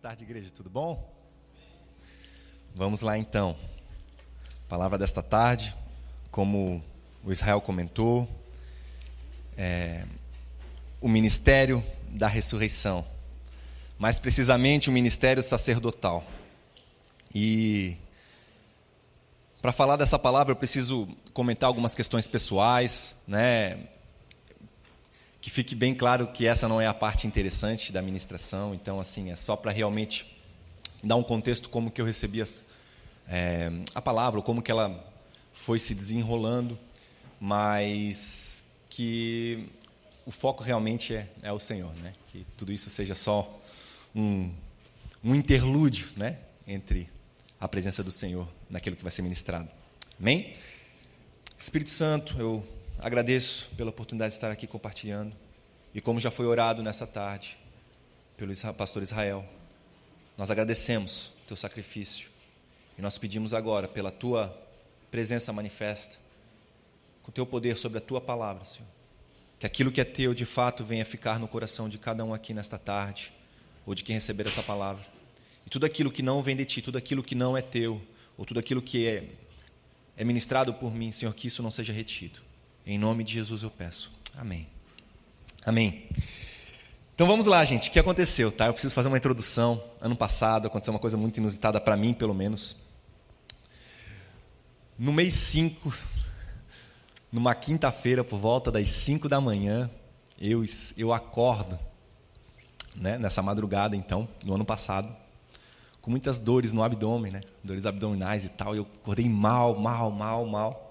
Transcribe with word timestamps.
Boa 0.00 0.10
tarde, 0.10 0.22
igreja, 0.22 0.48
tudo 0.48 0.70
bom? 0.70 1.12
Vamos 2.72 3.00
lá 3.00 3.18
então. 3.18 3.56
Palavra 4.68 4.96
desta 4.96 5.24
tarde, 5.24 5.74
como 6.30 6.80
o 7.24 7.32
Israel 7.32 7.60
comentou, 7.60 8.28
é, 9.56 10.04
o 11.00 11.08
ministério 11.08 11.84
da 12.10 12.28
ressurreição, 12.28 13.04
mais 13.98 14.20
precisamente 14.20 14.88
o 14.88 14.92
ministério 14.92 15.42
sacerdotal. 15.42 16.24
E 17.34 17.96
para 19.60 19.72
falar 19.72 19.96
dessa 19.96 20.16
palavra 20.16 20.52
eu 20.52 20.56
preciso 20.56 21.08
comentar 21.32 21.66
algumas 21.66 21.96
questões 21.96 22.28
pessoais, 22.28 23.16
né? 23.26 23.80
Que 25.40 25.50
fique 25.50 25.74
bem 25.74 25.94
claro 25.94 26.26
que 26.28 26.46
essa 26.46 26.68
não 26.68 26.80
é 26.80 26.86
a 26.86 26.94
parte 26.94 27.26
interessante 27.26 27.92
da 27.92 28.02
ministração, 28.02 28.74
então 28.74 28.98
assim 28.98 29.30
é 29.30 29.36
só 29.36 29.56
para 29.56 29.70
realmente 29.70 30.26
dar 31.02 31.16
um 31.16 31.22
contexto 31.22 31.68
como 31.68 31.90
que 31.90 32.00
eu 32.00 32.04
recebi 32.04 32.42
as, 32.42 32.64
é, 33.28 33.70
a 33.94 34.02
palavra, 34.02 34.42
como 34.42 34.62
que 34.62 34.70
ela 34.70 35.04
foi 35.52 35.78
se 35.78 35.94
desenrolando, 35.94 36.78
mas 37.40 38.64
que 38.90 39.68
o 40.26 40.30
foco 40.30 40.62
realmente 40.62 41.14
é, 41.14 41.28
é 41.42 41.52
o 41.52 41.58
Senhor, 41.58 41.94
né? 41.96 42.14
Que 42.30 42.44
tudo 42.56 42.72
isso 42.72 42.90
seja 42.90 43.14
só 43.14 43.60
um, 44.14 44.52
um 45.22 45.34
interlúdio, 45.34 46.08
né? 46.16 46.38
Entre 46.66 47.08
a 47.60 47.66
presença 47.68 48.02
do 48.02 48.10
Senhor 48.10 48.48
naquilo 48.68 48.96
que 48.96 49.02
vai 49.02 49.10
ser 49.10 49.22
ministrado. 49.22 49.68
Amém? 50.20 50.54
Espírito 51.58 51.90
Santo, 51.90 52.36
eu 52.38 52.64
agradeço 52.98 53.70
pela 53.76 53.90
oportunidade 53.90 54.32
de 54.32 54.36
estar 54.36 54.50
aqui 54.50 54.66
compartilhando. 54.66 55.34
E 55.94 56.00
como 56.00 56.20
já 56.20 56.30
foi 56.30 56.46
orado 56.46 56.82
nessa 56.82 57.06
tarde 57.06 57.58
pelo 58.36 58.52
pastor 58.74 59.02
Israel, 59.02 59.44
nós 60.36 60.50
agradecemos 60.50 61.32
o 61.44 61.48
teu 61.48 61.56
sacrifício. 61.56 62.28
E 62.96 63.02
nós 63.02 63.18
pedimos 63.18 63.54
agora, 63.54 63.88
pela 63.88 64.10
tua 64.10 64.56
presença 65.10 65.52
manifesta, 65.52 66.16
com 67.22 67.30
o 67.30 67.32
teu 67.32 67.46
poder 67.46 67.76
sobre 67.76 67.98
a 67.98 68.00
tua 68.00 68.20
palavra, 68.20 68.64
Senhor, 68.64 68.88
que 69.58 69.66
aquilo 69.66 69.90
que 69.90 70.00
é 70.00 70.04
teu 70.04 70.34
de 70.34 70.44
fato 70.44 70.84
venha 70.84 71.04
ficar 71.04 71.38
no 71.38 71.48
coração 71.48 71.88
de 71.88 71.98
cada 71.98 72.24
um 72.24 72.34
aqui 72.34 72.52
nesta 72.52 72.78
tarde, 72.78 73.32
ou 73.86 73.94
de 73.94 74.04
quem 74.04 74.14
receber 74.14 74.46
essa 74.46 74.62
palavra. 74.62 75.04
E 75.66 75.70
tudo 75.70 75.86
aquilo 75.86 76.10
que 76.10 76.22
não 76.22 76.42
vem 76.42 76.56
de 76.56 76.64
ti, 76.64 76.82
tudo 76.82 76.98
aquilo 76.98 77.22
que 77.22 77.34
não 77.34 77.56
é 77.56 77.62
teu, 77.62 78.02
ou 78.36 78.44
tudo 78.44 78.60
aquilo 78.60 78.82
que 78.82 79.06
é, 79.06 79.24
é 80.16 80.24
ministrado 80.24 80.74
por 80.74 80.92
mim, 80.92 81.10
Senhor, 81.10 81.32
que 81.34 81.46
isso 81.46 81.62
não 81.62 81.70
seja 81.70 81.92
retido. 81.92 82.47
Em 82.88 82.96
nome 82.96 83.22
de 83.22 83.34
Jesus 83.34 83.62
eu 83.62 83.70
peço. 83.70 84.10
Amém. 84.34 84.66
Amém. 85.62 86.08
Então 87.14 87.26
vamos 87.26 87.44
lá, 87.44 87.62
gente. 87.62 87.90
O 87.90 87.92
que 87.92 87.98
aconteceu, 87.98 88.50
tá? 88.50 88.64
Eu 88.64 88.72
preciso 88.72 88.94
fazer 88.94 89.08
uma 89.08 89.18
introdução. 89.18 89.84
Ano 90.00 90.16
passado 90.16 90.68
aconteceu 90.68 90.94
uma 90.94 90.98
coisa 90.98 91.14
muito 91.14 91.36
inusitada 91.36 91.78
para 91.78 91.98
mim, 91.98 92.14
pelo 92.14 92.32
menos. 92.32 92.74
No 94.98 95.12
mês 95.12 95.34
5, 95.34 95.92
numa 97.30 97.54
quinta-feira, 97.54 98.24
por 98.24 98.38
volta 98.38 98.72
das 98.72 98.88
5 98.88 99.28
da 99.28 99.38
manhã, 99.38 99.90
eu, 100.40 100.64
eu 100.96 101.12
acordo, 101.12 101.78
né, 102.96 103.18
nessa 103.18 103.42
madrugada, 103.42 103.94
então, 103.96 104.26
no 104.46 104.54
ano 104.54 104.64
passado, 104.64 105.14
com 106.00 106.10
muitas 106.10 106.38
dores 106.38 106.72
no 106.72 106.82
abdômen, 106.82 107.32
né, 107.32 107.42
dores 107.62 107.84
abdominais 107.84 108.46
e 108.46 108.48
tal. 108.48 108.74
Eu 108.74 108.86
acordei 109.02 109.28
mal, 109.28 109.78
mal, 109.78 110.10
mal, 110.10 110.46
mal 110.46 110.87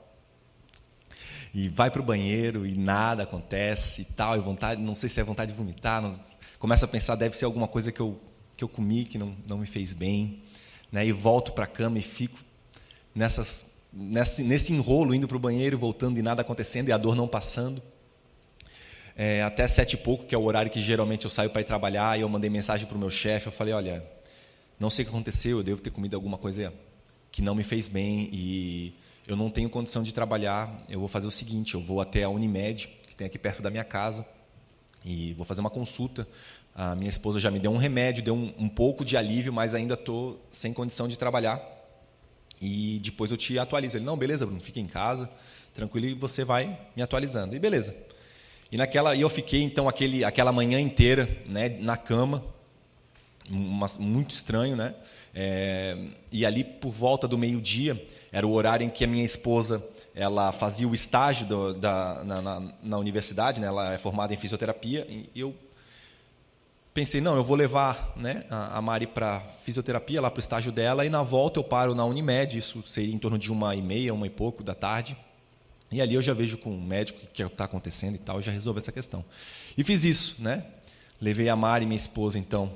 e 1.58 1.68
vai 1.68 1.90
para 1.90 2.00
o 2.00 2.06
banheiro 2.06 2.68
e 2.68 2.78
nada 2.78 3.24
acontece 3.24 4.04
e 4.04 4.06
tal, 4.06 4.38
e 4.38 4.40
vontade, 4.40 4.80
não 4.80 4.94
sei 4.94 5.10
se 5.10 5.20
é 5.20 5.24
vontade 5.24 5.52
de 5.52 5.58
vomitar, 5.58 6.00
não, 6.00 6.20
começa 6.60 6.86
a 6.86 6.88
pensar, 6.88 7.16
deve 7.16 7.36
ser 7.36 7.46
alguma 7.46 7.68
coisa 7.68 7.92
que 7.92 8.00
eu, 8.00 8.22
que 8.56 8.64
eu 8.64 8.70
comi 8.70 9.06
que 9.06 9.18
não, 9.18 9.36
não 9.48 9.58
me 9.58 9.66
fez 9.66 9.92
bem, 9.92 10.44
né? 10.92 11.04
e 11.04 11.12
volto 11.12 11.54
para 11.54 11.64
a 11.64 11.68
cama 11.68 11.98
e 11.98 12.04
fico 12.04 12.38
nessas, 13.16 13.66
nesse, 13.92 14.44
nesse 14.44 14.72
enrolo, 14.72 15.16
indo 15.16 15.28
para 15.28 15.36
o 15.36 15.40
banheiro 15.40 15.80
voltando 15.80 16.20
e 16.20 16.22
nada 16.22 16.44
acontecendo, 16.44 16.90
e 16.90 16.92
a 16.92 16.98
dor 16.98 17.16
não 17.16 17.28
passando. 17.28 17.82
É, 19.16 19.42
até 19.42 19.68
sete 19.68 19.94
e 19.94 19.98
pouco, 19.98 20.28
que 20.28 20.36
é 20.36 20.38
o 20.38 20.44
horário 20.44 20.70
que 20.70 20.80
geralmente 20.80 21.26
eu 21.26 21.32
saio 21.32 21.50
para 21.50 21.62
ir 21.62 21.66
trabalhar, 21.66 22.20
e 22.20 22.22
eu 22.22 22.30
mandei 22.30 22.52
mensagem 22.52 22.86
para 22.86 22.96
o 22.96 23.00
meu 23.00 23.10
chefe, 23.10 23.48
eu 23.48 23.52
falei, 23.52 23.74
olha, 23.74 24.06
não 24.80 24.92
sei 24.92 25.02
o 25.02 25.08
que 25.08 25.12
aconteceu, 25.12 25.58
eu 25.58 25.64
devo 25.64 25.82
ter 25.82 25.90
comido 25.90 26.14
alguma 26.14 26.38
coisa 26.38 26.72
que 27.32 27.42
não 27.42 27.56
me 27.56 27.64
fez 27.64 27.88
bem, 27.88 28.30
e 28.32 28.94
eu 29.28 29.36
não 29.36 29.50
tenho 29.50 29.70
condição 29.70 30.02
de 30.02 30.14
trabalhar, 30.14 30.82
eu 30.88 31.00
vou 31.00 31.10
fazer 31.10 31.28
o 31.28 31.32
seguinte, 31.32 31.76
eu 31.76 31.82
vou 31.82 32.00
até 32.00 32.24
a 32.24 32.30
Unimed, 32.30 32.88
que 33.08 33.16
tem 33.16 33.28
aqui 33.28 33.38
perto 33.38 33.62
da 33.62 33.70
minha 33.70 33.84
casa, 33.84 34.26
e 35.04 35.34
vou 35.34 35.46
fazer 35.46 35.60
uma 35.60 35.70
consulta. 35.70 36.26
A 36.74 36.96
minha 36.96 37.10
esposa 37.10 37.38
já 37.40 37.52
me 37.52 37.60
deu 37.60 37.72
um 37.72 37.78
remédio, 37.78 38.24
deu 38.24 38.34
um, 38.34 38.54
um 38.58 38.70
pouco 38.70 39.04
de 39.04 39.18
alívio, 39.18 39.52
mas 39.52 39.74
ainda 39.74 39.96
estou 39.96 40.42
sem 40.50 40.72
condição 40.72 41.10
de 41.10 41.18
trabalhar. 41.18 41.62
E 42.62 43.00
depois 43.04 43.30
eu 43.30 43.38
te 43.38 43.60
atualizo. 43.60 43.98
Ele, 43.98 44.06
não, 44.06 44.16
beleza, 44.16 44.46
Bruno, 44.46 44.62
fica 44.62 44.80
em 44.80 44.88
casa, 44.88 45.30
tranquilo, 45.74 46.06
e 46.08 46.14
você 46.14 46.46
vai 46.46 46.80
me 46.96 47.02
atualizando. 47.02 47.54
E 47.54 47.60
beleza. 47.60 47.94
E 48.72 48.78
naquela, 48.78 49.16
eu 49.16 49.30
fiquei 49.30 49.62
então 49.62 49.90
aquele, 49.90 50.24
aquela 50.24 50.54
manhã 50.54 50.80
inteira, 50.80 51.28
né, 51.46 51.70
na 51.80 51.98
cama, 51.98 52.44
uma, 53.50 53.88
muito 54.00 54.32
estranho, 54.32 54.76
né? 54.76 54.96
É, 55.34 55.98
e 56.32 56.46
ali 56.46 56.64
por 56.64 56.92
volta 56.92 57.28
do 57.28 57.38
meio 57.38 57.62
dia 57.62 58.02
era 58.32 58.46
o 58.46 58.52
horário 58.54 58.86
em 58.86 58.90
que 58.90 59.04
a 59.04 59.08
minha 59.08 59.26
esposa 59.26 59.84
ela 60.18 60.52
fazia 60.52 60.88
o 60.88 60.96
estágio 60.96 61.46
do, 61.46 61.74
da, 61.74 62.24
na, 62.24 62.42
na, 62.42 62.74
na, 62.82 62.98
universidade, 62.98 63.62
né? 63.62 63.68
ela 63.68 63.94
é 63.94 64.00
formada 64.00 64.34
em 64.34 64.38
fisioterapia, 64.38 65.06
e 65.10 65.30
eu 65.36 65.54
pensei, 66.92 67.22
não, 67.22 67.36
eu 67.36 67.44
vou 67.44 67.56
levar 67.56 68.14
né, 68.16 68.44
a, 68.50 68.80
a 68.80 68.82
Mari 68.82 69.06
para 69.06 69.40
fisioterapia, 69.64 70.20
lá 70.20 70.32
para 70.32 70.40
o 70.40 70.42
estágio 70.42 70.72
dela, 70.72 71.06
e 71.06 71.10
na 71.10 71.22
volta 71.22 71.60
eu 71.60 71.64
paro 71.64 71.94
na 71.94 72.04
Unimed, 72.04 72.58
isso 72.58 72.82
seria 72.82 73.14
em 73.14 73.20
torno 73.20 73.38
de 73.38 73.52
uma 73.52 73.76
e 73.76 73.82
meia, 73.84 74.12
uma 74.12 74.26
e 74.26 74.30
pouco 74.32 74.64
da 74.64 74.74
tarde, 74.74 75.16
e 75.92 76.02
ali 76.02 76.16
eu 76.16 76.22
já 76.24 76.34
vejo 76.34 76.58
com 76.58 76.72
o 76.72 76.82
médico 76.82 77.24
o 77.24 77.28
que 77.28 77.44
está 77.44 77.66
acontecendo 77.66 78.16
e 78.16 78.18
tal, 78.18 78.42
já 78.42 78.52
resolvo 78.52 78.80
essa 78.80 78.92
questão. 78.92 79.24
E 79.78 79.84
fiz 79.84 80.04
isso, 80.04 80.36
né? 80.40 80.66
Levei 81.22 81.48
a 81.48 81.56
Mari, 81.56 81.86
minha 81.86 81.96
esposa, 81.96 82.40
então, 82.40 82.76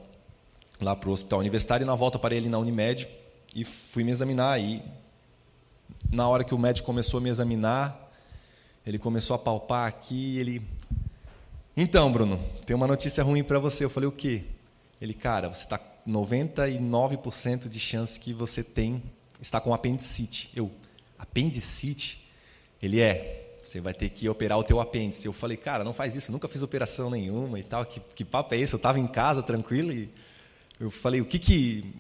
lá 0.80 0.96
para 0.96 1.10
o 1.10 1.12
hospital 1.12 1.40
universitário, 1.40 1.84
e 1.84 1.88
na 1.88 1.96
volta 1.96 2.20
parei 2.20 2.38
ali 2.38 2.50
na 2.50 2.60
Unimed, 2.60 3.08
e 3.56 3.66
fui 3.66 4.04
me 4.04 4.12
examinar, 4.12 4.62
e 4.62 4.84
na 6.12 6.28
hora 6.28 6.44
que 6.44 6.54
o 6.54 6.58
médico 6.58 6.86
começou 6.86 7.20
a 7.20 7.22
me 7.22 7.30
examinar, 7.30 8.12
ele 8.86 8.98
começou 9.00 9.36
a 9.36 9.40
palpar 9.40 9.88
aqui, 9.88 10.38
ele 10.38 10.62
Então, 11.76 12.12
Bruno, 12.12 12.40
tem 12.66 12.76
uma 12.76 12.88
notícia 12.88 13.24
ruim 13.24 13.44
para 13.44 13.60
você. 13.60 13.86
Eu 13.86 13.90
falei: 13.90 14.08
"O 14.10 14.12
quê?" 14.12 14.44
Ele: 15.00 15.14
"Cara, 15.14 15.48
você 15.48 15.64
está 15.64 15.80
99% 16.08 17.70
de 17.70 17.80
chance 17.80 18.20
que 18.20 18.34
você 18.34 18.64
tem 18.64 19.02
está 19.40 19.62
com 19.62 19.74
apendicite." 19.74 20.50
Eu: 20.56 20.72
"Apendicite?" 21.18 22.30
Ele 22.82 23.00
é 23.00 23.42
você 23.62 23.80
vai 23.80 23.94
ter 23.94 24.10
que 24.10 24.28
operar 24.28 24.58
o 24.58 24.64
teu 24.64 24.82
apêndice. 24.82 25.28
Eu 25.28 25.34
falei, 25.34 25.56
cara, 25.56 25.84
não 25.84 25.94
faz 25.94 26.16
isso, 26.16 26.32
nunca 26.32 26.48
fiz 26.48 26.64
operação 26.64 27.12
nenhuma 27.12 27.60
e 27.60 27.64
tal. 27.64 27.86
Que, 27.86 28.00
que 28.16 28.26
papo 28.26 28.56
é 28.56 28.58
esse? 28.58 28.74
Eu 28.74 28.78
estava 28.78 29.00
em 29.00 29.06
casa, 29.06 29.44
tranquilo, 29.44 29.94
e 29.94 30.10
eu 30.80 30.90
falei, 30.90 31.22
o 31.22 31.26
que 31.26 31.38
que 31.38 31.94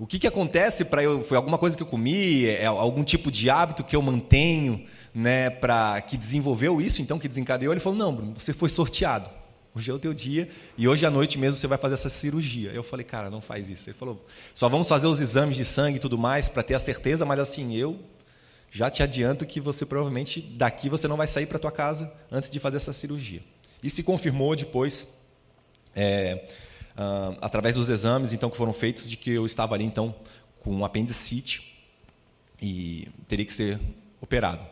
o 0.00 0.06
que, 0.06 0.18
que 0.18 0.26
acontece 0.26 0.82
para 0.82 1.02
eu. 1.02 1.22
Foi 1.22 1.36
alguma 1.36 1.58
coisa 1.58 1.76
que 1.76 1.82
eu 1.82 1.86
comi? 1.86 2.46
É 2.46 2.64
algum 2.64 3.04
tipo 3.04 3.30
de 3.30 3.50
hábito 3.50 3.84
que 3.84 3.94
eu 3.94 4.00
mantenho, 4.00 4.86
né? 5.14 5.50
Para 5.50 6.00
que 6.00 6.16
desenvolveu 6.16 6.80
isso, 6.80 7.02
então, 7.02 7.18
que 7.18 7.28
desencadeou? 7.28 7.70
Ele 7.70 7.80
falou: 7.80 7.98
não, 7.98 8.14
Bruno, 8.14 8.34
você 8.34 8.54
foi 8.54 8.70
sorteado. 8.70 9.28
Hoje 9.74 9.90
é 9.90 9.94
o 9.94 9.98
teu 9.98 10.14
dia 10.14 10.48
e 10.76 10.88
hoje 10.88 11.04
à 11.04 11.10
noite 11.10 11.38
mesmo 11.38 11.60
você 11.60 11.66
vai 11.66 11.76
fazer 11.76 11.94
essa 11.94 12.08
cirurgia. 12.08 12.70
Eu 12.72 12.82
falei, 12.82 13.04
cara, 13.04 13.28
não 13.28 13.42
faz 13.42 13.68
isso. 13.68 13.90
Ele 13.90 13.96
falou, 13.96 14.26
só 14.52 14.68
vamos 14.68 14.88
fazer 14.88 15.06
os 15.06 15.20
exames 15.20 15.54
de 15.54 15.64
sangue 15.64 15.98
e 15.98 16.00
tudo 16.00 16.18
mais 16.18 16.48
para 16.48 16.62
ter 16.62 16.74
a 16.74 16.78
certeza, 16.78 17.24
mas 17.24 17.38
assim, 17.38 17.76
eu 17.76 18.00
já 18.68 18.90
te 18.90 19.02
adianto 19.02 19.46
que 19.46 19.60
você 19.60 19.86
provavelmente 19.86 20.40
daqui 20.40 20.88
você 20.88 21.06
não 21.06 21.16
vai 21.16 21.28
sair 21.28 21.46
para 21.46 21.58
tua 21.58 21.70
casa 21.70 22.12
antes 22.32 22.50
de 22.50 22.58
fazer 22.58 22.78
essa 22.78 22.92
cirurgia. 22.92 23.42
E 23.82 23.90
se 23.90 24.02
confirmou 24.02 24.56
depois. 24.56 25.06
É, 25.94 26.48
uh, 26.96 27.36
através 27.40 27.74
dos 27.74 27.88
exames 27.88 28.32
então 28.32 28.50
que 28.50 28.56
foram 28.56 28.72
feitos 28.72 29.08
de 29.08 29.16
que 29.16 29.30
eu 29.30 29.46
estava 29.46 29.74
ali 29.74 29.84
então 29.84 30.14
com 30.60 30.72
um 30.72 30.84
apendicite 30.84 31.70
e 32.60 33.08
teria 33.26 33.44
que 33.44 33.52
ser 33.52 33.80
operado. 34.20 34.64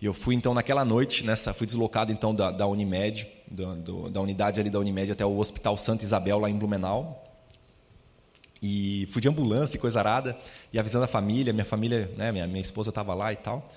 E 0.00 0.06
eu 0.06 0.14
fui 0.14 0.34
então 0.34 0.54
naquela 0.54 0.84
noite, 0.84 1.24
nessa, 1.24 1.52
fui 1.52 1.66
deslocado 1.66 2.10
então 2.10 2.34
da, 2.34 2.50
da 2.50 2.66
Unimed, 2.66 3.26
do, 3.50 3.74
do, 3.76 4.10
da 4.10 4.20
unidade 4.20 4.58
ali 4.58 4.70
da 4.70 4.78
Unimed 4.78 5.12
até 5.12 5.24
o 5.24 5.38
Hospital 5.38 5.76
Santa 5.76 6.04
Isabel 6.04 6.38
lá 6.38 6.48
em 6.48 6.56
Blumenau. 6.56 7.26
E 8.62 9.08
fui 9.10 9.20
de 9.22 9.28
ambulância 9.28 9.76
e 9.76 9.80
coisa 9.80 9.98
arada, 9.98 10.36
e 10.72 10.78
avisando 10.78 11.04
a 11.04 11.08
família, 11.08 11.52
minha 11.52 11.64
família, 11.64 12.10
né, 12.16 12.30
minha, 12.30 12.46
minha 12.46 12.60
esposa 12.60 12.90
estava 12.90 13.14
lá 13.14 13.32
e 13.32 13.36
tal. 13.36 13.70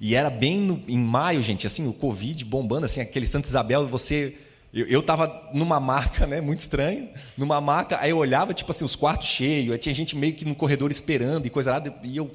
E 0.00 0.14
era 0.14 0.30
bem 0.30 0.60
no, 0.60 0.82
em 0.86 0.98
maio, 0.98 1.42
gente, 1.42 1.66
assim, 1.66 1.86
o 1.88 1.92
Covid 1.92 2.44
bombando, 2.44 2.86
assim, 2.86 3.00
aquele 3.00 3.26
Santa 3.26 3.48
Isabel, 3.48 3.86
você 3.88 4.36
eu 4.72 5.00
estava 5.00 5.50
numa 5.54 5.80
marca, 5.80 6.26
né, 6.26 6.40
muito 6.40 6.60
estranho, 6.60 7.08
numa 7.36 7.60
marca, 7.60 7.98
aí 8.00 8.10
eu 8.10 8.18
olhava, 8.18 8.52
tipo 8.52 8.70
assim, 8.70 8.84
os 8.84 8.94
quartos 8.94 9.28
cheios, 9.28 9.72
aí 9.72 9.78
tinha 9.78 9.94
gente 9.94 10.14
meio 10.14 10.34
que 10.34 10.44
no 10.44 10.54
corredor 10.54 10.90
esperando 10.90 11.46
e 11.46 11.50
coisa 11.50 11.72
lá, 11.72 11.82
e 12.04 12.16
eu, 12.16 12.30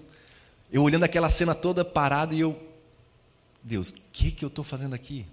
eu 0.71 0.81
olhando 0.81 1.03
aquela 1.03 1.29
cena 1.29 1.53
toda 1.53 1.85
parada 1.85 2.33
e 2.33 2.39
eu, 2.39 2.59
Deus, 3.61 3.91
o 3.91 3.95
que, 4.11 4.31
que 4.31 4.43
eu 4.43 4.47
estou 4.47 4.63
fazendo 4.63 4.95
aqui? 4.95 5.25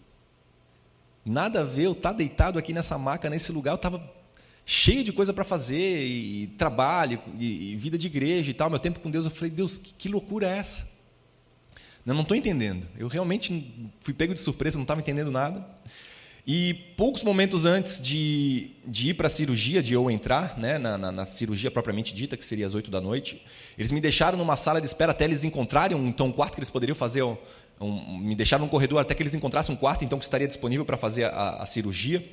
Nada 1.25 1.61
a 1.61 1.64
ver, 1.64 1.85
eu 1.85 1.93
estar 1.93 2.11
tá 2.11 2.17
deitado 2.17 2.58
aqui 2.58 2.73
nessa 2.73 2.99
maca, 2.99 3.31
nesse 3.31 3.50
lugar, 3.50 3.73
eu 3.73 3.76
estava 3.76 4.03
cheio 4.67 5.03
de 5.03 5.12
coisa 5.12 5.32
para 5.32 5.44
fazer, 5.44 6.06
e, 6.06 6.49
trabalho, 6.58 7.19
e, 7.38 7.73
e, 7.73 7.76
vida 7.76 7.96
de 7.96 8.06
igreja 8.08 8.50
e 8.50 8.55
tal, 8.55 8.69
meu 8.69 8.79
tempo 8.79 9.00
com 9.00 9.11
Deus, 9.11 9.25
eu 9.25 9.31
falei, 9.31 9.50
Deus, 9.50 9.79
que, 9.79 9.94
que 9.94 10.08
loucura 10.08 10.46
é 10.46 10.58
essa? 10.58 10.88
Eu 12.06 12.14
não 12.14 12.23
estou 12.23 12.37
entendendo. 12.37 12.88
Eu 12.99 13.06
realmente 13.08 13.91
fui 14.00 14.12
pego 14.12 14.35
de 14.35 14.41
surpresa, 14.41 14.76
não 14.76 14.82
estava 14.82 15.00
entendendo 15.00 15.31
nada. 15.31 15.64
E 16.47 16.75
poucos 16.97 17.23
momentos 17.23 17.65
antes 17.65 18.01
de, 18.01 18.71
de 18.87 19.11
ir 19.11 19.15
para 19.15 19.27
a 19.27 19.31
cirurgia, 19.31 19.83
de 19.83 19.93
eu 19.93 20.11
entrar 20.11 20.59
né, 20.59 20.79
na, 20.79 20.97
na, 20.97 21.13
na, 21.13 21.25
cirurgia 21.27 21.71
propriamente 21.71 22.15
dita, 22.15 22.37
que 22.37 22.45
seria 22.45 22.67
às 22.67 22.75
8 22.75 22.91
da 22.91 23.01
noite, 23.01 23.45
eles 23.77 23.93
me 23.93 24.01
deixaram 24.01 24.39
numa 24.39 24.57
sala 24.57 24.81
de 24.81 24.87
espera 24.87 25.13
até 25.13 25.25
eles 25.25 25.45
encontrarem 25.45 25.97
um, 25.97 26.09
então, 26.09 26.29
um 26.29 26.33
quarto 26.33 26.55
que 26.55 26.61
eles 26.61 26.71
poderiam 26.71 26.97
fazer. 26.97 27.23
Um, 27.23 27.37
um, 27.81 28.19
me 28.19 28.35
deixaram 28.35 28.65
num 28.65 28.71
corredor 28.71 29.01
até 29.01 29.15
que 29.15 29.23
eles 29.23 29.35
encontrassem 29.35 29.75
um 29.75 29.79
quarto 29.79 30.05
então 30.05 30.19
que 30.19 30.25
estaria 30.25 30.47
disponível 30.47 30.85
para 30.85 30.97
fazer 30.97 31.25
a, 31.25 31.63
a 31.63 31.67
cirurgia. 31.67 32.27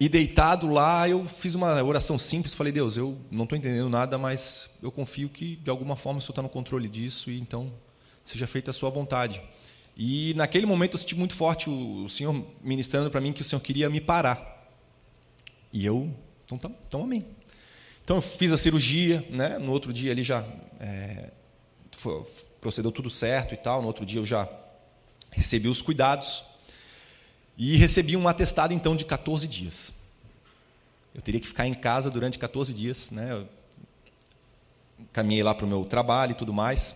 E 0.00 0.08
deitado 0.08 0.68
lá, 0.68 1.08
eu 1.08 1.26
fiz 1.26 1.56
uma 1.56 1.82
oração 1.82 2.16
simples, 2.16 2.54
falei, 2.54 2.72
Deus, 2.72 2.96
eu 2.96 3.18
não 3.32 3.42
estou 3.42 3.58
entendendo 3.58 3.88
nada, 3.88 4.16
mas 4.16 4.70
eu 4.80 4.92
confio 4.92 5.28
que 5.28 5.56
de 5.56 5.70
alguma 5.70 5.96
forma 5.96 6.18
o 6.18 6.20
Senhor 6.20 6.30
está 6.30 6.42
no 6.42 6.48
controle 6.48 6.88
disso, 6.88 7.30
e 7.30 7.40
então 7.40 7.72
seja 8.24 8.46
feita 8.46 8.70
a 8.70 8.74
sua 8.74 8.90
vontade. 8.90 9.42
E 10.00 10.32
naquele 10.34 10.64
momento 10.64 10.94
eu 10.94 10.98
senti 10.98 11.16
muito 11.16 11.34
forte 11.34 11.68
o, 11.68 12.08
Senhor 12.08 12.46
ministrando 12.62 13.10
para 13.10 13.20
mim 13.20 13.32
que 13.32 13.42
o 13.42 13.44
Senhor 13.44 13.60
queria 13.60 13.90
me 13.90 14.00
parar. 14.00 14.70
E 15.72 15.84
eu, 15.84 16.14
então, 16.44 16.56
tá, 16.56 16.70
então 16.86 17.02
amém. 17.02 17.26
Então 18.04 18.16
eu 18.16 18.22
fiz 18.22 18.52
a 18.52 18.56
cirurgia, 18.56 19.26
né? 19.28 19.58
no 19.58 19.72
outro 19.72 19.92
dia 19.92 20.12
ele 20.12 20.22
já 20.22 20.46
é, 20.78 21.32
foi, 21.90 22.24
procedeu 22.60 22.92
tudo 22.92 23.10
certo 23.10 23.54
e 23.54 23.56
tal, 23.56 23.82
no 23.82 23.88
outro 23.88 24.06
dia 24.06 24.20
eu 24.20 24.24
já 24.24 24.48
recebi 25.32 25.68
os 25.68 25.82
cuidados. 25.82 26.44
E 27.56 27.76
recebi 27.76 28.16
um 28.16 28.28
atestado, 28.28 28.72
então, 28.72 28.94
de 28.94 29.04
14 29.04 29.48
dias. 29.48 29.92
Eu 31.12 31.20
teria 31.20 31.40
que 31.40 31.48
ficar 31.48 31.66
em 31.66 31.74
casa 31.74 32.08
durante 32.08 32.38
14 32.38 32.72
dias. 32.72 33.10
Né? 33.10 33.32
Eu 33.32 33.48
caminhei 35.12 35.42
lá 35.42 35.52
para 35.52 35.66
o 35.66 35.68
meu 35.68 35.84
trabalho 35.84 36.30
e 36.30 36.34
tudo 36.36 36.52
mais. 36.52 36.94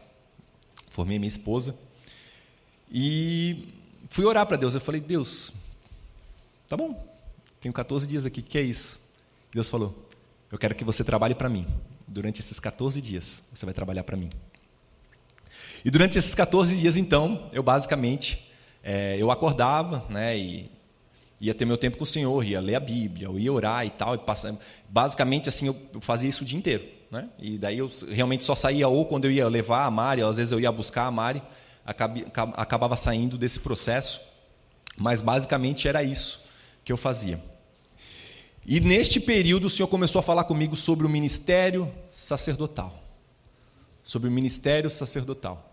Formei 0.89 1.19
minha 1.19 1.27
esposa. 1.27 1.75
E 2.93 3.69
fui 4.11 4.25
orar 4.27 4.47
para 4.47 4.59
Deus. 4.59 4.75
Eu 4.75 4.81
falei, 4.81 5.01
Deus, 5.01 5.53
tá 6.69 6.77
bom, 6.77 7.03
tenho 7.61 7.73
14 7.73 8.07
dias 8.07 8.27
aqui, 8.27 8.43
que 8.43 8.59
é 8.59 8.63
isso? 8.63 9.01
Deus 9.53 9.71
falou, 9.71 10.09
eu 10.51 10.59
quero 10.59 10.75
que 10.75 10.85
você 10.85 11.03
trabalhe 11.03 11.35
para 11.35 11.49
mim. 11.49 11.67
Durante 12.07 12.41
esses 12.41 12.61
14 12.61 13.01
dias, 13.01 13.43
você 13.53 13.65
vai 13.65 13.75
trabalhar 13.75 14.05
para 14.05 14.17
mim. 14.17 14.29
E 15.83 15.91
durante 15.91 16.19
esses 16.19 16.35
14 16.35 16.77
dias, 16.77 16.97
então, 16.97 17.49
eu 17.53 17.63
basicamente 17.63 18.53
é, 18.83 19.17
eu 19.19 19.31
acordava, 19.31 20.05
né, 20.11 20.37
e 20.37 20.71
ia 21.41 21.55
ter 21.55 21.65
meu 21.65 21.79
tempo 21.79 21.97
com 21.97 22.05
o 22.05 22.07
Senhor, 22.07 22.45
ia 22.45 22.61
ler 22.61 22.75
a 22.75 22.81
Bíblia, 22.81 23.27
eu 23.27 23.39
ia 23.39 23.53
orar 23.53 23.87
e 23.87 23.91
tal, 23.91 24.15
e 24.15 24.19
passava, 24.19 24.59
basicamente 24.89 25.49
assim 25.49 25.67
eu 25.67 25.77
fazia 26.01 26.29
isso 26.29 26.43
o 26.43 26.47
dia 26.47 26.59
inteiro, 26.59 26.85
né? 27.11 27.29
E 27.39 27.59
daí 27.59 27.79
eu 27.79 27.91
realmente 28.11 28.45
só 28.45 28.55
saía 28.55 28.87
ou 28.87 29.07
quando 29.07 29.25
eu 29.25 29.31
ia 29.31 29.49
levar 29.49 29.87
a 29.87 29.91
Mari, 29.91 30.23
ou 30.23 30.31
às 30.31 30.37
vezes 30.37 30.53
eu 30.53 30.61
ia 30.61 30.71
buscar 30.71 31.07
a 31.07 31.11
Mari, 31.11 31.43
acabava 31.85 32.97
saindo 32.97 33.37
desse 33.37 33.61
processo, 33.61 34.21
mas 34.97 35.21
basicamente 35.21 35.89
era 35.89 36.03
isso 36.03 36.41
que 36.85 36.93
eu 36.93 36.97
fazia. 36.97 37.43
E 38.65 38.79
neste 38.79 39.19
período 39.19 39.67
o 39.67 39.71
Senhor 39.71 39.89
começou 39.89 40.21
a 40.21 40.23
falar 40.23 40.45
comigo 40.45 40.77
sobre 40.77 41.05
o 41.07 41.11
ministério 41.11 41.93
sacerdotal. 42.11 43.03
Sobre 44.03 44.29
o 44.29 44.33
ministério 44.33 44.91
sacerdotal. 44.91 45.73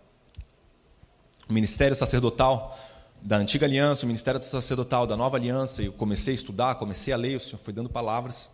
O 1.48 1.52
ministério 1.52 1.94
sacerdotal 1.94 2.78
da 3.22 3.36
antiga 3.36 3.66
aliança, 3.66 4.04
o 4.04 4.06
ministério 4.06 4.42
sacerdotal 4.42 5.06
da 5.06 5.16
nova 5.16 5.36
aliança, 5.36 5.82
eu 5.82 5.92
comecei 5.92 6.32
a 6.32 6.34
estudar, 6.34 6.74
comecei 6.76 7.12
a 7.12 7.16
ler, 7.16 7.36
o 7.36 7.40
Senhor 7.40 7.58
foi 7.58 7.72
dando 7.72 7.88
palavras. 7.88 8.50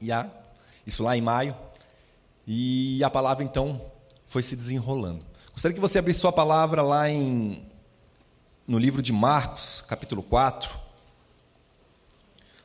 E 0.00 0.10
a, 0.10 0.28
isso 0.86 1.02
lá 1.02 1.16
em 1.16 1.20
maio. 1.20 1.56
E 2.46 3.02
a 3.04 3.10
palavra 3.10 3.44
então 3.44 3.80
foi 4.26 4.42
se 4.42 4.56
desenrolando. 4.56 5.29
Gostaria 5.52 5.74
que 5.74 5.80
você 5.80 5.98
abrisse 5.98 6.20
sua 6.20 6.32
palavra 6.32 6.82
lá 6.82 7.08
em 7.08 7.66
no 8.66 8.78
livro 8.78 9.02
de 9.02 9.12
Marcos, 9.12 9.84
capítulo 9.86 10.22
4. 10.22 10.78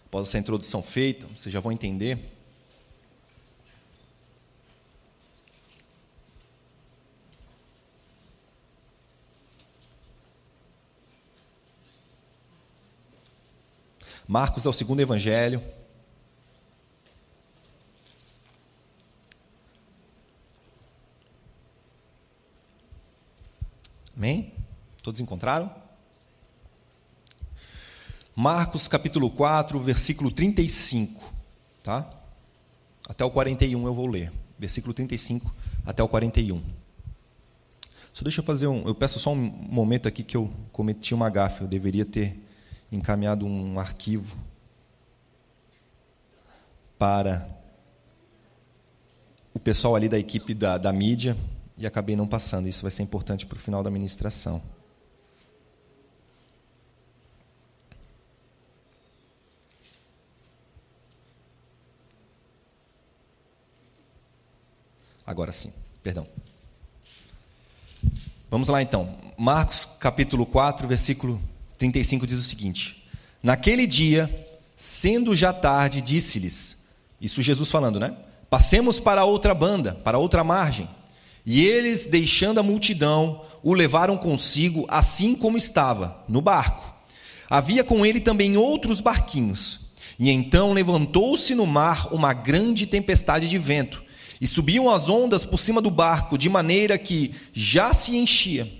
Após 0.05 0.27
essa 0.27 0.37
introdução 0.37 0.83
feita, 0.83 1.27
vocês 1.35 1.51
já 1.51 1.59
vão 1.59 1.71
entender. 1.71 2.19
Marcos 14.27 14.65
é 14.65 14.69
o 14.69 14.73
segundo 14.73 14.99
evangelho. 15.01 15.61
Amém? 24.15 24.53
Todos 25.03 25.19
encontraram? 25.19 25.69
Marcos 28.33 28.87
capítulo 28.87 29.29
4, 29.29 29.77
versículo 29.79 30.31
35, 30.31 31.33
tá? 31.83 32.09
Até 33.09 33.25
o 33.25 33.31
41 33.31 33.85
eu 33.85 33.93
vou 33.93 34.07
ler. 34.07 34.31
Versículo 34.57 34.93
35 34.93 35.53
até 35.85 36.01
o 36.01 36.07
41. 36.07 36.61
Só 38.13 38.23
deixa 38.23 38.39
eu 38.39 38.45
fazer 38.45 38.67
um, 38.67 38.87
eu 38.87 38.95
peço 38.95 39.19
só 39.19 39.33
um 39.33 39.35
momento 39.35 40.07
aqui 40.07 40.23
que 40.23 40.37
eu 40.37 40.49
cometi 40.71 41.13
uma 41.13 41.29
gafe, 41.29 41.61
eu 41.61 41.67
deveria 41.67 42.05
ter 42.05 42.39
encaminhado 42.89 43.45
um 43.45 43.77
arquivo 43.77 44.37
para 46.97 47.45
o 49.53 49.59
pessoal 49.59 49.95
ali 49.97 50.07
da 50.07 50.17
equipe 50.17 50.53
da, 50.53 50.77
da 50.77 50.93
mídia 50.93 51.35
e 51.77 51.85
acabei 51.85 52.15
não 52.15 52.27
passando. 52.27 52.67
Isso 52.67 52.81
vai 52.81 52.91
ser 52.91 53.03
importante 53.03 53.45
para 53.45 53.57
o 53.57 53.59
final 53.59 53.83
da 53.83 53.89
ministração. 53.89 54.61
Agora 65.25 65.51
sim, 65.51 65.73
perdão. 66.03 66.27
Vamos 68.49 68.67
lá 68.67 68.81
então. 68.81 69.17
Marcos 69.37 69.85
capítulo 69.99 70.45
4, 70.45 70.87
versículo 70.87 71.41
35 71.77 72.27
diz 72.27 72.39
o 72.39 72.43
seguinte: 72.43 73.03
Naquele 73.41 73.87
dia, 73.87 74.29
sendo 74.77 75.33
já 75.33 75.51
tarde, 75.51 76.01
disse-lhes, 76.01 76.77
isso 77.19 77.41
Jesus 77.41 77.71
falando, 77.71 77.99
né? 77.99 78.15
Passemos 78.49 78.99
para 78.99 79.25
outra 79.25 79.53
banda, 79.53 79.95
para 79.95 80.19
outra 80.19 80.43
margem. 80.43 80.87
E 81.45 81.65
eles, 81.65 82.07
deixando 82.07 82.59
a 82.59 82.63
multidão, 82.63 83.41
o 83.61 83.73
levaram 83.73 84.17
consigo, 84.17 84.85
assim 84.87 85.35
como 85.35 85.57
estava, 85.57 86.23
no 86.27 86.41
barco. 86.41 86.93
Havia 87.49 87.83
com 87.83 88.05
ele 88.05 88.19
também 88.19 88.57
outros 88.57 88.99
barquinhos. 88.99 89.81
E 90.17 90.31
então 90.31 90.73
levantou-se 90.73 91.53
no 91.53 91.65
mar 91.65 92.13
uma 92.13 92.33
grande 92.33 92.85
tempestade 92.87 93.47
de 93.47 93.57
vento, 93.57 94.03
e 94.41 94.47
subiam 94.47 94.89
as 94.89 95.07
ondas 95.07 95.45
por 95.45 95.57
cima 95.57 95.81
do 95.81 95.91
barco, 95.91 96.37
de 96.37 96.49
maneira 96.49 96.97
que 96.97 97.33
já 97.53 97.93
se 97.93 98.17
enchia. 98.17 98.71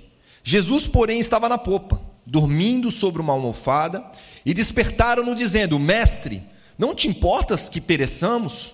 Jesus, 0.44 0.88
porém, 0.88 1.20
estava 1.20 1.48
na 1.48 1.58
popa 1.58 2.02
dormindo 2.26 2.90
sobre 2.90 3.22
uma 3.22 3.34
almofada, 3.34 4.04
e 4.46 4.54
despertaram-no, 4.54 5.36
dizendo: 5.36 5.78
Mestre, 5.78 6.44
não 6.78 6.96
te 6.96 7.08
importas 7.08 7.70
que 7.70 7.80
pereçamos? 7.80 8.74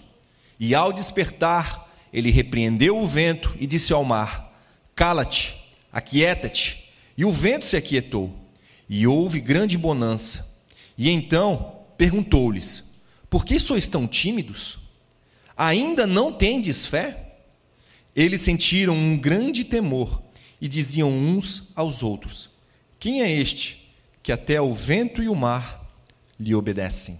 E 0.60 0.74
ao 0.74 0.94
despertar, 0.94 1.91
ele 2.14 2.32
repreendeu 2.32 3.00
o 3.00 3.08
vento 3.08 3.56
e 3.60 3.66
disse 3.66 3.94
ao 3.94 4.04
mar: 4.04 4.54
Cala-te, 4.96 5.56
aquieta-te. 5.92 6.90
E 7.18 7.26
o 7.26 7.32
vento 7.32 7.66
se 7.66 7.78
aquietou, 7.78 8.34
e 8.90 9.06
houve 9.06 9.40
grande 9.40 9.78
bonança. 9.78 10.50
E 10.98 11.10
então 11.10 11.80
perguntou-lhes: 11.98 12.84
Por 13.30 13.46
que 13.46 13.60
sois 13.60 13.88
tão 13.88 14.08
tímidos? 14.08 14.80
Ainda 15.56 16.08
não 16.08 16.32
tendes 16.32 16.86
fé? 16.86 17.36
Eles 18.16 18.42
sentiram 18.42 18.94
um 18.94 19.18
grande 19.18 19.64
temor 19.64 20.22
e 20.60 20.68
diziam 20.68 21.10
uns 21.10 21.64
aos 21.76 22.04
outros: 22.04 22.50
quem 23.00 23.22
é 23.22 23.32
este 23.32 23.92
que 24.22 24.32
até 24.32 24.62
o 24.62 24.74
vento 24.74 25.24
e 25.24 25.30
o 25.30 25.36
mar 25.36 25.88
lhe 26.40 26.54
obedecem? 26.54 27.20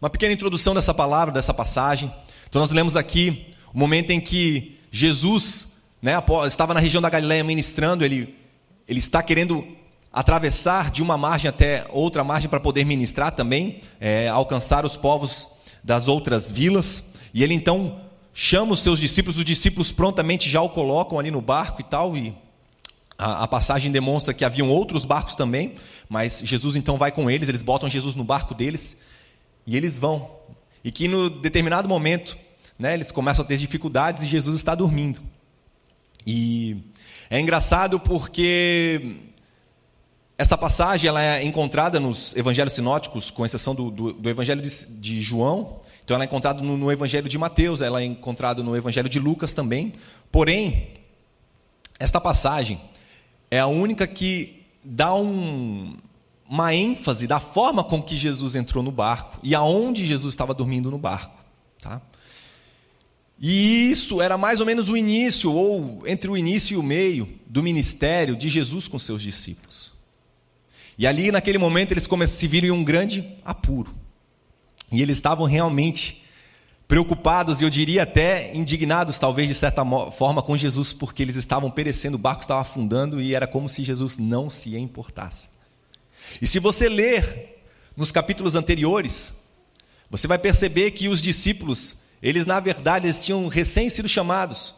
Uma 0.00 0.10
pequena 0.10 0.32
introdução 0.32 0.74
dessa 0.74 0.94
palavra, 0.94 1.32
dessa 1.32 1.52
passagem. 1.52 2.12
Então, 2.54 2.62
nós 2.62 2.70
lemos 2.70 2.96
aqui 2.96 3.46
o 3.72 3.76
momento 3.76 4.12
em 4.12 4.20
que 4.20 4.78
Jesus 4.88 5.66
né, 6.00 6.12
estava 6.46 6.72
na 6.72 6.78
região 6.78 7.02
da 7.02 7.10
Galiléia 7.10 7.42
ministrando, 7.42 8.04
ele, 8.04 8.32
ele 8.86 9.00
está 9.00 9.20
querendo 9.24 9.66
atravessar 10.12 10.88
de 10.92 11.02
uma 11.02 11.18
margem 11.18 11.48
até 11.48 11.84
outra 11.90 12.22
margem 12.22 12.48
para 12.48 12.60
poder 12.60 12.84
ministrar 12.84 13.32
também, 13.32 13.80
é, 14.00 14.28
alcançar 14.28 14.84
os 14.84 14.96
povos 14.96 15.48
das 15.82 16.06
outras 16.06 16.48
vilas. 16.48 17.10
E 17.34 17.42
ele 17.42 17.54
então 17.54 18.00
chama 18.32 18.74
os 18.74 18.84
seus 18.84 19.00
discípulos, 19.00 19.36
os 19.36 19.44
discípulos 19.44 19.90
prontamente 19.90 20.48
já 20.48 20.62
o 20.62 20.68
colocam 20.68 21.18
ali 21.18 21.32
no 21.32 21.40
barco 21.40 21.80
e 21.80 21.84
tal, 21.84 22.16
e 22.16 22.32
a, 23.18 23.42
a, 23.42 23.48
passagem 23.48 23.90
demonstra 23.90 24.32
que 24.32 24.44
haviam 24.44 24.70
outros 24.70 25.04
barcos 25.04 25.34
também, 25.34 25.74
mas 26.08 26.40
Jesus 26.44 26.76
então 26.76 26.98
vai 26.98 27.10
com 27.10 27.28
eles, 27.28 27.48
eles 27.48 27.62
botam 27.62 27.88
Jesus 27.88 28.14
no 28.14 28.22
barco 28.22 28.54
deles 28.54 28.96
E 29.66 29.76
eles 29.76 29.98
vão. 29.98 30.30
E 30.84 30.92
que 30.92 31.08
no 31.08 31.30
determinado 31.30 31.88
momento, 31.88 32.43
né, 32.78 32.94
eles 32.94 33.12
começam 33.12 33.44
a 33.44 33.48
ter 33.48 33.56
dificuldades 33.56 34.22
e 34.22 34.26
Jesus 34.26 34.56
está 34.56 34.74
dormindo. 34.74 35.20
E 36.26 36.76
é 37.30 37.38
engraçado 37.40 38.00
porque 38.00 39.18
essa 40.36 40.58
passagem 40.58 41.08
ela 41.08 41.22
é 41.22 41.44
encontrada 41.44 42.00
nos 42.00 42.34
evangelhos 42.34 42.74
sinóticos, 42.74 43.30
com 43.30 43.46
exceção 43.46 43.74
do, 43.74 43.90
do, 43.90 44.12
do 44.12 44.30
evangelho 44.30 44.60
de, 44.60 44.86
de, 44.86 45.22
João. 45.22 45.80
Então, 46.02 46.14
ela 46.14 46.24
é 46.24 46.26
encontrada 46.26 46.60
no, 46.60 46.76
no, 46.76 46.90
evangelho 46.90 47.28
de 47.28 47.38
Mateus, 47.38 47.80
ela 47.80 48.00
é 48.00 48.04
encontrada 48.04 48.62
no 48.62 48.76
evangelho 48.76 49.08
de 49.08 49.18
Lucas 49.18 49.52
também. 49.52 49.94
Porém, 50.32 50.88
esta 51.98 52.20
passagem 52.20 52.80
é 53.50 53.60
a 53.60 53.66
única 53.66 54.06
que 54.06 54.64
dá 54.84 55.14
um, 55.14 55.96
uma 56.48 56.74
ênfase 56.74 57.26
da 57.26 57.38
forma 57.38 57.84
com 57.84 58.02
que 58.02 58.16
Jesus 58.16 58.56
entrou 58.56 58.82
no 58.82 58.90
barco 58.90 59.38
e 59.42 59.54
aonde 59.54 60.04
Jesus 60.04 60.34
estava 60.34 60.52
dormindo 60.52 60.90
no 60.90 60.98
barco. 60.98 61.42
Tá? 61.80 62.02
E 63.40 63.90
isso 63.90 64.22
era 64.22 64.38
mais 64.38 64.60
ou 64.60 64.66
menos 64.66 64.88
o 64.88 64.96
início, 64.96 65.52
ou 65.52 66.02
entre 66.06 66.30
o 66.30 66.36
início 66.36 66.74
e 66.74 66.76
o 66.76 66.82
meio, 66.82 67.28
do 67.46 67.62
ministério 67.62 68.36
de 68.36 68.48
Jesus 68.48 68.88
com 68.88 68.98
seus 68.98 69.20
discípulos. 69.20 69.92
E 70.96 71.06
ali, 71.06 71.32
naquele 71.32 71.58
momento, 71.58 71.92
eles 71.92 72.08
se 72.28 72.46
viram 72.46 72.68
em 72.68 72.70
um 72.70 72.84
grande 72.84 73.24
apuro. 73.44 73.92
E 74.92 75.02
eles 75.02 75.16
estavam 75.16 75.44
realmente 75.44 76.24
preocupados 76.86 77.60
e 77.60 77.64
eu 77.64 77.70
diria 77.70 78.02
até 78.02 78.54
indignados, 78.54 79.18
talvez 79.18 79.48
de 79.48 79.54
certa 79.54 79.84
forma, 80.12 80.42
com 80.42 80.56
Jesus, 80.56 80.92
porque 80.92 81.22
eles 81.22 81.36
estavam 81.36 81.70
perecendo, 81.70 82.16
o 82.16 82.20
barco 82.20 82.42
estava 82.42 82.60
afundando 82.60 83.20
e 83.20 83.34
era 83.34 83.46
como 83.46 83.68
se 83.68 83.82
Jesus 83.82 84.18
não 84.18 84.50
se 84.50 84.76
importasse. 84.76 85.48
E 86.40 86.46
se 86.46 86.58
você 86.58 86.88
ler 86.88 87.62
nos 87.96 88.12
capítulos 88.12 88.54
anteriores, 88.54 89.32
você 90.10 90.28
vai 90.28 90.38
perceber 90.38 90.90
que 90.92 91.08
os 91.08 91.22
discípulos, 91.22 91.96
eles 92.24 92.46
na 92.46 92.58
verdade, 92.58 93.04
eles 93.04 93.22
tinham 93.22 93.46
recém 93.48 93.90
sido 93.90 94.08
chamados. 94.08 94.74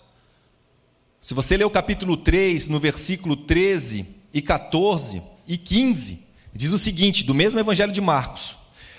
Se 1.20 1.32
você 1.32 1.56
ler 1.56 1.64
o 1.64 1.70
capítulo 1.70 2.16
3, 2.16 2.66
no 2.66 2.80
versículo 2.80 3.36
13 3.36 4.04
e 4.34 4.42
14 4.42 5.22
e 5.46 5.56
15, 5.56 6.18
diz 6.52 6.72
o 6.72 6.78
seguinte, 6.78 7.22
do 7.22 7.32
mesmo 7.32 7.60
evangelho 7.60 7.92
de 7.92 8.00
Marcos: 8.00 8.56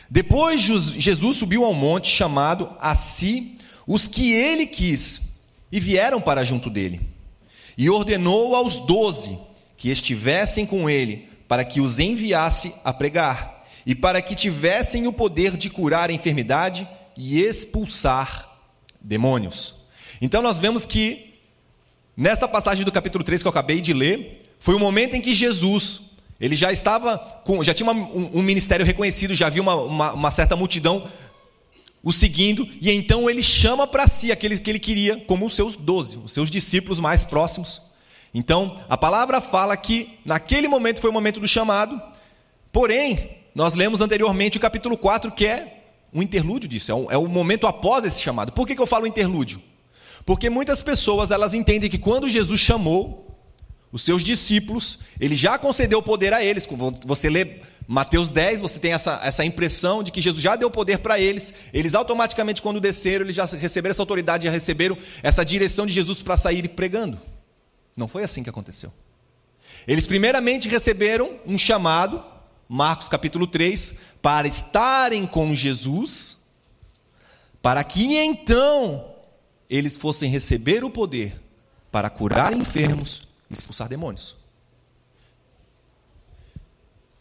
Depois 0.10 0.62
Jesus 0.62 1.36
subiu 1.36 1.66
ao 1.66 1.74
monte 1.74 2.08
chamado 2.08 2.74
a 2.80 2.96
si 2.96 3.58
os 3.86 4.08
que 4.08 4.32
ele 4.32 4.66
quis, 4.66 5.20
e 5.70 5.78
vieram 5.82 6.22
para 6.22 6.46
junto 6.46 6.70
dele. 6.70 7.02
E 7.78 7.90
ordenou 7.90 8.56
aos 8.56 8.80
doze 8.80 9.38
que 9.76 9.90
estivessem 9.90 10.66
com 10.66 10.90
ele 10.90 11.28
para 11.50 11.66
que 11.66 11.82
os 11.82 12.00
enviasse 12.00 12.74
a 12.82 12.94
pregar 12.94 13.68
e 13.86 13.94
para 13.94 14.22
que 14.22 14.36
tivessem 14.36 15.06
o 15.06 15.12
poder 15.12 15.58
de 15.58 15.70
curar 15.70 16.10
a 16.10 16.14
enfermidade 16.14 16.88
e 17.18 17.42
expulsar 17.42 18.58
demônios. 19.02 19.76
Então 20.22 20.42
nós 20.42 20.60
vemos 20.60 20.86
que 20.86 21.34
nesta 22.16 22.48
passagem 22.48 22.86
do 22.86 22.92
capítulo 22.92 23.24
3 23.24 23.42
que 23.42 23.48
eu 23.48 23.52
acabei 23.52 23.82
de 23.82 23.94
ler, 23.94 24.56
foi 24.60 24.76
o 24.76 24.80
momento 24.80 25.16
em 25.16 25.22
que 25.22 25.34
Jesus, 25.34 26.02
ele 26.40 26.56
já 26.56 26.72
estava 26.72 27.18
com, 27.44 27.64
já 27.64 27.74
tinha 27.74 27.90
uma, 27.90 28.02
um, 28.02 28.40
um, 28.40 28.42
ministério 28.42 28.86
reconhecido, 28.86 29.36
já 29.36 29.48
havia 29.48 29.62
uma, 29.62 29.76
uma, 29.76 30.14
uma 30.14 30.32
certa 30.32 30.56
multidão 30.56 31.10
o 32.04 32.14
seguindo, 32.14 32.68
e 32.80 32.90
então 32.90 33.30
ele 33.30 33.44
chama 33.44 33.86
para 33.86 34.08
si 34.08 34.32
aqueles 34.32 34.60
que 34.60 34.70
ele 34.70 34.80
queria 34.80 35.18
como 35.22 35.46
os 35.46 35.56
seus 35.56 35.76
doze, 35.76 36.18
os 36.24 36.32
seus 36.32 36.50
discípulos 36.50 37.00
mais 37.00 37.26
próximos, 37.26 37.82
então, 38.38 38.80
a 38.88 38.96
palavra 38.98 39.42
fala 39.42 39.76
que 39.76 40.20
naquele 40.24 40.68
momento 40.68 41.02
foi 41.02 41.10
o 41.10 41.14
momento 41.14 41.40
do 41.40 41.48
chamado, 41.48 42.00
porém, 42.72 43.38
nós 43.56 43.74
lemos 43.74 44.02
anteriormente 44.02 44.58
o 44.58 44.62
capítulo 44.62 44.98
4, 44.98 45.32
que 45.32 45.48
é 45.48 45.77
um 46.14 46.22
interlúdio 46.22 46.70
disso, 46.70 46.92
é, 46.92 46.96
um, 46.96 47.12
é 47.12 47.18
o 47.18 47.28
momento 47.28 47.68
após 47.68 48.06
esse 48.06 48.22
chamado. 48.22 48.52
Por 48.52 48.68
que, 48.68 48.76
que 48.76 48.82
eu 48.82 48.88
falo 48.88 49.08
interlúdio? 49.08 49.62
Porque 50.26 50.50
muitas 50.50 50.82
pessoas 50.82 51.32
elas 51.32 51.54
entendem 51.54 51.90
que 51.90 51.98
quando 51.98 52.30
Jesus 52.30 52.60
chamou 52.60 53.28
os 53.92 54.02
seus 54.02 54.24
discípulos, 54.24 55.00
ele 55.20 55.36
já 55.36 55.58
concedeu 55.58 56.02
poder 56.02 56.34
a 56.34 56.44
eles. 56.44 56.68
Você 57.06 57.30
lê 57.30 57.62
Mateus 57.88 58.30
10, 58.30 58.60
você 58.60 58.80
tem 58.80 58.92
essa, 58.92 59.22
essa 59.24 59.46
impressão 59.46 60.04
de 60.04 60.12
que 60.12 60.22
Jesus 60.22 60.44
já 60.44 60.58
deu 60.58 60.70
poder 60.70 61.00
para 61.00 61.18
eles. 61.18 61.54
Eles 61.74 61.96
automaticamente, 61.96 62.62
quando 62.62 62.82
desceram, 62.82 63.24
eles 63.26 63.36
já 63.36 63.46
receberam 63.46 63.92
essa 63.92 64.02
autoridade, 64.02 64.46
já 64.46 64.52
receberam 64.52 64.98
essa 65.24 65.46
direção 65.46 65.86
de 65.86 65.94
Jesus 65.94 66.22
para 66.22 66.36
sair 66.36 66.68
pregando. 66.68 67.18
Não 67.96 68.08
foi 68.08 68.24
assim 68.24 68.44
que 68.44 68.50
aconteceu. 68.50 68.92
Eles 69.88 70.06
primeiramente 70.06 70.68
receberam 70.68 71.40
um 71.46 71.58
chamado, 71.58 72.22
Marcos 72.68 73.08
capítulo 73.08 73.48
3, 73.48 73.96
para 74.28 74.46
estarem 74.46 75.26
com 75.26 75.56
Jesus, 75.56 76.36
para 77.62 77.82
que 77.82 78.18
então 78.18 79.16
eles 79.70 79.96
fossem 79.96 80.30
receber 80.30 80.84
o 80.84 80.90
poder 80.90 81.42
para 81.90 82.10
curar 82.10 82.52
enfermos 82.52 83.26
e 83.50 83.54
expulsar 83.54 83.88
demônios. 83.88 84.36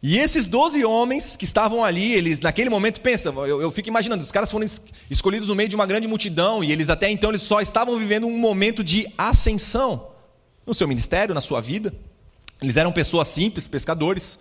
E 0.03 0.19
esses 0.19 0.47
doze 0.47 0.85
homens 0.85 1.37
que 1.37 1.45
estavam 1.45 1.85
ali, 1.85 2.13
eles 2.13 2.41
naquele 2.41 2.71
momento, 2.71 3.01
pensa, 3.01 3.29
eu, 3.29 3.63
eu, 3.63 3.71
fico 3.71 3.89
imaginando, 3.89 4.25
os 4.25 4.33
caras 4.33 4.51
foram 4.51 4.67
escolhidos 5.09 5.49
no 5.49 5.55
meio 5.55 5.69
de 5.69 5.77
uma 5.77 5.87
grande 5.87 6.09
multidão 6.09 6.65
e 6.65 6.73
eles 6.73 6.89
até 6.89 7.09
então 7.09 7.31
eles 7.31 7.43
só 7.43 7.61
estavam 7.61 7.97
vivendo 7.97 8.27
um 8.27 8.37
momento 8.37 8.83
de 8.83 9.07
ascensão 9.17 10.09
no 10.67 10.75
seu 10.75 10.89
ministério, 10.89 11.33
na 11.33 11.41
sua 11.41 11.61
vida. 11.61 11.95
Eles 12.61 12.77
eram 12.77 12.91
pessoas 12.91 13.29
simples, 13.29 13.69
pescadores. 13.69 14.41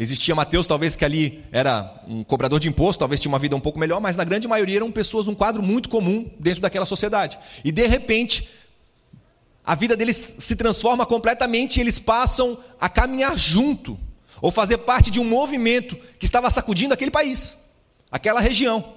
Existia 0.00 0.32
Mateus, 0.32 0.64
talvez 0.64 0.94
que 0.94 1.04
ali 1.04 1.44
era 1.50 2.02
um 2.06 2.22
cobrador 2.22 2.60
de 2.60 2.68
imposto, 2.68 3.00
talvez 3.00 3.20
tinha 3.20 3.32
uma 3.32 3.38
vida 3.38 3.56
um 3.56 3.60
pouco 3.60 3.80
melhor, 3.80 4.00
mas 4.00 4.14
na 4.14 4.22
grande 4.22 4.46
maioria 4.46 4.76
eram 4.76 4.92
pessoas, 4.92 5.26
um 5.26 5.34
quadro 5.34 5.60
muito 5.60 5.88
comum 5.88 6.30
dentro 6.38 6.60
daquela 6.60 6.86
sociedade. 6.86 7.36
E 7.64 7.72
de 7.72 7.84
repente, 7.84 8.48
a 9.64 9.74
vida 9.74 9.96
deles 9.96 10.36
se 10.38 10.54
transforma 10.54 11.04
completamente 11.04 11.78
e 11.78 11.80
eles 11.80 11.98
passam 11.98 12.56
a 12.80 12.88
caminhar 12.88 13.36
junto, 13.36 13.98
ou 14.40 14.52
fazer 14.52 14.78
parte 14.78 15.10
de 15.10 15.18
um 15.18 15.24
movimento 15.24 15.96
que 16.16 16.24
estava 16.24 16.48
sacudindo 16.48 16.94
aquele 16.94 17.10
país, 17.10 17.58
aquela 18.08 18.40
região. 18.40 18.94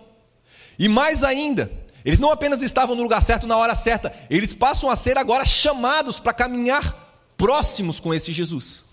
E 0.78 0.88
mais 0.88 1.24
ainda, 1.24 1.72
eles 2.06 2.20
não 2.20 2.30
apenas 2.30 2.62
estavam 2.62 2.96
no 2.96 3.02
lugar 3.02 3.24
certo 3.24 3.48
na 3.48 3.58
hora 3.58 3.74
certa, 3.74 4.14
eles 4.30 4.54
passam 4.54 4.88
a 4.88 4.96
ser 4.96 5.18
agora 5.18 5.48
chamados 5.48 6.20
para 6.20 6.32
caminhar 6.32 7.26
próximos 7.36 8.00
com 8.00 8.14
esse 8.14 8.32
Jesus. 8.32 8.91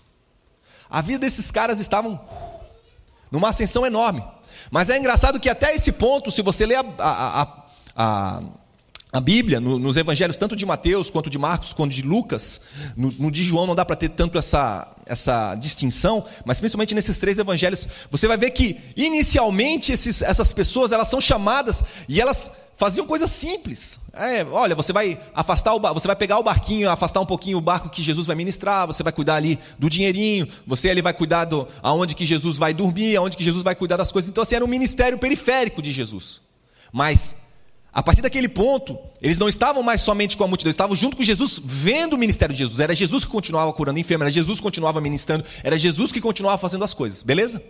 A 0.89 1.01
vida 1.01 1.19
desses 1.19 1.51
caras 1.51 1.79
estavam 1.79 2.19
numa 3.31 3.49
ascensão 3.49 3.85
enorme. 3.85 4.25
Mas 4.71 4.89
é 4.89 4.97
engraçado 4.97 5.39
que 5.39 5.49
até 5.49 5.75
esse 5.75 5.91
ponto, 5.91 6.31
se 6.31 6.41
você 6.41 6.65
ler 6.65 6.77
a, 6.77 6.85
a, 6.99 7.47
a, 7.95 8.41
a 9.11 9.19
Bíblia, 9.19 9.59
no, 9.59 9.79
nos 9.79 9.97
evangelhos, 9.97 10.37
tanto 10.37 10.55
de 10.55 10.65
Mateus, 10.65 11.09
quanto 11.09 11.29
de 11.29 11.39
Marcos, 11.39 11.73
quanto 11.73 11.91
de 11.91 12.03
Lucas, 12.03 12.61
no, 12.95 13.11
no 13.17 13.31
de 13.31 13.43
João 13.43 13.65
não 13.65 13.73
dá 13.73 13.83
para 13.83 13.95
ter 13.95 14.09
tanto 14.09 14.37
essa, 14.37 14.87
essa 15.05 15.55
distinção, 15.55 16.23
mas 16.45 16.59
principalmente 16.59 16.93
nesses 16.93 17.17
três 17.17 17.39
evangelhos, 17.39 17.87
você 18.11 18.27
vai 18.27 18.37
ver 18.37 18.51
que 18.51 18.79
inicialmente 18.95 19.91
esses, 19.91 20.21
essas 20.21 20.53
pessoas 20.53 20.91
elas 20.91 21.07
são 21.07 21.19
chamadas 21.19 21.83
e 22.07 22.21
elas 22.21 22.51
faziam 22.75 23.07
coisas 23.07 23.31
simples. 23.31 23.99
É, 24.13 24.45
olha, 24.45 24.75
você 24.75 24.93
vai 24.93 25.19
afastar 25.33 25.73
o 25.73 25.79
você 25.93 26.05
vai 26.05 26.15
pegar 26.15 26.37
o 26.37 26.43
barquinho, 26.43 26.87
afastar 26.87 27.19
um 27.19 27.25
pouquinho 27.25 27.57
o 27.57 27.61
barco 27.61 27.89
que 27.89 28.03
Jesus 28.03 28.27
vai 28.27 28.35
ministrar, 28.35 28.85
você 28.85 29.01
vai 29.01 29.11
cuidar 29.11 29.35
ali 29.35 29.57
do 29.79 29.89
dinheirinho, 29.89 30.47
você 30.67 30.87
ali 30.87 31.01
vai 31.01 31.13
cuidar 31.13 31.45
do 31.45 31.67
aonde 31.81 32.13
que 32.13 32.27
Jesus 32.27 32.59
vai 32.59 32.75
dormir, 32.75 33.15
aonde 33.15 33.35
que 33.35 33.43
Jesus 33.43 33.63
vai 33.63 33.73
cuidar 33.73 33.97
das 33.97 34.11
coisas. 34.11 34.29
Então 34.29 34.43
assim 34.43 34.55
era 34.55 34.63
um 34.63 34.67
ministério 34.67 35.17
periférico 35.17 35.81
de 35.81 35.91
Jesus. 35.91 36.41
Mas 36.93 37.35
a 37.91 38.03
partir 38.03 38.21
daquele 38.21 38.47
ponto, 38.47 38.97
eles 39.21 39.37
não 39.37 39.49
estavam 39.49 39.81
mais 39.81 40.01
somente 40.01 40.37
com 40.37 40.43
a 40.43 40.47
multidão, 40.47 40.69
estavam 40.69 40.95
junto 40.95 41.17
com 41.17 41.23
Jesus, 41.23 41.59
vendo 41.63 42.13
o 42.13 42.17
ministério 42.17 42.53
de 42.53 42.59
Jesus. 42.59 42.79
Era 42.79 42.93
Jesus 42.93 43.25
que 43.25 43.31
continuava 43.31 43.73
curando 43.73 43.99
enfermos, 43.99 44.25
era 44.25 44.31
Jesus 44.31 44.59
que 44.59 44.63
continuava 44.63 45.01
ministrando, 45.01 45.43
era 45.63 45.77
Jesus 45.77 46.11
que 46.11 46.21
continuava 46.21 46.57
fazendo 46.57 46.83
as 46.83 46.93
coisas, 46.93 47.23
beleza? 47.23 47.63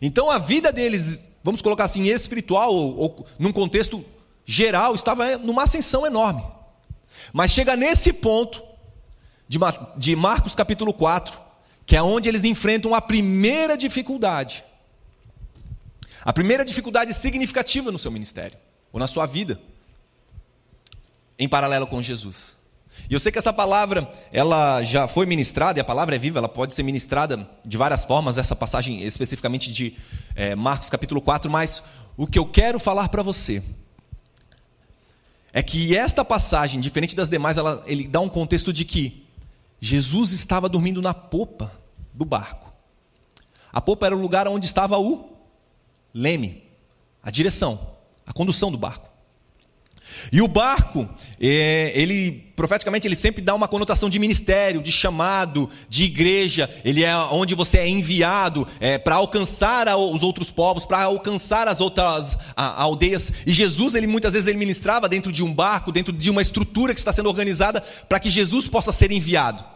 Então 0.00 0.30
a 0.30 0.38
vida 0.38 0.72
deles 0.72 1.24
vamos 1.44 1.60
colocar 1.60 1.84
assim, 1.84 2.08
espiritual, 2.08 2.74
ou, 2.74 2.96
ou 2.96 3.26
num 3.38 3.52
contexto 3.52 4.02
geral, 4.46 4.94
estava 4.94 5.36
numa 5.36 5.64
ascensão 5.64 6.06
enorme. 6.06 6.42
Mas 7.32 7.52
chega 7.52 7.76
nesse 7.76 8.14
ponto 8.14 8.62
de, 9.46 9.58
de 9.98 10.16
Marcos 10.16 10.54
capítulo 10.54 10.94
4, 10.94 11.38
que 11.84 11.94
é 11.94 12.02
onde 12.02 12.30
eles 12.30 12.44
enfrentam 12.44 12.94
a 12.94 13.00
primeira 13.00 13.76
dificuldade. 13.76 14.64
A 16.24 16.32
primeira 16.32 16.64
dificuldade 16.64 17.12
significativa 17.12 17.92
no 17.92 17.98
seu 17.98 18.10
ministério, 18.10 18.56
ou 18.94 19.00
na 19.00 19.08
sua 19.08 19.26
vida, 19.26 19.60
em 21.36 21.48
paralelo 21.48 21.84
com 21.84 22.00
Jesus. 22.00 22.54
E 23.10 23.12
eu 23.12 23.18
sei 23.18 23.32
que 23.32 23.38
essa 23.40 23.52
palavra, 23.52 24.08
ela 24.32 24.84
já 24.84 25.08
foi 25.08 25.26
ministrada, 25.26 25.80
e 25.80 25.82
a 25.82 25.84
palavra 25.84 26.14
é 26.14 26.18
viva, 26.18 26.38
ela 26.38 26.48
pode 26.48 26.74
ser 26.74 26.84
ministrada 26.84 27.50
de 27.64 27.76
várias 27.76 28.04
formas, 28.04 28.38
essa 28.38 28.54
passagem 28.54 29.02
especificamente 29.02 29.72
de 29.72 29.96
é, 30.36 30.54
Marcos 30.54 30.88
capítulo 30.88 31.20
4, 31.20 31.50
mas 31.50 31.82
o 32.16 32.24
que 32.24 32.38
eu 32.38 32.46
quero 32.46 32.78
falar 32.78 33.08
para 33.08 33.20
você 33.20 33.60
é 35.52 35.60
que 35.60 35.96
esta 35.96 36.24
passagem, 36.24 36.80
diferente 36.80 37.16
das 37.16 37.28
demais, 37.28 37.58
ela, 37.58 37.82
ele 37.88 38.06
dá 38.06 38.20
um 38.20 38.28
contexto 38.28 38.72
de 38.72 38.84
que 38.84 39.26
Jesus 39.80 40.30
estava 40.30 40.68
dormindo 40.68 41.02
na 41.02 41.12
popa 41.12 41.72
do 42.12 42.24
barco. 42.24 42.72
A 43.72 43.80
popa 43.80 44.06
era 44.06 44.16
o 44.16 44.20
lugar 44.20 44.46
onde 44.46 44.66
estava 44.66 44.96
o 45.00 45.36
leme, 46.14 46.62
a 47.20 47.30
direção, 47.32 47.93
a 48.26 48.32
condução 48.32 48.70
do 48.70 48.78
barco. 48.78 49.14
E 50.32 50.40
o 50.40 50.48
barco, 50.48 51.08
é, 51.40 51.92
ele 51.94 52.52
profeticamente 52.54 53.06
ele 53.08 53.16
sempre 53.16 53.42
dá 53.42 53.52
uma 53.52 53.66
conotação 53.66 54.08
de 54.08 54.18
ministério, 54.18 54.80
de 54.80 54.92
chamado, 54.92 55.68
de 55.88 56.04
igreja. 56.04 56.70
Ele 56.84 57.02
é 57.02 57.16
onde 57.16 57.54
você 57.54 57.78
é 57.78 57.88
enviado 57.88 58.66
é, 58.78 58.96
para 58.96 59.16
alcançar 59.16 59.88
os 59.96 60.22
outros 60.22 60.50
povos, 60.50 60.86
para 60.86 61.02
alcançar 61.02 61.66
as 61.66 61.80
outras 61.80 62.38
aldeias. 62.54 63.32
E 63.44 63.52
Jesus, 63.52 63.94
ele 63.94 64.06
muitas 64.06 64.34
vezes 64.34 64.48
ele 64.48 64.58
ministrava 64.58 65.08
dentro 65.08 65.32
de 65.32 65.42
um 65.42 65.52
barco, 65.52 65.90
dentro 65.90 66.12
de 66.12 66.30
uma 66.30 66.42
estrutura 66.42 66.94
que 66.94 67.00
está 67.00 67.12
sendo 67.12 67.28
organizada 67.28 67.80
para 68.08 68.20
que 68.20 68.30
Jesus 68.30 68.68
possa 68.68 68.92
ser 68.92 69.10
enviado. 69.10 69.73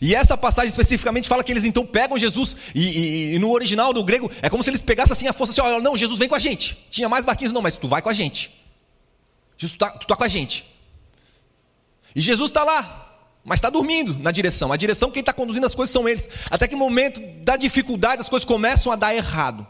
E 0.00 0.14
essa 0.14 0.36
passagem 0.36 0.68
especificamente 0.68 1.28
fala 1.28 1.42
que 1.42 1.52
eles 1.52 1.64
então 1.64 1.86
pegam 1.86 2.18
Jesus, 2.18 2.56
e, 2.74 2.82
e, 2.82 3.34
e 3.34 3.38
no 3.38 3.50
original 3.50 3.92
do 3.92 4.04
grego 4.04 4.30
é 4.42 4.50
como 4.50 4.62
se 4.62 4.70
eles 4.70 4.80
pegassem 4.80 5.12
assim 5.12 5.28
a 5.28 5.32
força 5.32 5.52
assim: 5.52 5.60
olha, 5.60 5.82
não, 5.82 5.96
Jesus 5.96 6.18
vem 6.18 6.28
com 6.28 6.34
a 6.34 6.38
gente. 6.38 6.76
Tinha 6.90 7.08
mais 7.08 7.24
barquinhos, 7.24 7.52
não, 7.52 7.62
mas 7.62 7.76
tu 7.76 7.88
vai 7.88 8.02
com 8.02 8.08
a 8.08 8.14
gente. 8.14 8.52
Jesus, 9.56 9.76
tá, 9.76 9.90
tu 9.90 10.02
está 10.02 10.16
com 10.16 10.24
a 10.24 10.28
gente. 10.28 10.64
E 12.14 12.20
Jesus 12.20 12.50
está 12.50 12.64
lá, 12.64 13.18
mas 13.44 13.58
está 13.58 13.70
dormindo 13.70 14.18
na 14.18 14.30
direção. 14.30 14.72
A 14.72 14.76
direção, 14.76 15.10
quem 15.10 15.20
está 15.20 15.32
conduzindo 15.32 15.66
as 15.66 15.74
coisas 15.74 15.92
são 15.92 16.08
eles. 16.08 16.28
Até 16.50 16.66
que 16.66 16.76
momento 16.76 17.20
da 17.42 17.56
dificuldade, 17.56 18.22
as 18.22 18.28
coisas 18.28 18.44
começam 18.44 18.92
a 18.92 18.96
dar 18.96 19.14
errado. 19.14 19.66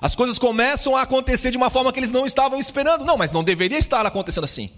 As 0.00 0.14
coisas 0.14 0.38
começam 0.38 0.96
a 0.96 1.02
acontecer 1.02 1.50
de 1.50 1.56
uma 1.56 1.70
forma 1.70 1.92
que 1.92 1.98
eles 1.98 2.12
não 2.12 2.26
estavam 2.26 2.58
esperando. 2.58 3.04
Não, 3.04 3.16
mas 3.16 3.32
não 3.32 3.44
deveria 3.44 3.78
estar 3.78 4.04
acontecendo 4.04 4.44
assim. 4.44 4.70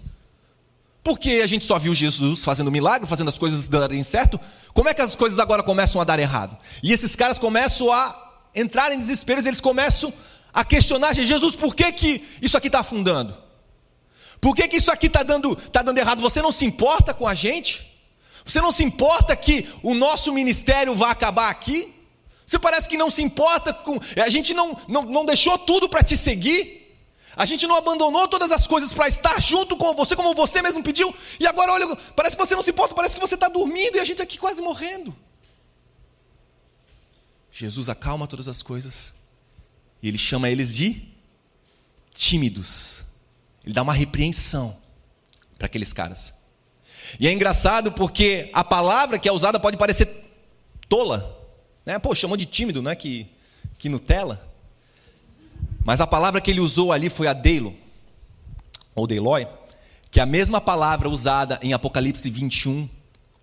Porque 1.07 1.39
a 1.41 1.47
gente 1.47 1.63
só 1.63 1.79
viu 1.79 1.93
Jesus 1.93 2.43
fazendo 2.43 2.69
milagre, 2.69 3.07
fazendo 3.07 3.29
as 3.29 3.37
coisas 3.37 3.69
darem 3.69 4.03
certo. 4.03 4.37
Como 4.73 4.89
é 4.89 4.93
que 4.93 5.01
as 5.01 5.15
coisas 5.15 5.39
agora 5.39 5.63
começam 5.63 6.01
a 6.01 6.03
dar 6.03 6.19
errado? 6.19 6.57
E 6.83 6.91
esses 6.91 7.15
caras 7.15 7.39
começam 7.39 7.89
a 7.93 8.41
entrar 8.53 8.91
em 8.91 8.97
desespero, 8.97 9.39
eles 9.39 9.61
começam 9.61 10.11
a 10.53 10.65
questionar: 10.65 11.13
Jesus, 11.13 11.55
por 11.55 11.73
que, 11.73 11.89
que 11.93 12.27
isso 12.41 12.57
aqui 12.57 12.67
está 12.67 12.81
afundando? 12.81 13.37
Por 14.41 14.53
que, 14.53 14.67
que 14.67 14.75
isso 14.75 14.91
aqui 14.91 15.07
está 15.07 15.23
dando, 15.23 15.55
tá 15.55 15.81
dando 15.81 15.97
errado? 15.97 16.21
Você 16.21 16.41
não 16.41 16.51
se 16.51 16.65
importa 16.65 17.13
com 17.13 17.25
a 17.25 17.33
gente? 17.33 17.87
Você 18.43 18.59
não 18.59 18.73
se 18.73 18.83
importa 18.83 19.33
que 19.33 19.65
o 19.81 19.95
nosso 19.95 20.33
ministério 20.33 20.93
vai 20.93 21.11
acabar 21.11 21.49
aqui? 21.49 21.95
Você 22.45 22.59
parece 22.59 22.89
que 22.89 22.97
não 22.97 23.09
se 23.09 23.23
importa 23.23 23.71
com. 23.71 23.97
A 24.21 24.29
gente 24.29 24.53
não, 24.53 24.77
não, 24.89 25.03
não 25.03 25.25
deixou 25.25 25.57
tudo 25.57 25.87
para 25.87 26.03
te 26.03 26.17
seguir. 26.17 26.86
A 27.37 27.45
gente 27.45 27.67
não 27.67 27.75
abandonou 27.75 28.27
todas 28.27 28.51
as 28.51 28.65
coisas 28.65 28.95
para 28.95 29.07
estar 29.07 29.39
junto 29.39 29.77
com 29.77 29.93
você, 29.93 30.15
como 30.15 30.33
você 30.33 30.59
mesmo 30.59 30.81
pediu. 30.81 31.13
E 31.39 31.45
agora, 31.45 31.71
olha, 31.71 31.95
parece 32.15 32.35
que 32.35 32.43
você 32.43 32.55
não 32.55 32.63
se 32.63 32.71
importa, 32.71 32.95
parece 32.95 33.13
que 33.13 33.21
você 33.21 33.35
está 33.35 33.47
dormindo 33.47 33.95
e 33.95 33.99
a 33.99 34.05
gente 34.05 34.23
aqui 34.23 34.39
quase 34.39 34.59
morrendo. 34.59 35.15
Jesus 37.51 37.89
acalma 37.89 38.25
todas 38.25 38.47
as 38.47 38.63
coisas 38.63 39.13
e 40.01 40.07
ele 40.07 40.17
chama 40.17 40.49
eles 40.49 40.75
de 40.75 41.07
tímidos. 42.11 43.03
Ele 43.63 43.73
dá 43.73 43.83
uma 43.83 43.93
repreensão 43.93 44.75
para 45.59 45.67
aqueles 45.67 45.93
caras. 45.93 46.33
E 47.19 47.27
é 47.27 47.31
engraçado 47.31 47.91
porque 47.91 48.49
a 48.51 48.63
palavra 48.63 49.19
que 49.19 49.29
é 49.29 49.31
usada 49.31 49.59
pode 49.59 49.77
parecer 49.77 50.09
tola. 50.89 51.37
Né? 51.85 51.99
Pô, 51.99 52.15
chamou 52.15 52.35
de 52.35 52.47
tímido, 52.47 52.81
não 52.81 52.89
é 52.89 52.95
que, 52.95 53.27
que 53.77 53.89
Nutella? 53.89 54.46
Mas 55.87 56.01
a 56.01 56.05
palavra 56.05 56.41
que 56.41 56.51
ele 56.51 56.59
usou 56.59 56.91
ali 56.91 57.09
foi 57.09 57.27
a 57.27 57.33
Deilo, 57.33 57.73
ou 58.93 59.07
Deiloi, 59.07 59.47
que 60.11 60.19
é 60.19 60.23
a 60.23 60.25
mesma 60.25 60.59
palavra 60.59 61.07
usada 61.07 61.57
em 61.63 61.71
Apocalipse 61.71 62.29
21, 62.29 62.89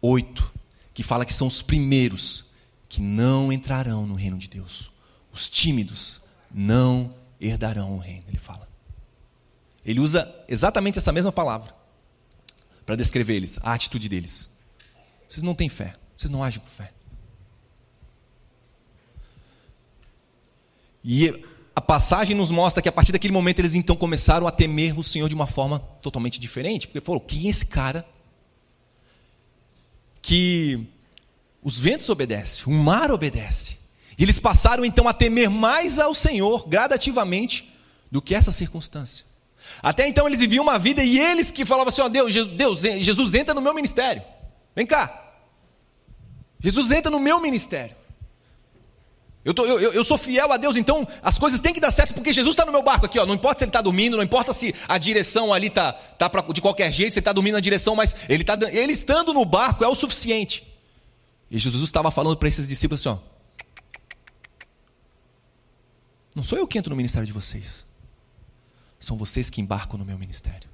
8, 0.03 0.53
que 0.93 1.03
fala 1.03 1.25
que 1.25 1.33
são 1.33 1.47
os 1.47 1.63
primeiros 1.63 2.45
que 2.87 3.01
não 3.01 3.51
entrarão 3.51 4.07
no 4.07 4.15
reino 4.15 4.37
de 4.37 4.47
Deus. 4.47 4.93
Os 5.33 5.49
tímidos 5.49 6.21
não 6.53 7.09
herdarão 7.41 7.95
o 7.95 7.99
reino, 7.99 8.25
ele 8.29 8.37
fala. 8.37 8.69
Ele 9.83 10.01
usa 10.01 10.31
exatamente 10.47 10.99
essa 10.99 11.13
mesma 11.13 11.33
palavra 11.33 11.75
para 12.85 12.95
descrever 12.95 13.37
eles, 13.37 13.59
a 13.63 13.73
atitude 13.73 14.07
deles. 14.07 14.51
Vocês 15.27 15.43
não 15.43 15.55
têm 15.55 15.71
fé, 15.71 15.95
vocês 16.15 16.29
não 16.29 16.45
agem 16.45 16.61
com 16.61 16.67
fé. 16.67 16.93
E 21.03 21.43
a 21.77 21.81
passagem 21.81 22.37
nos 22.37 22.51
mostra 22.51 22.81
que 22.81 22.89
a 22.89 22.93
partir 22.93 23.11
daquele 23.11 23.33
momento 23.33 23.59
eles 23.59 23.75
então 23.75 23.97
começaram 23.97 24.47
a 24.47 24.51
temer 24.53 24.97
o 24.99 25.03
Senhor 25.03 25.29
de 25.29 25.35
uma 25.35 25.47
forma 25.47 25.81
totalmente 26.01 26.39
diferente, 26.39 26.87
porque 26.87 27.01
falou: 27.01 27.21
quem 27.21 27.47
é 27.47 27.51
esse 27.51 27.67
cara 27.67 28.07
que 30.23 30.87
os 31.63 31.79
ventos 31.79 32.09
obedecem, 32.09 32.73
o 32.73 32.77
mar 32.77 33.11
obedece? 33.11 33.79
E 34.17 34.23
eles 34.23 34.39
passaram 34.39 34.85
então 34.85 35.09
a 35.09 35.13
temer 35.13 35.51
mais 35.51 35.99
ao 35.99 36.15
Senhor 36.15 36.69
gradativamente 36.69 37.69
do 38.11 38.23
que 38.23 38.35
essa 38.35 38.53
circunstância. 38.53 39.25
Até 39.83 40.07
então 40.07 40.29
eles 40.29 40.39
viviam 40.39 40.63
uma 40.63 40.79
vida 40.79 41.03
e 41.03 41.19
eles 41.19 41.51
que 41.51 41.65
falavam 41.65 41.89
assim: 41.89 42.03
ó, 42.03 42.09
Deus, 42.09 42.33
Deus, 42.33 42.81
Jesus 42.81 43.35
entra 43.35 43.53
no 43.53 43.61
meu 43.61 43.75
ministério. 43.75 44.23
Vem 44.77 44.87
cá. 44.87 45.23
Jesus 46.61 46.93
entra 46.93 47.11
no 47.11 47.19
meu 47.19 47.41
ministério. 47.41 47.97
Eu, 49.45 49.53
tô, 49.53 49.67
eu, 49.67 49.93
eu, 49.93 50.05
sou 50.05 50.17
fiel 50.17 50.51
a 50.51 50.57
Deus, 50.57 50.75
então 50.75 51.07
as 51.23 51.39
coisas 51.39 51.61
têm 51.61 51.75
que 51.75 51.81
dar 51.81 51.91
certo, 51.91 52.15
porque 52.15 52.33
Jesus 52.33 52.55
está 52.55 52.65
no 52.65 52.73
meu 52.73 52.83
barco 52.83 53.05
aqui, 53.05 53.19
ó. 53.19 53.27
Não 53.27 53.35
importa 53.35 53.59
se 53.59 53.65
ele 53.65 53.69
está 53.69 53.83
dormindo, 53.83 54.17
não 54.17 54.25
importa 54.25 54.55
se 54.55 54.75
a 54.89 54.97
direção 54.97 55.53
ali 55.53 55.67
está 55.67 55.93
tá, 55.93 56.31
tá 56.31 56.41
de 56.53 56.63
qualquer 56.63 56.91
jeito, 56.91 57.13
se 57.13 57.19
ele 57.19 57.21
está 57.21 57.33
dormindo 57.33 57.55
na 57.55 57.61
direção, 57.61 57.95
mas 57.95 58.17
ele, 58.27 58.43
tá, 58.43 58.59
ele 58.73 58.93
estando 58.93 59.35
no 59.35 59.45
barco 59.45 59.85
é 59.85 59.89
o 59.89 59.95
suficiente. 59.95 60.67
E 61.51 61.59
Jesus 61.59 61.83
estava 61.83 62.11
falando 62.11 62.39
para 62.39 62.49
esses 62.49 62.67
discípulos 62.67 63.07
assim: 63.07 63.11
ó, 63.11 63.35
não 66.35 66.43
sou 66.43 66.59
eu 66.59 66.67
que 66.67 66.79
entro 66.79 66.89
no 66.89 66.97
ministério 66.97 67.27
de 67.27 67.33
vocês. 67.33 67.85
São 68.99 69.19
vocês 69.19 69.51
que 69.51 69.61
embarcam 69.61 69.99
no 69.99 70.07
meu 70.07 70.19
ministério. 70.19 70.71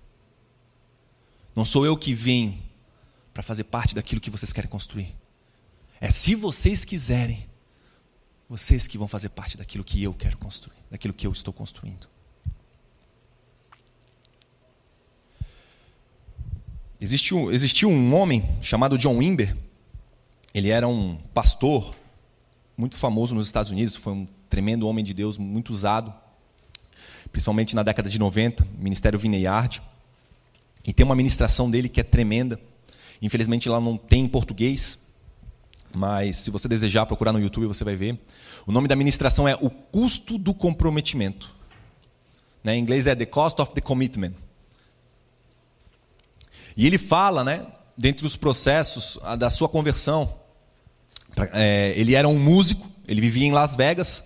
Não 1.57 1.65
sou 1.65 1.85
eu 1.85 1.97
que 1.97 2.15
venho 2.15 2.57
para 3.35 3.43
fazer 3.43 3.65
parte 3.65 3.97
daquilo 3.97 4.21
que 4.21 4.31
vocês 4.31 4.53
querem 4.53 4.71
construir. 4.71 5.17
É 6.01 6.09
se 6.11 6.37
vocês 6.37 6.85
quiserem, 6.85 7.50
vocês 8.51 8.87
que 8.87 8.99
vão 8.99 9.09
fazer 9.09 9.29
parte 9.31 9.57
daquilo 9.57 9.85
que 9.85 10.03
eu 10.03 10.13
quero 10.13 10.37
construir, 10.37 10.77
daquilo 10.91 11.15
que 11.15 11.27
eu 11.27 11.31
estou 11.31 11.55
construindo. 11.55 12.09
Existiu, 17.01 17.51
existiu 17.53 17.89
um 17.89 18.15
homem 18.15 18.45
chamado 18.61 18.99
John 18.99 19.19
Wimber. 19.19 19.57
Ele 20.53 20.69
era 20.69 20.87
um 20.87 21.17
pastor 21.33 21.97
muito 22.77 22.97
famoso 22.97 23.35
nos 23.35 23.47
Estados 23.47 23.71
Unidos, 23.71 23.95
foi 23.95 24.13
um 24.13 24.29
tremendo 24.49 24.87
homem 24.87 25.05
de 25.05 25.15
Deus, 25.15 25.39
muito 25.39 25.73
usado 25.73 26.13
principalmente 27.31 27.77
na 27.77 27.83
década 27.83 28.09
de 28.09 28.19
90, 28.19 28.67
Ministério 28.79 29.19
Vineyard. 29.19 29.81
E 30.85 30.93
tem 30.93 31.05
uma 31.05 31.15
ministração 31.15 31.71
dele 31.71 31.89
que 31.89 32.01
é 32.01 32.03
tremenda. 32.03 32.61
Infelizmente 33.23 33.69
lá 33.69 33.81
não 33.81 33.97
tem 33.97 34.25
em 34.25 34.29
português, 34.29 34.99
mas 35.95 36.37
se 36.37 36.51
você 36.51 36.69
desejar 36.69 37.07
procurar 37.07 37.33
no 37.33 37.41
YouTube 37.41 37.67
você 37.67 37.85
vai 37.85 37.97
ver. 37.97 38.19
O 38.67 38.73
nome 38.73 38.89
da 38.89 38.97
ministração 38.97 39.49
é 39.49 39.55
O 39.61 39.71
Custo 39.71 40.39
do 40.39 40.55
Comprometimento. 40.55 41.55
Né? 42.63 42.77
Em 42.77 42.81
inglês 42.81 43.07
é 43.07 43.15
The 43.15 43.27
Cost 43.27 43.61
of 43.61 43.73
the 43.73 43.81
Commitment. 43.81 44.33
E 46.77 46.87
ele 46.87 46.99
fala, 46.99 47.43
né, 47.43 47.67
dentre 47.97 48.27
os 48.27 48.37
processos 48.37 49.19
da 49.39 49.51
sua 49.51 49.69
conversão, 49.69 50.33
é, 51.53 51.93
ele 51.97 52.15
era 52.15 52.29
um 52.29 52.39
músico, 52.39 52.89
ele 53.07 53.21
vivia 53.21 53.47
em 53.47 53.53
Las 53.53 53.77
Vegas, 53.77 54.25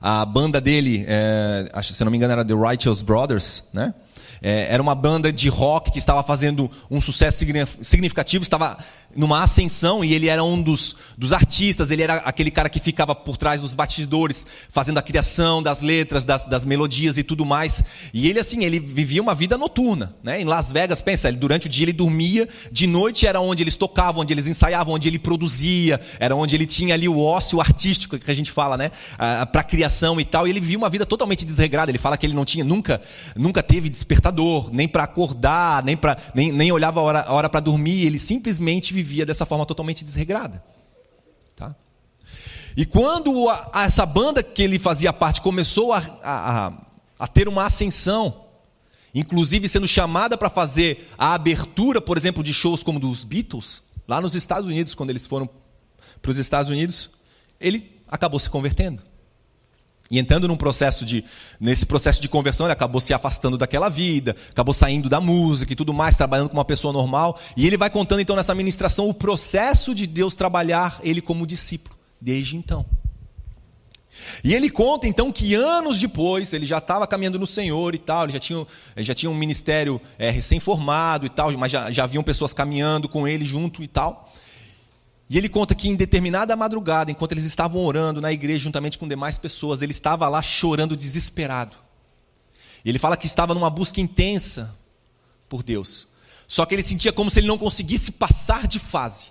a 0.00 0.24
banda 0.24 0.60
dele, 0.60 1.04
é, 1.08 1.82
se 1.82 2.04
não 2.04 2.10
me 2.10 2.16
engano, 2.16 2.32
era 2.32 2.44
The 2.44 2.54
Righteous 2.54 3.02
Brothers, 3.02 3.64
né? 3.72 3.94
É, 4.40 4.72
era 4.72 4.80
uma 4.80 4.94
banda 4.94 5.32
de 5.32 5.48
rock 5.48 5.90
que 5.90 5.98
estava 5.98 6.22
fazendo 6.22 6.70
um 6.88 7.00
sucesso 7.00 7.44
significativo, 7.80 8.42
estava 8.42 8.78
numa 9.18 9.42
ascensão 9.42 10.04
e 10.04 10.14
ele 10.14 10.28
era 10.28 10.44
um 10.44 10.62
dos, 10.62 10.94
dos 11.16 11.32
artistas, 11.32 11.90
ele 11.90 12.02
era 12.02 12.14
aquele 12.18 12.52
cara 12.52 12.68
que 12.68 12.78
ficava 12.78 13.16
por 13.16 13.36
trás 13.36 13.60
dos 13.60 13.74
batidores, 13.74 14.46
fazendo 14.70 14.98
a 14.98 15.02
criação 15.02 15.60
das 15.60 15.82
letras, 15.82 16.24
das, 16.24 16.44
das 16.44 16.64
melodias 16.64 17.18
e 17.18 17.24
tudo 17.24 17.44
mais. 17.44 17.82
E 18.14 18.28
ele, 18.28 18.38
assim, 18.38 18.62
ele 18.62 18.78
vivia 18.78 19.20
uma 19.20 19.34
vida 19.34 19.58
noturna. 19.58 20.14
Né? 20.22 20.40
Em 20.40 20.44
Las 20.44 20.70
Vegas, 20.70 21.02
pensa, 21.02 21.26
ele, 21.26 21.36
durante 21.36 21.66
o 21.66 21.68
dia 21.68 21.84
ele 21.84 21.92
dormia, 21.92 22.48
de 22.70 22.86
noite 22.86 23.26
era 23.26 23.40
onde 23.40 23.60
eles 23.60 23.76
tocavam, 23.76 24.22
onde 24.22 24.32
eles 24.32 24.46
ensaiavam, 24.46 24.94
onde 24.94 25.08
ele 25.08 25.18
produzia, 25.18 26.00
era 26.20 26.36
onde 26.36 26.54
ele 26.54 26.64
tinha 26.64 26.94
ali 26.94 27.08
o 27.08 27.18
ócio 27.18 27.60
artístico 27.60 28.16
que 28.16 28.30
a 28.30 28.34
gente 28.34 28.52
fala, 28.52 28.76
né? 28.76 28.92
Ah, 29.18 29.44
para 29.44 29.64
criação 29.64 30.20
e 30.20 30.24
tal. 30.24 30.46
E 30.46 30.50
ele 30.50 30.60
vivia 30.60 30.78
uma 30.78 30.88
vida 30.88 31.04
totalmente 31.04 31.44
desregrada. 31.44 31.90
Ele 31.90 31.98
fala 31.98 32.16
que 32.16 32.24
ele 32.24 32.34
não 32.34 32.44
tinha, 32.44 32.64
nunca, 32.64 33.00
nunca 33.36 33.64
teve 33.64 33.88
despertador, 33.88 34.70
nem 34.72 34.86
para 34.86 35.02
acordar, 35.02 35.82
nem, 35.82 35.96
pra, 35.96 36.16
nem, 36.32 36.52
nem 36.52 36.70
olhava 36.70 37.00
a 37.00 37.32
hora 37.32 37.48
para 37.48 37.58
dormir. 37.58 38.06
Ele 38.06 38.18
simplesmente 38.18 38.94
vivia 38.94 39.07
dessa 39.26 39.46
forma 39.46 39.66
totalmente 39.66 40.04
desregrada. 40.04 40.62
Tá? 41.56 41.74
E 42.76 42.86
quando 42.86 43.48
a, 43.48 43.70
a, 43.72 43.84
essa 43.84 44.06
banda 44.06 44.42
que 44.42 44.62
ele 44.62 44.78
fazia 44.78 45.12
parte 45.12 45.42
começou 45.42 45.92
a, 45.92 45.98
a, 46.22 46.72
a 47.18 47.26
ter 47.26 47.48
uma 47.48 47.64
ascensão, 47.64 48.44
inclusive 49.14 49.68
sendo 49.68 49.88
chamada 49.88 50.36
para 50.36 50.50
fazer 50.50 51.08
a 51.18 51.34
abertura, 51.34 52.00
por 52.00 52.16
exemplo, 52.16 52.42
de 52.42 52.52
shows 52.52 52.82
como 52.82 53.00
dos 53.00 53.24
Beatles, 53.24 53.82
lá 54.06 54.20
nos 54.20 54.34
Estados 54.34 54.68
Unidos, 54.68 54.94
quando 54.94 55.10
eles 55.10 55.26
foram 55.26 55.48
para 56.22 56.30
os 56.30 56.38
Estados 56.38 56.70
Unidos, 56.70 57.10
ele 57.60 58.00
acabou 58.06 58.38
se 58.38 58.48
convertendo. 58.48 59.02
E 60.10 60.18
entrando 60.18 60.48
num 60.48 60.56
processo 60.56 61.04
de, 61.04 61.22
nesse 61.60 61.84
processo 61.84 62.20
de 62.20 62.28
conversão, 62.28 62.66
ele 62.66 62.72
acabou 62.72 63.00
se 63.00 63.12
afastando 63.12 63.58
daquela 63.58 63.90
vida, 63.90 64.34
acabou 64.50 64.72
saindo 64.72 65.08
da 65.08 65.20
música 65.20 65.72
e 65.72 65.76
tudo 65.76 65.92
mais, 65.92 66.16
trabalhando 66.16 66.48
como 66.48 66.58
uma 66.58 66.64
pessoa 66.64 66.92
normal. 66.92 67.38
E 67.56 67.66
ele 67.66 67.76
vai 67.76 67.90
contando 67.90 68.20
então 68.20 68.34
nessa 68.34 68.54
ministração 68.54 69.08
o 69.08 69.12
processo 69.12 69.94
de 69.94 70.06
Deus 70.06 70.34
trabalhar 70.34 70.98
ele 71.02 71.20
como 71.20 71.46
discípulo, 71.46 71.96
desde 72.20 72.56
então. 72.56 72.86
E 74.42 74.54
ele 74.54 74.70
conta 74.70 75.06
então 75.06 75.30
que 75.30 75.54
anos 75.54 75.98
depois, 75.98 76.52
ele 76.52 76.66
já 76.66 76.78
estava 76.78 77.06
caminhando 77.06 77.38
no 77.38 77.46
Senhor 77.46 77.94
e 77.94 77.98
tal, 77.98 78.24
ele 78.24 78.32
já 78.32 78.38
tinha, 78.38 78.66
ele 78.96 79.04
já 79.04 79.14
tinha 79.14 79.30
um 79.30 79.34
ministério 79.34 80.00
é, 80.18 80.30
recém-formado 80.30 81.26
e 81.26 81.28
tal, 81.28 81.52
mas 81.52 81.70
já, 81.70 81.90
já 81.90 82.04
haviam 82.04 82.22
pessoas 82.22 82.52
caminhando 82.52 83.08
com 83.08 83.28
ele 83.28 83.44
junto 83.44 83.82
e 83.82 83.88
tal. 83.88 84.32
E 85.30 85.36
ele 85.36 85.48
conta 85.48 85.74
que 85.74 85.88
em 85.88 85.94
determinada 85.94 86.56
madrugada, 86.56 87.10
enquanto 87.10 87.32
eles 87.32 87.44
estavam 87.44 87.84
orando 87.84 88.20
na 88.20 88.32
igreja 88.32 88.64
juntamente 88.64 88.98
com 88.98 89.06
demais 89.06 89.36
pessoas, 89.36 89.82
ele 89.82 89.92
estava 89.92 90.26
lá 90.28 90.40
chorando 90.40 90.96
desesperado. 90.96 91.76
Ele 92.84 92.98
fala 92.98 93.16
que 93.16 93.26
estava 93.26 93.52
numa 93.54 93.68
busca 93.68 94.00
intensa 94.00 94.74
por 95.48 95.62
Deus. 95.62 96.08
Só 96.46 96.64
que 96.64 96.74
ele 96.74 96.82
sentia 96.82 97.12
como 97.12 97.30
se 97.30 97.40
ele 97.40 97.46
não 97.46 97.58
conseguisse 97.58 98.10
passar 98.10 98.66
de 98.66 98.78
fase. 98.78 99.26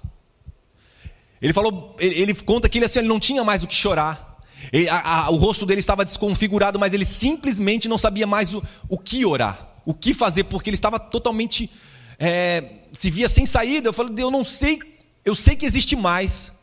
Ele 1.42 1.54
falou, 1.54 1.96
ele, 2.00 2.22
ele 2.22 2.34
conta 2.36 2.70
que 2.70 2.78
ele, 2.78 2.86
assim, 2.86 3.00
ele 3.00 3.08
não 3.08 3.20
tinha 3.20 3.44
mais 3.44 3.64
o 3.64 3.68
que 3.68 3.74
chorar. 3.74 4.38
Ele, 4.72 4.88
a, 4.90 5.26
a, 5.26 5.30
o 5.32 5.36
rosto 5.36 5.66
dele 5.66 5.80
estava 5.80 6.06
desconfigurado, 6.06 6.78
mas 6.78 6.94
ele 6.94 7.06
simplesmente 7.06 7.88
não 7.88 7.98
sabia 7.98 8.28
mais 8.28 8.54
o, 8.54 8.64
o 8.88 8.98
que 8.98 9.26
orar, 9.26 9.68
o 9.86 9.94
que 9.94 10.14
fazer, 10.14 10.44
porque 10.44 10.70
ele 10.70 10.76
estava 10.76 11.00
totalmente 11.00 11.72
é, 12.20 12.64
se 12.94 13.10
via 13.10 13.28
sem 13.28 13.48
saída. 13.48 13.90
Eu 13.90 13.94
falei, 13.94 14.14
eu 14.18 14.30
não 14.30 14.44
sei 14.44 14.80
eu 15.28 15.36
sei 15.36 15.58
que 15.58 15.66
existe 15.66 15.94
mais, 15.94 16.54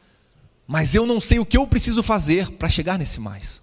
mas 0.66 0.94
eu 0.94 1.04
não 1.04 1.20
sei 1.20 1.38
o 1.38 1.44
que 1.44 1.58
eu 1.58 1.66
preciso 1.66 2.02
fazer 2.02 2.50
para 2.52 2.70
chegar 2.70 2.98
nesse 2.98 3.20
mais. 3.20 3.60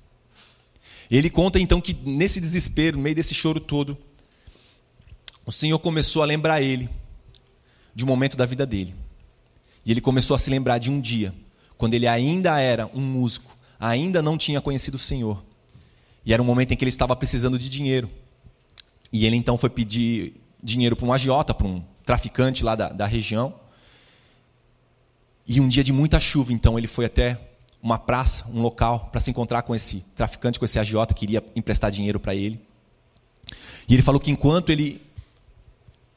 Ele 1.09 1.27
conta 1.27 1.59
então 1.59 1.81
que 1.81 1.91
nesse 2.05 2.39
desespero, 2.39 2.97
no 2.97 3.03
meio 3.03 3.15
desse 3.15 3.33
choro 3.33 3.59
todo, 3.59 3.97
o 5.43 5.51
Senhor 5.51 5.79
começou 5.79 6.21
a 6.21 6.25
lembrar 6.25 6.61
ele 6.61 6.87
de 7.95 8.03
um 8.03 8.07
momento 8.07 8.37
da 8.37 8.45
vida 8.45 8.63
dele. 8.63 8.93
E 9.83 9.89
ele 9.89 10.01
começou 10.01 10.35
a 10.35 10.37
se 10.37 10.51
lembrar 10.51 10.77
de 10.77 10.91
um 10.91 11.01
dia, 11.01 11.33
quando 11.79 11.95
ele 11.95 12.07
ainda 12.07 12.59
era 12.59 12.85
um 12.93 13.01
músico, 13.01 13.57
ainda 13.79 14.21
não 14.21 14.37
tinha 14.37 14.61
conhecido 14.61 14.95
o 14.95 14.99
Senhor. 14.99 15.43
E 16.23 16.31
era 16.31 16.43
um 16.43 16.45
momento 16.45 16.73
em 16.73 16.77
que 16.77 16.83
ele 16.83 16.89
estava 16.89 17.15
precisando 17.15 17.57
de 17.57 17.67
dinheiro. 17.67 18.07
E 19.11 19.25
ele 19.25 19.35
então 19.35 19.57
foi 19.57 19.71
pedir 19.71 20.39
dinheiro 20.61 20.95
para 20.95 21.07
um 21.07 21.11
agiota, 21.11 21.55
para 21.55 21.65
um 21.65 21.83
traficante 22.05 22.63
lá 22.63 22.75
da, 22.75 22.89
da 22.89 23.07
região. 23.07 23.60
E 25.53 25.59
um 25.59 25.67
dia 25.67 25.83
de 25.83 25.91
muita 25.91 26.17
chuva, 26.17 26.53
então, 26.53 26.77
ele 26.77 26.87
foi 26.87 27.03
até 27.03 27.37
uma 27.83 27.99
praça, 27.99 28.45
um 28.53 28.61
local, 28.61 29.09
para 29.11 29.19
se 29.19 29.29
encontrar 29.31 29.63
com 29.63 29.75
esse 29.75 29.99
traficante, 30.15 30.57
com 30.57 30.63
esse 30.63 30.79
agiota 30.79 31.13
que 31.13 31.25
iria 31.25 31.43
emprestar 31.53 31.91
dinheiro 31.91 32.21
para 32.21 32.33
ele. 32.33 32.57
E 33.85 33.93
ele 33.93 34.01
falou 34.01 34.17
que 34.17 34.31
enquanto 34.31 34.69
ele, 34.69 35.01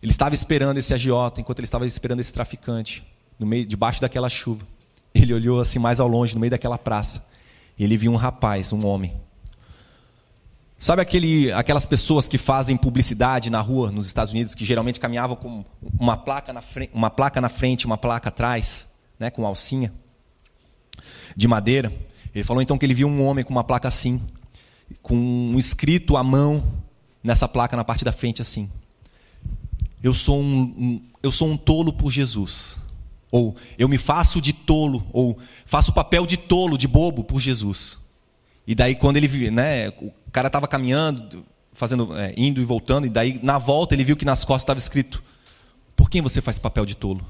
ele 0.00 0.12
estava 0.12 0.36
esperando 0.36 0.78
esse 0.78 0.94
agiota, 0.94 1.40
enquanto 1.40 1.58
ele 1.58 1.64
estava 1.64 1.84
esperando 1.84 2.20
esse 2.20 2.32
traficante, 2.32 3.02
no 3.36 3.44
meio, 3.44 3.66
debaixo 3.66 4.00
daquela 4.00 4.28
chuva, 4.28 4.64
ele 5.12 5.34
olhou 5.34 5.60
assim 5.60 5.80
mais 5.80 5.98
ao 5.98 6.06
longe, 6.06 6.32
no 6.34 6.40
meio 6.40 6.52
daquela 6.52 6.78
praça, 6.78 7.26
ele 7.76 7.96
viu 7.96 8.12
um 8.12 8.16
rapaz, 8.16 8.72
um 8.72 8.86
homem. 8.86 9.20
Sabe 10.78 11.02
aquele, 11.02 11.50
aquelas 11.50 11.86
pessoas 11.86 12.28
que 12.28 12.38
fazem 12.38 12.76
publicidade 12.76 13.50
na 13.50 13.60
rua 13.60 13.90
nos 13.90 14.06
Estados 14.06 14.32
Unidos, 14.32 14.54
que 14.54 14.64
geralmente 14.64 15.00
caminhavam 15.00 15.34
com 15.34 15.64
uma 15.98 16.16
placa 16.16 16.52
na 16.52 16.62
frente, 16.62 16.92
uma 16.94 17.10
placa, 17.10 17.40
na 17.40 17.48
frente, 17.48 17.84
uma 17.84 17.98
placa 17.98 18.28
atrás? 18.28 18.86
Né, 19.18 19.30
com 19.30 19.46
alcinha 19.46 19.92
de 21.36 21.48
madeira. 21.48 21.92
Ele 22.34 22.44
falou 22.44 22.62
então 22.62 22.76
que 22.76 22.84
ele 22.84 22.94
viu 22.94 23.08
um 23.08 23.22
homem 23.24 23.44
com 23.44 23.50
uma 23.50 23.64
placa 23.64 23.88
assim, 23.88 24.20
com 25.02 25.16
um 25.16 25.58
escrito 25.58 26.16
à 26.16 26.22
mão 26.22 26.64
nessa 27.22 27.48
placa 27.48 27.76
na 27.76 27.84
parte 27.84 28.04
da 28.04 28.12
frente 28.12 28.42
assim. 28.42 28.70
Eu 30.02 30.12
sou 30.12 30.40
um, 30.40 30.60
um 30.62 31.02
eu 31.22 31.32
sou 31.32 31.48
um 31.48 31.56
tolo 31.56 31.92
por 31.92 32.10
Jesus. 32.10 32.78
Ou 33.30 33.56
eu 33.78 33.88
me 33.88 33.98
faço 33.98 34.40
de 34.40 34.52
tolo, 34.52 35.04
ou 35.12 35.36
faço 35.64 35.90
o 35.90 35.94
papel 35.94 36.24
de 36.26 36.36
tolo, 36.36 36.78
de 36.78 36.86
bobo 36.86 37.24
por 37.24 37.40
Jesus. 37.40 37.98
E 38.66 38.74
daí 38.74 38.94
quando 38.94 39.16
ele, 39.16 39.50
né, 39.50 39.88
o 39.88 40.12
cara 40.30 40.46
estava 40.46 40.68
caminhando, 40.68 41.44
fazendo, 41.72 42.16
é, 42.16 42.32
indo 42.36 42.60
e 42.60 42.64
voltando, 42.64 43.06
e 43.06 43.10
daí 43.10 43.40
na 43.42 43.58
volta 43.58 43.94
ele 43.94 44.04
viu 44.04 44.16
que 44.16 44.24
nas 44.24 44.44
costas 44.44 44.62
estava 44.62 44.78
escrito: 44.78 45.22
Por 45.96 46.08
quem 46.08 46.22
você 46.22 46.40
faz 46.40 46.58
papel 46.58 46.86
de 46.86 46.94
tolo? 46.94 47.26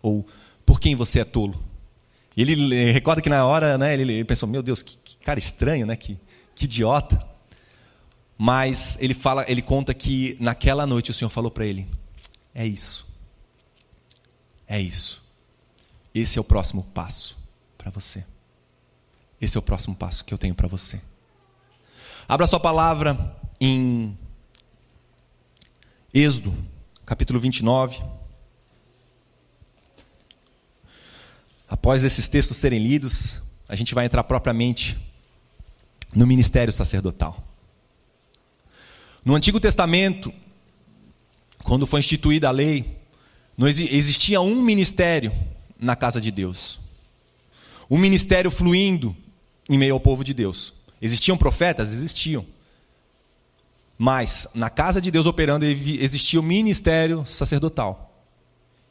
Ou 0.00 0.24
por 0.68 0.78
quem 0.78 0.94
você 0.94 1.20
é 1.20 1.24
tolo. 1.24 1.58
Ele 2.36 2.92
recorda 2.92 3.22
que 3.22 3.30
na 3.30 3.46
hora, 3.46 3.78
né, 3.78 3.94
ele, 3.94 4.22
pensou, 4.22 4.46
meu 4.46 4.62
Deus, 4.62 4.82
que, 4.82 4.98
que 5.02 5.16
cara 5.16 5.38
estranho, 5.38 5.86
né, 5.86 5.96
que, 5.96 6.18
que 6.54 6.66
idiota. 6.66 7.18
Mas 8.36 8.98
ele 9.00 9.14
fala, 9.14 9.46
ele 9.48 9.62
conta 9.62 9.94
que 9.94 10.36
naquela 10.38 10.86
noite 10.86 11.10
o 11.10 11.14
Senhor 11.14 11.30
falou 11.30 11.50
para 11.50 11.64
ele: 11.64 11.88
é 12.54 12.66
isso, 12.66 13.06
é 14.66 14.78
isso. 14.78 15.24
Esse 16.14 16.36
é 16.38 16.40
o 16.40 16.44
próximo 16.44 16.84
passo 16.92 17.38
para 17.78 17.90
você. 17.90 18.22
Esse 19.40 19.56
é 19.56 19.58
o 19.60 19.62
próximo 19.62 19.96
passo 19.96 20.22
que 20.22 20.34
eu 20.34 20.38
tenho 20.38 20.54
para 20.54 20.68
você. 20.68 21.00
Abra 22.28 22.46
sua 22.46 22.60
palavra 22.60 23.40
em 23.58 24.16
Êxodo, 26.12 26.54
capítulo 27.06 27.40
29. 27.40 28.17
Após 31.68 32.02
esses 32.02 32.28
textos 32.28 32.56
serem 32.56 32.82
lidos, 32.82 33.42
a 33.68 33.76
gente 33.76 33.94
vai 33.94 34.06
entrar 34.06 34.24
propriamente 34.24 34.96
no 36.14 36.26
ministério 36.26 36.72
sacerdotal. 36.72 37.44
No 39.22 39.34
Antigo 39.34 39.60
Testamento, 39.60 40.32
quando 41.62 41.86
foi 41.86 42.00
instituída 42.00 42.48
a 42.48 42.52
lei, 42.52 42.96
existia 43.58 44.40
um 44.40 44.62
ministério 44.62 45.30
na 45.78 45.94
casa 45.94 46.18
de 46.18 46.30
Deus. 46.30 46.80
Um 47.90 47.98
ministério 47.98 48.50
fluindo 48.50 49.14
em 49.68 49.76
meio 49.76 49.92
ao 49.92 50.00
povo 50.00 50.24
de 50.24 50.32
Deus. 50.32 50.72
Existiam 51.02 51.36
profetas? 51.36 51.92
Existiam. 51.92 52.46
Mas 53.98 54.48
na 54.54 54.70
casa 54.70 55.00
de 55.00 55.10
Deus 55.10 55.26
operando 55.26 55.66
existia 55.66 56.40
o 56.40 56.42
ministério 56.42 57.26
sacerdotal 57.26 58.07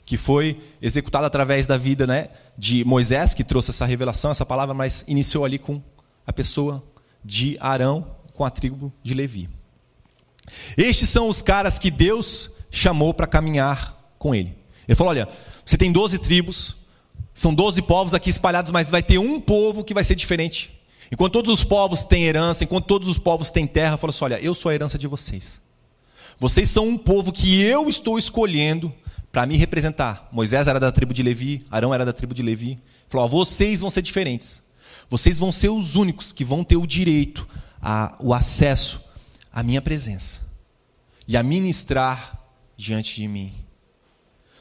que 0.07 0.17
foi 0.17 0.57
executado 0.81 1.25
através 1.25 1.67
da 1.67 1.77
vida 1.77 2.07
né, 2.07 2.29
de 2.57 2.85
Moisés, 2.85 3.33
que 3.33 3.43
trouxe 3.43 3.71
essa 3.71 3.85
revelação, 3.85 4.31
essa 4.31 4.45
palavra, 4.45 4.73
mas 4.73 5.03
iniciou 5.05 5.43
ali 5.43 5.59
com 5.59 5.81
a 6.25 6.31
pessoa 6.31 6.81
de 7.23 7.57
Arão, 7.59 8.15
com 8.33 8.45
a 8.45 8.49
tribo 8.49 8.91
de 9.03 9.13
Levi. 9.13 9.49
Estes 10.77 11.09
são 11.09 11.27
os 11.27 11.41
caras 11.41 11.77
que 11.77 11.91
Deus 11.91 12.49
chamou 12.71 13.13
para 13.13 13.27
caminhar 13.27 14.15
com 14.17 14.33
ele. 14.33 14.57
Ele 14.87 14.95
falou: 14.95 15.11
olha, 15.11 15.27
você 15.65 15.77
tem 15.77 15.91
12 15.91 16.19
tribos, 16.19 16.77
são 17.33 17.53
12 17.53 17.81
povos 17.81 18.13
aqui 18.13 18.29
espalhados, 18.29 18.71
mas 18.71 18.89
vai 18.89 19.03
ter 19.03 19.17
um 19.17 19.41
povo 19.41 19.83
que 19.83 19.93
vai 19.93 20.05
ser 20.05 20.15
diferente. 20.15 20.71
Enquanto 21.11 21.33
todos 21.33 21.51
os 21.51 21.65
povos 21.65 22.05
têm 22.05 22.23
herança, 22.23 22.63
enquanto 22.63 22.85
todos 22.85 23.09
os 23.09 23.17
povos 23.17 23.51
têm 23.51 23.67
terra, 23.67 23.97
falou 23.97 24.11
assim: 24.11 24.23
olha, 24.23 24.39
eu 24.39 24.55
sou 24.55 24.69
a 24.69 24.73
herança 24.73 24.97
de 24.97 25.05
vocês. 25.05 25.61
Vocês 26.39 26.69
são 26.69 26.87
um 26.87 26.97
povo 26.97 27.33
que 27.33 27.61
eu 27.61 27.89
estou 27.89 28.17
escolhendo 28.17 28.93
para 29.37 29.45
me 29.45 29.55
representar. 29.55 30.27
Moisés 30.31 30.65
era 30.65 30.79
da 30.79 30.91
tribo 30.91 31.13
de 31.13 31.21
Levi, 31.21 31.63
Arão 31.69 31.93
era 31.93 32.03
da 32.03 32.11
tribo 32.11 32.33
de 32.33 32.41
Levi. 32.41 32.79
Falou: 33.07 33.27
ó, 33.27 33.29
vocês 33.29 33.81
vão 33.81 33.91
ser 33.91 34.01
diferentes. 34.01 34.63
Vocês 35.07 35.37
vão 35.37 35.51
ser 35.51 35.69
os 35.69 35.95
únicos 35.95 36.31
que 36.31 36.43
vão 36.43 36.63
ter 36.63 36.75
o 36.75 36.87
direito, 36.87 37.47
a, 37.79 38.17
o 38.19 38.33
acesso 38.33 38.99
à 39.53 39.61
minha 39.61 39.79
presença 39.79 40.41
e 41.27 41.37
a 41.37 41.43
ministrar 41.43 42.41
diante 42.75 43.21
de 43.21 43.27
mim. 43.27 43.53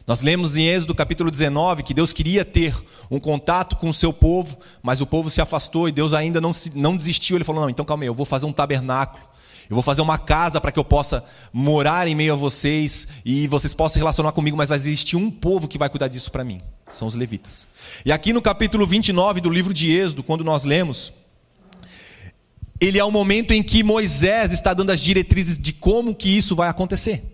Nós 0.07 0.21
lemos 0.21 0.59
em 0.59 0.67
Êxodo 0.67 0.95
capítulo 0.95 1.31
19 1.31 1.83
que 1.83 1.95
Deus 1.95 2.13
queria 2.13 2.45
ter 2.45 2.77
um 3.11 3.19
contato 3.19 3.77
com 3.77 3.89
o 3.89 3.95
seu 3.95 4.13
povo, 4.13 4.59
mas 4.83 5.01
o 5.01 5.07
povo 5.07 5.31
se 5.31 5.41
afastou 5.41 5.89
e 5.89 5.93
Deus 5.93 6.13
ainda 6.13 6.39
não, 6.39 6.53
não 6.75 6.95
desistiu. 6.95 7.39
Ele 7.39 7.45
falou: 7.45 7.63
Não, 7.63 7.71
então 7.71 7.83
calma 7.83 8.05
aí, 8.05 8.09
eu 8.09 8.15
vou 8.15 8.27
fazer 8.27 8.45
um 8.45 8.53
tabernáculo 8.53 9.27
eu 9.69 9.75
vou 9.75 9.83
fazer 9.83 10.01
uma 10.01 10.19
casa 10.19 10.61
para 10.61 10.71
que 10.71 10.79
eu 10.79 10.85
possa 10.85 11.25
morar 11.53 12.07
em 12.07 12.15
meio 12.15 12.33
a 12.33 12.37
vocês 12.37 13.07
e 13.25 13.49
vocês 13.49 13.75
possam 13.75 13.95
se 13.95 13.99
relacionar 13.99 14.33
comigo, 14.33 14.57
mas 14.57 14.69
vai 14.69 14.79
existir 14.79 15.17
um 15.17 15.31
povo 15.31 15.67
que 15.67 15.79
vai 15.79 15.89
cuidar 15.89 16.09
disso 16.09 16.31
para 16.31 16.45
mim. 16.45 16.61
São 16.91 17.09
os 17.09 17.15
levitas. 17.15 17.67
E 18.05 18.13
aqui 18.13 18.33
no 18.33 18.41
capítulo 18.41 18.87
29 18.87 19.41
do 19.41 19.51
livro 19.51 19.75
de 19.75 19.91
Êxodo, 19.91 20.23
quando 20.23 20.45
nós 20.45 20.65
lemos, 20.65 21.13
ele 22.81 22.99
é 22.99 23.05
o 23.05 23.11
momento 23.11 23.53
em 23.53 23.63
que 23.63 23.83
Moisés 23.83 24.53
está 24.53 24.73
dando 24.73 24.91
as 24.91 25.01
diretrizes 25.01 25.59
de 25.59 25.73
como 25.73 26.15
que 26.15 26.29
isso 26.29 26.55
vai 26.55 26.69
acontecer. 26.69 27.25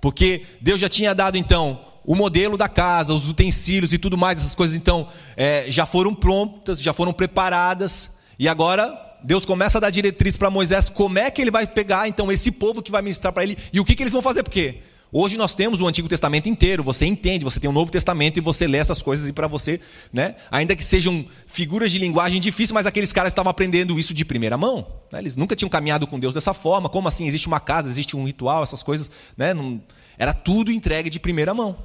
Porque 0.00 0.42
Deus 0.60 0.80
já 0.80 0.88
tinha 0.88 1.14
dado 1.14 1.38
então 1.38 1.84
o 2.04 2.16
modelo 2.16 2.56
da 2.56 2.68
casa, 2.68 3.14
os 3.14 3.28
utensílios 3.28 3.92
e 3.92 3.98
tudo 3.98 4.18
mais, 4.18 4.40
essas 4.40 4.56
coisas 4.56 4.74
então 4.74 5.06
é, 5.36 5.66
já 5.68 5.86
foram 5.86 6.12
prontas, 6.12 6.82
já 6.82 6.92
foram 6.92 7.12
preparadas, 7.12 8.10
e 8.38 8.48
agora 8.48 9.11
Deus 9.24 9.44
começa 9.44 9.78
a 9.78 9.80
dar 9.80 9.90
diretriz 9.90 10.36
para 10.36 10.50
Moisés 10.50 10.88
como 10.88 11.18
é 11.18 11.30
que 11.30 11.40
ele 11.40 11.50
vai 11.50 11.66
pegar 11.66 12.08
então 12.08 12.30
esse 12.30 12.50
povo 12.50 12.82
que 12.82 12.90
vai 12.90 13.02
ministrar 13.02 13.32
para 13.32 13.42
ele 13.42 13.56
e 13.72 13.80
o 13.80 13.84
que, 13.84 13.94
que 13.94 14.02
eles 14.02 14.12
vão 14.12 14.22
fazer, 14.22 14.42
porque 14.42 14.80
Hoje 15.14 15.36
nós 15.36 15.54
temos 15.54 15.82
o 15.82 15.86
Antigo 15.86 16.08
Testamento 16.08 16.48
inteiro, 16.48 16.82
você 16.82 17.04
entende, 17.04 17.44
você 17.44 17.60
tem 17.60 17.68
o 17.68 17.72
Novo 17.72 17.92
Testamento 17.92 18.38
e 18.38 18.40
você 18.40 18.66
lê 18.66 18.78
essas 18.78 19.02
coisas 19.02 19.28
e 19.28 19.32
para 19.32 19.46
você, 19.46 19.78
né? 20.10 20.36
Ainda 20.50 20.74
que 20.74 20.82
sejam 20.82 21.26
figuras 21.46 21.92
de 21.92 21.98
linguagem 21.98 22.40
difíceis, 22.40 22.72
mas 22.72 22.86
aqueles 22.86 23.12
caras 23.12 23.30
estavam 23.30 23.50
aprendendo 23.50 23.98
isso 23.98 24.14
de 24.14 24.24
primeira 24.24 24.56
mão. 24.56 24.86
Né? 25.12 25.18
Eles 25.18 25.36
nunca 25.36 25.54
tinham 25.54 25.68
caminhado 25.68 26.06
com 26.06 26.18
Deus 26.18 26.32
dessa 26.32 26.54
forma. 26.54 26.88
Como 26.88 27.08
assim? 27.08 27.26
Existe 27.26 27.46
uma 27.46 27.60
casa, 27.60 27.90
existe 27.90 28.16
um 28.16 28.24
ritual, 28.24 28.62
essas 28.62 28.82
coisas, 28.82 29.10
né? 29.36 29.52
Não... 29.52 29.82
Era 30.16 30.32
tudo 30.32 30.72
entregue 30.72 31.10
de 31.10 31.20
primeira 31.20 31.52
mão. 31.52 31.76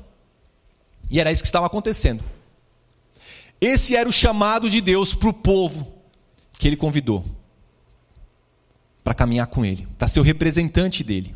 E 1.10 1.20
era 1.20 1.30
isso 1.30 1.44
que 1.44 1.50
estava 1.50 1.66
acontecendo. 1.66 2.24
Esse 3.60 3.94
era 3.94 4.08
o 4.08 4.14
chamado 4.14 4.70
de 4.70 4.80
Deus 4.80 5.14
para 5.14 5.28
o 5.28 5.34
povo 5.34 5.97
que 6.58 6.68
ele 6.68 6.76
convidou 6.76 7.24
para 9.04 9.14
caminhar 9.14 9.48
com 9.48 9.64
ele, 9.64 9.88
para 9.98 10.08
ser 10.08 10.20
o 10.20 10.24
representante 10.24 11.04
dele 11.04 11.36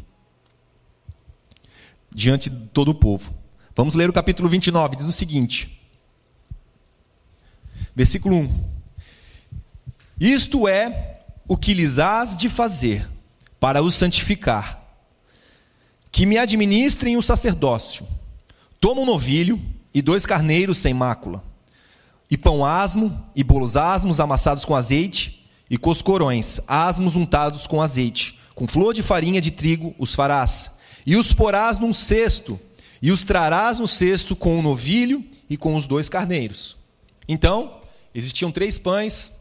diante 2.14 2.50
de 2.50 2.68
todo 2.68 2.90
o 2.90 2.96
povo. 2.96 3.34
Vamos 3.76 3.96
ler 3.96 4.10
o 4.10 4.14
capítulo 4.14 4.50
29, 4.50 4.98
diz 4.98 5.06
o 5.06 5.12
seguinte: 5.12 5.80
Versículo 7.96 8.36
1: 8.36 8.72
Isto 10.20 10.68
é 10.68 11.22
o 11.48 11.56
que 11.56 11.74
lhes 11.74 12.00
hás 12.00 12.36
de 12.36 12.50
fazer 12.50 13.10
para 13.60 13.82
os 13.82 13.96
santificar, 13.96 14.84
que 16.12 16.26
me 16.26 16.38
administrem 16.38 17.16
o 17.16 17.22
sacerdócio. 17.22 18.08
Toma 18.80 19.02
um 19.02 19.06
novilho 19.06 19.62
e 19.94 20.02
dois 20.02 20.26
carneiros 20.26 20.78
sem 20.80 20.94
mácula, 20.94 21.44
e 22.32 22.38
pão 22.38 22.66
asmo, 22.66 23.22
e 23.36 23.44
bolos 23.44 23.76
asmos 23.76 24.20
amassados 24.20 24.66
com 24.66 24.76
azeite, 24.76 25.46
e 25.70 25.78
coscorões 25.78 26.60
asmos 26.68 27.16
untados 27.16 27.68
com 27.68 27.82
azeite, 27.82 28.40
com 28.56 28.66
flor 28.66 28.94
de 28.94 29.04
farinha 29.04 29.40
de 29.40 29.52
trigo 29.52 29.94
os 30.00 30.16
farás 30.16 30.72
e 31.06 31.16
os 31.16 31.34
porás 31.34 31.80
num 31.80 31.94
cesto, 31.94 32.60
e 33.02 33.12
os 33.12 33.24
trarás 33.24 33.80
no 33.80 33.88
cesto 33.88 34.36
com 34.36 34.60
o 34.60 34.62
novilho 34.62 35.24
e 35.50 35.58
com 35.58 35.76
os 35.76 35.88
dois 35.88 36.08
carneiros. 36.08 36.78
Então, 37.28 37.80
existiam 38.14 38.52
três 38.52 38.78
pães 38.78 39.32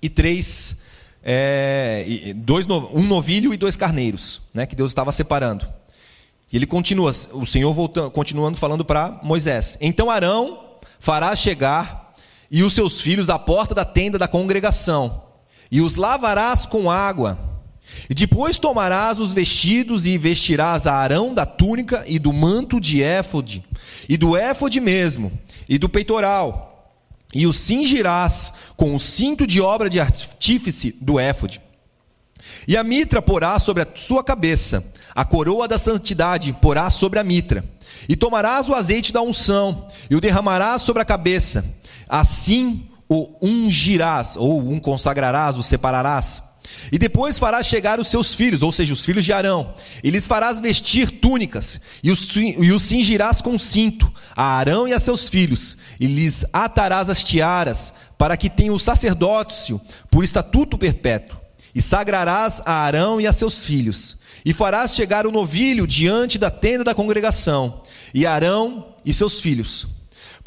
e 0.00 0.08
três. 0.08 0.76
É, 1.22 2.32
dois, 2.36 2.66
um 2.66 3.02
novilho 3.02 3.52
e 3.52 3.56
dois 3.56 3.76
carneiros, 3.76 4.40
né, 4.54 4.64
que 4.64 4.74
Deus 4.74 4.90
estava 4.90 5.12
separando. 5.12 5.68
E 6.50 6.56
ele 6.56 6.66
continua, 6.66 7.12
o 7.32 7.44
Senhor 7.44 7.74
voltando, 7.74 8.10
continuando 8.10 8.56
falando 8.56 8.84
para 8.84 9.20
Moisés. 9.22 9.76
Então 9.80 10.10
Arão 10.10 10.78
fará 10.98 11.36
chegar 11.36 12.07
e 12.50 12.62
os 12.62 12.74
seus 12.74 13.00
filhos 13.00 13.28
à 13.28 13.38
porta 13.38 13.74
da 13.74 13.84
tenda 13.84 14.18
da 14.18 14.28
congregação, 14.28 15.22
e 15.70 15.80
os 15.80 15.96
lavarás 15.96 16.64
com 16.66 16.90
água 16.90 17.48
e 18.08 18.14
depois 18.14 18.58
tomarás 18.58 19.20
os 19.20 19.32
vestidos 19.32 20.06
e 20.06 20.16
vestirás 20.16 20.86
a 20.86 20.94
Arão 20.94 21.34
da 21.34 21.44
túnica 21.44 22.04
e 22.06 22.18
do 22.18 22.32
manto 22.32 22.80
de 22.80 23.02
éfode, 23.02 23.64
e 24.08 24.16
do 24.16 24.36
éfode 24.36 24.80
mesmo, 24.80 25.32
e 25.68 25.78
do 25.78 25.88
peitoral, 25.88 26.94
e 27.34 27.46
o 27.46 27.52
cingirás 27.52 28.52
com 28.76 28.94
o 28.94 28.98
cinto 28.98 29.46
de 29.46 29.60
obra 29.60 29.90
de 29.90 30.00
artífice 30.00 30.96
do 31.00 31.18
éfode. 31.18 31.60
E 32.66 32.76
a 32.76 32.84
mitra 32.84 33.20
porá 33.20 33.58
sobre 33.58 33.82
a 33.82 33.88
sua 33.94 34.24
cabeça, 34.24 34.84
a 35.14 35.24
coroa 35.24 35.68
da 35.68 35.76
santidade 35.76 36.52
porá 36.54 36.88
sobre 36.88 37.18
a 37.18 37.24
mitra. 37.24 37.64
E 38.08 38.16
tomarás 38.16 38.68
o 38.68 38.74
azeite 38.74 39.12
da 39.12 39.20
unção, 39.20 39.86
e 40.08 40.16
o 40.16 40.20
derramarás 40.20 40.82
sobre 40.82 41.02
a 41.02 41.04
cabeça. 41.04 41.64
Assim 42.08 42.88
o 43.08 43.34
ungirás, 43.40 44.36
ou 44.36 44.60
um 44.60 44.78
consagrarás, 44.78 45.56
o 45.56 45.62
separarás. 45.62 46.42
E 46.92 46.98
depois 46.98 47.38
farás 47.38 47.66
chegar 47.66 47.98
os 47.98 48.08
seus 48.08 48.34
filhos, 48.34 48.62
ou 48.62 48.70
seja, 48.70 48.92
os 48.92 49.04
filhos 49.04 49.24
de 49.24 49.32
Arão, 49.32 49.74
e 50.04 50.10
lhes 50.10 50.26
farás 50.26 50.60
vestir 50.60 51.10
túnicas, 51.10 51.80
e 52.02 52.10
os, 52.10 52.36
e 52.36 52.70
os 52.70 52.82
cingirás 52.82 53.40
com 53.40 53.58
cinto, 53.58 54.12
a 54.36 54.44
Arão 54.58 54.86
e 54.86 54.92
a 54.92 55.00
seus 55.00 55.28
filhos, 55.28 55.76
e 55.98 56.06
lhes 56.06 56.44
atarás 56.52 57.08
as 57.08 57.24
tiaras, 57.24 57.94
para 58.16 58.36
que 58.36 58.50
tenham 58.50 58.74
o 58.74 58.80
sacerdócio 58.80 59.80
por 60.10 60.22
estatuto 60.22 60.76
perpétuo, 60.76 61.38
e 61.74 61.80
sagrarás 61.80 62.62
a 62.64 62.72
Arão 62.72 63.20
e 63.20 63.26
a 63.26 63.32
seus 63.32 63.64
filhos, 63.64 64.16
e 64.44 64.52
farás 64.52 64.94
chegar 64.94 65.26
o 65.26 65.32
novilho 65.32 65.86
diante 65.86 66.38
da 66.38 66.50
tenda 66.50 66.84
da 66.84 66.94
congregação, 66.94 67.82
e 68.12 68.26
Arão 68.26 68.94
e 69.04 69.12
seus 69.12 69.40
filhos 69.40 69.86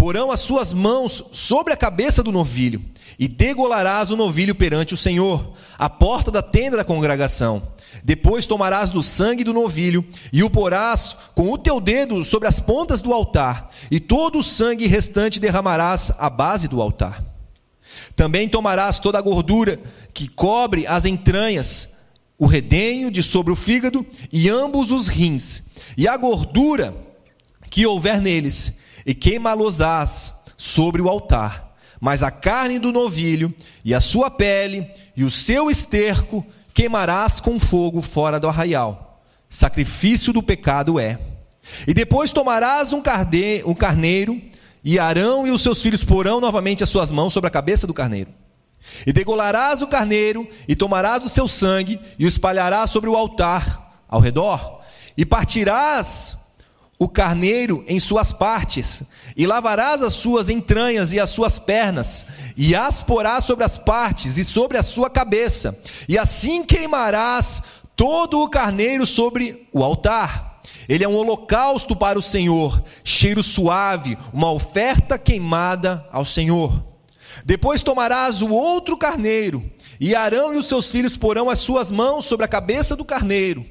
porão 0.01 0.31
as 0.31 0.39
suas 0.39 0.73
mãos 0.73 1.23
sobre 1.31 1.71
a 1.71 1.77
cabeça 1.77 2.23
do 2.23 2.31
novilho, 2.31 2.83
e 3.19 3.27
degolarás 3.27 4.09
o 4.09 4.17
novilho 4.17 4.55
perante 4.55 4.95
o 4.95 4.97
Senhor, 4.97 5.53
à 5.77 5.87
porta 5.87 6.31
da 6.31 6.41
tenda 6.41 6.75
da 6.75 6.83
congregação. 6.83 7.61
Depois 8.03 8.47
tomarás 8.47 8.89
do 8.89 9.03
sangue 9.03 9.43
do 9.43 9.53
novilho 9.53 10.03
e 10.33 10.41
o 10.41 10.49
porás 10.49 11.15
com 11.35 11.51
o 11.51 11.57
teu 11.57 11.79
dedo 11.79 12.25
sobre 12.25 12.47
as 12.47 12.59
pontas 12.59 12.99
do 12.99 13.13
altar, 13.13 13.69
e 13.91 13.99
todo 13.99 14.39
o 14.39 14.43
sangue 14.43 14.87
restante 14.87 15.39
derramarás 15.39 16.11
à 16.17 16.31
base 16.31 16.67
do 16.67 16.81
altar. 16.81 17.23
Também 18.15 18.49
tomarás 18.49 18.99
toda 18.99 19.19
a 19.19 19.21
gordura 19.21 19.79
que 20.15 20.27
cobre 20.27 20.87
as 20.87 21.05
entranhas, 21.05 21.89
o 22.39 22.47
redenho 22.47 23.11
de 23.11 23.21
sobre 23.21 23.53
o 23.53 23.55
fígado 23.55 24.03
e 24.33 24.49
ambos 24.49 24.91
os 24.91 25.07
rins, 25.07 25.61
e 25.95 26.07
a 26.07 26.17
gordura 26.17 26.91
que 27.69 27.85
houver 27.85 28.19
neles, 28.19 28.80
e 29.05 29.13
queimá-los-ás 29.13 30.33
sobre 30.57 31.01
o 31.01 31.09
altar 31.09 31.71
mas 32.01 32.23
a 32.23 32.31
carne 32.31 32.79
do 32.79 32.91
novilho 32.91 33.53
e 33.85 33.93
a 33.93 33.99
sua 33.99 34.31
pele 34.31 34.89
e 35.15 35.23
o 35.23 35.29
seu 35.29 35.69
esterco 35.69 36.43
queimarás 36.73 37.39
com 37.39 37.59
fogo 37.59 38.01
fora 38.01 38.39
do 38.39 38.47
arraial. 38.47 39.21
Sacrifício 39.47 40.33
do 40.33 40.41
pecado 40.41 40.99
é. 40.99 41.19
E 41.85 41.93
depois 41.93 42.31
tomarás 42.31 42.91
um, 42.91 43.03
um 43.67 43.75
carneiro, 43.75 44.41
e 44.83 44.97
Arão 44.97 45.45
e 45.45 45.51
os 45.51 45.61
seus 45.61 45.79
filhos 45.79 46.03
porão 46.03 46.41
novamente 46.41 46.83
as 46.83 46.89
suas 46.89 47.11
mãos 47.11 47.33
sobre 47.33 47.49
a 47.49 47.51
cabeça 47.51 47.85
do 47.85 47.93
carneiro. 47.93 48.31
E 49.05 49.13
degolarás 49.13 49.83
o 49.83 49.87
carneiro, 49.87 50.47
e 50.67 50.75
tomarás 50.75 51.23
o 51.23 51.29
seu 51.29 51.47
sangue, 51.47 51.99
e 52.17 52.25
o 52.25 52.27
espalharás 52.27 52.89
sobre 52.89 53.11
o 53.11 53.15
altar 53.15 54.03
ao 54.07 54.19
redor, 54.19 54.81
e 55.15 55.23
partirás 55.23 56.35
o 57.01 57.09
carneiro 57.09 57.83
em 57.87 57.99
suas 57.99 58.31
partes, 58.31 59.01
e 59.35 59.47
lavarás 59.47 60.03
as 60.03 60.13
suas 60.13 60.49
entranhas 60.49 61.11
e 61.11 61.19
as 61.19 61.31
suas 61.31 61.57
pernas, 61.57 62.27
e 62.55 62.75
as 62.75 63.01
porás 63.01 63.43
sobre 63.43 63.63
as 63.63 63.75
partes 63.75 64.37
e 64.37 64.45
sobre 64.45 64.77
a 64.77 64.83
sua 64.83 65.09
cabeça, 65.09 65.75
e 66.07 66.15
assim 66.15 66.63
queimarás 66.63 67.63
todo 67.95 68.39
o 68.43 68.47
carneiro 68.47 69.07
sobre 69.07 69.67
o 69.73 69.83
altar. 69.83 70.61
Ele 70.87 71.03
é 71.03 71.09
um 71.09 71.15
holocausto 71.15 71.95
para 71.95 72.19
o 72.19 72.21
Senhor, 72.21 72.83
cheiro 73.03 73.41
suave, 73.41 74.15
uma 74.31 74.51
oferta 74.51 75.17
queimada 75.17 76.07
ao 76.11 76.23
Senhor. 76.23 76.85
Depois 77.43 77.81
tomarás 77.81 78.43
o 78.43 78.53
outro 78.53 78.95
carneiro, 78.95 79.71
e 79.99 80.13
Arão 80.13 80.53
e 80.53 80.57
os 80.57 80.67
seus 80.67 80.91
filhos 80.91 81.17
porão 81.17 81.49
as 81.49 81.57
suas 81.57 81.89
mãos 81.89 82.25
sobre 82.25 82.45
a 82.45 82.47
cabeça 82.47 82.95
do 82.95 83.03
carneiro, 83.03 83.65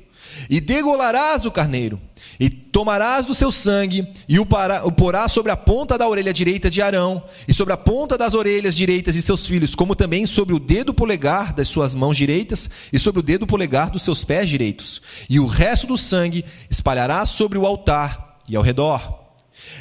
e 0.49 0.61
degolarás 0.61 1.47
o 1.47 1.53
carneiro 1.53 2.10
e 2.41 2.49
tomarás 2.49 3.27
do 3.27 3.35
seu 3.35 3.53
sangue 3.53 4.09
e 4.27 4.41
o, 4.41 4.47
para, 4.47 4.87
o 4.87 4.91
porás 4.91 5.31
sobre 5.31 5.53
a 5.53 5.57
ponta 5.57 5.99
da 5.99 6.09
orelha 6.09 6.33
direita 6.33 6.71
de 6.71 6.81
Arão, 6.81 7.23
e 7.47 7.53
sobre 7.53 7.75
a 7.75 7.77
ponta 7.77 8.17
das 8.17 8.33
orelhas 8.33 8.75
direitas 8.75 9.13
de 9.13 9.21
seus 9.21 9.47
filhos, 9.47 9.75
como 9.75 9.95
também 9.95 10.25
sobre 10.25 10.55
o 10.55 10.59
dedo 10.59 10.95
polegar 10.95 11.53
das 11.53 11.69
suas 11.69 11.95
mãos 11.95 12.17
direitas, 12.17 12.71
e 12.91 12.99
sobre 12.99 13.21
o 13.21 13.23
dedo 13.23 13.47
polegar 13.47 13.91
dos 13.91 14.03
seus 14.03 14.25
pés 14.25 14.49
direitos. 14.49 15.03
E 15.29 15.39
o 15.39 15.47
resto 15.47 15.87
do 15.87 15.99
sangue 15.99 16.43
espalharás 16.71 17.29
sobre 17.29 17.59
o 17.59 17.67
altar 17.67 18.39
e 18.49 18.57
ao 18.57 18.63
redor. 18.63 19.21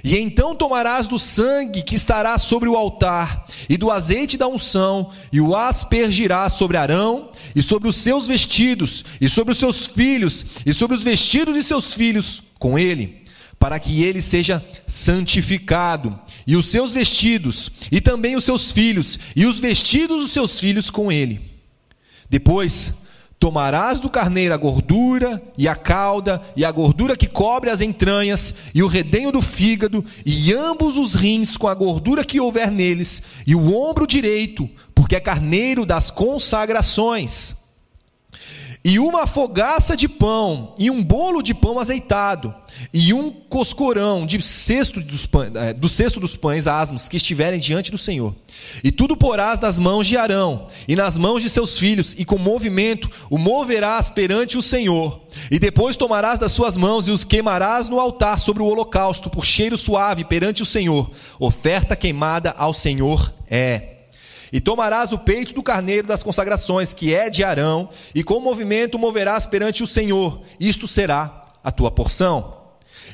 E 0.04 0.18
então 0.18 0.54
tomarás 0.54 1.08
do 1.08 1.18
sangue 1.18 1.82
que 1.82 1.96
estará 1.96 2.38
sobre 2.38 2.68
o 2.68 2.76
altar, 2.76 3.48
e 3.70 3.78
do 3.78 3.90
azeite 3.90 4.36
da 4.36 4.50
unção, 4.50 5.12
e 5.32 5.40
o 5.40 5.56
aspergirás 5.56 6.54
sobre 6.54 6.76
Arão, 6.76 7.32
e 7.56 7.62
sobre 7.62 7.88
os 7.88 7.96
seus 7.96 8.28
vestidos, 8.28 9.06
e 9.22 9.30
sobre 9.30 9.54
os 9.54 9.60
seus 9.60 9.88
filhos, 9.88 10.46
e 10.66 10.74
sobre 10.74 10.98
os 10.98 11.06
vestidos 11.06 11.54
de 11.54 11.64
seus 11.64 11.94
filhos 11.94 12.49
com 12.60 12.78
ele, 12.78 13.24
para 13.58 13.80
que 13.80 14.04
ele 14.04 14.22
seja 14.22 14.64
santificado, 14.86 16.20
e 16.46 16.56
os 16.56 16.68
seus 16.68 16.94
vestidos, 16.94 17.72
e 17.92 18.00
também 18.00 18.36
os 18.36 18.44
seus 18.44 18.72
filhos, 18.72 19.18
e 19.36 19.46
os 19.46 19.60
vestidos 19.60 20.20
dos 20.20 20.32
seus 20.32 20.60
filhos 20.60 20.92
com 20.92 21.12
ele. 21.12 21.42
Depois 22.30 22.94
Tomarás 23.40 24.02
do 24.02 24.10
carneiro 24.10 24.54
a 24.54 24.58
gordura 24.58 25.42
e 25.58 25.66
a 25.66 25.74
cauda, 25.74 26.42
e 26.58 26.66
a 26.66 26.72
gordura 26.72 27.16
que 27.16 27.26
cobre 27.26 27.70
as 27.70 27.80
entranhas, 27.80 28.54
e 28.76 28.84
o 28.84 28.88
redenho 28.88 29.32
do 29.32 29.42
fígado, 29.42 30.04
e 30.26 30.54
ambos 30.54 30.98
os 30.98 31.14
rins 31.14 31.56
com 31.56 31.66
a 31.66 31.74
gordura 31.74 32.26
que 32.26 32.38
houver 32.38 32.70
neles, 32.70 33.24
e 33.48 33.56
o 33.56 33.74
ombro 33.74 34.06
direito, 34.06 34.70
porque 34.94 35.16
é 35.16 35.22
carneiro 35.22 35.86
das 35.86 36.12
consagrações. 36.12 37.56
E 38.84 38.98
uma 38.98 39.28
fogaça 39.28 39.96
de 39.96 40.08
pão, 40.08 40.74
e 40.78 40.90
um 40.90 41.04
bolo 41.04 41.42
de 41.42 41.54
pão 41.54 41.80
azeitado, 41.80 42.54
e 42.94 43.14
um 43.14 43.30
coscorão 43.30 44.26
de 44.26 44.42
cesto 44.42 45.02
dos 45.02 45.26
pães, 45.26 45.52
é, 45.54 45.74
do 45.74 45.90
cesto 45.90 46.18
dos 46.18 46.38
pães 46.38 46.66
asmos 46.66 47.10
que 47.10 47.18
estiverem 47.18 47.60
diante 47.60 47.92
do 47.92 47.98
Senhor. 47.98 48.34
E 48.82 48.90
tudo 48.90 49.18
porás 49.18 49.60
nas 49.60 49.78
mãos 49.78 50.08
de 50.08 50.16
Arão, 50.16 50.66
e 50.88 50.96
nas 50.96 51.18
mãos 51.18 51.42
de 51.42 51.50
seus 51.50 51.78
filhos, 51.78 52.16
e 52.18 52.24
com 52.24 52.38
movimento 52.38 53.12
o 53.30 53.38
moverás 53.38 54.10
perante 54.10 54.58
o 54.58 54.62
Senhor. 54.62 55.22
E 55.52 55.60
depois 55.60 55.98
tomarás 55.98 56.40
das 56.40 56.54
suas 56.54 56.78
mãos 56.78 57.06
e 57.08 57.12
os 57.12 57.26
queimarás 57.26 57.90
no 57.90 58.00
altar 58.00 58.40
sobre 58.40 58.64
o 58.64 58.66
holocausto, 58.66 59.30
por 59.30 59.46
cheiro 59.46 59.78
suave 59.78 60.24
perante 60.24 60.64
o 60.64 60.66
Senhor. 60.66 61.12
Oferta 61.38 61.98
queimada 61.98 62.52
ao 62.58 62.74
Senhor 62.74 63.34
é. 63.50 63.99
E 64.52 64.60
tomarás 64.60 65.12
o 65.12 65.18
peito 65.18 65.54
do 65.54 65.64
carneiro 65.64 66.08
das 66.08 66.24
consagrações, 66.24 66.94
que 66.94 67.14
é 67.14 67.30
de 67.30 67.44
Arão, 67.44 67.90
e 68.16 68.24
com 68.24 68.40
movimento 68.40 68.98
moverás 68.98 69.46
perante 69.46 69.84
o 69.84 69.88
Senhor. 69.88 70.42
Isto 70.60 70.88
será 70.88 71.46
a 71.64 71.72
tua 71.72 71.92
porção. 71.92 72.58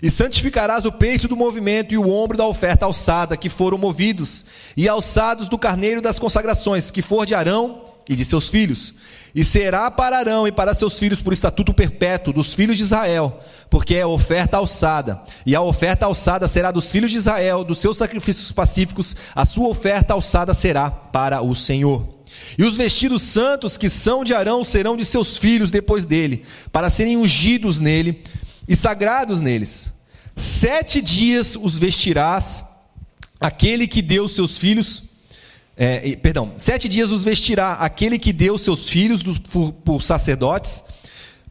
E 0.01 0.11
santificarás 0.11 0.85
o 0.85 0.91
peito 0.91 1.27
do 1.27 1.37
movimento 1.37 1.93
e 1.93 1.97
o 1.97 2.09
ombro 2.09 2.37
da 2.37 2.45
oferta 2.45 2.85
alçada, 2.85 3.37
que 3.37 3.49
foram 3.49 3.77
movidos, 3.77 4.45
e 4.75 4.87
alçados 4.87 5.47
do 5.47 5.57
carneiro 5.57 6.01
das 6.01 6.19
consagrações, 6.19 6.91
que 6.91 7.01
for 7.01 7.25
de 7.25 7.33
Arão 7.33 7.83
e 8.07 8.15
de 8.15 8.25
seus 8.25 8.49
filhos. 8.49 8.93
E 9.35 9.43
será 9.43 9.91
para 9.91 10.17
Arão 10.17 10.47
e 10.47 10.51
para 10.51 10.73
seus 10.73 10.97
filhos 10.97 11.21
por 11.21 11.33
estatuto 11.33 11.73
perpétuo 11.73 12.31
dos 12.31 12.53
filhos 12.53 12.77
de 12.77 12.83
Israel, 12.83 13.37
porque 13.69 13.93
é 13.93 14.05
oferta 14.05 14.55
alçada. 14.55 15.21
E 15.45 15.53
a 15.53 15.61
oferta 15.61 16.05
alçada 16.05 16.47
será 16.47 16.71
dos 16.71 16.89
filhos 16.89 17.11
de 17.11 17.17
Israel, 17.17 17.65
dos 17.65 17.79
seus 17.79 17.97
sacrifícios 17.97 18.53
pacíficos, 18.53 19.13
a 19.35 19.45
sua 19.45 19.67
oferta 19.67 20.13
alçada 20.13 20.53
será 20.53 20.89
para 20.89 21.41
o 21.41 21.53
Senhor. 21.53 22.15
E 22.57 22.63
os 22.63 22.77
vestidos 22.77 23.23
santos 23.23 23.77
que 23.77 23.89
são 23.89 24.23
de 24.23 24.33
Arão 24.33 24.63
serão 24.63 24.95
de 24.95 25.03
seus 25.03 25.37
filhos 25.37 25.69
depois 25.69 26.05
dele, 26.05 26.45
para 26.71 26.89
serem 26.89 27.17
ungidos 27.17 27.81
nele 27.81 28.23
e 28.65 28.73
sagrados 28.73 29.41
neles. 29.41 29.91
Sete 30.33 31.01
dias 31.01 31.57
os 31.61 31.77
vestirás, 31.77 32.63
aquele 33.37 33.85
que 33.85 34.01
deu 34.01 34.29
seus 34.29 34.57
filhos 34.57 35.03
é, 35.77 36.15
perdão, 36.15 36.53
sete 36.57 36.87
dias 36.87 37.11
os 37.11 37.23
vestirá 37.23 37.73
aquele 37.73 38.17
que 38.17 38.31
deu 38.31 38.57
seus 38.57 38.87
filhos 38.87 39.21
dos, 39.21 39.37
por, 39.37 39.73
por 39.73 40.01
sacerdotes, 40.01 40.83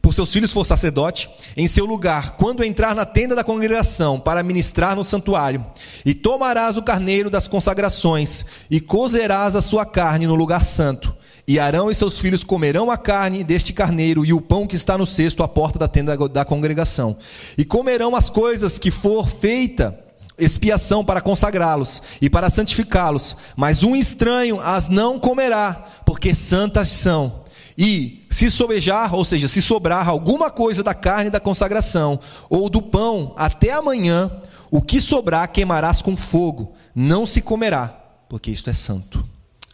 por 0.01 0.13
seus 0.13 0.31
filhos 0.31 0.53
for 0.53 0.63
sacerdote, 0.63 1.27
em 1.57 1.65
seu 1.65 1.83
lugar, 1.83 2.37
quando 2.37 2.63
entrar 2.63 2.93
na 2.93 3.05
tenda 3.05 3.35
da 3.35 3.43
congregação 3.43 4.19
para 4.19 4.43
ministrar 4.43 4.95
no 4.95 5.03
santuário, 5.03 5.65
e 6.05 6.13
tomarás 6.13 6.77
o 6.77 6.83
carneiro 6.83 7.27
das 7.27 7.47
consagrações, 7.47 8.45
e 8.69 8.79
cozerás 8.79 9.55
a 9.55 9.61
sua 9.61 9.83
carne 9.83 10.27
no 10.27 10.35
lugar 10.35 10.63
santo. 10.63 11.15
E 11.47 11.59
Arão 11.59 11.89
e 11.89 11.95
seus 11.95 12.19
filhos 12.19 12.43
comerão 12.43 12.89
a 12.89 12.97
carne 12.97 13.43
deste 13.43 13.73
carneiro 13.73 14.25
e 14.25 14.33
o 14.33 14.41
pão 14.41 14.67
que 14.67 14.75
está 14.75 14.97
no 14.97 15.05
cesto 15.05 15.43
à 15.43 15.47
porta 15.47 15.77
da 15.77 15.87
tenda 15.87 16.17
da 16.27 16.45
congregação. 16.45 17.17
E 17.55 17.63
comerão 17.63 18.15
as 18.15 18.29
coisas 18.29 18.79
que 18.79 18.89
for 18.89 19.27
feita 19.27 20.04
expiação 20.37 21.03
para 21.03 21.21
consagrá-los 21.21 22.01
e 22.21 22.29
para 22.29 22.49
santificá-los, 22.49 23.35
mas 23.55 23.83
um 23.83 23.95
estranho 23.95 24.59
as 24.59 24.89
não 24.89 25.19
comerá, 25.19 25.85
porque 26.05 26.35
santas 26.35 26.89
são. 26.89 27.45
E 27.77 28.25
se 28.29 28.49
sobejar, 28.49 29.13
ou 29.13 29.25
seja, 29.25 29.47
se 29.47 29.61
sobrar 29.61 30.07
alguma 30.07 30.49
coisa 30.49 30.81
da 30.81 30.93
carne 30.93 31.29
da 31.29 31.39
consagração 31.39 32.19
ou 32.49 32.69
do 32.69 32.81
pão 32.81 33.33
até 33.35 33.71
amanhã, 33.71 34.31
o 34.71 34.81
que 34.81 35.01
sobrar 35.01 35.51
queimarás 35.51 36.01
com 36.01 36.15
fogo, 36.15 36.73
não 36.93 37.25
se 37.25 37.41
comerá, 37.41 37.87
porque 38.29 38.51
isto 38.51 38.69
é 38.69 38.73
santo. 38.73 39.27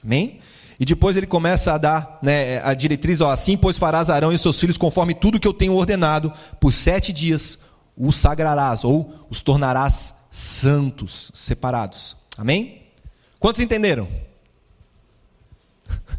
Amém? 0.04 0.40
E 0.80 0.86
depois 0.86 1.16
ele 1.16 1.28
começa 1.28 1.74
a 1.74 1.78
dar 1.78 2.18
né, 2.24 2.60
a 2.64 2.74
diretriz: 2.74 3.22
ó, 3.22 3.30
assim, 3.30 3.56
pois 3.56 3.78
farás 3.78 4.10
Arão 4.10 4.34
e 4.34 4.38
seus 4.38 4.60
filhos 4.60 4.78
conforme 4.78 5.14
tudo 5.14 5.40
que 5.40 5.48
eu 5.48 5.54
tenho 5.54 5.76
ordenado, 5.76 6.34
por 6.60 6.74
sete 6.74 7.14
dias 7.14 7.60
os 7.96 8.16
sagrarás, 8.16 8.84
ou 8.84 9.28
os 9.30 9.42
tornarás 9.42 10.14
santos, 10.32 11.30
separados. 11.34 12.16
Amém? 12.38 12.88
Quantos 13.40 13.62
entenderam? 13.62 14.08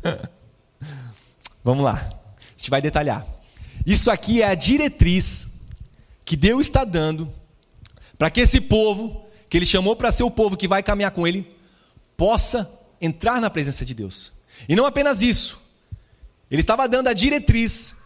Vamos 1.65 1.83
lá. 1.83 1.95
A 1.95 2.59
gente 2.59 2.71
vai 2.71 2.83
detalhar. 2.83 3.27
Isso 3.87 4.11
aqui 4.11 4.43
é 4.43 4.47
a 4.47 4.55
diretriz 4.55 5.49
que 6.25 6.37
Deus 6.37 6.67
está 6.67 6.85
dando 6.85 7.33
para 8.19 8.31
que 8.31 8.41
esse 8.41 8.61
povo, 8.61 9.27
que 9.49 9.57
ele 9.57 9.67
chamou 9.67 9.97
para 9.97 10.13
ser 10.13 10.23
o 10.23 10.31
povo 10.31 10.57
que 10.57 10.69
vai 10.69 10.83
caminhar 10.83 11.11
com 11.11 11.27
ele, 11.27 11.49
possa 12.17 12.71
entrar 13.01 13.41
na 13.41 13.51
presença 13.51 13.85
de 13.85 13.95
Deus. 13.95 14.31
E 14.69 14.77
não 14.77 14.87
apenas 14.87 15.23
isso. 15.23 15.61
Ele 16.51 16.61
estava 16.61 16.87
dando 16.87 17.09
a 17.09 17.13
diretriz 17.13 17.97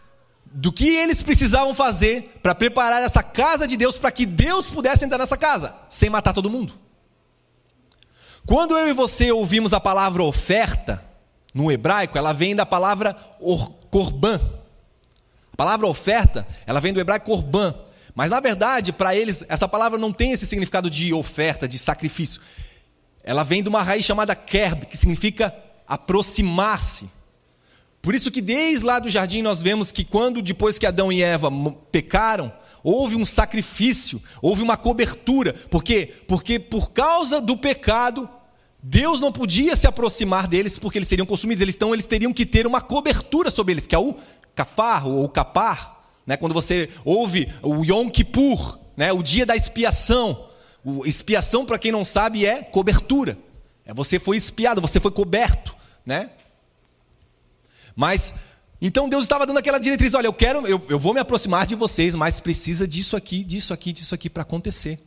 do 0.53 0.71
que 0.71 0.87
eles 0.87 1.21
precisavam 1.21 1.73
fazer 1.73 2.39
para 2.41 2.55
preparar 2.55 3.01
essa 3.03 3.21
casa 3.21 3.67
de 3.67 3.77
Deus 3.77 3.97
para 3.97 4.11
que 4.11 4.25
Deus 4.25 4.67
pudesse 4.67 5.05
entrar 5.05 5.17
nessa 5.17 5.37
casa, 5.37 5.75
sem 5.89 6.09
matar 6.09 6.33
todo 6.33 6.49
mundo. 6.49 6.73
Quando 8.45 8.77
eu 8.77 8.87
e 8.87 8.93
você 8.93 9.31
ouvimos 9.31 9.73
a 9.73 9.79
palavra 9.79 10.23
oferta, 10.23 11.07
no 11.53 11.71
hebraico, 11.71 12.17
ela 12.17 12.33
vem 12.33 12.55
da 12.55 12.65
palavra 12.65 13.13
korban. 13.89 14.39
A 15.51 15.57
palavra 15.57 15.87
oferta, 15.87 16.47
ela 16.65 16.79
vem 16.79 16.93
do 16.93 16.99
hebraico 16.99 17.25
korban. 17.25 17.73
Mas 18.13 18.29
na 18.29 18.39
verdade, 18.39 18.93
para 18.93 19.15
eles, 19.15 19.43
essa 19.49 19.67
palavra 19.67 19.97
não 19.97 20.11
tem 20.11 20.31
esse 20.31 20.45
significado 20.45 20.89
de 20.89 21.13
oferta, 21.13 21.67
de 21.67 21.77
sacrifício. 21.77 22.41
Ela 23.23 23.43
vem 23.43 23.61
de 23.61 23.69
uma 23.69 23.83
raiz 23.83 24.05
chamada 24.05 24.35
kerb, 24.35 24.85
que 24.85 24.95
significa 24.95 25.53
aproximar-se. 25.87 27.09
Por 28.07 28.15
isso 28.15 28.31
que 28.31 28.39
desde 28.39 28.85
lá 28.85 28.99
do 28.99 29.09
jardim 29.09 29.41
nós 29.41 29.61
vemos 29.61 29.91
que 29.91 30.05
quando 30.05 30.41
depois 30.41 30.79
que 30.79 30.85
Adão 30.85 31.11
e 31.11 31.21
Eva 31.21 31.51
pecaram, 31.91 32.53
houve 32.81 33.17
um 33.17 33.25
sacrifício, 33.25 34.23
houve 34.41 34.61
uma 34.61 34.77
cobertura. 34.77 35.51
Por 35.51 35.83
quê? 35.83 36.13
Porque 36.25 36.57
por 36.57 36.91
causa 36.91 37.41
do 37.41 37.57
pecado, 37.57 38.29
Deus 38.81 39.19
não 39.19 39.29
podia 39.29 39.75
se 39.75 39.87
aproximar 39.87 40.47
deles 40.47 40.79
porque 40.79 40.97
eles 40.97 41.09
seriam 41.09 41.25
consumidos. 41.25 41.61
Eles, 41.61 41.75
então 41.75 41.93
eles 41.93 42.07
teriam 42.07 42.31
que 42.31 42.45
ter 42.45 42.65
uma 42.65 42.79
cobertura 42.79 43.51
sobre 43.51 43.73
eles, 43.73 43.85
que 43.85 43.93
é 43.93 43.99
o 43.99 44.15
kafar 44.55 45.05
ou 45.05 45.25
o 45.25 45.27
kapar. 45.27 46.01
Né? 46.25 46.37
Quando 46.37 46.53
você 46.53 46.87
ouve 47.03 47.51
o 47.61 47.83
Yom 47.83 48.09
Kippur, 48.09 48.79
né? 48.95 49.11
o 49.11 49.21
dia 49.21 49.45
da 49.45 49.53
expiação. 49.53 50.47
O, 50.81 51.05
expiação, 51.05 51.65
para 51.65 51.77
quem 51.77 51.91
não 51.91 52.05
sabe, 52.05 52.45
é 52.45 52.63
cobertura. 52.63 53.37
É 53.85 53.93
você 53.93 54.17
foi 54.17 54.37
expiado, 54.37 54.79
você 54.79 54.97
foi 54.97 55.11
coberto. 55.11 55.75
Né? 56.05 56.29
Mas 57.97 58.35
então 58.79 59.09
Deus 59.09 59.23
estava 59.23 59.43
dando 59.47 59.57
aquela 59.57 59.79
diretriz: 59.79 60.13
olha, 60.13 60.27
eu 60.27 60.33
quero, 60.33 60.65
eu, 60.67 60.79
eu 60.87 60.99
vou 60.99 61.15
me 61.15 61.19
aproximar 61.19 61.65
de 61.65 61.73
vocês, 61.73 62.13
mas 62.13 62.39
precisa 62.39 62.87
disso 62.87 63.17
aqui, 63.17 63.43
disso 63.43 63.73
aqui, 63.73 63.91
disso 63.91 64.13
aqui 64.13 64.29
para 64.29 64.43
acontecer. 64.43 64.99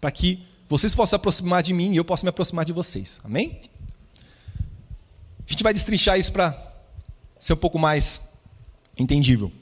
Para 0.00 0.10
que 0.10 0.42
vocês 0.66 0.94
possam 0.94 1.10
se 1.10 1.16
aproximar 1.16 1.62
de 1.62 1.74
mim 1.74 1.92
e 1.92 1.98
eu 1.98 2.04
possa 2.04 2.24
me 2.24 2.30
aproximar 2.30 2.64
de 2.64 2.72
vocês. 2.72 3.20
Amém? 3.22 3.60
A 5.46 5.50
gente 5.50 5.62
vai 5.62 5.74
destrinchar 5.74 6.18
isso 6.18 6.32
para 6.32 6.56
ser 7.38 7.52
um 7.52 7.56
pouco 7.56 7.78
mais 7.78 8.18
entendível. 8.96 9.52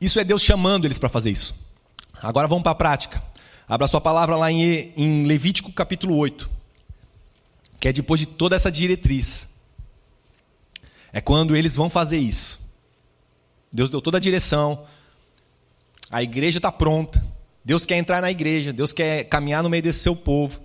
Isso 0.00 0.18
é 0.18 0.24
Deus 0.24 0.42
chamando 0.42 0.86
eles 0.86 0.98
para 0.98 1.08
fazer 1.08 1.30
isso. 1.30 1.54
Agora 2.14 2.48
vamos 2.48 2.64
para 2.64 2.72
a 2.72 2.74
prática. 2.74 3.22
Abra 3.68 3.86
sua 3.86 4.00
palavra 4.00 4.34
lá 4.34 4.50
em, 4.50 4.92
em 4.96 5.22
Levítico 5.22 5.72
capítulo 5.72 6.16
8 6.16 6.53
que 7.84 7.88
é 7.88 7.92
depois 7.92 8.18
de 8.18 8.24
toda 8.24 8.56
essa 8.56 8.72
diretriz. 8.72 9.46
É 11.12 11.20
quando 11.20 11.54
eles 11.54 11.76
vão 11.76 11.90
fazer 11.90 12.16
isso. 12.16 12.58
Deus 13.70 13.90
deu 13.90 14.00
toda 14.00 14.16
a 14.16 14.20
direção, 14.20 14.86
a 16.10 16.22
igreja 16.22 16.58
está 16.58 16.72
pronta, 16.72 17.22
Deus 17.62 17.84
quer 17.84 17.98
entrar 17.98 18.22
na 18.22 18.30
igreja, 18.30 18.72
Deus 18.72 18.90
quer 18.90 19.24
caminhar 19.24 19.62
no 19.62 19.68
meio 19.68 19.82
desse 19.82 19.98
seu 19.98 20.16
povo. 20.16 20.62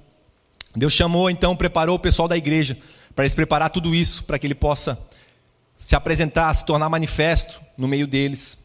Deus 0.73 0.93
chamou, 0.93 1.29
então, 1.29 1.57
preparou 1.57 1.97
o 1.97 1.99
pessoal 1.99 2.25
da 2.25 2.37
igreja 2.37 2.77
para 3.13 3.25
eles 3.25 3.35
preparar 3.35 3.69
tudo 3.69 3.93
isso, 3.93 4.23
para 4.23 4.39
que 4.39 4.47
ele 4.47 4.55
possa 4.55 4.97
se 5.77 5.97
apresentar, 5.97 6.53
se 6.53 6.63
tornar 6.63 6.87
manifesto 6.87 7.61
no 7.77 7.85
meio 7.85 8.07
deles. 8.07 8.57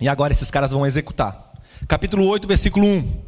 E 0.00 0.08
agora 0.08 0.32
esses 0.32 0.48
caras 0.48 0.70
vão 0.70 0.86
executar. 0.86 1.52
Capítulo 1.88 2.24
8, 2.28 2.46
versículo 2.46 2.86
1. 2.86 3.22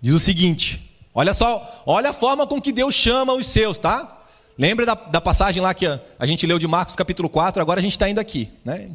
Diz 0.00 0.14
o 0.14 0.18
seguinte: 0.18 0.89
Olha 1.20 1.34
só, 1.34 1.82
olha 1.84 2.08
a 2.08 2.12
forma 2.14 2.46
com 2.46 2.58
que 2.58 2.72
Deus 2.72 2.94
chama 2.94 3.34
os 3.34 3.44
seus, 3.44 3.78
tá? 3.78 4.22
Lembra 4.56 4.86
da, 4.86 4.94
da 4.94 5.20
passagem 5.20 5.62
lá 5.62 5.74
que 5.74 5.84
a, 5.84 6.00
a, 6.18 6.24
gente 6.24 6.46
leu 6.46 6.58
de 6.58 6.66
Marcos 6.66 6.96
capítulo 6.96 7.28
4, 7.28 7.60
agora 7.60 7.78
a 7.78 7.82
gente 7.82 7.92
está 7.92 8.08
indo 8.08 8.18
aqui. 8.18 8.50
Né? 8.64 8.88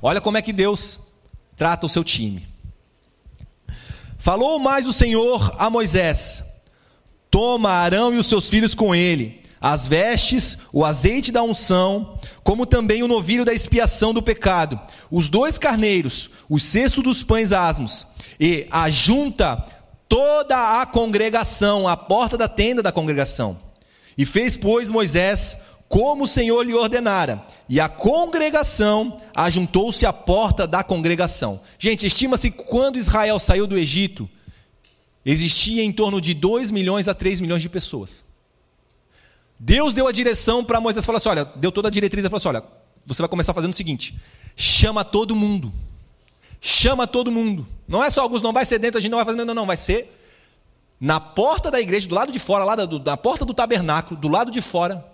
Olha 0.00 0.20
como 0.20 0.38
é 0.38 0.42
que 0.42 0.52
Deus 0.52 1.00
trata 1.56 1.86
o 1.86 1.88
seu 1.88 2.04
time. 2.04 2.46
Falou 4.16 4.60
mais 4.60 4.86
o 4.86 4.92
Senhor 4.92 5.56
a 5.58 5.68
Moisés: 5.68 6.44
Toma 7.28 7.68
Arão 7.68 8.14
e 8.14 8.18
os 8.18 8.26
seus 8.26 8.48
filhos 8.48 8.72
com 8.72 8.94
ele, 8.94 9.42
as 9.60 9.88
vestes, 9.88 10.56
o 10.72 10.84
azeite 10.84 11.32
da 11.32 11.42
unção, 11.42 12.16
como 12.44 12.64
também 12.64 13.02
o 13.02 13.08
novilho 13.08 13.44
da 13.44 13.52
expiação 13.52 14.14
do 14.14 14.22
pecado, 14.22 14.80
os 15.10 15.28
dois 15.28 15.58
carneiros, 15.58 16.30
o 16.48 16.60
cesto 16.60 17.02
dos 17.02 17.24
pães 17.24 17.50
asmos, 17.50 18.06
e 18.38 18.68
ajunta 18.70 19.74
toda 20.14 20.80
a 20.80 20.86
congregação, 20.86 21.88
a 21.88 21.96
porta 21.96 22.38
da 22.38 22.46
tenda 22.46 22.80
da 22.80 22.92
congregação. 22.92 23.58
E 24.16 24.24
fez, 24.24 24.56
pois, 24.56 24.88
Moisés 24.88 25.58
como 25.88 26.24
o 26.24 26.28
Senhor 26.28 26.62
lhe 26.62 26.72
ordenara. 26.72 27.44
E 27.68 27.80
a 27.80 27.88
congregação 27.88 29.20
ajuntou-se 29.34 30.06
à 30.06 30.12
porta 30.12 30.68
da 30.68 30.84
congregação. 30.84 31.60
Gente, 31.80 32.06
estima-se 32.06 32.48
que 32.52 32.62
quando 32.62 32.96
Israel 32.96 33.40
saiu 33.40 33.66
do 33.66 33.76
Egito, 33.76 34.30
existia 35.26 35.82
em 35.82 35.90
torno 35.90 36.20
de 36.20 36.32
2 36.32 36.70
milhões 36.70 37.08
a 37.08 37.14
3 37.14 37.40
milhões 37.40 37.62
de 37.62 37.68
pessoas. 37.68 38.24
Deus 39.58 39.92
deu 39.94 40.06
a 40.06 40.12
direção 40.12 40.64
para 40.64 40.80
Moisés, 40.80 41.04
falou 41.04 41.18
assim: 41.18 41.28
olha, 41.28 41.44
deu 41.56 41.72
toda 41.72 41.88
a 41.88 41.90
diretriz, 41.90 42.24
e 42.24 42.28
falou 42.28 42.38
assim: 42.38 42.48
olha, 42.48 42.62
você 43.04 43.20
vai 43.20 43.28
começar 43.28 43.52
fazendo 43.52 43.72
o 43.72 43.76
seguinte: 43.76 44.14
chama 44.56 45.04
todo 45.04 45.34
mundo. 45.34 45.72
Chama 46.66 47.06
todo 47.06 47.30
mundo. 47.30 47.66
Não 47.86 48.02
é 48.02 48.10
só 48.10 48.22
alguns, 48.22 48.40
não 48.40 48.50
vai 48.50 48.64
ser 48.64 48.78
dentro, 48.78 48.96
a 48.96 49.00
gente 49.02 49.10
não 49.10 49.18
vai 49.18 49.24
fazer, 49.26 49.36
não, 49.36 49.44
não, 49.44 49.54
não, 49.54 49.66
vai 49.66 49.76
ser 49.76 50.18
na 50.98 51.20
porta 51.20 51.70
da 51.70 51.78
igreja, 51.78 52.08
do 52.08 52.14
lado 52.14 52.32
de 52.32 52.38
fora, 52.38 52.64
lá 52.64 52.74
da, 52.74 52.86
da 52.86 53.18
porta 53.18 53.44
do 53.44 53.52
tabernáculo, 53.52 54.18
do 54.18 54.28
lado 54.28 54.50
de 54.50 54.62
fora. 54.62 55.04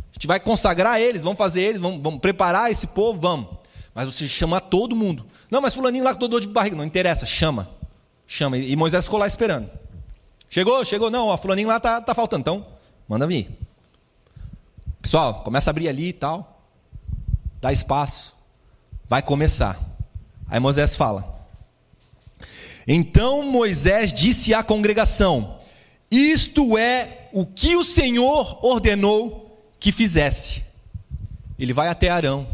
A 0.00 0.14
gente 0.14 0.26
vai 0.26 0.40
consagrar 0.40 1.00
eles, 1.00 1.22
vamos 1.22 1.38
fazer 1.38 1.60
eles, 1.60 1.80
vamos, 1.80 2.02
vamos 2.02 2.18
preparar 2.18 2.72
esse 2.72 2.88
povo, 2.88 3.20
vamos. 3.20 3.46
Mas 3.94 4.12
você 4.12 4.26
chama 4.26 4.60
todo 4.60 4.96
mundo. 4.96 5.24
Não, 5.48 5.60
mas 5.60 5.74
fulaninho 5.74 6.02
lá 6.02 6.12
com 6.12 6.26
dor 6.26 6.40
de 6.40 6.48
barriga, 6.48 6.74
não 6.74 6.84
interessa, 6.84 7.24
chama. 7.24 7.70
Chama. 8.26 8.58
E 8.58 8.74
Moisés 8.74 9.04
ficou 9.04 9.20
lá 9.20 9.28
esperando. 9.28 9.70
Chegou, 10.48 10.84
chegou, 10.84 11.08
não, 11.08 11.30
a 11.30 11.38
fulaninho 11.38 11.68
lá 11.68 11.78
tá, 11.78 12.00
tá 12.00 12.16
faltando, 12.16 12.40
então 12.40 12.66
manda 13.08 13.28
vir. 13.28 13.48
Pessoal, 15.00 15.44
começa 15.44 15.70
a 15.70 15.72
abrir 15.72 15.88
ali 15.88 16.08
e 16.08 16.12
tal. 16.12 16.64
Dá 17.60 17.72
espaço. 17.72 18.34
Vai 19.08 19.22
começar. 19.22 19.89
Aí 20.50 20.58
Moisés 20.58 20.96
fala: 20.96 21.46
Então 22.86 23.42
Moisés 23.44 24.12
disse 24.12 24.52
à 24.52 24.62
congregação: 24.62 25.58
Isto 26.10 26.76
é 26.76 27.28
o 27.32 27.46
que 27.46 27.76
o 27.76 27.84
Senhor 27.84 28.58
ordenou 28.64 29.72
que 29.78 29.92
fizesse. 29.92 30.64
Ele 31.58 31.72
vai 31.72 31.88
até 31.88 32.08
Arão, 32.08 32.48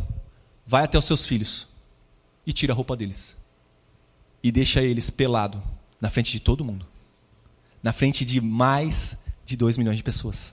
vai 0.66 0.84
até 0.84 0.98
os 0.98 1.04
seus 1.04 1.26
filhos 1.26 1.66
e 2.46 2.52
tira 2.52 2.72
a 2.72 2.76
roupa 2.76 2.96
deles. 2.96 3.36
E 4.42 4.52
deixa 4.52 4.82
eles 4.82 5.10
pelado 5.10 5.62
na 6.00 6.10
frente 6.10 6.30
de 6.30 6.38
todo 6.38 6.64
mundo. 6.64 6.86
Na 7.82 7.92
frente 7.92 8.24
de 8.24 8.40
mais 8.40 9.16
de 9.44 9.56
dois 9.56 9.78
milhões 9.78 9.96
de 9.96 10.02
pessoas. 10.02 10.52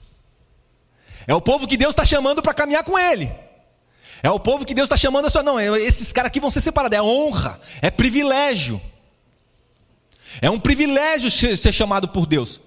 É 1.26 1.34
o 1.34 1.40
povo 1.40 1.66
que 1.66 1.76
Deus 1.76 1.90
está 1.90 2.04
chamando 2.04 2.40
para 2.40 2.54
caminhar 2.54 2.84
com 2.84 2.98
Ele. 2.98 3.30
É 4.24 4.30
o 4.30 4.40
povo 4.40 4.64
que 4.64 4.74
Deus 4.74 4.86
está 4.86 4.96
chamando 4.96 5.26
assim, 5.26 5.42
não, 5.42 5.60
esses 5.60 6.10
caras 6.10 6.28
aqui 6.28 6.40
vão 6.40 6.48
ser 6.48 6.62
separados. 6.62 6.96
É 6.96 7.02
honra, 7.02 7.60
é 7.82 7.90
privilégio. 7.90 8.80
É 10.40 10.48
um 10.48 10.58
privilégio 10.58 11.30
ser 11.30 11.72
chamado 11.74 12.08
por 12.08 12.24
Deus. 12.24 12.58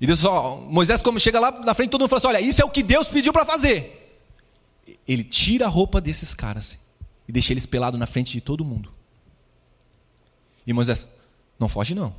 E 0.00 0.06
Deus, 0.06 0.24
ó, 0.24 0.56
Moisés, 0.56 1.02
como 1.02 1.20
chega 1.20 1.38
lá 1.38 1.50
na 1.50 1.74
frente, 1.74 1.90
todo 1.90 2.00
mundo 2.00 2.08
fala 2.08 2.20
assim: 2.20 2.28
olha, 2.28 2.40
isso 2.40 2.62
é 2.62 2.64
o 2.64 2.70
que 2.70 2.82
Deus 2.82 3.08
pediu 3.08 3.34
para 3.34 3.44
fazer. 3.44 4.18
Ele 5.06 5.22
tira 5.22 5.66
a 5.66 5.68
roupa 5.68 6.00
desses 6.00 6.34
caras 6.34 6.78
e 7.28 7.32
deixa 7.32 7.52
eles 7.52 7.66
pelados 7.66 8.00
na 8.00 8.06
frente 8.06 8.32
de 8.32 8.40
todo 8.40 8.64
mundo. 8.64 8.90
E 10.66 10.72
Moisés, 10.72 11.06
não 11.58 11.68
foge 11.68 11.94
não. 11.94 12.14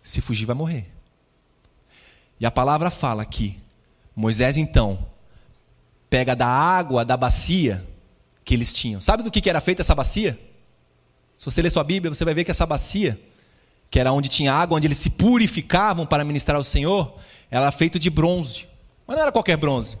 Se 0.00 0.20
fugir, 0.20 0.46
vai 0.46 0.54
morrer. 0.54 0.88
E 2.38 2.46
a 2.46 2.52
palavra 2.52 2.88
fala 2.88 3.24
que 3.24 3.58
Moisés 4.14 4.56
então 4.56 5.12
pega 6.08 6.34
da 6.36 6.46
água 6.46 7.04
da 7.04 7.16
bacia 7.16 7.84
que 8.44 8.54
eles 8.54 8.72
tinham. 8.72 9.00
Sabe 9.00 9.22
do 9.22 9.30
que, 9.30 9.48
era 9.48 9.60
feita 9.60 9.82
essa 9.82 9.94
bacia? 9.94 10.38
Se 11.38 11.46
você 11.46 11.62
ler 11.62 11.70
sua 11.70 11.82
Bíblia, 11.82 12.14
você 12.14 12.24
vai 12.24 12.34
ver 12.34 12.44
que 12.44 12.50
essa 12.50 12.66
bacia, 12.66 13.20
que 13.90 13.98
era 13.98 14.12
onde 14.12 14.28
tinha 14.28 14.52
água, 14.52 14.76
onde 14.76 14.86
eles 14.86 14.98
se 14.98 15.10
purificavam 15.10 16.06
para 16.06 16.24
ministrar 16.24 16.56
ao 16.56 16.64
Senhor, 16.64 17.16
ela 17.50 17.66
era 17.66 17.72
feita 17.72 17.98
de 17.98 18.10
bronze. 18.10 18.68
Mas 19.06 19.16
não 19.16 19.22
era 19.22 19.32
qualquer 19.32 19.56
bronze. 19.56 19.98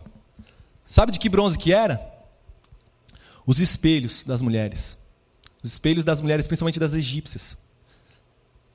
Sabe 0.86 1.12
de 1.12 1.18
que 1.18 1.28
bronze 1.28 1.58
que 1.58 1.72
era? 1.72 2.00
Os 3.46 3.60
espelhos 3.60 4.24
das 4.24 4.42
mulheres. 4.42 4.96
Os 5.62 5.72
espelhos 5.72 6.04
das 6.04 6.20
mulheres, 6.20 6.46
principalmente 6.46 6.78
das 6.78 6.92
egípcias. 6.92 7.56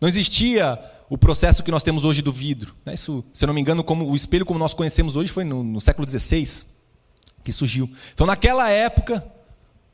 Não 0.01 0.07
existia 0.07 0.79
o 1.09 1.17
processo 1.17 1.63
que 1.63 1.71
nós 1.71 1.83
temos 1.83 2.03
hoje 2.05 2.21
do 2.21 2.31
vidro. 2.31 2.75
Né? 2.85 2.93
Isso, 2.93 3.23
se 3.33 3.43
eu 3.43 3.47
não 3.47 3.53
me 3.53 3.61
engano, 3.61 3.83
como 3.83 4.09
o 4.09 4.15
espelho 4.15 4.45
como 4.45 4.59
nós 4.59 4.73
conhecemos 4.73 5.15
hoje 5.15 5.31
foi 5.31 5.43
no, 5.43 5.63
no 5.63 5.81
século 5.81 6.07
XVI 6.07 6.65
que 7.49 7.53
surgiu. 7.53 7.89
Então, 8.13 8.27
naquela 8.27 8.69
época, 8.69 9.25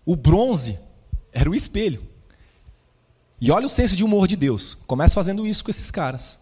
o 0.05 0.15
bronze 0.15 0.77
era 1.31 1.49
o 1.49 1.55
espelho. 1.55 2.05
E 3.39 3.51
olha 3.51 3.65
o 3.65 3.69
senso 3.69 3.95
de 3.95 4.03
humor 4.03 4.27
de 4.27 4.35
Deus. 4.35 4.77
Começa 4.87 5.15
fazendo 5.15 5.45
isso 5.47 5.63
com 5.63 5.71
esses 5.71 5.89
caras. 5.91 6.39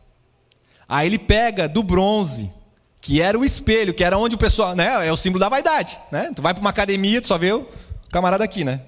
Aí 0.88 1.08
ele 1.08 1.18
pega 1.18 1.68
do 1.68 1.82
bronze, 1.82 2.52
que 3.02 3.22
era 3.22 3.38
o 3.38 3.46
espelho, 3.46 3.94
que 3.94 4.04
era 4.04 4.18
onde 4.18 4.36
o 4.36 4.38
pessoal, 4.38 4.76
né, 4.76 5.08
é 5.08 5.12
o 5.12 5.18
símbolo 5.18 5.40
da 5.40 5.50
vaidade, 5.50 5.98
né? 6.12 6.32
Tu 6.36 6.42
vai 6.42 6.54
para 6.54 6.62
uma 6.62 6.70
academia, 6.70 7.22
tu 7.22 7.28
só 7.28 7.38
vê 7.38 7.52
o 7.52 7.68
camarada 8.12 8.44
aqui, 8.44 8.64
né? 8.64 8.82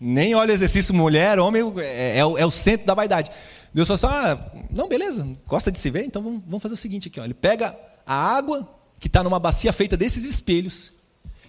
Nem 0.00 0.34
olha 0.34 0.50
o 0.50 0.54
exercício 0.54 0.94
mulher, 0.94 1.38
homem, 1.38 1.62
é, 1.78 2.18
é, 2.18 2.24
o, 2.24 2.38
é 2.38 2.46
o 2.46 2.50
centro 2.50 2.86
da 2.86 2.94
vaidade. 2.94 3.30
Deus 3.74 3.88
falou 3.88 3.96
assim: 3.96 4.28
ah, 4.28 4.50
não, 4.70 4.88
beleza, 4.88 5.28
gosta 5.46 5.70
de 5.70 5.78
se 5.78 5.90
ver? 5.90 6.04
Então 6.04 6.22
vamos, 6.22 6.42
vamos 6.44 6.62
fazer 6.62 6.74
o 6.74 6.78
seguinte 6.78 7.08
aqui. 7.08 7.20
Ó. 7.20 7.24
Ele 7.24 7.34
pega 7.34 7.76
a 8.06 8.14
água 8.14 8.68
que 8.98 9.06
está 9.06 9.22
numa 9.22 9.38
bacia 9.38 9.72
feita 9.72 9.96
desses 9.96 10.24
espelhos 10.24 10.92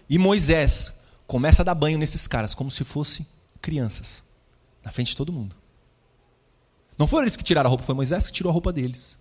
e 0.09 0.17
Moisés 0.17 0.91
começa 1.25 1.61
a 1.61 1.65
dar 1.65 1.75
banho 1.75 1.97
nesses 1.97 2.27
caras, 2.27 2.53
como 2.53 2.69
se 2.69 2.83
fossem 2.83 3.25
crianças, 3.61 4.23
na 4.83 4.91
frente 4.91 5.09
de 5.09 5.17
todo 5.17 5.31
mundo. 5.31 5.55
Não 6.97 7.07
foram 7.07 7.23
eles 7.23 7.35
que 7.35 7.43
tiraram 7.43 7.67
a 7.67 7.69
roupa, 7.69 7.83
foi 7.83 7.95
Moisés 7.95 8.27
que 8.27 8.33
tirou 8.33 8.49
a 8.49 8.53
roupa 8.53 8.71
deles. 8.71 9.17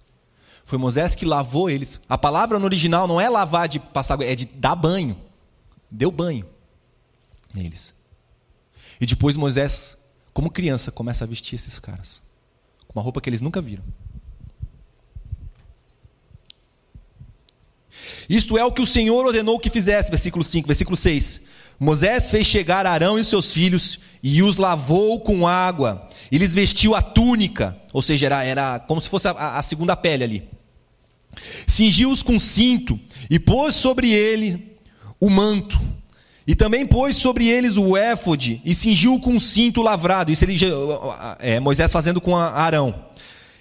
Foi 0.64 0.78
Moisés 0.78 1.14
que 1.14 1.24
lavou 1.24 1.70
eles. 1.70 2.00
A 2.08 2.16
palavra 2.16 2.58
no 2.58 2.64
original 2.64 3.08
não 3.08 3.20
é 3.20 3.28
lavar 3.28 3.68
de 3.68 3.80
passar 3.80 4.20
é 4.20 4.34
de 4.34 4.44
dar 4.44 4.76
banho. 4.76 5.16
Deu 5.90 6.10
banho 6.10 6.46
neles. 7.52 7.94
E 9.00 9.06
depois 9.06 9.36
Moisés, 9.36 9.96
como 10.32 10.50
criança, 10.50 10.92
começa 10.92 11.24
a 11.24 11.26
vestir 11.26 11.56
esses 11.56 11.78
caras 11.78 12.22
com 12.86 12.98
uma 12.98 13.02
roupa 13.02 13.20
que 13.20 13.28
eles 13.28 13.40
nunca 13.40 13.60
viram. 13.60 13.84
Isto 18.28 18.56
é 18.56 18.64
o 18.64 18.72
que 18.72 18.82
o 18.82 18.86
Senhor 18.86 19.26
ordenou 19.26 19.58
que 19.58 19.70
fizesse, 19.70 20.10
versículo 20.10 20.44
5, 20.44 20.66
versículo 20.66 20.96
6. 20.96 21.40
Moisés 21.78 22.30
fez 22.30 22.46
chegar 22.46 22.86
Arão 22.86 23.18
e 23.18 23.24
seus 23.24 23.52
filhos 23.52 23.98
e 24.22 24.42
os 24.42 24.56
lavou 24.56 25.18
com 25.18 25.48
água, 25.48 26.08
e 26.30 26.38
lhes 26.38 26.54
vestiu 26.54 26.94
a 26.94 27.02
túnica, 27.02 27.76
ou 27.92 28.00
seja, 28.00 28.26
era, 28.26 28.44
era 28.44 28.78
como 28.78 29.00
se 29.00 29.08
fosse 29.08 29.26
a, 29.26 29.58
a 29.58 29.62
segunda 29.62 29.96
pele 29.96 30.22
ali. 30.22 30.48
Cingiu-os 31.66 32.22
com 32.22 32.38
cinto 32.38 32.98
e 33.28 33.38
pôs 33.38 33.74
sobre 33.74 34.12
ele 34.12 34.76
o 35.18 35.28
manto. 35.28 35.80
E 36.46 36.54
também 36.54 36.86
pôs 36.86 37.16
sobre 37.16 37.48
eles 37.48 37.76
o 37.76 37.96
éfode 37.96 38.60
e 38.64 38.74
cingiu 38.74 39.18
com 39.20 39.38
cinto 39.38 39.80
lavrado. 39.80 40.32
Isso 40.32 40.44
ele, 40.44 40.58
é, 41.38 41.60
Moisés 41.60 41.92
fazendo 41.92 42.20
com 42.20 42.36
Arão. 42.36 43.06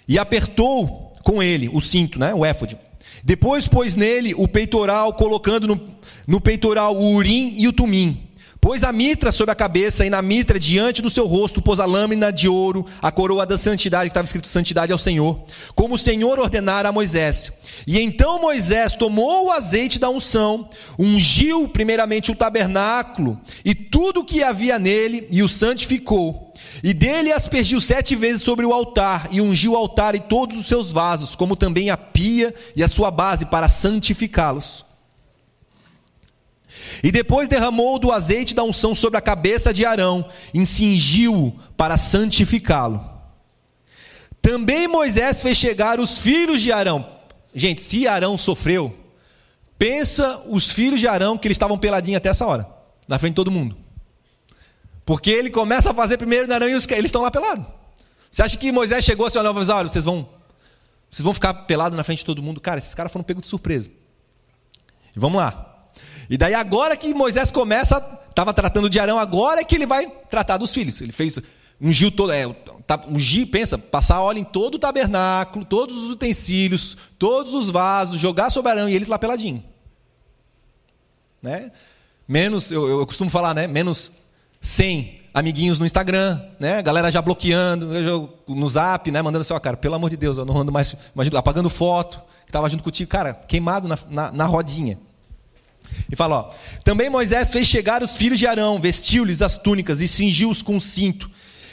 E 0.07 0.17
apertou 0.17 1.13
com 1.23 1.41
ele 1.41 1.69
o 1.71 1.79
cinto, 1.79 2.19
né, 2.19 2.33
o 2.33 2.43
éfode. 2.43 2.77
Depois 3.23 3.67
pôs 3.67 3.95
nele 3.95 4.33
o 4.35 4.47
peitoral, 4.47 5.13
colocando 5.13 5.67
no, 5.67 5.79
no 6.27 6.41
peitoral 6.41 6.95
o 6.95 7.13
urim 7.13 7.53
e 7.55 7.67
o 7.67 7.73
tumim. 7.73 8.30
Pôs 8.61 8.83
a 8.83 8.91
mitra 8.91 9.31
sobre 9.31 9.51
a 9.51 9.55
cabeça 9.55 10.05
e 10.05 10.09
na 10.11 10.21
mitra 10.21 10.59
diante 10.59 11.01
do 11.01 11.09
seu 11.09 11.25
rosto 11.25 11.63
pôs 11.63 11.79
a 11.79 11.85
lâmina 11.85 12.31
de 12.31 12.47
ouro, 12.47 12.85
a 13.01 13.11
coroa 13.11 13.43
da 13.43 13.57
santidade, 13.57 14.07
que 14.07 14.11
estava 14.11 14.25
escrito 14.25 14.47
santidade 14.47 14.93
ao 14.93 14.99
Senhor, 14.99 15.43
como 15.73 15.95
o 15.95 15.97
Senhor 15.97 16.37
ordenara 16.37 16.89
a 16.89 16.91
Moisés. 16.91 17.51
E 17.87 17.99
então 17.99 18.39
Moisés 18.39 18.93
tomou 18.93 19.47
o 19.47 19.51
azeite 19.51 19.97
da 19.97 20.11
unção, 20.11 20.69
ungiu 20.99 21.67
primeiramente 21.69 22.29
o 22.29 22.35
tabernáculo 22.35 23.41
e 23.65 23.73
tudo 23.73 24.19
o 24.19 24.25
que 24.25 24.43
havia 24.43 24.77
nele 24.77 25.27
e 25.31 25.41
o 25.41 25.49
santificou. 25.49 26.53
E 26.83 26.93
dele 26.93 27.31
aspergiu 27.31 27.81
sete 27.81 28.15
vezes 28.15 28.43
sobre 28.43 28.63
o 28.63 28.73
altar, 28.73 29.27
e 29.31 29.41
ungiu 29.41 29.71
o 29.71 29.75
altar 29.75 30.13
e 30.13 30.19
todos 30.19 30.55
os 30.55 30.67
seus 30.67 30.91
vasos, 30.91 31.35
como 31.35 31.55
também 31.55 31.89
a 31.89 31.97
pia 31.97 32.53
e 32.75 32.83
a 32.83 32.87
sua 32.87 33.09
base, 33.09 33.47
para 33.47 33.67
santificá-los. 33.67 34.85
E 37.03 37.11
depois 37.11 37.49
derramou 37.49 37.97
do 37.99 38.11
azeite 38.11 38.53
da 38.53 38.63
unção 38.63 38.93
sobre 38.93 39.17
a 39.17 39.21
cabeça 39.21 39.73
de 39.73 39.85
Arão, 39.85 40.25
e 40.53 40.65
cingiu-o 40.65 41.51
para 41.75 41.97
santificá-lo. 41.97 43.09
Também 44.41 44.87
Moisés 44.87 45.41
fez 45.41 45.57
chegar 45.57 45.99
os 45.99 46.19
filhos 46.19 46.61
de 46.61 46.71
Arão. 46.71 47.07
Gente, 47.53 47.81
se 47.81 48.07
Arão 48.07 48.37
sofreu, 48.37 48.97
pensa 49.77 50.41
os 50.47 50.71
filhos 50.71 50.99
de 50.99 51.07
Arão 51.07 51.37
que 51.37 51.47
eles 51.47 51.55
estavam 51.55 51.77
peladinhos 51.77 52.17
até 52.17 52.29
essa 52.29 52.45
hora, 52.45 52.67
na 53.07 53.19
frente 53.19 53.33
de 53.33 53.35
todo 53.35 53.51
mundo. 53.51 53.77
Porque 55.05 55.29
ele 55.29 55.49
começa 55.49 55.91
a 55.91 55.93
fazer 55.93 56.17
primeiro 56.17 56.47
no 56.47 56.53
Arão 56.53 56.67
e 56.67 56.71
eles 56.71 56.87
estão 56.89 57.21
lá 57.21 57.29
pelados. 57.29 57.65
Você 58.31 58.41
acha 58.43 58.57
que 58.57 58.71
Moisés 58.71 59.03
chegou 59.03 59.25
assim, 59.25 59.37
olha, 59.37 59.51
olha 59.51 59.89
vocês 59.89 60.05
vão, 60.05 60.27
vocês 61.09 61.23
vão 61.23 61.33
ficar 61.33 61.53
pelados 61.53 61.97
na 61.97 62.03
frente 62.03 62.19
de 62.19 62.25
todo 62.25 62.41
mundo? 62.41 62.61
Cara, 62.61 62.77
esses 62.79 62.95
caras 62.95 63.11
foram 63.11 63.23
pegos 63.23 63.43
de 63.43 63.49
surpresa. 63.49 63.91
E 65.15 65.19
vamos 65.19 65.37
lá. 65.37 65.70
E 66.31 66.37
daí 66.37 66.53
agora 66.53 66.95
que 66.95 67.13
Moisés 67.13 67.51
começa, 67.51 67.97
estava 68.29 68.53
tratando 68.53 68.89
de 68.89 68.97
Arão, 69.01 69.19
agora 69.19 69.59
é 69.59 69.65
que 69.65 69.75
ele 69.75 69.85
vai 69.85 70.07
tratar 70.29 70.55
dos 70.55 70.73
filhos. 70.73 71.01
Ele 71.01 71.11
fez 71.11 71.37
ungiu 71.81 72.09
todo, 72.09 72.31
é, 72.31 72.47
tá, 72.87 73.03
ungir, 73.09 73.47
pensa, 73.47 73.77
passar 73.77 74.21
óleo 74.21 74.39
em 74.39 74.43
todo 74.45 74.75
o 74.75 74.79
tabernáculo, 74.79 75.65
todos 75.65 75.97
os 75.97 76.09
utensílios, 76.09 76.95
todos 77.19 77.53
os 77.53 77.69
vasos, 77.69 78.17
jogar 78.17 78.49
sobre 78.49 78.71
Arão 78.71 78.87
e 78.87 78.93
eles 78.93 79.09
lá 79.09 79.19
peladinho. 79.19 79.61
né? 81.41 81.69
Menos, 82.25 82.71
eu, 82.71 82.87
eu 82.87 83.05
costumo 83.05 83.29
falar, 83.29 83.53
né? 83.53 83.67
Menos 83.67 84.09
100 84.61 85.19
amiguinhos 85.33 85.79
no 85.79 85.85
Instagram, 85.85 86.39
né? 86.57 86.81
Galera 86.81 87.11
já 87.11 87.21
bloqueando, 87.21 87.89
no 88.47 88.69
Zap, 88.69 89.11
né? 89.11 89.21
Mandando 89.21 89.41
assim, 89.41 89.53
ó, 89.53 89.59
cara, 89.59 89.75
pelo 89.75 89.95
amor 89.95 90.09
de 90.09 90.15
Deus, 90.15 90.37
eu 90.37 90.45
não 90.45 90.61
ando 90.61 90.71
mais, 90.71 90.95
imagina, 91.13 91.39
apagando 91.39 91.69
foto, 91.69 92.21
que 92.45 92.51
estava 92.51 92.69
junto 92.69 92.85
contigo, 92.85 93.11
cara, 93.11 93.33
queimado 93.33 93.89
na, 93.89 93.99
na, 94.07 94.31
na 94.31 94.45
rodinha. 94.45 94.97
E 96.11 96.15
fala, 96.15 96.35
ó, 96.35 96.49
também 96.83 97.09
Moisés 97.09 97.51
fez 97.51 97.67
chegar 97.67 98.03
os 98.03 98.15
filhos 98.15 98.37
de 98.37 98.45
Arão, 98.45 98.79
vestiu-lhes 98.79 99.41
as 99.41 99.57
túnicas 99.57 100.01
e 100.01 100.07
cingiu-os 100.07 100.61
com 100.61 100.79
cinto, 100.79 101.29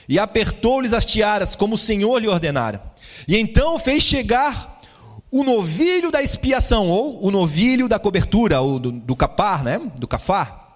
e 0.08 0.18
apertou-lhes 0.18 0.92
as 0.92 1.04
tiaras, 1.04 1.56
como 1.56 1.74
o 1.74 1.78
Senhor 1.78 2.18
lhe 2.18 2.28
ordenara. 2.28 2.82
E 3.26 3.36
então 3.36 3.78
fez 3.78 4.02
chegar 4.02 4.80
o 5.30 5.44
novilho 5.44 6.10
da 6.10 6.22
expiação, 6.22 6.88
ou 6.88 7.24
o 7.24 7.30
novilho 7.30 7.88
da 7.88 7.98
cobertura, 7.98 8.60
ou 8.60 8.78
do, 8.78 8.92
do 8.92 9.16
capar, 9.16 9.62
né? 9.62 9.80
Do 9.98 10.06
cafar. 10.06 10.68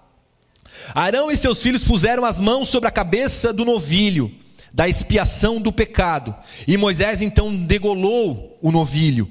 Arão 0.95 1.31
e 1.31 1.37
seus 1.37 1.63
filhos 1.63 1.85
puseram 1.85 2.25
as 2.25 2.41
mãos 2.41 2.69
sobre 2.69 2.89
a 2.89 2.93
cabeça 2.93 3.53
do 3.53 3.65
novilho, 3.65 4.31
da 4.73 4.89
expiação 4.89 5.61
do 5.61 5.73
pecado. 5.73 6.35
E 6.67 6.77
Moisés 6.77 7.23
então 7.23 7.55
degolou 7.55 8.59
o 8.61 8.71
novilho. 8.71 9.29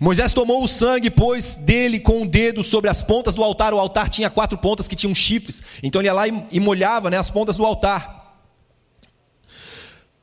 Moisés 0.00 0.32
tomou 0.32 0.62
o 0.62 0.68
sangue, 0.68 1.10
pôs 1.10 1.56
dele 1.56 2.00
com 2.00 2.22
o 2.22 2.28
dedo 2.28 2.62
sobre 2.62 2.88
as 2.88 3.02
pontas 3.02 3.34
do 3.34 3.42
altar. 3.42 3.74
O 3.74 3.78
altar 3.78 4.08
tinha 4.08 4.30
quatro 4.30 4.56
pontas 4.58 4.88
que 4.88 4.96
tinham 4.96 5.14
chifres. 5.14 5.62
Então 5.82 6.00
ele 6.00 6.08
ia 6.08 6.12
lá 6.14 6.26
e, 6.26 6.60
molhava 6.60 7.10
né, 7.10 7.16
as 7.18 7.30
pontas 7.30 7.56
do 7.56 7.64
altar. 7.64 8.22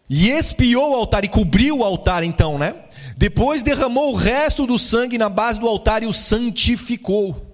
E 0.10 0.30
espiou 0.30 0.92
o 0.92 0.96
altar 0.96 1.24
e 1.24 1.28
cobriu 1.28 1.80
o 1.80 1.84
altar, 1.84 2.24
então, 2.24 2.58
né? 2.58 2.74
Depois 3.16 3.62
derramou 3.62 4.12
o 4.12 4.16
resto 4.16 4.66
do 4.66 4.80
sangue 4.80 5.18
na 5.18 5.30
base 5.30 5.60
do 5.60 5.68
altar 5.68 6.04
e 6.04 6.08
o 6.08 6.14
santificou. 6.14 7.46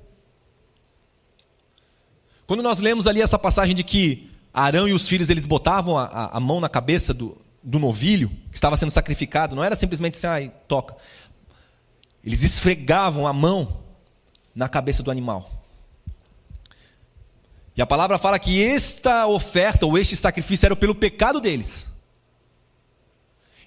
Quando 2.48 2.62
nós 2.62 2.80
lemos 2.80 3.08
ali 3.08 3.22
essa 3.22 3.40
passagem 3.40 3.76
de 3.76 3.84
que 3.84 4.30
Arão 4.54 4.88
e 4.88 4.94
os 4.94 5.10
filhos 5.10 5.30
eles 5.30 5.46
botavam 5.46 5.98
a, 5.98 6.06
a, 6.06 6.38
a 6.38 6.40
mão 6.40 6.62
na 6.62 6.70
cabeça 6.70 7.14
do, 7.14 7.38
do 7.62 7.80
novilho 7.80 8.30
que 8.52 8.58
estava 8.58 8.78
sendo 8.78 8.92
sacrificado, 8.92 9.56
não 9.56 9.64
era 9.64 9.76
simplesmente 9.76 10.24
assim, 10.24 10.52
toca. 10.68 10.96
Eles 12.26 12.44
esfregavam 12.44 13.28
a 13.28 13.34
mão 13.34 13.84
na 14.56 14.68
cabeça 14.68 15.04
do 15.04 15.12
animal. 15.12 15.52
E 17.78 17.82
a 17.82 17.86
palavra 17.86 18.18
fala 18.18 18.40
que 18.40 18.64
esta 18.64 19.28
oferta 19.28 19.86
ou 19.86 19.98
este 19.98 20.16
sacrifício 20.16 20.66
era 20.66 20.76
pelo 20.76 20.96
pecado 20.96 21.40
deles. 21.40 21.92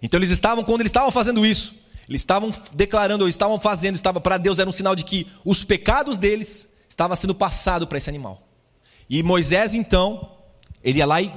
Então 0.02 0.18
eles 0.18 0.30
estavam, 0.30 0.64
quando 0.64 0.80
eles 0.80 0.90
estavam 0.90 1.12
fazendo 1.12 1.44
isso, 1.44 1.74
eles 2.08 2.22
estavam 2.22 2.50
declarando, 2.74 3.24
ou 3.24 3.28
estavam 3.28 3.60
fazendo, 3.60 3.96
estava 3.96 4.20
para 4.20 4.38
Deus 4.38 4.58
era 4.58 4.68
um 4.68 4.72
sinal 4.72 4.96
de 4.96 5.04
que 5.04 5.26
os 5.44 5.62
pecados 5.62 6.16
deles 6.16 6.66
estavam 6.88 7.14
sendo 7.16 7.34
passados 7.34 7.86
para 7.86 7.98
esse 7.98 8.08
animal. 8.08 8.42
E 9.10 9.22
Moisés 9.22 9.74
então, 9.74 10.36
ele 10.82 10.98
ia 10.98 11.06
lá 11.06 11.20
e 11.20 11.30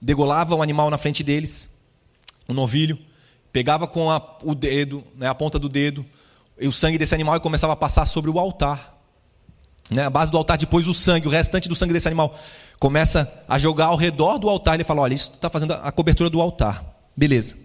degolava 0.00 0.54
o 0.54 0.62
animal 0.62 0.90
na 0.90 0.98
frente 0.98 1.22
deles, 1.22 1.70
o 2.46 2.52
novilho, 2.52 2.98
pegava 3.50 3.86
com 3.86 4.10
a, 4.10 4.38
o 4.42 4.54
dedo, 4.54 5.02
né, 5.16 5.28
a 5.28 5.34
ponta 5.34 5.58
do 5.58 5.68
dedo, 5.68 6.04
e 6.62 6.68
o 6.68 6.72
sangue 6.72 6.96
desse 6.96 7.14
animal 7.14 7.36
e 7.36 7.40
começava 7.40 7.72
a 7.72 7.76
passar 7.76 8.06
sobre 8.06 8.30
o 8.30 8.38
altar. 8.38 8.96
Né, 9.90 10.04
a 10.04 10.10
base 10.10 10.30
do 10.30 10.38
altar, 10.38 10.56
depois 10.56 10.86
o 10.86 10.94
sangue, 10.94 11.26
o 11.26 11.30
restante 11.30 11.68
do 11.68 11.74
sangue 11.74 11.92
desse 11.92 12.06
animal, 12.06 12.34
começa 12.78 13.30
a 13.48 13.58
jogar 13.58 13.86
ao 13.86 13.96
redor 13.96 14.38
do 14.38 14.48
altar. 14.48 14.74
Ele 14.74 14.84
fala: 14.84 15.02
Olha, 15.02 15.12
isso 15.12 15.32
está 15.34 15.50
fazendo 15.50 15.74
a 15.74 15.90
cobertura 15.90 16.30
do 16.30 16.40
altar. 16.40 16.84
Beleza. 17.16 17.56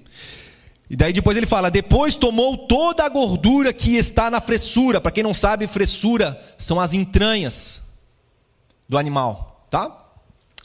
E 0.89 0.95
daí 0.95 1.13
depois 1.13 1.37
ele 1.37 1.45
fala: 1.45 1.69
Depois 1.69 2.15
tomou 2.15 2.57
toda 2.57 3.05
a 3.05 3.09
gordura 3.09 3.71
que 3.71 3.95
está 3.95 4.31
na 4.31 4.41
fressura. 4.41 4.99
Para 4.99 5.11
quem 5.11 5.23
não 5.23 5.33
sabe, 5.33 5.67
fressura 5.67 6.41
são 6.57 6.79
as 6.79 6.93
entranhas 6.93 7.81
do 8.89 8.97
animal, 8.97 9.67
tá? 9.69 10.05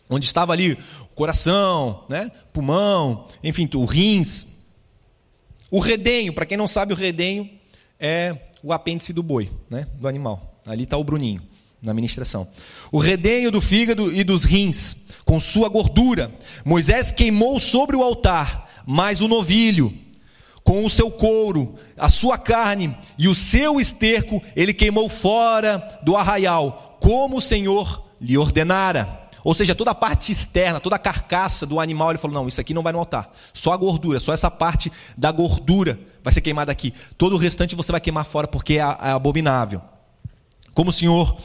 Onde 0.08 0.24
estava 0.24 0.52
ali 0.52 0.72
o 0.72 1.14
coração, 1.14 2.04
né? 2.08 2.30
pulmão, 2.52 3.26
enfim, 3.44 3.68
o 3.74 3.84
rins. 3.84 4.46
O 5.70 5.80
redenho, 5.80 6.32
para 6.32 6.46
quem 6.46 6.56
não 6.56 6.68
sabe, 6.68 6.92
o 6.92 6.96
redenho 6.96 7.61
é 8.02 8.36
o 8.60 8.72
apêndice 8.72 9.12
do 9.12 9.22
boi, 9.22 9.48
né? 9.70 9.86
do 9.94 10.08
animal. 10.08 10.60
Ali 10.66 10.82
está 10.82 10.96
o 10.96 11.04
Bruninho, 11.04 11.40
na 11.80 11.94
ministração. 11.94 12.48
O 12.90 12.98
redenho 12.98 13.50
do 13.50 13.60
fígado 13.60 14.12
e 14.12 14.24
dos 14.24 14.42
rins, 14.42 14.96
com 15.24 15.38
sua 15.38 15.68
gordura. 15.68 16.34
Moisés 16.64 17.12
queimou 17.12 17.60
sobre 17.60 17.96
o 17.96 18.02
altar, 18.02 18.68
mas 18.84 19.20
o 19.20 19.28
novilho, 19.28 19.96
com 20.64 20.84
o 20.84 20.90
seu 20.90 21.10
couro, 21.12 21.76
a 21.96 22.08
sua 22.08 22.36
carne 22.36 22.96
e 23.16 23.28
o 23.28 23.34
seu 23.34 23.80
esterco, 23.80 24.42
ele 24.56 24.74
queimou 24.74 25.08
fora 25.08 26.00
do 26.02 26.16
arraial, 26.16 26.98
como 27.00 27.36
o 27.36 27.40
Senhor 27.40 28.10
lhe 28.20 28.36
ordenara. 28.36 29.20
Ou 29.44 29.54
seja, 29.54 29.74
toda 29.74 29.90
a 29.90 29.94
parte 29.94 30.30
externa, 30.30 30.78
toda 30.78 30.94
a 30.96 31.00
carcaça 31.00 31.66
do 31.66 31.80
animal, 31.80 32.10
ele 32.10 32.18
falou: 32.18 32.34
não, 32.34 32.48
isso 32.48 32.60
aqui 32.60 32.72
não 32.72 32.82
vai 32.82 32.92
no 32.92 33.00
altar. 33.00 33.32
Só 33.52 33.72
a 33.72 33.76
gordura, 33.76 34.20
só 34.20 34.32
essa 34.32 34.50
parte 34.50 34.90
da 35.16 35.32
gordura 35.32 35.98
vai 36.22 36.32
ser 36.32 36.40
queimada 36.40 36.70
aqui. 36.70 36.92
Todo 37.16 37.34
o 37.34 37.38
restante 37.38 37.74
você 37.74 37.92
vai 37.92 38.00
queimar 38.00 38.24
fora 38.24 38.46
porque 38.46 38.74
é, 38.74 38.78
é 38.78 39.10
abominável. 39.10 39.82
Como 40.74 40.90
o 40.90 40.92
Senhor 40.92 41.36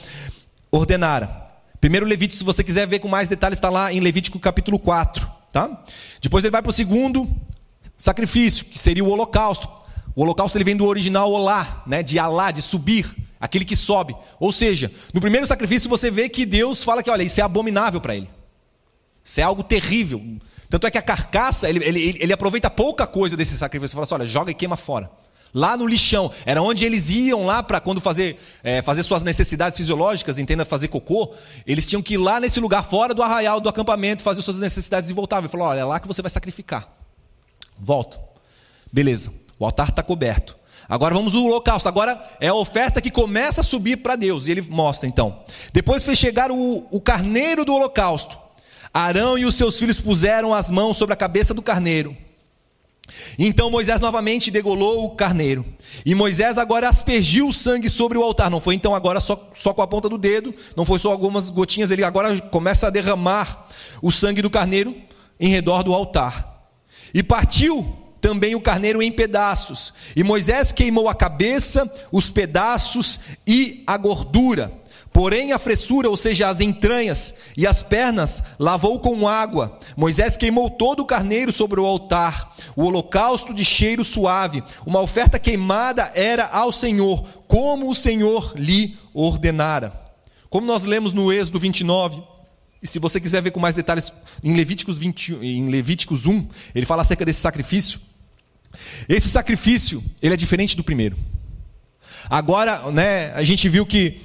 ordenara. 0.71 1.45
Primeiro 1.79 2.05
Levítico, 2.05 2.37
se 2.37 2.43
você 2.43 2.63
quiser 2.63 2.87
ver 2.87 2.99
com 2.99 3.07
mais 3.07 3.27
detalhes, 3.27 3.57
está 3.57 3.69
lá 3.69 3.93
em 3.93 3.99
Levítico 3.99 4.39
capítulo 4.39 4.79
4. 4.79 5.29
Tá? 5.51 5.83
Depois 6.21 6.43
ele 6.43 6.51
vai 6.51 6.61
para 6.61 6.69
o 6.69 6.73
segundo 6.73 7.27
sacrifício, 7.97 8.65
que 8.65 8.77
seria 8.77 9.03
o 9.03 9.09
holocausto. 9.09 9.69
O 10.15 10.21
holocausto 10.21 10.57
ele 10.57 10.63
vem 10.63 10.75
do 10.75 10.85
original 10.85 11.31
olá, 11.31 11.83
né, 11.85 12.01
de 12.01 12.17
alá, 12.17 12.51
de 12.51 12.61
subir 12.61 13.15
aquele 13.39 13.65
que 13.65 13.75
sobe. 13.75 14.15
Ou 14.39 14.51
seja, 14.51 14.91
no 15.13 15.21
primeiro 15.21 15.45
sacrifício 15.45 15.89
você 15.89 16.09
vê 16.09 16.27
que 16.27 16.45
Deus 16.45 16.83
fala 16.83 17.03
que, 17.03 17.09
olha, 17.09 17.23
isso 17.23 17.39
é 17.39 17.43
abominável 17.43 18.01
para 18.01 18.15
ele. 18.15 18.29
Isso 19.23 19.39
é 19.39 19.43
algo 19.43 19.61
terrível. 19.61 20.23
Tanto 20.69 20.85
é 20.85 20.91
que 20.91 20.97
a 20.97 21.01
carcaça, 21.01 21.69
ele, 21.69 21.83
ele, 21.83 22.17
ele 22.19 22.33
aproveita 22.33 22.69
pouca 22.69 23.07
coisa 23.07 23.37
desse 23.37 23.57
sacrifício. 23.57 23.93
Ele 23.93 24.05
fala 24.05 24.05
assim, 24.05 24.15
olha, 24.15 24.27
joga 24.27 24.51
e 24.51 24.53
queima 24.53 24.75
fora. 24.75 25.09
Lá 25.53 25.77
no 25.77 25.87
lixão, 25.87 26.31
era 26.45 26.61
onde 26.61 26.85
eles 26.85 27.09
iam 27.09 27.45
lá 27.45 27.63
para 27.63 27.79
quando 27.79 28.01
fazer, 28.01 28.37
é, 28.63 28.81
fazer 28.81 29.01
suas 29.03 29.23
necessidades 29.23 29.77
fisiológicas, 29.77 30.37
entenda 30.39 30.65
fazer 30.65 30.89
cocô, 30.89 31.33
eles 31.65 31.87
tinham 31.87 32.01
que 32.01 32.15
ir 32.15 32.17
lá 32.17 32.39
nesse 32.39 32.59
lugar 32.59 32.83
fora 32.83 33.13
do 33.13 33.23
arraial, 33.23 33.59
do 33.59 33.69
acampamento, 33.69 34.23
fazer 34.23 34.41
suas 34.41 34.59
necessidades 34.59 35.09
e 35.09 35.13
voltavam. 35.13 35.45
Ele 35.45 35.51
falou: 35.51 35.67
olha, 35.67 35.79
é 35.79 35.85
lá 35.85 35.99
que 35.99 36.07
você 36.07 36.21
vai 36.21 36.29
sacrificar. 36.29 36.87
Volta. 37.79 38.19
Beleza, 38.91 39.31
o 39.57 39.65
altar 39.65 39.89
está 39.89 40.03
coberto. 40.03 40.57
Agora 40.89 41.13
vamos 41.13 41.35
ao 41.35 41.43
holocausto. 41.43 41.87
Agora 41.87 42.21
é 42.39 42.47
a 42.47 42.53
oferta 42.53 43.01
que 43.01 43.11
começa 43.11 43.61
a 43.61 43.63
subir 43.63 43.97
para 43.97 44.15
Deus. 44.15 44.47
E 44.47 44.51
ele 44.51 44.61
mostra 44.61 45.07
então. 45.07 45.43
Depois 45.73 46.05
fez 46.05 46.17
chegar 46.17 46.51
o, 46.51 46.87
o 46.89 47.01
carneiro 47.01 47.65
do 47.65 47.73
holocausto. 47.73 48.37
Arão 48.97 49.37
e 49.37 49.45
os 49.45 49.55
seus 49.55 49.77
filhos 49.77 49.99
puseram 49.99 50.53
as 50.53 50.71
mãos 50.71 50.97
sobre 50.97 51.13
a 51.13 51.17
cabeça 51.17 51.53
do 51.53 51.61
carneiro. 51.61 52.17
Então 53.37 53.69
Moisés 53.69 53.99
novamente 53.99 54.49
degolou 54.49 55.05
o 55.05 55.11
carneiro. 55.11 55.63
E 56.05 56.15
Moisés 56.15 56.57
agora 56.57 56.89
aspergiu 56.89 57.47
o 57.47 57.53
sangue 57.53 57.89
sobre 57.89 58.17
o 58.17 58.23
altar. 58.23 58.49
Não 58.49 58.59
foi 58.59 58.75
então 58.75 58.95
agora 58.95 59.19
só, 59.19 59.49
só 59.53 59.73
com 59.73 59.81
a 59.81 59.87
ponta 59.87 60.09
do 60.09 60.17
dedo, 60.17 60.53
não 60.75 60.85
foi 60.85 60.99
só 60.99 61.11
algumas 61.11 61.49
gotinhas, 61.49 61.91
ele 61.91 62.03
agora 62.03 62.39
começa 62.41 62.87
a 62.87 62.89
derramar 62.89 63.67
o 64.01 64.11
sangue 64.11 64.41
do 64.41 64.49
carneiro 64.49 64.95
em 65.39 65.49
redor 65.49 65.83
do 65.83 65.93
altar. 65.93 66.69
E 67.13 67.21
partiu 67.21 67.85
também 68.19 68.55
o 68.55 68.61
carneiro 68.61 69.01
em 69.01 69.11
pedaços. 69.11 69.93
E 70.15 70.23
Moisés 70.23 70.71
queimou 70.71 71.07
a 71.07 71.15
cabeça, 71.15 71.91
os 72.11 72.29
pedaços 72.29 73.19
e 73.45 73.83
a 73.85 73.95
gordura. 73.95 74.73
Porém, 75.17 75.51
a 75.51 75.57
fressura, 75.57 76.07
ou 76.07 76.15
seja, 76.15 76.47
as 76.47 76.61
entranhas 76.61 77.33
e 77.57 77.65
as 77.65 77.81
pernas, 77.81 78.43
lavou 78.59 78.99
com 78.99 79.27
água. 79.27 79.79
Moisés 79.97 80.37
queimou 80.37 80.69
todo 80.69 80.99
o 80.99 81.05
carneiro 81.07 81.51
sobre 81.51 81.79
o 81.79 81.85
altar, 81.87 82.55
o 82.75 82.83
holocausto 82.83 83.51
de 83.51 83.65
cheiro 83.65 84.05
suave. 84.05 84.63
Uma 84.85 85.01
oferta 85.01 85.39
queimada 85.39 86.11
era 86.13 86.45
ao 86.45 86.71
Senhor, 86.71 87.27
como 87.47 87.89
o 87.89 87.95
Senhor 87.95 88.53
lhe 88.55 88.95
ordenara. 89.11 89.91
Como 90.51 90.67
nós 90.67 90.83
lemos 90.83 91.13
no 91.13 91.33
Êxodo 91.33 91.59
29, 91.59 92.21
e 92.79 92.85
se 92.85 92.99
você 92.99 93.19
quiser 93.19 93.41
ver 93.41 93.49
com 93.49 93.59
mais 93.59 93.73
detalhes, 93.73 94.13
em 94.43 94.53
Levíticos, 94.53 94.99
20, 94.99 95.33
em 95.41 95.67
Levíticos 95.67 96.27
1, 96.27 96.47
ele 96.75 96.85
fala 96.85 97.01
acerca 97.01 97.25
desse 97.25 97.39
sacrifício. 97.39 97.99
Esse 99.09 99.29
sacrifício, 99.29 100.03
ele 100.21 100.35
é 100.35 100.37
diferente 100.37 100.77
do 100.77 100.83
primeiro. 100.83 101.17
Agora, 102.29 102.91
né, 102.91 103.31
a 103.33 103.43
gente 103.43 103.67
viu 103.67 103.83
que 103.83 104.21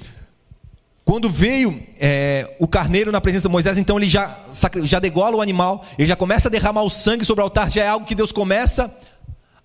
quando 1.05 1.29
veio 1.29 1.83
é, 1.99 2.55
o 2.59 2.67
carneiro 2.67 3.11
na 3.11 3.19
presença 3.19 3.47
de 3.47 3.51
Moisés, 3.51 3.77
então 3.77 3.97
ele 3.97 4.07
já, 4.07 4.39
já 4.83 4.99
degola 4.99 5.35
o 5.35 5.41
animal, 5.41 5.85
ele 5.97 6.07
já 6.07 6.15
começa 6.15 6.47
a 6.47 6.51
derramar 6.51 6.83
o 6.83 6.89
sangue 6.89 7.25
sobre 7.25 7.41
o 7.41 7.43
altar, 7.43 7.69
já 7.69 7.83
é 7.83 7.87
algo 7.87 8.05
que 8.05 8.15
Deus 8.15 8.31
começa 8.31 8.93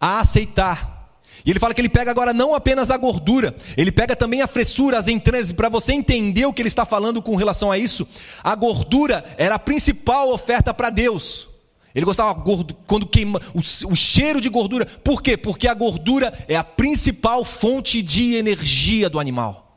a 0.01 0.21
aceitar. 0.21 0.99
E 1.47 1.51
ele 1.51 1.61
fala 1.61 1.73
que 1.73 1.81
ele 1.81 1.89
pega 1.89 2.11
agora 2.11 2.33
não 2.33 2.55
apenas 2.55 2.91
a 2.91 2.97
gordura, 2.97 3.55
ele 3.77 3.93
pega 3.93 4.17
também 4.17 4.43
a 4.43 4.49
fressura, 4.49 4.99
as 4.99 5.07
entranhas. 5.07 5.53
Para 5.53 5.69
você 5.69 5.93
entender 5.93 6.45
o 6.45 6.53
que 6.53 6.61
ele 6.61 6.69
está 6.69 6.85
falando 6.85 7.23
com 7.23 7.37
relação 7.37 7.71
a 7.71 7.79
isso, 7.79 8.07
a 8.43 8.55
gordura 8.57 9.25
era 9.37 9.55
a 9.55 9.59
principal 9.61 10.31
oferta 10.31 10.75
para 10.75 10.91
Deus. 10.91 11.49
Ele 11.95 12.05
gostava 12.05 12.45
quando 12.87 13.07
queima 13.07 13.41
o, 13.55 13.61
o, 13.91 13.97
cheiro 13.97 14.41
de 14.41 14.49
gordura. 14.49 14.85
Por 14.85 15.23
quê? 15.23 15.37
Porque 15.37 15.67
a 15.67 15.75
gordura 15.75 16.33
é 16.47 16.57
a 16.57 16.65
principal 16.65 17.45
fonte 17.45 18.03
de 18.03 18.35
energia 18.35 19.09
do 19.09 19.19
animal. 19.19 19.68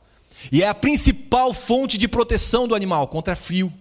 E 0.51 0.63
é 0.63 0.67
a 0.67 0.73
principal 0.73 1.53
fonte 1.53 1.97
de 1.97 2.07
proteção 2.07 2.67
do 2.67 2.75
animal 2.75 3.07
contra 3.07 3.35
frio. 3.35 3.71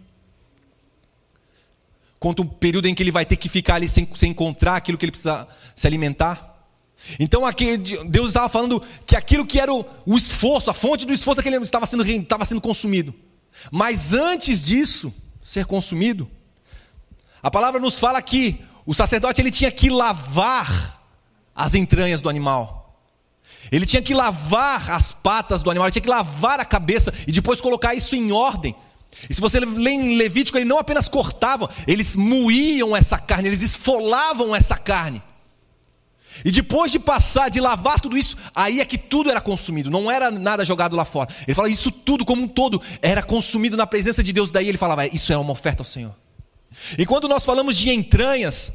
Contra 2.18 2.44
um 2.44 2.48
período 2.48 2.86
em 2.86 2.94
que 2.94 3.02
ele 3.02 3.12
vai 3.12 3.24
ter 3.24 3.36
que 3.36 3.48
ficar 3.48 3.76
ali 3.76 3.88
sem, 3.88 4.08
sem 4.14 4.30
encontrar 4.30 4.76
aquilo 4.76 4.98
que 4.98 5.04
ele 5.04 5.12
precisa 5.12 5.46
se 5.76 5.86
alimentar. 5.86 6.50
Então 7.18 7.46
aqui, 7.46 7.76
Deus 7.76 8.28
estava 8.28 8.48
falando 8.48 8.82
que 9.06 9.16
aquilo 9.16 9.46
que 9.46 9.58
era 9.58 9.72
o, 9.72 9.84
o 10.04 10.16
esforço, 10.16 10.70
a 10.70 10.74
fonte 10.74 11.06
do 11.06 11.12
esforço 11.12 11.36
daquele 11.36 11.56
estava 11.56 11.86
sendo, 11.86 12.04
estava 12.04 12.44
sendo 12.44 12.60
consumido. 12.60 13.14
Mas 13.70 14.12
antes 14.12 14.62
disso 14.64 15.12
ser 15.42 15.64
consumido, 15.66 16.30
a 17.42 17.50
palavra 17.50 17.80
nos 17.80 17.98
fala 17.98 18.20
que 18.20 18.60
o 18.84 18.94
sacerdote 18.94 19.40
ele 19.40 19.50
tinha 19.50 19.70
que 19.70 19.88
lavar 19.88 21.00
as 21.54 21.74
entranhas 21.74 22.20
do 22.20 22.28
animal. 22.28 22.79
Ele 23.70 23.86
tinha 23.86 24.02
que 24.02 24.14
lavar 24.14 24.90
as 24.90 25.12
patas 25.12 25.62
do 25.62 25.70
animal, 25.70 25.86
ele 25.86 25.92
tinha 25.92 26.02
que 26.02 26.08
lavar 26.08 26.58
a 26.60 26.64
cabeça 26.64 27.12
e 27.26 27.32
depois 27.32 27.60
colocar 27.60 27.94
isso 27.94 28.16
em 28.16 28.32
ordem. 28.32 28.74
E 29.28 29.34
se 29.34 29.40
você 29.40 29.60
lê 29.60 29.90
em 29.90 30.16
Levítico, 30.16 30.56
ele 30.58 30.64
não 30.64 30.78
apenas 30.78 31.08
cortavam, 31.08 31.68
eles 31.86 32.16
moíam 32.16 32.96
essa 32.96 33.18
carne, 33.18 33.48
eles 33.48 33.62
esfolavam 33.62 34.54
essa 34.54 34.76
carne. 34.76 35.22
E 36.44 36.50
depois 36.50 36.90
de 36.90 36.98
passar, 36.98 37.50
de 37.50 37.60
lavar 37.60 38.00
tudo 38.00 38.16
isso, 38.16 38.36
aí 38.54 38.80
é 38.80 38.84
que 38.84 38.96
tudo 38.96 39.30
era 39.30 39.40
consumido, 39.40 39.90
não 39.90 40.10
era 40.10 40.30
nada 40.30 40.64
jogado 40.64 40.96
lá 40.96 41.04
fora. 41.04 41.28
Ele 41.46 41.54
fala, 41.54 41.68
isso 41.68 41.90
tudo 41.90 42.24
como 42.24 42.42
um 42.42 42.48
todo 42.48 42.80
era 43.02 43.22
consumido 43.22 43.76
na 43.76 43.86
presença 43.86 44.22
de 44.22 44.32
Deus. 44.32 44.50
Daí 44.50 44.68
ele 44.68 44.78
falava, 44.78 45.06
isso 45.06 45.32
é 45.32 45.36
uma 45.36 45.52
oferta 45.52 45.82
ao 45.82 45.86
Senhor. 45.86 46.16
E 46.96 47.04
quando 47.04 47.28
nós 47.28 47.44
falamos 47.44 47.76
de 47.76 47.90
entranhas, 47.90 48.72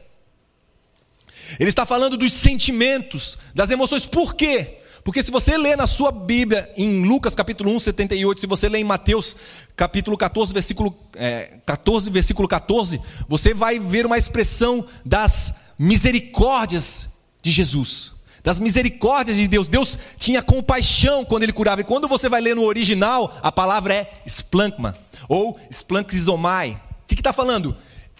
ele 1.60 1.70
está 1.70 1.86
falando 1.86 2.18
dos 2.18 2.34
sentimentos, 2.34 3.38
das 3.54 3.72
emoções. 3.72 4.06
Por 4.06 4.36
quê? 4.36 4.80
Porque 5.06 5.22
se 5.22 5.30
você 5.30 5.56
lê 5.56 5.76
na 5.76 5.86
sua 5.86 6.12
Bíblia, 6.12 6.68
em 6.76 7.04
Lucas 7.04 7.36
capítulo 7.36 7.72
1, 7.76 7.80
78, 7.80 8.42
se 8.42 8.48
você 8.48 8.68
lê 8.68 8.80
em 8.80 8.84
Mateus 8.84 9.38
capítulo 9.76 10.18
14, 10.18 10.52
versículo, 10.52 10.98
é, 11.16 11.60
14, 11.64 12.10
versículo 12.10 12.48
14, 12.48 13.00
você 13.28 13.54
vai 13.54 13.78
ver 13.78 14.08
uma 14.08 14.18
expressão 14.18 14.84
das 15.06 15.54
misericórdias 15.78 17.08
de 17.40 17.52
Jesus, 17.52 18.14
das 18.44 18.60
misericórdias 18.60 19.38
de 19.38 19.48
Deus. 19.48 19.68
Deus 19.68 20.00
tinha 20.18 20.42
compaixão 20.42 21.24
quando 21.24 21.44
ele 21.44 21.54
curava. 21.54 21.82
E 21.82 21.84
quando 21.84 22.08
você 22.08 22.28
vai 22.28 22.42
ler 22.42 22.56
no 22.56 22.64
original, 22.64 23.38
a 23.44 23.52
palavra 23.52 23.94
é 23.94 24.12
splankma, 24.26 24.98
ou 25.30 25.60
splankzomai. 25.70 26.82
O 27.04 27.06
que 27.06 27.14
está 27.14 27.32
falando? 27.32 27.78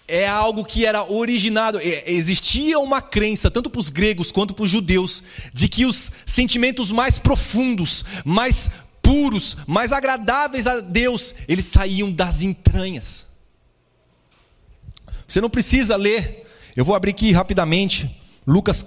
É 0.08 0.26
algo 0.26 0.64
que 0.64 0.86
era 0.86 1.10
originado. 1.10 1.78
É, 1.78 2.10
existia 2.10 2.78
uma 2.78 3.00
crença, 3.00 3.50
tanto 3.50 3.68
para 3.68 3.80
os 3.80 3.90
gregos 3.90 4.30
quanto 4.30 4.54
para 4.54 4.64
os 4.64 4.70
judeus, 4.70 5.22
de 5.52 5.68
que 5.68 5.84
os 5.84 6.10
sentimentos 6.24 6.92
mais 6.92 7.18
profundos, 7.18 8.04
mais 8.24 8.70
puros, 9.02 9.56
mais 9.66 9.92
agradáveis 9.92 10.66
a 10.66 10.80
Deus, 10.80 11.34
eles 11.46 11.64
saíam 11.66 12.10
das 12.10 12.42
entranhas. 12.42 13.26
Você 15.26 15.40
não 15.40 15.50
precisa 15.50 15.96
ler, 15.96 16.46
eu 16.76 16.84
vou 16.84 16.94
abrir 16.94 17.10
aqui 17.10 17.32
rapidamente, 17.32 18.20
Lucas 18.46 18.86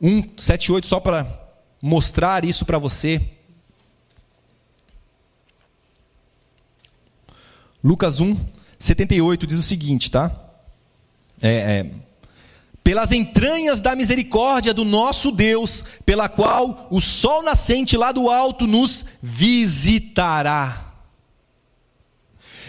1, 0.00 0.38
7, 0.38 0.72
8, 0.72 0.86
só 0.86 1.00
para 1.00 1.38
mostrar 1.82 2.44
isso 2.44 2.64
para 2.64 2.78
você. 2.78 3.20
Lucas 7.82 8.20
1, 8.20 8.36
78 8.80 9.46
diz 9.46 9.58
o 9.58 9.62
seguinte, 9.62 10.10
tá? 10.10 10.32
É, 11.40 11.50
é, 11.50 11.90
pelas 12.82 13.12
entranhas 13.12 13.80
da 13.80 13.94
misericórdia 13.94 14.72
do 14.72 14.84
nosso 14.84 15.30
Deus, 15.30 15.84
pela 16.04 16.28
qual 16.28 16.88
o 16.90 17.00
sol 17.00 17.42
nascente 17.42 17.96
lá 17.96 18.10
do 18.10 18.30
alto 18.30 18.66
nos 18.66 19.04
visitará. 19.22 20.92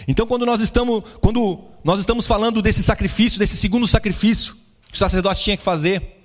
Então, 0.06 0.26
quando 0.26 0.44
nós 0.44 0.60
estamos, 0.60 1.02
quando 1.20 1.64
nós 1.82 1.98
estamos 1.98 2.26
falando 2.26 2.60
desse 2.60 2.82
sacrifício, 2.82 3.38
desse 3.38 3.56
segundo 3.56 3.86
sacrifício 3.86 4.54
que 4.88 4.96
o 4.96 4.98
sacerdote 4.98 5.42
tinha 5.42 5.56
que 5.56 5.62
fazer, 5.62 6.20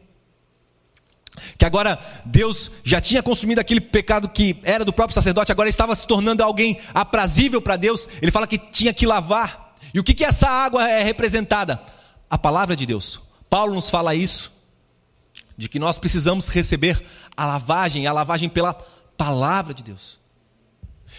que 1.57 1.65
agora 1.65 1.97
Deus 2.25 2.69
já 2.83 2.99
tinha 2.99 3.23
consumido 3.23 3.61
aquele 3.61 3.79
pecado 3.79 4.27
que 4.27 4.59
era 4.63 4.83
do 4.83 4.91
próprio 4.91 5.15
sacerdote, 5.15 5.51
agora 5.51 5.69
estava 5.69 5.95
se 5.95 6.05
tornando 6.05 6.43
alguém 6.43 6.77
aprazível 6.93 7.61
para 7.61 7.77
Deus. 7.77 8.07
Ele 8.21 8.31
fala 8.31 8.47
que 8.47 8.57
tinha 8.57 8.93
que 8.93 9.05
lavar. 9.05 9.66
E 9.97 9.99
o 9.99 10.03
que, 10.03 10.13
que 10.13 10.23
essa 10.23 10.47
água 10.47 10.87
é 10.87 11.01
representada? 11.01 11.81
A 12.29 12.37
palavra 12.37 12.75
de 12.75 12.85
Deus. 12.85 13.19
Paulo 13.49 13.73
nos 13.73 13.89
fala 13.89 14.13
isso, 14.13 14.51
de 15.57 15.67
que 15.67 15.79
nós 15.79 15.97
precisamos 15.97 16.49
receber 16.49 17.03
a 17.35 17.47
lavagem, 17.47 18.05
a 18.05 18.13
lavagem 18.13 18.47
pela 18.47 18.75
palavra 18.75 19.73
de 19.73 19.81
Deus. 19.81 20.19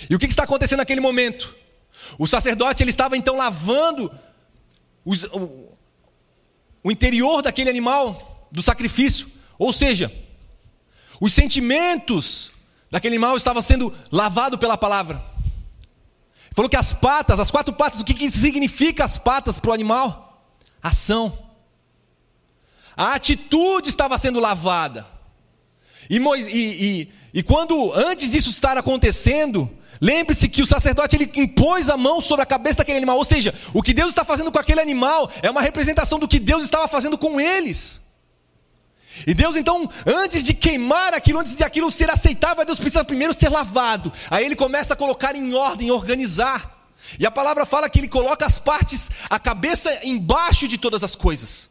E 0.08 0.14
o 0.14 0.18
que, 0.18 0.28
que 0.28 0.32
está 0.32 0.44
acontecendo 0.44 0.78
naquele 0.78 1.00
momento? 1.00 1.56
O 2.20 2.28
sacerdote 2.28 2.84
ele 2.84 2.90
estava 2.90 3.16
então 3.16 3.36
lavando 3.36 4.16
os, 5.04 5.24
o, 5.24 5.76
o 6.84 6.92
interior 6.92 7.42
daquele 7.42 7.70
animal 7.70 8.46
do 8.52 8.62
sacrifício, 8.62 9.28
ou 9.58 9.72
seja, 9.72 10.12
os 11.20 11.32
sentimentos 11.32 12.52
daquele 12.92 13.16
animal 13.16 13.36
estavam 13.36 13.60
sendo 13.60 13.92
lavados 14.12 14.60
pela 14.60 14.78
palavra. 14.78 15.20
Falou 16.58 16.68
que 16.68 16.76
as 16.76 16.92
patas, 16.92 17.38
as 17.38 17.52
quatro 17.52 17.72
patas, 17.72 18.00
o 18.00 18.04
que, 18.04 18.12
que 18.12 18.28
significa 18.28 19.04
as 19.04 19.16
patas 19.16 19.60
para 19.60 19.70
o 19.70 19.72
animal? 19.72 20.42
Ação. 20.82 21.38
A 22.96 23.14
atitude 23.14 23.90
estava 23.90 24.18
sendo 24.18 24.40
lavada. 24.40 25.06
E, 26.10 26.16
e, 26.16 26.20
e, 26.52 27.12
e 27.32 27.42
quando, 27.44 27.92
antes 27.94 28.28
disso 28.28 28.50
estar 28.50 28.76
acontecendo, 28.76 29.70
Lembre-se 30.00 30.48
que 30.48 30.62
o 30.62 30.66
sacerdote 30.66 31.16
ele 31.16 31.30
impôs 31.36 31.88
a 31.88 31.96
mão 31.96 32.20
sobre 32.20 32.42
a 32.42 32.46
cabeça 32.46 32.78
daquele 32.78 32.98
animal, 32.98 33.18
ou 33.18 33.24
seja, 33.24 33.52
o 33.74 33.82
que 33.82 33.92
Deus 33.92 34.10
está 34.10 34.24
fazendo 34.24 34.52
com 34.52 34.58
aquele 34.58 34.80
animal 34.80 35.28
é 35.42 35.50
uma 35.50 35.60
representação 35.60 36.20
do 36.20 36.28
que 36.28 36.38
Deus 36.38 36.62
estava 36.62 36.86
fazendo 36.86 37.18
com 37.18 37.40
eles. 37.40 38.00
E 39.26 39.34
Deus 39.34 39.56
então, 39.56 39.88
antes 40.06 40.42
de 40.42 40.54
queimar 40.54 41.14
aquilo, 41.14 41.40
antes 41.40 41.54
de 41.54 41.64
aquilo 41.64 41.90
ser 41.90 42.10
aceitável, 42.10 42.64
Deus 42.64 42.78
precisa 42.78 43.04
primeiro 43.04 43.34
ser 43.34 43.50
lavado. 43.50 44.12
Aí 44.30 44.44
ele 44.44 44.56
começa 44.56 44.94
a 44.94 44.96
colocar 44.96 45.34
em 45.36 45.54
ordem, 45.54 45.90
organizar. 45.90 46.76
E 47.18 47.26
a 47.26 47.30
palavra 47.30 47.64
fala 47.64 47.88
que 47.88 47.98
ele 47.98 48.08
coloca 48.08 48.44
as 48.46 48.58
partes, 48.58 49.10
a 49.28 49.38
cabeça 49.38 49.98
embaixo 50.02 50.68
de 50.68 50.78
todas 50.78 51.02
as 51.02 51.14
coisas. 51.14 51.70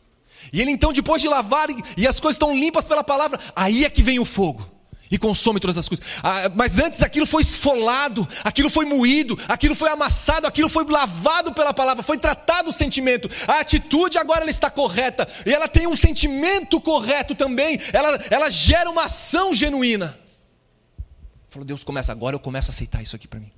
E 0.52 0.62
ele 0.62 0.72
então, 0.72 0.93
depois 0.93 1.22
de 1.22 1.28
lavar 1.28 1.68
e 1.98 2.08
as 2.08 2.20
coisas 2.20 2.36
estão 2.36 2.56
limpas 2.56 2.86
pela 2.86 3.04
palavra, 3.04 3.39
aí 3.56 3.84
é 3.86 3.89
que 3.89 4.02
vem 4.02 4.20
o 4.20 4.26
fogo 4.26 4.77
e 5.10 5.18
consome 5.18 5.60
todas 5.60 5.78
as 5.78 5.88
coisas. 5.88 6.05
Ah, 6.22 6.51
mas 6.53 6.80
antes 6.80 7.01
aquilo 7.01 7.26
foi 7.26 7.41
esfolado, 7.41 8.28
aquilo 8.43 8.70
foi 8.70 8.86
moído, 8.86 9.39
aquilo 9.47 9.76
foi 9.76 9.89
amassado, 9.89 10.47
aquilo 10.47 10.70
foi 10.70 10.86
lavado 10.86 11.53
pela 11.53 11.74
palavra, 11.74 12.03
foi 12.03 12.18
tratado 12.18 12.70
o 12.70 12.74
sentimento. 12.74 13.30
A 13.47 13.60
atitude 13.60 14.18
agora 14.18 14.41
ela 14.41 14.51
está 14.51 14.70
correta 14.70 15.28
e 15.45 15.53
ela 15.53 15.68
tem 15.68 15.88
um 15.88 15.95
sentimento 15.95 16.80
correto 16.82 17.36
também. 17.36 17.80
Ela, 17.93 18.26
ela 18.30 18.49
gera 18.49 18.89
uma 18.89 19.05
ação 19.05 19.53
genuína. 19.53 20.18
Falou, 21.47 21.66
Deus 21.66 21.84
começa 21.84 22.12
agora, 22.12 22.36
eu 22.36 22.39
começo 22.39 22.70
a 22.70 22.74
aceitar 22.74 23.01
isso 23.01 23.16
aqui 23.16 23.28
para 23.28 23.39
mim. 23.39 23.51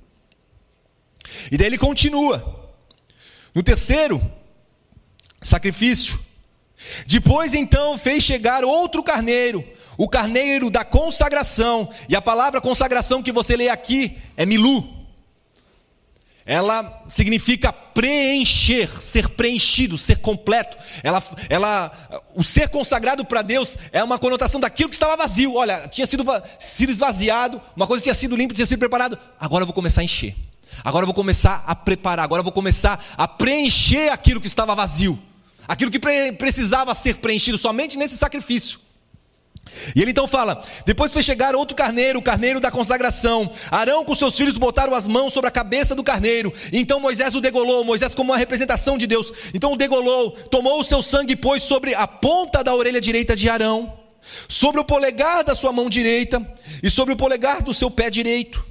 E 1.51 1.57
daí 1.57 1.67
ele 1.67 1.77
continua. 1.77 2.57
No 3.53 3.63
terceiro 3.63 4.21
sacrifício, 5.41 6.19
depois 7.07 7.55
então 7.55 7.97
fez 7.97 8.23
chegar 8.23 8.63
outro 8.63 9.01
carneiro 9.03 9.67
o 9.99 10.07
carneiro 10.07 10.69
da 10.71 10.85
consagração. 10.85 11.89
E 12.07 12.15
a 12.15 12.21
palavra 12.21 12.61
consagração 12.61 13.21
que 13.21 13.33
você 13.33 13.57
lê 13.57 13.67
aqui 13.67 14.17
é 14.37 14.45
milu. 14.45 14.97
Ela 16.45 17.03
significa 17.09 17.73
preencher, 17.73 18.89
ser 18.89 19.27
preenchido, 19.27 19.97
ser 19.97 20.19
completo. 20.19 20.77
Ela, 21.03 21.21
ela, 21.49 22.23
o 22.33 22.45
ser 22.45 22.69
consagrado 22.69 23.25
para 23.25 23.41
Deus 23.41 23.75
é 23.91 24.01
uma 24.01 24.17
conotação 24.17 24.57
daquilo 24.57 24.89
que 24.89 24.95
estava 24.95 25.17
vazio. 25.17 25.55
Olha, 25.55 25.85
tinha 25.89 26.07
sido, 26.07 26.23
sido 26.57 26.91
esvaziado, 26.93 27.61
uma 27.75 27.85
coisa 27.85 28.01
tinha 28.01 28.15
sido 28.15 28.37
limpa, 28.37 28.53
tinha 28.53 28.65
sido 28.65 28.79
preparado. 28.79 29.19
Agora 29.37 29.63
eu 29.63 29.67
vou 29.67 29.75
começar 29.75 29.99
a 29.99 30.05
encher. 30.05 30.33
Agora 30.81 31.03
eu 31.03 31.07
vou 31.07 31.13
começar 31.13 31.61
a 31.67 31.75
preparar. 31.75 32.23
Agora 32.23 32.39
eu 32.39 32.45
vou 32.45 32.53
começar 32.53 33.03
a 33.17 33.27
preencher 33.27 34.13
aquilo 34.13 34.39
que 34.39 34.47
estava 34.47 34.73
vazio. 34.73 35.19
Aquilo 35.67 35.91
que 35.91 35.99
precisava 35.99 36.95
ser 36.95 37.17
preenchido 37.17 37.57
somente 37.57 37.97
nesse 37.97 38.17
sacrifício. 38.17 38.79
E 39.95 40.01
ele 40.01 40.11
então 40.11 40.27
fala: 40.27 40.63
depois 40.85 41.11
foi 41.13 41.23
chegar 41.23 41.55
outro 41.55 41.75
carneiro, 41.75 42.19
o 42.19 42.21
carneiro 42.21 42.59
da 42.59 42.71
consagração. 42.71 43.49
Arão 43.71 44.03
com 44.03 44.15
seus 44.15 44.35
filhos 44.35 44.57
botaram 44.57 44.93
as 44.93 45.07
mãos 45.07 45.33
sobre 45.33 45.47
a 45.47 45.51
cabeça 45.51 45.95
do 45.95 46.03
carneiro. 46.03 46.53
Então 46.71 46.99
Moisés 46.99 47.33
o 47.35 47.41
degolou, 47.41 47.83
Moisés 47.83 48.15
como 48.15 48.31
uma 48.31 48.37
representação 48.37 48.97
de 48.97 49.07
Deus. 49.07 49.31
Então 49.53 49.73
o 49.73 49.77
degolou, 49.77 50.31
tomou 50.31 50.79
o 50.79 50.83
seu 50.83 51.01
sangue 51.01 51.33
e 51.33 51.35
pôs 51.35 51.63
sobre 51.63 51.93
a 51.95 52.07
ponta 52.07 52.63
da 52.63 52.75
orelha 52.75 53.01
direita 53.01 53.35
de 53.35 53.49
Arão, 53.49 53.93
sobre 54.47 54.81
o 54.81 54.85
polegar 54.85 55.43
da 55.43 55.55
sua 55.55 55.71
mão 55.71 55.89
direita 55.89 56.45
e 56.83 56.89
sobre 56.89 57.13
o 57.13 57.17
polegar 57.17 57.61
do 57.61 57.73
seu 57.73 57.89
pé 57.89 58.09
direito. 58.09 58.65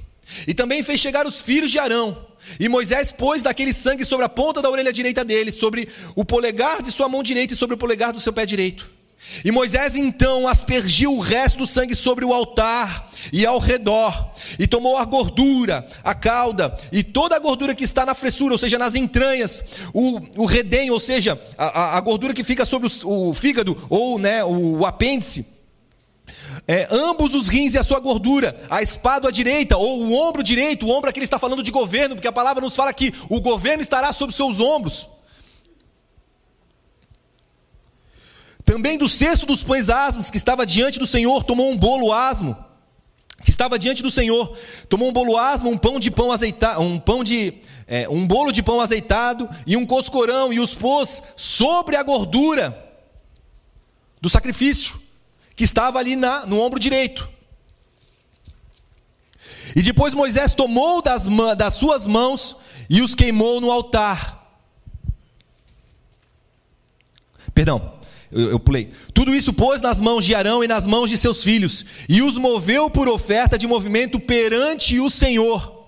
E 0.47 0.53
também 0.53 0.83
fez 0.83 0.99
chegar 0.99 1.25
os 1.27 1.41
filhos 1.41 1.71
de 1.71 1.79
Arão. 1.79 2.29
E 2.59 2.69
Moisés 2.69 3.11
pôs 3.11 3.43
daquele 3.43 3.73
sangue 3.73 4.05
sobre 4.05 4.25
a 4.25 4.29
ponta 4.29 4.61
da 4.61 4.69
orelha 4.69 4.93
direita 4.93 5.25
dele, 5.25 5.51
sobre 5.51 5.89
o 6.15 6.23
polegar 6.23 6.81
de 6.81 6.91
sua 6.91 7.09
mão 7.09 7.21
direita 7.21 7.53
e 7.53 7.57
sobre 7.57 7.75
o 7.75 7.77
polegar 7.77 8.13
do 8.13 8.19
seu 8.19 8.31
pé 8.31 8.45
direito. 8.45 8.98
E 9.43 9.51
Moisés 9.51 9.95
então 9.95 10.47
aspergiu 10.47 11.13
o 11.13 11.19
resto 11.19 11.59
do 11.59 11.67
sangue 11.67 11.95
sobre 11.95 12.25
o 12.25 12.33
altar 12.33 13.09
e 13.33 13.45
ao 13.45 13.59
redor, 13.59 14.31
e 14.57 14.65
tomou 14.65 14.97
a 14.97 15.03
gordura, 15.03 15.87
a 16.03 16.15
cauda 16.15 16.75
e 16.91 17.03
toda 17.03 17.35
a 17.35 17.39
gordura 17.39 17.75
que 17.75 17.83
está 17.83 18.05
na 18.05 18.15
fressura, 18.15 18.53
ou 18.53 18.57
seja, 18.57 18.79
nas 18.79 18.95
entranhas, 18.95 19.63
o, 19.93 20.19
o 20.41 20.45
redém, 20.45 20.89
ou 20.89 20.99
seja, 20.99 21.39
a, 21.57 21.97
a 21.97 22.01
gordura 22.01 22.33
que 22.33 22.43
fica 22.43 22.65
sobre 22.65 22.89
o, 23.03 23.29
o 23.29 23.33
fígado 23.33 23.77
ou 23.89 24.17
né, 24.17 24.43
o, 24.43 24.79
o 24.79 24.85
apêndice. 24.85 25.45
É, 26.67 26.87
ambos 26.91 27.33
os 27.33 27.47
rins 27.47 27.73
e 27.73 27.77
a 27.77 27.83
sua 27.83 27.99
gordura, 27.99 28.55
a 28.69 28.81
espada 28.81 29.27
à 29.27 29.31
direita, 29.31 29.77
ou 29.77 30.03
o 30.03 30.13
ombro 30.13 30.43
direito, 30.43 30.85
o 30.85 30.89
ombro 30.89 31.09
aqui 31.09 31.19
ele 31.19 31.25
está 31.25 31.39
falando 31.39 31.63
de 31.63 31.71
governo, 31.71 32.15
porque 32.15 32.27
a 32.27 32.31
palavra 32.31 32.61
nos 32.61 32.75
fala 32.75 32.93
que 32.93 33.13
o 33.29 33.41
governo 33.41 33.81
estará 33.81 34.13
sobre 34.13 34.35
seus 34.35 34.59
ombros. 34.59 35.09
Também 38.69 38.99
do 38.99 39.09
cesto 39.09 39.47
dos 39.47 39.63
pães 39.63 39.89
asmos 39.89 40.29
que 40.29 40.37
estava 40.37 40.63
diante 40.63 40.99
do 40.99 41.07
Senhor, 41.07 41.43
tomou 41.43 41.71
um 41.71 41.75
bolo 41.75 42.13
asmo, 42.13 42.55
que 43.43 43.49
estava 43.49 43.79
diante 43.79 44.03
do 44.03 44.11
Senhor, 44.11 44.55
tomou 44.87 45.09
um 45.09 45.11
bolo 45.11 45.35
asmo, 45.39 45.71
um 45.71 45.77
pão 45.77 45.99
de 45.99 46.11
pão 46.11 46.31
azeitado, 46.31 46.79
um 46.79 46.99
pão 46.99 47.23
de 47.23 47.55
é, 47.87 48.07
um 48.07 48.27
bolo 48.27 48.51
de 48.51 48.61
pão 48.61 48.79
azeitado 48.79 49.49
e 49.65 49.75
um 49.75 49.87
coscorão 49.87 50.53
e 50.53 50.59
os 50.59 50.75
pôs 50.75 51.23
sobre 51.35 51.95
a 51.95 52.03
gordura 52.03 52.77
do 54.21 54.29
sacrifício 54.29 55.01
que 55.55 55.63
estava 55.63 55.97
ali 55.97 56.15
na, 56.15 56.45
no 56.45 56.61
ombro 56.61 56.79
direito. 56.79 57.27
E 59.75 59.81
depois 59.81 60.13
Moisés 60.13 60.53
tomou 60.53 61.01
das, 61.01 61.25
das 61.57 61.73
suas 61.73 62.05
mãos 62.05 62.55
e 62.87 63.01
os 63.01 63.15
queimou 63.15 63.59
no 63.59 63.71
altar. 63.71 64.47
Perdão 67.51 67.97
eu, 68.31 68.51
eu, 68.51 68.59
pulei. 68.59 68.89
Tudo 69.13 69.33
isso 69.33 69.53
pôs 69.53 69.81
nas 69.81 69.99
mãos 69.99 70.25
de 70.25 70.35
Arão 70.35 70.63
e 70.63 70.67
nas 70.67 70.85
mãos 70.85 71.09
de 71.09 71.17
seus 71.17 71.43
filhos, 71.43 71.85
e 72.07 72.21
os 72.21 72.37
moveu 72.37 72.89
por 72.89 73.07
oferta 73.07 73.57
de 73.57 73.67
movimento 73.67 74.19
perante 74.19 74.99
o 74.99 75.09
Senhor. 75.09 75.78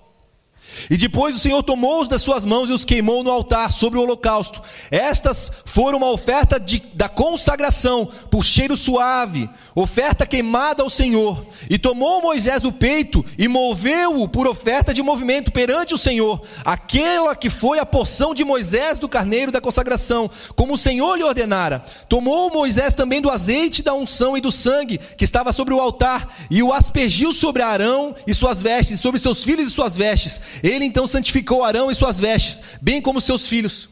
E 0.90 0.96
depois 0.96 1.34
o 1.34 1.38
Senhor 1.38 1.62
tomou-os 1.62 2.08
das 2.08 2.22
suas 2.22 2.44
mãos 2.44 2.70
e 2.70 2.72
os 2.72 2.84
queimou 2.84 3.22
no 3.22 3.30
altar 3.30 3.70
sobre 3.72 3.98
o 3.98 4.02
holocausto. 4.02 4.62
Estas 4.90 5.50
foram 5.64 5.98
uma 5.98 6.10
oferta 6.10 6.58
de, 6.58 6.82
da 6.94 7.08
consagração 7.08 8.08
por 8.30 8.44
cheiro 8.44 8.76
suave, 8.76 9.48
oferta 9.74 10.26
queimada 10.26 10.82
ao 10.82 10.90
Senhor. 10.90 11.46
E 11.68 11.78
tomou 11.78 12.20
Moisés 12.22 12.64
o 12.64 12.72
peito 12.72 13.24
e 13.38 13.48
moveu-o 13.48 14.28
por 14.28 14.46
oferta 14.46 14.92
de 14.92 15.02
movimento 15.02 15.52
perante 15.52 15.94
o 15.94 15.98
Senhor, 15.98 16.42
aquela 16.64 17.34
que 17.34 17.50
foi 17.50 17.78
a 17.78 17.86
porção 17.86 18.34
de 18.34 18.44
Moisés 18.44 18.98
do 18.98 19.08
carneiro 19.08 19.52
da 19.52 19.60
consagração, 19.60 20.30
como 20.54 20.74
o 20.74 20.78
Senhor 20.78 21.16
lhe 21.16 21.24
ordenara. 21.24 21.84
Tomou 22.08 22.50
Moisés 22.50 22.94
também 22.94 23.20
do 23.20 23.30
azeite 23.30 23.82
da 23.82 23.94
unção 23.94 24.36
e 24.36 24.40
do 24.40 24.52
sangue 24.52 24.98
que 25.16 25.24
estava 25.24 25.52
sobre 25.52 25.74
o 25.74 25.80
altar 25.80 26.34
e 26.50 26.62
o 26.62 26.72
aspergiu 26.72 27.32
sobre 27.32 27.62
Arão 27.62 28.14
e 28.26 28.34
suas 28.34 28.62
vestes, 28.62 29.00
sobre 29.00 29.20
seus 29.20 29.44
filhos 29.44 29.68
e 29.68 29.70
suas 29.70 29.96
vestes 29.96 30.40
ele 30.62 30.84
então 30.84 31.06
santificou 31.06 31.64
Arão 31.64 31.90
e 31.90 31.94
suas 31.94 32.20
vestes, 32.20 32.60
bem 32.80 33.00
como 33.00 33.20
seus 33.20 33.48
filhos. 33.48 33.88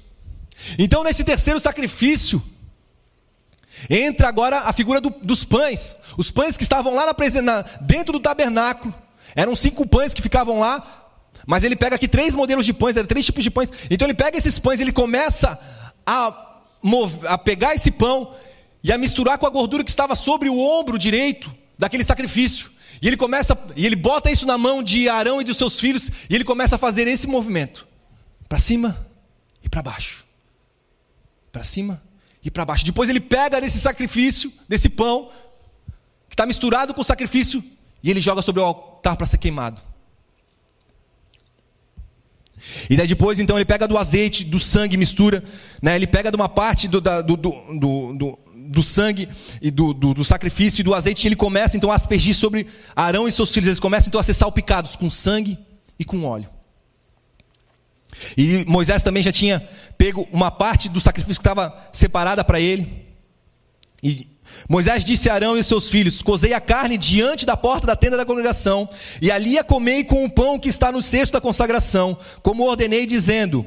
Então, 0.79 1.03
nesse 1.03 1.25
terceiro 1.25 1.59
sacrifício, 1.59 2.43
entra 3.89 4.29
agora 4.29 4.61
a 4.61 4.73
figura 4.73 5.01
do, 5.01 5.11
dos 5.11 5.45
pães. 5.45 5.97
Os 6.16 6.31
pães 6.31 6.57
que 6.57 6.62
estavam 6.62 6.95
lá 6.95 7.07
na, 7.07 7.43
na, 7.43 7.62
dentro 7.81 8.12
do 8.12 8.21
tabernáculo. 8.21 8.95
Eram 9.35 9.57
cinco 9.57 9.87
pães 9.87 10.12
que 10.12 10.23
ficavam 10.23 10.59
lá. 10.59 11.01
Mas 11.47 11.64
ele 11.64 11.75
pega 11.75 11.97
aqui 11.97 12.07
três 12.07 12.35
modelos 12.35 12.66
de 12.66 12.73
pães, 12.73 12.97
eram 12.97 13.09
três 13.09 13.25
tipos 13.25 13.43
de 13.43 13.51
pães. 13.51 13.73
Então 13.91 14.07
ele 14.07 14.14
pega 14.14 14.37
esses 14.37 14.59
pães, 14.59 14.81
ele 14.81 14.93
começa 14.93 15.59
a, 16.07 16.59
a 17.27 17.39
pegar 17.39 17.75
esse 17.75 17.91
pão 17.91 18.35
e 18.85 18.93
a 18.93 18.99
misturar 18.99 19.39
com 19.39 19.47
a 19.47 19.51
gordura 19.51 19.83
que 19.83 19.91
estava 19.91 20.14
sobre 20.14 20.49
o 20.49 20.59
ombro 20.59 20.99
direito 20.99 21.53
daquele 21.79 22.05
sacrifício. 22.05 22.71
E 23.03 23.07
ele 23.07 23.16
começa, 23.16 23.59
e 23.74 23.86
ele 23.86 23.96
bota 23.96 24.30
isso 24.30 24.46
na 24.46 24.59
mão 24.59 24.82
de 24.82 25.09
Arão 25.09 25.40
e 25.40 25.44
dos 25.44 25.57
seus 25.57 25.80
filhos, 25.80 26.11
e 26.28 26.34
ele 26.34 26.44
começa 26.44 26.76
a 26.76 26.78
fazer 26.78 27.09
esse 27.09 27.26
movimento. 27.26 27.86
Para 28.48 28.59
cima 28.59 29.07
e 29.62 29.68
para 29.68 29.82
baixo. 29.82 30.26
Para 31.51 31.64
cima 31.64 32.03
e 32.44 32.51
para 32.51 32.64
baixo. 32.64 32.84
Depois 32.84 33.09
ele 33.09 33.20
pega 33.20 33.61
desse 33.61 33.80
sacrifício, 33.80 34.53
desse 34.68 34.88
pão, 34.88 35.30
que 36.28 36.34
está 36.34 36.44
misturado 36.44 36.92
com 36.92 37.01
o 37.01 37.05
sacrifício, 37.05 37.64
e 38.03 38.11
ele 38.11 38.20
joga 38.20 38.42
sobre 38.42 38.61
o 38.61 38.64
altar 38.64 39.16
para 39.16 39.26
ser 39.26 39.38
queimado. 39.38 39.80
E 42.88 42.96
daí 42.96 43.07
depois, 43.07 43.38
então, 43.38 43.57
ele 43.57 43.64
pega 43.64 43.88
do 43.88 43.96
azeite, 43.96 44.44
do 44.44 44.61
sangue, 44.61 44.96
mistura, 44.96 45.42
né? 45.80 45.96
ele 45.96 46.07
pega 46.07 46.30
de 46.30 46.36
uma 46.36 46.48
parte 46.48 46.86
do, 46.86 47.01
da, 47.01 47.20
do, 47.20 47.36
do, 47.36 48.14
do, 48.14 48.38
do 48.71 48.85
sangue 48.85 49.29
e 49.61 49.68
do, 49.68 49.93
do, 49.93 50.14
do, 50.14 50.25
sacrifício 50.25 50.81
e 50.81 50.85
do 50.85 50.95
azeite, 50.95 51.27
ele 51.27 51.35
começa 51.35 51.77
então 51.77 51.91
a 51.91 51.97
aspergir 51.97 52.37
sobre 52.37 52.68
Arão 52.95 53.27
e 53.27 53.33
seus 53.33 53.53
filhos. 53.53 53.66
Eles 53.66 53.81
começam 53.81 54.09
então 54.09 54.21
a 54.21 54.23
ser 54.23 54.33
salpicados 54.33 54.95
com 54.95 55.11
sangue 55.11 55.59
e 55.99 56.05
com 56.05 56.25
óleo. 56.25 56.49
E 58.37 58.64
Moisés 58.68 59.03
também 59.03 59.25
já 59.25 59.33
tinha 59.33 59.61
pego 59.99 60.29
uma 60.31 60.53
parte 60.53 60.89
do 60.89 61.01
sacrifício 61.01 61.43
que 61.43 61.49
estava 61.49 61.77
separada 61.93 62.45
para 62.45 62.61
ele. 62.61 63.07
E 64.01 64.29
Moisés 64.68 65.05
disse 65.05 65.29
a 65.29 65.35
Arão 65.35 65.59
e 65.59 65.64
seus 65.64 65.89
filhos: 65.89 66.23
Cozei 66.23 66.53
a 66.53 66.61
carne 66.61 66.97
diante 66.97 67.45
da 67.45 67.57
porta 67.57 67.89
da 67.89 67.97
tenda 67.97 68.16
da 68.16 68.25
congregação, 68.25 68.89
e 69.21 69.33
ali 69.33 69.59
a 69.59 69.64
comei 69.64 70.05
com 70.05 70.25
o 70.25 70.31
pão 70.31 70.61
que 70.61 70.68
está 70.68 70.93
no 70.93 71.03
cesto 71.03 71.33
da 71.33 71.41
consagração, 71.41 72.16
como 72.41 72.68
ordenei, 72.68 73.05
dizendo: 73.05 73.66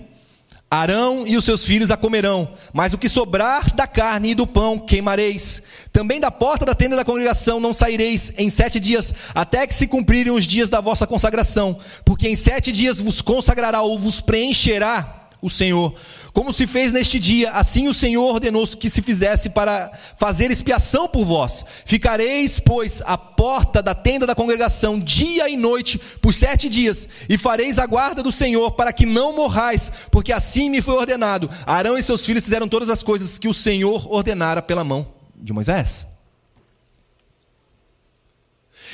Arão 0.73 1.23
e 1.27 1.37
os 1.37 1.45
seus 1.45 1.63
filhos 1.63 1.91
a 1.91 1.97
comerão, 1.97 2.49
mas 2.73 2.93
o 2.93 2.97
que 2.97 3.07
sobrar 3.07 3.73
da 3.75 3.85
carne 3.85 4.31
e 4.31 4.35
do 4.35 4.47
pão 4.47 4.79
queimareis. 4.79 5.61
Também 5.91 6.19
da 6.19 6.31
porta 6.31 6.65
da 6.65 6.73
tenda 6.73 6.95
da 6.95 7.05
congregação 7.05 7.59
não 7.59 7.73
saireis 7.73 8.33
em 8.37 8.49
sete 8.49 8.79
dias, 8.79 9.13
até 9.35 9.67
que 9.67 9.73
se 9.75 9.85
cumprirem 9.85 10.33
os 10.33 10.45
dias 10.45 10.69
da 10.69 10.81
vossa 10.81 11.05
consagração, 11.05 11.77
porque 12.03 12.27
em 12.27 12.35
sete 12.35 12.71
dias 12.71 12.99
vos 12.99 13.21
consagrará 13.21 13.81
ou 13.81 13.99
vos 13.99 14.19
preencherá 14.19 15.22
o 15.43 15.49
Senhor. 15.49 15.93
Como 16.31 16.53
se 16.53 16.65
fez 16.65 16.93
neste 16.93 17.19
dia, 17.19 17.51
assim 17.51 17.89
o 17.89 17.93
Senhor 17.93 18.23
ordenou 18.23 18.65
que 18.65 18.89
se 18.89 19.01
fizesse 19.01 19.49
para 19.49 19.91
fazer 20.15 20.49
expiação 20.49 21.05
por 21.05 21.25
vós. 21.25 21.65
Ficareis, 21.83 22.61
pois, 22.61 23.01
à 23.01 23.17
porta 23.17 23.83
da 23.83 23.93
tenda 23.93 24.25
da 24.25 24.33
congregação 24.33 24.97
dia 24.97 25.49
e 25.49 25.57
noite 25.57 25.99
por 26.21 26.33
sete 26.33 26.69
dias, 26.69 27.09
e 27.27 27.37
fareis 27.37 27.77
a 27.77 27.85
guarda 27.85 28.23
do 28.23 28.31
Senhor 28.31 28.71
para 28.71 28.93
que 28.93 29.05
não 29.05 29.35
morrais, 29.35 29.91
porque 30.09 30.31
assim 30.31 30.69
me 30.69 30.81
foi 30.81 30.95
ordenado. 30.95 31.49
Arão 31.65 31.97
e 31.97 32.01
seus 32.01 32.25
filhos 32.25 32.45
fizeram 32.45 32.67
todas 32.69 32.89
as 32.89 33.03
coisas 33.03 33.37
que 33.37 33.49
o 33.49 33.53
Senhor 33.53 34.09
ordenara 34.09 34.61
pela 34.61 34.85
mão 34.85 35.13
de 35.35 35.51
Moisés. 35.51 36.07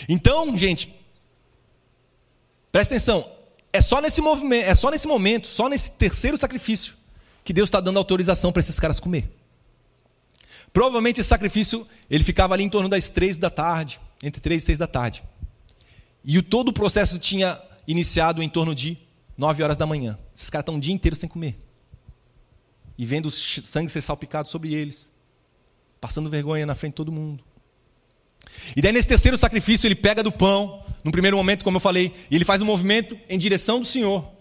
Então, 0.07 0.57
gente, 0.57 0.91
presta 2.71 2.95
atenção, 2.95 3.38
é 3.72 3.82
só 3.82 4.01
nesse 4.01 4.22
movimento, 4.22 4.65
é 4.65 4.74
só 4.74 4.89
nesse 4.89 5.07
momento, 5.07 5.47
só 5.47 5.70
nesse 5.70 5.91
terceiro 5.91 6.38
sacrifício 6.38 6.95
que 7.43 7.53
Deus 7.53 7.67
está 7.67 7.80
dando 7.80 7.97
autorização 7.97 8.51
para 8.51 8.59
esses 8.59 8.80
caras 8.80 8.99
comer. 8.99 9.30
Provavelmente 10.72 11.20
esse 11.20 11.30
sacrifício 11.30 11.88
ele 12.09 12.24
ficava 12.24 12.53
ali 12.53 12.63
em 12.63 12.70
torno 12.70 12.89
das 12.89 13.09
três 13.09 13.38
da 13.38 13.49
tarde, 13.49 13.99
entre 14.22 14.41
três 14.41 14.63
e 14.63 14.65
seis 14.65 14.78
da 14.78 14.88
tarde. 14.88 15.24
E 16.24 16.38
o, 16.38 16.43
todo 16.43 16.70
o 16.70 16.74
processo 16.74 17.17
tinha 17.17 17.59
iniciado 17.88 18.43
em 18.43 18.49
torno 18.49 18.76
de 18.76 18.97
nove 19.38 19.63
horas 19.63 19.78
da 19.78 19.86
manhã. 19.86 20.17
Esses 20.36 20.49
caras 20.49 20.63
estão 20.63 20.76
um 20.76 20.80
dia 20.80 20.93
inteiro 20.93 21.15
sem 21.15 21.30
comer. 21.30 21.57
E 22.97 23.05
vendo 23.05 23.28
o 23.28 23.32
sangue 23.32 23.89
ser 23.89 24.01
salpicado 24.01 24.49
sobre 24.49 24.74
eles. 24.74 25.11
Passando 26.01 26.30
vergonha 26.30 26.65
na 26.65 26.76
frente 26.76 26.93
de 26.93 26.97
todo 26.97 27.11
mundo. 27.11 27.43
E 28.76 28.82
daí 28.82 28.91
nesse 28.91 29.07
terceiro 29.07 29.38
sacrifício 29.38 29.88
ele 29.88 29.95
pega 29.95 30.22
do 30.22 30.32
pão, 30.32 30.86
no 31.03 31.11
primeiro 31.11 31.37
momento, 31.37 31.63
como 31.63 31.77
eu 31.77 31.81
falei, 31.81 32.13
e 32.29 32.35
ele 32.35 32.45
faz 32.45 32.61
um 32.61 32.65
movimento 32.65 33.17
em 33.29 33.37
direção 33.37 33.79
do 33.79 33.85
Senhor 33.85 34.39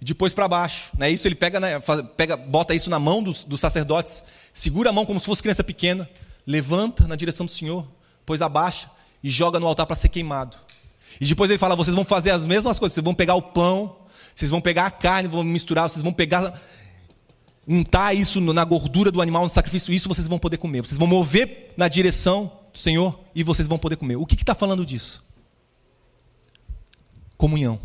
e 0.00 0.04
depois 0.04 0.32
para 0.32 0.48
baixo. 0.48 0.92
Né? 0.96 1.10
Isso 1.10 1.28
ele 1.28 1.34
pega, 1.34 1.60
né, 1.60 1.78
pega, 2.16 2.36
bota 2.36 2.74
isso 2.74 2.88
na 2.88 2.98
mão 2.98 3.22
dos, 3.22 3.44
dos, 3.44 3.60
sacerdotes, 3.60 4.24
segura 4.52 4.90
a 4.90 4.92
mão 4.92 5.04
como 5.04 5.20
se 5.20 5.26
fosse 5.26 5.42
criança 5.42 5.62
pequena, 5.62 6.08
levanta 6.46 7.06
na 7.06 7.16
direção 7.16 7.44
do 7.44 7.52
Senhor, 7.52 7.86
depois 8.20 8.40
abaixa 8.40 8.90
e 9.22 9.28
joga 9.28 9.60
no 9.60 9.66
altar 9.66 9.86
para 9.86 9.96
ser 9.96 10.08
queimado. 10.08 10.56
E 11.20 11.26
depois 11.26 11.50
ele 11.50 11.58
fala: 11.58 11.76
vocês 11.76 11.94
vão 11.94 12.04
fazer 12.04 12.30
as 12.30 12.46
mesmas 12.46 12.78
coisas, 12.78 12.94
vocês 12.94 13.04
vão 13.04 13.14
pegar 13.14 13.34
o 13.34 13.42
pão, 13.42 13.96
vocês 14.34 14.50
vão 14.50 14.60
pegar 14.60 14.86
a 14.86 14.90
carne, 14.90 15.28
vão 15.28 15.44
misturar, 15.44 15.88
vocês 15.88 16.02
vão 16.02 16.12
pegar, 16.12 16.58
untar 17.68 18.16
isso 18.16 18.40
na 18.40 18.64
gordura 18.64 19.10
do 19.10 19.20
animal 19.20 19.42
no 19.42 19.50
sacrifício, 19.50 19.92
isso 19.92 20.08
vocês 20.08 20.26
vão 20.26 20.38
poder 20.38 20.56
comer. 20.56 20.80
Vocês 20.80 20.96
vão 20.96 21.06
mover 21.06 21.74
na 21.76 21.88
direção 21.88 22.50
do 22.72 22.78
Senhor 22.78 23.18
e 23.34 23.42
vocês 23.42 23.68
vão 23.68 23.78
poder 23.78 23.96
comer. 23.96 24.16
O 24.16 24.26
que 24.26 24.34
está 24.34 24.54
falando 24.54 24.84
disso? 24.84 25.24
Comunhão. 27.36 27.80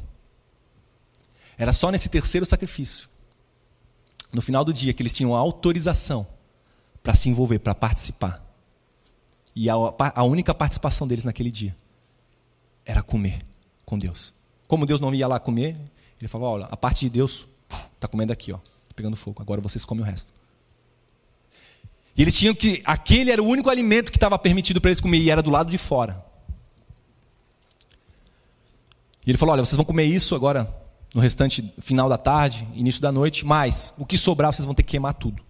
Era 1.58 1.72
só 1.72 1.90
nesse 1.90 2.10
terceiro 2.10 2.46
sacrifício, 2.46 3.08
no 4.32 4.42
final 4.42 4.66
do 4.66 4.74
dia, 4.74 4.94
que 4.94 5.02
eles 5.02 5.14
tinham 5.14 5.36
a 5.36 5.40
autorização 5.40 6.28
para 7.02 7.14
se 7.14 7.30
envolver, 7.30 7.60
para 7.60 7.74
participar. 7.74 8.44
E 9.56 9.70
a, 9.70 9.74
a 9.74 10.24
única 10.24 10.54
participação 10.54 11.08
deles 11.08 11.24
naquele 11.24 11.50
dia 11.50 11.76
era 12.86 13.02
comer 13.02 13.40
com 13.86 13.98
Deus. 13.98 14.34
Como 14.68 14.86
Deus 14.86 15.00
não 15.00 15.14
ia 15.14 15.28
lá 15.28 15.40
comer, 15.40 15.78
ele 16.20 16.28
falava: 16.28 16.52
olha, 16.52 16.66
a 16.66 16.76
parte 16.76 17.02
de 17.02 17.10
Deus 17.10 17.48
está 17.94 18.08
comendo 18.08 18.34
aqui, 18.34 18.52
ó, 18.52 18.58
tá 18.58 18.94
pegando 18.96 19.16
fogo. 19.16 19.42
Agora 19.42 19.62
vocês 19.62 19.86
comem 19.86 20.04
o 20.04 20.06
resto. 20.06 20.34
E 22.16 22.22
eles 22.22 22.38
tinham 22.38 22.56
que. 22.56 22.82
Aquele 22.86 23.32
era 23.32 23.44
o 23.44 23.48
único 23.48 23.70
alimento 23.70 24.12
que 24.12 24.18
estava 24.18 24.40
permitido 24.40 24.80
para 24.80 24.90
eles 24.90 25.02
comer, 25.02 25.18
e 25.18 25.30
era 25.30 25.42
do 25.42 25.50
lado 25.50 25.70
de 25.70 25.78
fora. 25.78 26.24
E 29.26 29.32
ele 29.32 29.38
falou: 29.38 29.54
Olha, 29.54 29.66
vocês 29.66 29.76
vão 29.76 29.86
comer 29.86 30.06
isso 30.06 30.34
agora, 30.34 30.74
no 31.14 31.20
restante 31.20 31.74
final 31.82 32.08
da 32.08 32.18
tarde, 32.18 32.68
início 32.74 33.02
da 33.02 33.12
noite, 33.12 33.46
mas 33.46 33.94
o 33.98 34.06
que 34.06 34.18
sobrar 34.18 34.54
vocês 34.54 34.66
vão 34.66 34.74
ter 34.74 34.84
que 34.84 34.92
queimar 34.92 35.14
tudo. 35.14 35.44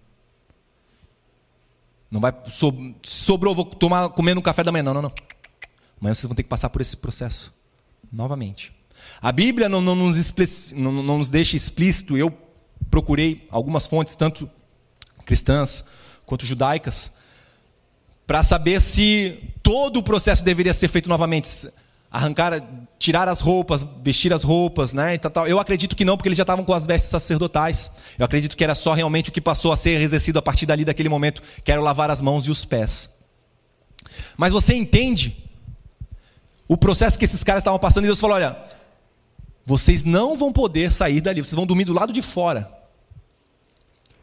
Não 2.10 2.20
vai. 2.20 2.34
So, 2.48 2.72
sobrou, 3.02 3.54
vou 3.54 3.64
tomar, 3.64 4.08
comer 4.08 4.34
no 4.34 4.42
café 4.42 4.64
da 4.64 4.72
manhã. 4.72 4.82
Não, 4.82 4.94
não, 4.94 5.02
não. 5.02 5.12
Amanhã 6.00 6.14
vocês 6.14 6.26
vão 6.26 6.34
ter 6.34 6.42
que 6.42 6.48
passar 6.48 6.68
por 6.70 6.82
esse 6.82 6.96
processo 6.96 7.54
novamente. 8.12 8.74
A 9.20 9.30
Bíblia 9.30 9.68
não, 9.68 9.80
não, 9.80 9.94
nos, 9.94 10.34
não, 10.74 10.92
não 10.92 11.18
nos 11.18 11.30
deixa 11.30 11.56
explícito, 11.56 12.16
eu 12.16 12.36
procurei 12.90 13.46
algumas 13.50 13.86
fontes, 13.86 14.16
tanto 14.16 14.50
cristãs 15.24 15.84
quanto 16.26 16.44
judaicas, 16.44 17.12
para 18.26 18.42
saber 18.42 18.82
se 18.82 19.54
todo 19.62 19.98
o 19.98 20.02
processo 20.02 20.44
deveria 20.44 20.74
ser 20.74 20.88
feito 20.88 21.08
novamente. 21.08 21.68
Arrancar, 22.10 22.62
tirar 22.98 23.28
as 23.28 23.40
roupas, 23.40 23.86
vestir 24.02 24.32
as 24.32 24.42
roupas, 24.42 24.94
né? 24.94 25.14
E 25.14 25.18
tal, 25.18 25.30
tal. 25.30 25.46
Eu 25.46 25.58
acredito 25.58 25.94
que 25.94 26.04
não, 26.04 26.16
porque 26.16 26.28
eles 26.28 26.36
já 26.36 26.42
estavam 26.42 26.64
com 26.64 26.72
as 26.72 26.86
vestes 26.86 27.10
sacerdotais. 27.10 27.90
Eu 28.18 28.24
acredito 28.24 28.56
que 28.56 28.64
era 28.64 28.74
só 28.74 28.92
realmente 28.92 29.30
o 29.30 29.32
que 29.32 29.40
passou 29.40 29.70
a 29.70 29.76
ser 29.76 30.00
exercido 30.00 30.38
a 30.38 30.42
partir 30.42 30.66
dali, 30.66 30.84
daquele 30.84 31.08
momento, 31.08 31.42
que 31.64 31.70
era 31.70 31.80
lavar 31.80 32.10
as 32.10 32.22
mãos 32.22 32.46
e 32.46 32.50
os 32.50 32.64
pés. 32.64 33.10
Mas 34.36 34.52
você 34.52 34.74
entende 34.74 35.44
o 36.66 36.76
processo 36.76 37.18
que 37.18 37.24
esses 37.24 37.44
caras 37.44 37.60
estavam 37.60 37.78
passando, 37.78 38.04
e 38.04 38.06
Deus 38.06 38.20
falou: 38.20 38.36
olha, 38.36 38.56
vocês 39.64 40.04
não 40.04 40.36
vão 40.36 40.52
poder 40.52 40.90
sair 40.90 41.20
dali, 41.20 41.42
vocês 41.42 41.54
vão 41.54 41.66
dormir 41.66 41.84
do 41.84 41.92
lado 41.92 42.12
de 42.12 42.22
fora. 42.22 42.72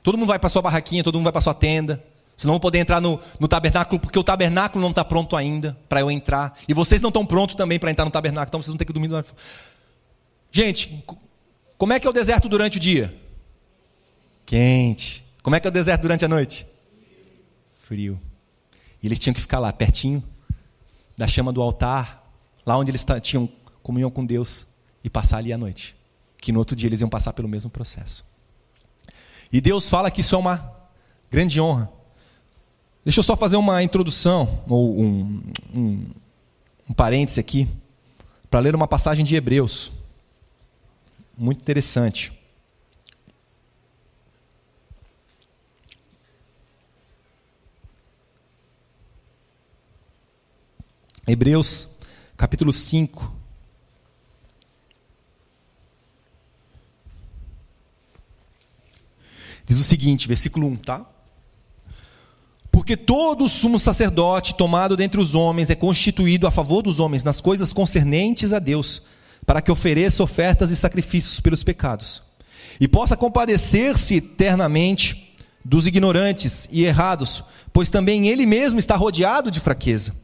Todo 0.04 0.18
mundo 0.18 0.28
vai 0.28 0.38
para 0.38 0.49
sua 0.49 0.62
barraquinha, 0.62 1.04
todo 1.04 1.16
mundo 1.16 1.24
vai 1.24 1.32
para 1.32 1.41
sua 1.41 1.54
tenda. 1.54 2.04
Vocês 2.36 2.45
não 2.45 2.54
vão 2.54 2.60
poder 2.60 2.80
entrar 2.80 2.99
no, 2.99 3.20
no 3.39 3.47
tabernáculo, 3.47 3.99
porque 3.99 4.20
o 4.20 4.24
tabernáculo 4.24 4.82
não 4.82 4.89
está 4.89 5.04
pronto 5.06 5.36
ainda 5.36 5.78
para 5.88 6.01
eu 6.01 6.12
entrar. 6.12 6.60
E 6.68 6.74
vocês 6.74 7.01
não 7.01 7.08
estão 7.08 7.26
prontos 7.26 7.56
também 7.56 7.80
para 7.80 7.89
entrar 7.89 8.06
no 8.06 8.12
tabernáculo, 8.12 8.49
então 8.49 8.62
vocês 8.62 8.70
vão 8.70 8.78
ter 8.78 8.86
que 8.86 8.93
dormir 8.93 9.10
fora. 9.10 9.26
Gente, 10.51 11.04
como 11.78 11.93
é 11.93 11.99
que 11.99 12.06
é 12.06 12.10
o 12.10 12.14
deserto 12.14 12.49
durante 12.49 12.78
o 12.78 12.80
dia? 12.80 13.16
Quente. 14.45 15.24
Como 15.41 15.56
é 15.56 15.60
que 15.60 15.68
é 15.68 15.70
o 15.70 15.72
deserto 15.72 16.01
durante 16.01 16.26
a 16.26 16.28
noite? 16.28 16.68
Frio. 17.88 18.20
E 19.01 19.08
eles 19.08 19.18
tinham 19.20 19.34
que 19.34 19.41
ficar 19.41 19.60
lá, 19.60 19.72
pertinho 19.72 20.24
da 21.18 21.28
chama 21.28 21.54
do 21.54 21.62
altar, 21.62 22.24
lá 22.66 22.78
onde 22.78 22.91
eles 22.91 23.06
tinham 23.22 23.47
comunhão 23.82 24.10
com 24.10 24.26
Deus 24.26 24.66
e 25.04 25.10
passar 25.10 25.38
ali 25.38 25.54
a 25.54 25.58
noite. 25.58 25.95
Que 26.38 26.51
no 26.51 26.60
outro 26.60 26.76
dia 26.76 26.89
eles 26.89 27.01
iam 27.01 27.10
passar 27.10 27.34
pelo 27.34 27.47
mesmo 27.47 27.70
processo. 27.70 28.26
E 29.54 29.62
Deus 29.62 29.88
fala 29.88 30.10
que 30.10 30.22
isso 30.22 30.34
é 30.34 30.38
uma 30.39 30.74
grande 31.30 31.62
honra. 31.62 31.88
Deixa 33.06 33.20
eu 33.20 33.24
só 33.24 33.38
fazer 33.38 33.56
uma 33.56 33.84
introdução, 33.84 34.64
ou 34.68 34.99
um, 34.99 35.43
um, 35.72 36.06
um 36.89 36.93
parêntese 36.93 37.39
aqui, 37.39 37.70
para 38.49 38.60
ler 38.60 38.74
uma 38.74 38.88
passagem 38.88 39.24
de 39.24 39.36
Hebreus. 39.36 39.91
Muito 41.38 41.62
interessante. 41.62 42.34
Hebreus 51.28 51.88
capítulo 52.36 52.74
5. 52.74 53.43
Diz 59.66 59.78
o 59.78 59.84
seguinte, 59.84 60.28
versículo 60.28 60.68
1, 60.68 60.76
tá? 60.78 61.05
Porque 62.72 62.97
todo 62.97 63.47
sumo 63.47 63.78
sacerdote 63.78 64.55
tomado 64.55 64.97
dentre 64.97 65.22
os 65.22 65.36
homens 65.36 65.70
é 65.70 65.76
constituído 65.76 66.47
a 66.47 66.51
favor 66.51 66.82
dos 66.82 66.99
homens 66.99 67.24
nas 67.24 67.39
coisas 67.39 67.72
concernentes 67.72 68.51
a 68.51 68.59
Deus, 68.59 69.03
para 69.45 69.61
que 69.61 69.72
ofereça 69.72 70.24
ofertas 70.24 70.72
e 70.72 70.76
sacrifícios 70.76 71.39
pelos 71.39 71.64
pecados, 71.64 72.24
e 72.80 72.88
possa 72.88 73.16
compadecer-se 73.16 74.16
eternamente 74.16 75.36
dos 75.64 75.86
ignorantes 75.86 76.68
e 76.72 76.84
errados, 76.84 77.43
pois 77.72 77.89
também 77.89 78.28
ele 78.28 78.45
mesmo 78.45 78.80
está 78.80 78.95
rodeado 78.95 79.51
de 79.51 79.59
fraqueza. 79.59 80.16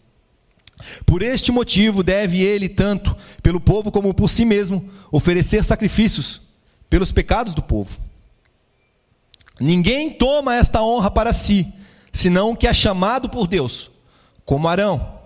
Por 1.06 1.22
este 1.22 1.52
motivo 1.52 2.02
deve 2.02 2.42
ele, 2.42 2.68
tanto 2.68 3.16
pelo 3.44 3.60
povo 3.60 3.92
como 3.92 4.14
por 4.14 4.30
si 4.30 4.44
mesmo, 4.44 4.90
oferecer 5.12 5.64
sacrifícios 5.64 6.42
pelos 6.90 7.12
pecados 7.12 7.54
do 7.54 7.62
povo. 7.62 8.09
Ninguém 9.60 10.10
toma 10.10 10.56
esta 10.56 10.82
honra 10.82 11.12
para 11.12 11.34
si, 11.34 11.68
senão 12.14 12.52
o 12.52 12.56
que 12.56 12.68
é 12.68 12.74
chamado 12.74 13.30
por 13.30 13.48
Deus, 13.48 13.92
como 14.46 14.68
Arão. 14.68 15.20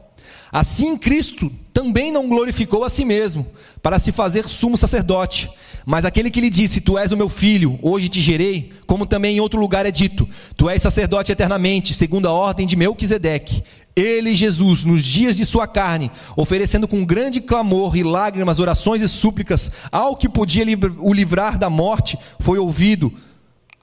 Assim 0.51 0.97
Cristo 0.97 1.51
também 1.73 2.11
não 2.11 2.27
glorificou 2.27 2.83
a 2.83 2.89
si 2.89 3.03
mesmo, 3.03 3.45
para 3.81 3.99
se 3.99 4.11
fazer 4.11 4.45
sumo 4.45 4.77
sacerdote, 4.77 5.49
mas 5.85 6.05
aquele 6.05 6.31
que 6.31 6.39
lhe 6.39 6.49
disse: 6.49 6.81
Tu 6.81 6.97
és 6.97 7.11
o 7.11 7.17
meu 7.17 7.27
filho, 7.27 7.77
hoje 7.81 8.07
te 8.07 8.21
gerei, 8.21 8.71
como 8.85 9.05
também 9.05 9.37
em 9.37 9.39
outro 9.39 9.59
lugar 9.59 9.85
é 9.85 9.91
dito: 9.91 10.27
Tu 10.55 10.69
és 10.69 10.81
sacerdote 10.81 11.31
eternamente, 11.31 11.93
segundo 11.93 12.27
a 12.27 12.31
ordem 12.31 12.67
de 12.67 12.75
Melquisedeque. 12.75 13.63
Ele, 13.95 14.33
Jesus, 14.33 14.85
nos 14.85 15.05
dias 15.05 15.37
de 15.37 15.45
sua 15.45 15.67
carne, 15.67 16.09
oferecendo 16.35 16.87
com 16.87 17.05
grande 17.05 17.39
clamor 17.39 17.95
e 17.95 18.01
lágrimas, 18.01 18.57
orações 18.57 19.01
e 19.03 19.07
súplicas 19.07 19.69
ao 19.91 20.15
que 20.15 20.27
podia 20.27 20.65
o 20.97 21.13
livrar 21.13 21.59
da 21.59 21.69
morte, 21.69 22.17
foi 22.39 22.57
ouvido, 22.57 23.13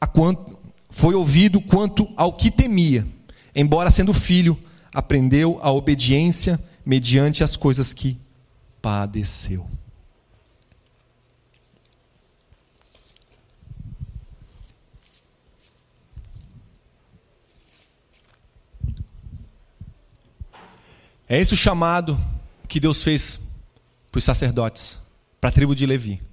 quanto, 0.07 0.59
foi 0.88 1.14
ouvido 1.14 1.61
quanto 1.61 2.09
ao 2.16 2.32
que 2.32 2.51
temia. 2.51 3.07
Embora 3.55 3.90
sendo 3.90 4.14
filho, 4.14 4.59
aprendeu 4.92 5.59
a 5.62 5.70
obediência 5.70 6.59
mediante 6.84 7.44
as 7.44 7.57
coisas 7.57 7.92
que 7.92 8.18
padeceu. 8.80 9.68
É 21.28 21.38
esse 21.38 21.55
o 21.55 21.57
chamado 21.57 22.18
que 22.66 22.80
Deus 22.80 23.05
fez 23.05 23.38
para 24.11 24.18
os 24.18 24.24
sacerdotes, 24.24 24.98
para 25.40 25.51
a 25.51 25.53
tribo 25.53 25.76
de 25.76 25.86
Levi. 25.86 26.29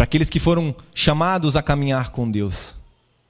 Para 0.00 0.04
aqueles 0.04 0.30
que 0.30 0.40
foram 0.40 0.74
chamados 0.94 1.56
a 1.56 1.62
caminhar 1.62 2.08
com 2.08 2.30
Deus. 2.30 2.74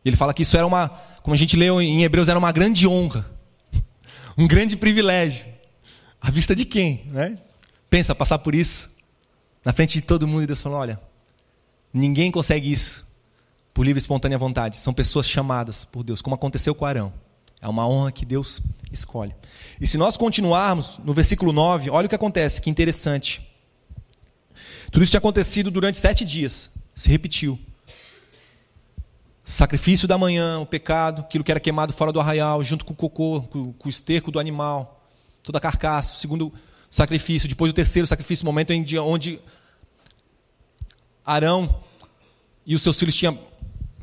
Ele 0.05 0.16
fala 0.16 0.33
que 0.33 0.43
isso 0.43 0.57
era 0.57 0.64
uma, 0.64 0.89
como 1.21 1.35
a 1.35 1.37
gente 1.37 1.57
leu 1.57 1.83
em 1.83 2.05
Hebreus, 2.05 2.29
era 2.29 2.39
uma 2.39 2.53
grande 2.53 2.87
honra, 2.87 3.29
um 4.39 4.47
grande 4.47 4.77
privilégio. 4.77 5.47
À 6.21 6.31
vista 6.31 6.55
de 6.55 6.64
quem, 6.64 7.07
né? 7.07 7.37
Pensa 7.91 8.14
passar 8.14 8.39
por 8.39 8.55
isso 8.55 8.89
na 9.64 9.73
frente 9.73 9.95
de 9.95 10.03
todo 10.03 10.29
mundo 10.29 10.45
e 10.45 10.47
Deus 10.47 10.61
falou: 10.61 10.79
olha, 10.79 11.01
ninguém 11.93 12.31
consegue 12.31 12.71
isso 12.71 13.05
por 13.75 13.85
livre 13.85 13.99
e 13.99 14.03
espontânea 14.03 14.39
vontade. 14.39 14.77
São 14.77 14.95
pessoas 14.95 15.29
chamadas 15.29 15.85
por 15.85 16.05
Deus, 16.05 16.23
como 16.23 16.37
aconteceu 16.37 16.73
com 16.73 16.87
Arão. 16.87 17.12
É 17.61 17.66
uma 17.66 17.89
honra 17.89 18.12
que 18.12 18.25
Deus 18.25 18.62
escolhe. 18.93 19.35
E 19.81 19.89
se 19.89 19.99
nós 19.99 20.16
continuarmos 20.16 21.01
no 21.05 21.12
versículo 21.12 21.53
9, 21.53 21.91
olha 21.91 22.07
o 22.07 22.09
que 22.09 22.14
acontece, 22.14 22.62
que 22.62 22.71
interessante. 22.71 23.49
Tudo 24.91 25.03
isso 25.03 25.11
tinha 25.11 25.18
acontecido 25.18 25.70
durante 25.70 25.99
sete 25.99 26.24
dias, 26.24 26.70
se 26.95 27.09
repetiu. 27.09 27.59
Sacrifício 29.45 30.07
da 30.07 30.18
manhã, 30.18 30.61
o 30.61 30.66
pecado, 30.66 31.22
aquilo 31.22 31.43
que 31.43 31.51
era 31.51 31.61
queimado 31.61 31.93
fora 31.93 32.12
do 32.12 32.20
arraial, 32.20 32.62
junto 32.62 32.84
com 32.84 32.93
o 32.93 32.97
cocô, 32.97 33.43
com, 33.43 33.74
o 33.84 33.88
esterco 33.88 34.30
do 34.30 34.38
animal, 34.38 35.05
toda 35.43 35.59
a 35.59 35.61
carcaça. 35.61 36.14
O 36.14 36.16
segundo 36.16 36.53
sacrifício, 36.88 37.49
depois 37.49 37.70
o 37.70 37.74
terceiro 37.74 38.07
sacrifício, 38.07 38.45
momento 38.45 38.72
onde 38.72 39.41
Arão 41.24 41.82
e 42.66 42.74
os 42.74 42.82
seus 42.82 42.99
filhos 42.99 43.16
tinham 43.16 43.38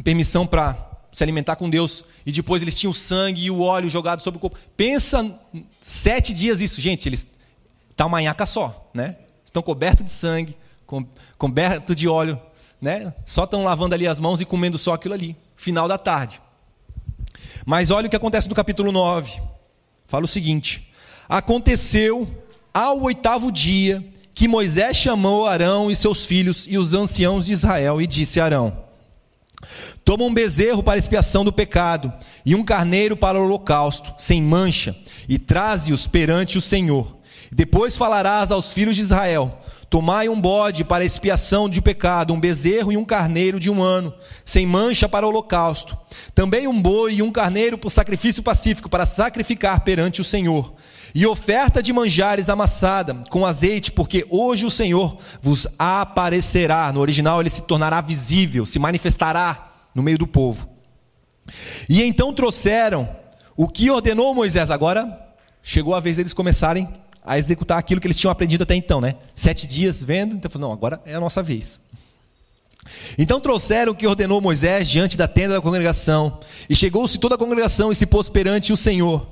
permissão 0.03 0.47
para 0.47 0.85
se 1.11 1.23
alimentar 1.23 1.55
com 1.55 1.69
Deus, 1.69 2.03
e 2.25 2.31
depois 2.31 2.61
eles 2.61 2.75
tinham 2.77 2.91
o 2.91 2.95
sangue 2.95 3.45
e 3.45 3.51
o 3.51 3.61
óleo 3.61 3.89
jogado 3.89 4.21
sobre 4.21 4.37
o 4.37 4.41
corpo. 4.41 4.57
Pensa 4.75 5.37
sete 5.81 6.33
dias 6.33 6.61
isso, 6.61 6.79
gente, 6.79 7.07
eles 7.09 7.27
tá 7.95 8.05
uma 8.05 8.21
nhaca 8.21 8.45
só, 8.45 8.89
né? 8.93 9.17
Estão 9.43 9.63
cobertos 9.63 10.05
de 10.05 10.11
sangue, 10.11 10.55
cobertos 11.37 11.95
de 11.95 12.07
óleo, 12.07 12.39
né? 12.81 13.13
Só 13.25 13.43
estão 13.43 13.63
lavando 13.63 13.95
ali 13.95 14.07
as 14.07 14.19
mãos 14.19 14.41
e 14.41 14.45
comendo 14.45 14.77
só 14.77 14.93
aquilo 14.93 15.13
ali. 15.13 15.35
Final 15.55 15.87
da 15.87 15.97
tarde. 15.97 16.41
Mas 17.65 17.91
olha 17.91 18.07
o 18.07 18.09
que 18.09 18.15
acontece 18.15 18.47
no 18.47 18.55
capítulo 18.55 18.91
9. 18.91 19.41
Fala 20.07 20.25
o 20.25 20.27
seguinte: 20.27 20.91
Aconteceu 21.27 22.27
ao 22.73 23.01
oitavo 23.01 23.51
dia 23.51 24.05
que 24.33 24.47
Moisés 24.47 24.95
chamou 24.95 25.47
Arão 25.47 25.89
e 25.89 25.95
seus 25.95 26.25
filhos 26.25 26.65
e 26.69 26.77
os 26.77 26.93
anciãos 26.93 27.47
de 27.47 27.51
Israel 27.51 28.01
e 28.01 28.07
disse 28.07 28.39
a 28.39 28.45
Arão: 28.45 28.85
Toma 30.05 30.23
um 30.23 30.33
bezerro 30.33 30.83
para 30.83 30.97
expiação 30.97 31.43
do 31.43 31.51
pecado 31.51 32.13
e 32.45 32.55
um 32.55 32.63
carneiro 32.63 33.17
para 33.17 33.39
o 33.39 33.43
holocausto, 33.43 34.13
sem 34.17 34.41
mancha, 34.41 34.95
e 35.27 35.37
traze-os 35.37 36.07
perante 36.07 36.57
o 36.57 36.61
Senhor. 36.61 37.17
Depois 37.51 37.97
falarás 37.97 38.51
aos 38.51 38.73
filhos 38.73 38.95
de 38.95 39.01
Israel: 39.01 39.59
Tomai 39.89 40.27
um 40.27 40.39
bode 40.39 40.83
para 40.83 41.05
expiação 41.05 41.69
de 41.69 41.81
pecado, 41.81 42.33
um 42.33 42.39
bezerro 42.39 42.91
e 42.91 42.97
um 42.97 43.05
carneiro 43.05 43.57
de 43.57 43.71
um 43.71 43.81
ano, 43.81 44.13
sem 44.43 44.67
mancha 44.67 45.07
para 45.07 45.25
holocausto. 45.25 45.97
Também 46.35 46.67
um 46.67 46.81
boi 46.81 47.15
e 47.15 47.21
um 47.21 47.31
carneiro 47.31 47.77
por 47.77 47.89
sacrifício 47.89 48.43
pacífico, 48.43 48.89
para 48.89 49.05
sacrificar 49.05 49.81
perante 49.81 50.19
o 50.19 50.25
Senhor. 50.25 50.73
E 51.15 51.25
oferta 51.25 51.81
de 51.81 51.93
manjares 51.93 52.49
amassada 52.49 53.13
com 53.29 53.45
azeite, 53.45 53.91
porque 53.91 54.25
hoje 54.29 54.65
o 54.65 54.71
Senhor 54.71 55.17
vos 55.41 55.65
aparecerá. 55.79 56.91
No 56.91 56.99
original 56.99 57.39
ele 57.39 57.49
se 57.49 57.61
tornará 57.61 58.01
visível, 58.01 58.65
se 58.65 58.77
manifestará 58.79 59.71
no 59.95 60.03
meio 60.03 60.17
do 60.17 60.27
povo. 60.27 60.69
E 61.87 62.03
então 62.03 62.33
trouxeram 62.33 63.09
o 63.55 63.69
que 63.69 63.89
ordenou 63.89 64.35
Moisés. 64.35 64.69
Agora 64.69 65.27
chegou 65.63 65.95
a 65.95 65.99
vez 66.01 66.17
deles 66.17 66.33
começarem 66.33 66.87
a 67.27 67.37
executar 67.37 67.77
aquilo 67.77 67.99
que 67.99 68.07
eles 68.07 68.17
tinham 68.17 68.31
aprendido 68.31 68.63
até 68.63 68.73
então, 68.73 69.01
né? 69.01 69.15
Sete 69.35 69.67
dias 69.67 70.01
vendo, 70.01 70.35
então 70.35 70.49
não, 70.59 70.71
agora 70.71 71.01
é 71.05 71.13
a 71.13 71.19
nossa 71.19 71.43
vez. 71.43 71.81
Então 73.17 73.39
trouxeram 73.39 73.91
o 73.91 73.95
que 73.95 74.07
ordenou 74.07 74.39
Moisés 74.39 74.87
diante 74.87 75.17
da 75.17 75.27
tenda 75.27 75.55
da 75.55 75.61
congregação, 75.61 76.39
e 76.69 76.75
chegou-se 76.75 77.17
toda 77.17 77.35
a 77.35 77.37
congregação 77.37 77.91
e 77.91 77.95
se 77.95 78.05
pôs 78.05 78.29
perante 78.29 78.71
o 78.71 78.77
Senhor. 78.77 79.27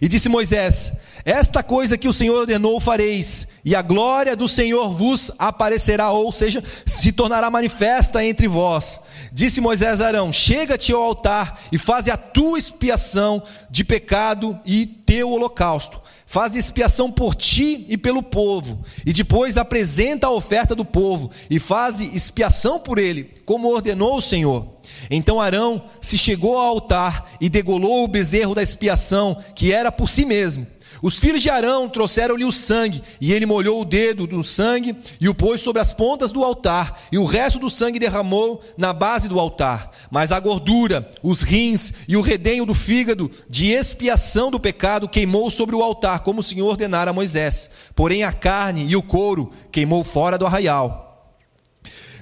E 0.00 0.06
disse 0.06 0.28
Moisés: 0.28 0.92
Esta 1.24 1.62
coisa 1.62 1.96
que 1.96 2.06
o 2.06 2.12
Senhor 2.12 2.40
ordenou 2.40 2.78
fareis, 2.78 3.48
e 3.64 3.74
a 3.74 3.80
glória 3.80 4.36
do 4.36 4.46
Senhor 4.46 4.92
vos 4.92 5.30
aparecerá, 5.38 6.10
ou 6.10 6.30
seja, 6.30 6.62
se 6.84 7.12
tornará 7.12 7.50
manifesta 7.50 8.22
entre 8.22 8.46
vós. 8.46 9.00
Disse 9.32 9.58
Moisés 9.58 10.02
a 10.02 10.06
Arão: 10.08 10.30
Chega-te 10.30 10.92
ao 10.92 11.02
altar 11.02 11.62
e 11.72 11.78
faze 11.78 12.10
a 12.10 12.16
tua 12.18 12.58
expiação 12.58 13.42
de 13.70 13.84
pecado 13.84 14.58
e 14.66 14.84
teu 14.84 15.30
holocausto 15.30 16.07
faz 16.28 16.54
expiação 16.54 17.10
por 17.10 17.34
ti 17.34 17.86
e 17.88 17.96
pelo 17.96 18.22
povo, 18.22 18.84
e 19.06 19.14
depois 19.14 19.56
apresenta 19.56 20.26
a 20.26 20.30
oferta 20.30 20.74
do 20.74 20.84
povo, 20.84 21.30
e 21.48 21.58
faz 21.58 22.00
expiação 22.00 22.78
por 22.78 22.98
ele, 22.98 23.32
como 23.46 23.72
ordenou 23.72 24.18
o 24.18 24.20
Senhor. 24.20 24.66
Então 25.10 25.40
Arão 25.40 25.82
se 26.02 26.18
chegou 26.18 26.58
ao 26.58 26.66
altar 26.66 27.30
e 27.40 27.48
degolou 27.48 28.04
o 28.04 28.08
bezerro 28.08 28.54
da 28.54 28.62
expiação, 28.62 29.42
que 29.54 29.72
era 29.72 29.90
por 29.90 30.06
si 30.06 30.26
mesmo 30.26 30.66
os 31.02 31.18
filhos 31.18 31.42
de 31.42 31.50
Arão 31.50 31.88
trouxeram-lhe 31.88 32.44
o 32.44 32.52
sangue, 32.52 33.02
e 33.20 33.32
ele 33.32 33.46
molhou 33.46 33.80
o 33.80 33.84
dedo 33.84 34.26
do 34.26 34.42
sangue 34.42 34.96
e 35.20 35.28
o 35.28 35.34
pôs 35.34 35.60
sobre 35.60 35.80
as 35.80 35.92
pontas 35.92 36.32
do 36.32 36.44
altar, 36.44 37.02
e 37.12 37.18
o 37.18 37.24
resto 37.24 37.58
do 37.58 37.70
sangue 37.70 37.98
derramou 37.98 38.62
na 38.76 38.92
base 38.92 39.28
do 39.28 39.38
altar. 39.38 39.90
Mas 40.10 40.32
a 40.32 40.40
gordura, 40.40 41.10
os 41.22 41.42
rins 41.42 41.92
e 42.08 42.16
o 42.16 42.22
redenho 42.22 42.66
do 42.66 42.74
fígado 42.74 43.30
de 43.48 43.68
expiação 43.68 44.50
do 44.50 44.58
pecado 44.58 45.08
queimou 45.08 45.50
sobre 45.50 45.74
o 45.74 45.82
altar, 45.82 46.20
como 46.20 46.40
o 46.40 46.42
Senhor 46.44 46.68
ordenara 46.68 47.10
a 47.10 47.14
Moisés. 47.14 47.70
Porém 47.94 48.24
a 48.24 48.32
carne 48.32 48.84
e 48.84 48.96
o 48.96 49.02
couro 49.02 49.50
queimou 49.70 50.02
fora 50.02 50.36
do 50.36 50.46
arraial. 50.46 51.06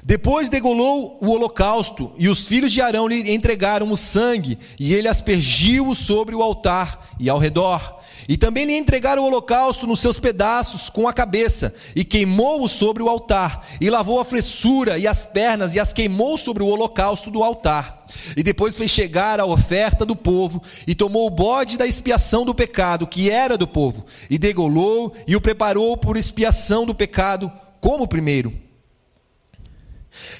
Depois 0.06 0.48
degolou 0.48 1.18
o 1.20 1.30
holocausto, 1.30 2.12
e 2.16 2.28
os 2.28 2.46
filhos 2.46 2.70
de 2.70 2.80
Arão 2.80 3.08
lhe 3.08 3.34
entregaram 3.34 3.90
o 3.90 3.96
sangue, 3.96 4.56
e 4.78 4.94
ele 4.94 5.08
aspergiu-o 5.08 5.96
sobre 5.96 6.32
o 6.32 6.42
altar 6.42 7.08
e 7.18 7.28
ao 7.28 7.40
redor. 7.40 7.96
E 8.28 8.36
também 8.36 8.64
lhe 8.64 8.76
entregaram 8.76 9.22
o 9.22 9.26
holocausto 9.26 9.86
nos 9.86 10.00
seus 10.00 10.18
pedaços 10.18 10.90
com 10.90 11.06
a 11.06 11.12
cabeça, 11.12 11.74
e 11.94 12.04
queimou-o 12.04 12.68
sobre 12.68 13.02
o 13.02 13.08
altar, 13.08 13.66
e 13.80 13.88
lavou 13.88 14.18
a 14.18 14.24
fressura 14.24 14.98
e 14.98 15.06
as 15.06 15.24
pernas, 15.24 15.74
e 15.74 15.80
as 15.80 15.92
queimou 15.92 16.36
sobre 16.36 16.62
o 16.62 16.66
holocausto 16.66 17.30
do 17.30 17.42
altar. 17.44 18.04
E 18.36 18.42
depois 18.42 18.76
fez 18.76 18.90
chegar 18.90 19.38
a 19.38 19.46
oferta 19.46 20.04
do 20.04 20.16
povo, 20.16 20.60
e 20.86 20.94
tomou 20.94 21.26
o 21.26 21.30
bode 21.30 21.78
da 21.78 21.86
expiação 21.86 22.44
do 22.44 22.54
pecado, 22.54 23.06
que 23.06 23.30
era 23.30 23.56
do 23.56 23.66
povo, 23.66 24.04
e 24.28 24.38
degolou 24.38 25.14
e 25.26 25.36
o 25.36 25.40
preparou 25.40 25.96
por 25.96 26.16
expiação 26.16 26.84
do 26.84 26.94
pecado, 26.94 27.50
como 27.80 28.04
o 28.04 28.08
primeiro. 28.08 28.52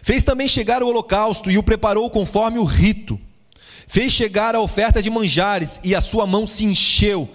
Fez 0.02 0.24
também 0.24 0.48
chegar 0.48 0.82
o 0.82 0.88
holocausto 0.88 1.50
e 1.50 1.58
o 1.58 1.62
preparou 1.62 2.10
conforme 2.10 2.58
o 2.58 2.64
rito. 2.64 3.20
Fez 3.86 4.12
chegar 4.12 4.56
a 4.56 4.60
oferta 4.60 5.00
de 5.00 5.08
manjares, 5.08 5.78
e 5.84 5.94
a 5.94 6.00
sua 6.00 6.26
mão 6.26 6.48
se 6.48 6.64
encheu 6.64 7.28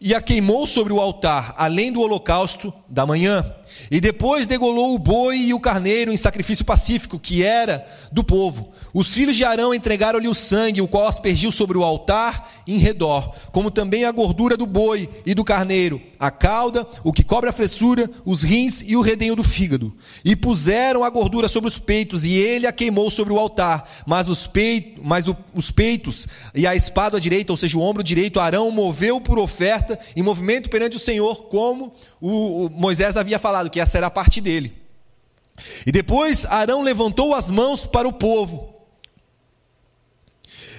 e 0.00 0.14
a 0.14 0.20
queimou 0.20 0.66
sobre 0.66 0.92
o 0.92 1.00
altar, 1.00 1.52
além 1.56 1.92
do 1.92 2.00
holocausto 2.00 2.72
da 2.88 3.04
manhã. 3.04 3.44
E 3.90 4.00
depois 4.00 4.46
degolou 4.46 4.94
o 4.94 4.98
boi 4.98 5.36
e 5.36 5.54
o 5.54 5.60
carneiro 5.60 6.12
em 6.12 6.16
sacrifício 6.16 6.64
pacífico, 6.64 7.18
que 7.18 7.42
era 7.42 7.86
do 8.10 8.24
povo. 8.24 8.72
Os 8.94 9.12
filhos 9.12 9.36
de 9.36 9.44
Arão 9.44 9.74
entregaram-lhe 9.74 10.28
o 10.28 10.34
sangue, 10.34 10.80
o 10.80 10.88
qual 10.88 11.06
aspergiu 11.06 11.52
sobre 11.52 11.76
o 11.76 11.84
altar 11.84 12.50
em 12.70 12.78
redor, 12.78 13.34
como 13.50 13.70
também 13.70 14.04
a 14.04 14.12
gordura 14.12 14.56
do 14.56 14.64
boi 14.64 15.08
e 15.26 15.34
do 15.34 15.44
carneiro, 15.44 16.00
a 16.18 16.30
cauda, 16.30 16.86
o 17.02 17.12
que 17.12 17.24
cobre 17.24 17.50
a 17.50 17.52
fressura, 17.52 18.08
os 18.24 18.42
rins 18.42 18.82
e 18.86 18.96
o 18.96 19.00
redenho 19.00 19.34
do 19.34 19.42
fígado. 19.42 19.92
E 20.24 20.36
puseram 20.36 21.02
a 21.02 21.10
gordura 21.10 21.48
sobre 21.48 21.68
os 21.68 21.78
peitos, 21.78 22.24
e 22.24 22.32
ele 22.32 22.66
a 22.66 22.72
queimou 22.72 23.10
sobre 23.10 23.32
o 23.32 23.38
altar. 23.38 23.88
Mas 24.06 24.28
os, 24.28 24.46
peitos, 24.46 25.02
mas 25.02 25.26
o, 25.26 25.36
os 25.52 25.70
peitos 25.70 26.28
e 26.54 26.66
a 26.66 26.74
espada 26.76 27.16
à 27.16 27.20
direita, 27.20 27.52
ou 27.52 27.56
seja, 27.56 27.76
o 27.76 27.82
ombro 27.82 28.02
direito, 28.02 28.38
Arão 28.38 28.70
moveu 28.70 29.20
por 29.20 29.38
oferta 29.38 29.98
em 30.14 30.22
movimento 30.22 30.70
perante 30.70 30.96
o 30.96 31.00
Senhor, 31.00 31.44
como 31.44 31.92
o, 32.20 32.66
o 32.66 32.70
Moisés 32.70 33.16
havia 33.16 33.38
falado, 33.38 33.70
que 33.70 33.80
essa 33.80 33.98
era 33.98 34.06
a 34.06 34.10
parte 34.10 34.40
dele. 34.40 34.72
E 35.84 35.92
depois 35.92 36.46
Arão 36.46 36.82
levantou 36.82 37.34
as 37.34 37.50
mãos 37.50 37.84
para 37.84 38.08
o 38.08 38.12
povo 38.12 38.69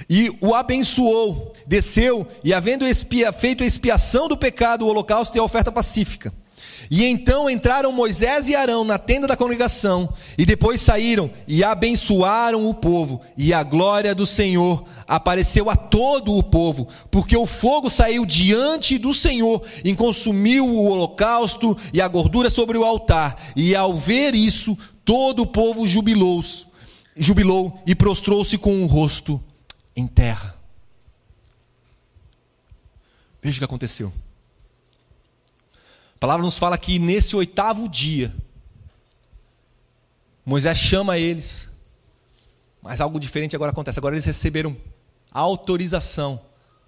e 0.10 0.30
o 0.42 0.54
abençoou, 0.54 1.54
desceu, 1.66 2.28
e 2.44 2.54
havendo 2.54 2.88
expia, 2.88 3.32
feito 3.32 3.64
a 3.64 3.68
expiação 3.68 4.28
do 4.28 4.38
pecado, 4.38 4.86
o 4.86 4.88
holocausto 4.90 5.38
e 5.38 5.40
a 5.40 5.44
oferta 5.44 5.72
pacífica. 5.72 6.34
E 6.90 7.06
então 7.06 7.50
entraram 7.50 7.90
Moisés 7.92 8.50
e 8.50 8.56
Arão 8.56 8.84
na 8.84 8.98
tenda 8.98 9.26
da 9.26 9.38
congregação, 9.38 10.14
e 10.38 10.46
depois 10.46 10.82
saíram 10.82 11.32
e 11.48 11.64
abençoaram 11.64 12.70
o 12.70 12.74
povo, 12.74 13.22
e 13.38 13.54
a 13.54 13.64
glória 13.64 14.14
do 14.14 14.26
Senhor 14.26 14.84
apareceu 15.08 15.70
a 15.70 15.76
todo 15.78 16.36
o 16.36 16.44
povo, 16.44 16.88
porque 17.10 17.38
o 17.38 17.46
fogo 17.46 17.90
saiu 17.90 18.26
diante 18.26 18.98
do 18.98 19.14
Senhor 19.14 19.62
e 19.86 19.96
consumiu 19.96 20.68
o 20.68 20.90
holocausto 20.90 21.78
e 21.94 22.02
a 22.02 22.08
gordura 22.10 22.50
sobre 22.50 22.78
o 22.78 22.84
altar, 22.84 23.42
e 23.56 23.74
ao 23.74 23.96
ver 23.96 24.36
isso, 24.36 24.78
todo 25.06 25.44
o 25.44 25.48
povo 25.48 25.88
jubilou, 25.88 26.44
jubilou 27.16 27.80
e 27.88 27.96
prostrou-se 27.96 28.58
com 28.58 28.84
o 28.84 28.86
rosto 28.86 29.42
em 29.96 30.08
terra. 30.08 30.58
Veja 33.42 33.58
o 33.58 33.60
que 33.60 33.66
aconteceu. 33.66 34.14
A 36.16 36.20
palavra 36.20 36.46
nos 36.46 36.58
fala 36.58 36.78
que 36.78 37.00
nesse 37.00 37.36
oitavo 37.36 37.90
dia, 37.90 38.34
Moisés 40.46 40.78
chama 40.78 41.18
eles, 41.18 41.68
mas 42.82 43.02
algo 43.02 43.20
diferente 43.20 43.56
agora 43.56 43.72
acontece. 43.72 44.00
Agora 44.00 44.16
eles 44.16 44.26
receberam 44.26 44.78
autorização 45.32 46.40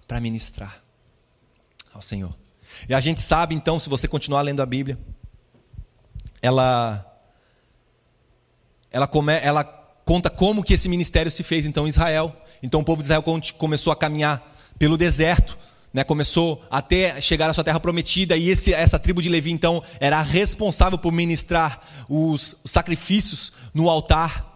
para 0.06 0.20
ministrar 0.20 0.82
ao 1.92 2.02
Senhor. 2.02 2.34
E 2.88 2.94
a 2.94 3.00
gente 3.00 3.22
sabe 3.22 3.54
então, 3.54 3.78
se 3.78 3.88
você 3.88 4.06
continuar 4.06 4.42
lendo 4.42 4.60
a 4.60 4.66
Bíblia, 4.66 4.98
ela 6.42 7.10
ela, 8.90 9.08
come, 9.08 9.32
ela 9.40 9.64
conta 10.04 10.30
como 10.30 10.62
que 10.62 10.74
esse 10.74 10.88
ministério 10.88 11.30
se 11.30 11.42
fez 11.42 11.66
então 11.66 11.84
em 11.84 11.88
Israel. 11.88 12.36
Então 12.64 12.80
o 12.80 12.84
povo 12.84 13.02
de 13.02 13.06
Israel 13.06 13.22
começou 13.58 13.92
a 13.92 13.96
caminhar 13.96 14.42
pelo 14.78 14.96
deserto, 14.96 15.58
né, 15.92 16.02
começou 16.02 16.64
até 16.70 17.20
chegar 17.20 17.50
à 17.50 17.54
sua 17.54 17.62
terra 17.62 17.78
prometida, 17.78 18.36
e 18.38 18.48
esse, 18.48 18.72
essa 18.72 18.98
tribo 18.98 19.20
de 19.20 19.28
Levi, 19.28 19.52
então, 19.52 19.82
era 20.00 20.20
responsável 20.22 20.98
por 20.98 21.12
ministrar 21.12 21.80
os, 22.08 22.56
os 22.64 22.70
sacrifícios 22.70 23.52
no 23.74 23.88
altar 23.88 24.53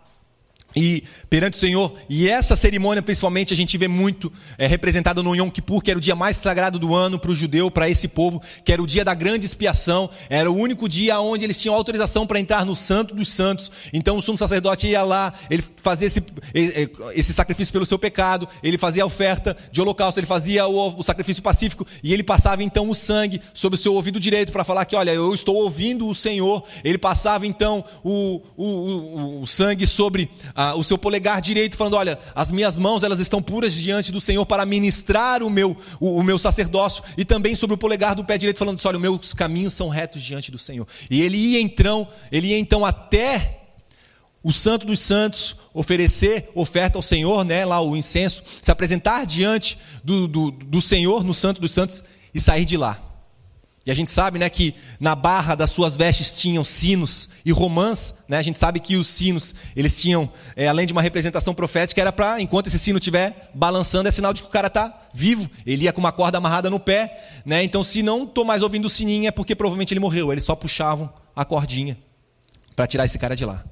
e 0.76 1.02
perante 1.30 1.56
o 1.56 1.60
Senhor. 1.60 1.94
E 2.08 2.28
essa 2.28 2.54
cerimônia, 2.54 3.02
principalmente, 3.02 3.52
a 3.52 3.56
gente 3.56 3.76
vê 3.78 3.88
muito 3.88 4.32
é, 4.56 4.66
representada 4.66 5.22
no 5.22 5.34
Yom 5.34 5.50
Kippur, 5.50 5.82
que 5.82 5.90
era 5.90 5.98
o 5.98 6.00
dia 6.00 6.14
mais 6.14 6.36
sagrado 6.36 6.78
do 6.78 6.94
ano 6.94 7.18
para 7.18 7.30
o 7.30 7.34
judeu, 7.34 7.70
para 7.70 7.88
esse 7.88 8.06
povo, 8.06 8.42
que 8.64 8.72
era 8.72 8.82
o 8.82 8.86
dia 8.86 9.04
da 9.04 9.14
grande 9.14 9.46
expiação, 9.46 10.10
era 10.28 10.50
o 10.50 10.56
único 10.56 10.88
dia 10.88 11.18
onde 11.20 11.44
eles 11.44 11.60
tinham 11.60 11.74
autorização 11.74 12.26
para 12.26 12.38
entrar 12.38 12.64
no 12.64 12.76
Santo 12.76 13.14
dos 13.14 13.28
Santos. 13.28 13.70
Então 13.92 14.16
o 14.16 14.22
sumo 14.22 14.38
sacerdote 14.38 14.86
ia 14.86 15.02
lá, 15.02 15.32
ele 15.50 15.64
fazia 15.82 16.06
esse, 16.06 16.22
esse 17.14 17.32
sacrifício 17.32 17.72
pelo 17.72 17.86
seu 17.86 17.98
pecado, 17.98 18.48
ele 18.62 18.78
fazia 18.78 19.02
a 19.02 19.06
oferta 19.06 19.56
de 19.72 19.80
holocausto, 19.80 20.20
ele 20.20 20.26
fazia 20.26 20.66
o, 20.66 21.00
o 21.00 21.02
sacrifício 21.02 21.42
pacífico, 21.42 21.86
e 22.02 22.12
ele 22.12 22.22
passava 22.22 22.62
então 22.62 22.88
o 22.90 22.94
sangue 22.94 23.40
sobre 23.54 23.78
o 23.78 23.82
seu 23.82 23.94
ouvido 23.94 24.20
direito 24.20 24.52
para 24.52 24.64
falar 24.64 24.84
que, 24.84 24.94
olha, 24.94 25.10
eu 25.10 25.32
estou 25.34 25.56
ouvindo 25.56 26.06
o 26.06 26.14
Senhor. 26.14 26.62
Ele 26.84 26.98
passava 26.98 27.46
então 27.46 27.84
o, 28.04 28.42
o, 28.56 28.64
o, 28.64 29.42
o 29.42 29.46
sangue 29.46 29.86
sobre 29.86 30.30
a 30.58 30.74
o 30.74 30.82
seu 30.82 30.98
polegar 30.98 31.40
direito, 31.40 31.76
falando: 31.76 31.94
Olha, 31.94 32.18
as 32.34 32.50
minhas 32.50 32.76
mãos 32.76 33.04
elas 33.04 33.20
estão 33.20 33.40
puras 33.40 33.72
diante 33.72 34.10
do 34.10 34.20
Senhor 34.20 34.44
para 34.44 34.66
ministrar 34.66 35.40
o 35.40 35.48
meu, 35.48 35.76
o, 36.00 36.16
o 36.16 36.22
meu 36.24 36.36
sacerdócio, 36.36 37.04
e 37.16 37.24
também 37.24 37.54
sobre 37.54 37.74
o 37.74 37.78
polegar 37.78 38.16
do 38.16 38.24
pé 38.24 38.36
direito, 38.36 38.58
falando: 38.58 38.80
Olha, 38.84 38.96
os 38.96 39.00
meus 39.00 39.32
caminhos 39.32 39.72
são 39.74 39.88
retos 39.88 40.20
diante 40.20 40.50
do 40.50 40.58
Senhor. 40.58 40.84
E 41.08 41.22
ele 41.22 41.36
ia 41.36 41.60
então, 41.60 42.08
ele 42.32 42.48
ia 42.48 42.58
então 42.58 42.84
até 42.84 43.60
o 44.42 44.52
Santo 44.52 44.84
dos 44.84 44.98
Santos 44.98 45.54
oferecer 45.72 46.50
oferta 46.56 46.98
ao 46.98 47.02
Senhor, 47.02 47.44
né, 47.44 47.64
lá 47.64 47.80
o 47.80 47.96
incenso, 47.96 48.42
se 48.60 48.72
apresentar 48.72 49.26
diante 49.26 49.78
do, 50.02 50.26
do, 50.26 50.50
do 50.50 50.82
Senhor 50.82 51.22
no 51.22 51.34
Santo 51.34 51.60
dos 51.60 51.70
Santos 51.70 52.02
e 52.34 52.40
sair 52.40 52.64
de 52.64 52.76
lá. 52.76 53.07
E 53.88 53.90
a 53.90 53.94
gente 53.94 54.10
sabe 54.10 54.38
né, 54.38 54.50
que 54.50 54.74
na 55.00 55.14
barra 55.14 55.54
das 55.54 55.70
suas 55.70 55.96
vestes 55.96 56.38
tinham 56.38 56.62
sinos 56.62 57.30
e 57.42 57.50
romãs. 57.50 58.14
Né? 58.28 58.36
A 58.36 58.42
gente 58.42 58.58
sabe 58.58 58.80
que 58.80 58.96
os 58.98 59.06
sinos, 59.06 59.54
eles 59.74 59.98
tinham, 59.98 60.30
é, 60.54 60.68
além 60.68 60.86
de 60.86 60.92
uma 60.92 61.00
representação 61.00 61.54
profética, 61.54 61.98
era 61.98 62.12
para, 62.12 62.38
enquanto 62.38 62.66
esse 62.66 62.78
sino 62.78 62.98
estiver 62.98 63.50
balançando, 63.54 64.06
é 64.06 64.12
sinal 64.12 64.34
de 64.34 64.42
que 64.42 64.48
o 64.48 64.52
cara 64.52 64.66
está 64.66 65.08
vivo. 65.14 65.48
Ele 65.64 65.84
ia 65.84 65.92
com 65.94 66.00
uma 66.00 66.12
corda 66.12 66.36
amarrada 66.36 66.68
no 66.68 66.78
pé. 66.78 67.40
Né? 67.46 67.64
Então, 67.64 67.82
se 67.82 68.02
não 68.02 68.24
estou 68.24 68.44
mais 68.44 68.60
ouvindo 68.60 68.84
o 68.84 68.90
sininho, 68.90 69.26
é 69.26 69.30
porque 69.30 69.56
provavelmente 69.56 69.94
ele 69.94 70.00
morreu. 70.00 70.30
Eles 70.32 70.44
só 70.44 70.54
puxavam 70.54 71.10
a 71.34 71.42
cordinha 71.42 71.96
para 72.76 72.86
tirar 72.86 73.06
esse 73.06 73.18
cara 73.18 73.34
de 73.34 73.46
lá. 73.46 73.64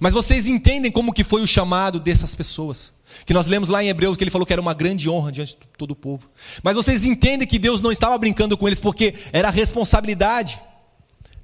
Mas 0.00 0.12
vocês 0.12 0.48
entendem 0.48 0.90
como 0.90 1.12
que 1.12 1.22
foi 1.22 1.42
o 1.42 1.46
chamado 1.46 2.00
dessas 2.00 2.34
pessoas? 2.34 2.92
Que 3.24 3.34
nós 3.34 3.46
lemos 3.46 3.68
lá 3.68 3.82
em 3.82 3.88
Hebreus 3.88 4.16
que 4.16 4.24
ele 4.24 4.30
falou 4.30 4.46
que 4.46 4.52
era 4.52 4.62
uma 4.62 4.74
grande 4.74 5.08
honra 5.08 5.32
diante 5.32 5.52
de 5.52 5.58
todo 5.76 5.92
o 5.92 5.96
povo. 5.96 6.30
Mas 6.62 6.74
vocês 6.74 7.04
entendem 7.04 7.46
que 7.46 7.58
Deus 7.58 7.80
não 7.80 7.92
estava 7.92 8.16
brincando 8.18 8.56
com 8.56 8.66
eles 8.66 8.80
porque 8.80 9.14
era 9.32 9.48
a 9.48 9.50
responsabilidade 9.50 10.60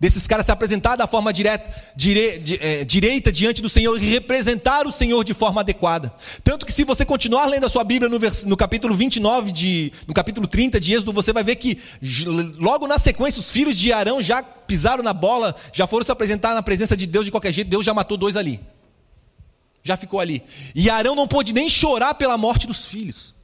desses 0.01 0.27
caras 0.27 0.47
se 0.47 0.53
apresentar 0.53 0.97
da 0.97 1.07
forma 1.07 1.33
direta, 1.33 1.71
dire, 1.97 2.39
de, 2.39 2.59
é, 2.63 2.85
direita 2.85 3.33
diante 3.33 3.61
do 3.61 3.69
Senhor 3.69 4.01
e 4.01 4.07
representar 4.07 4.87
o 4.87 4.93
Senhor 4.93 5.25
de 5.25 5.35
forma 5.35 5.61
adequada. 5.61 6.13
Tanto 6.45 6.65
que 6.65 6.73
se 6.73 6.85
você 6.85 7.05
continuar 7.05 7.47
lendo 7.47 7.67
a 7.67 7.69
sua 7.69 7.85
Bíblia 7.85 8.09
no, 8.09 8.19
vers, 8.19 8.45
no 8.45 8.57
capítulo 8.57 8.95
29, 8.95 9.51
de, 9.51 9.93
no 10.07 10.15
capítulo 10.15 10.47
30 10.47 10.79
de 10.79 10.95
Êxodo, 10.95 11.13
você 11.13 11.33
vai 11.33 11.43
ver 11.43 11.57
que 11.57 11.79
logo 12.59 12.87
na 12.87 12.99
sequência 12.99 13.41
os 13.41 13.51
filhos 13.51 13.77
de 13.77 13.93
Arão 13.93 14.23
já 14.23 14.43
pisaram 14.43 15.03
na 15.03 15.13
bola, 15.13 15.55
já 15.73 15.87
foram 15.87 16.05
se 16.05 16.13
apresentar 16.13 16.55
na 16.55 16.63
presença 16.63 16.97
de 16.97 17.07
Deus 17.07 17.25
de 17.25 17.31
qualquer 17.31 17.53
jeito, 17.53 17.69
Deus 17.69 17.85
já 17.85 17.95
matou 17.95 18.17
dois 18.17 18.37
ali. 18.37 18.61
Já 19.89 19.97
ficou 19.97 20.21
ali. 20.21 20.45
E 20.75 20.91
Arão 20.91 21.15
não 21.15 21.27
pôde 21.27 21.55
nem 21.55 21.67
chorar 21.67 22.13
pela 22.13 22.37
morte 22.37 22.67
dos 22.67 22.89
filhos. 22.89 23.35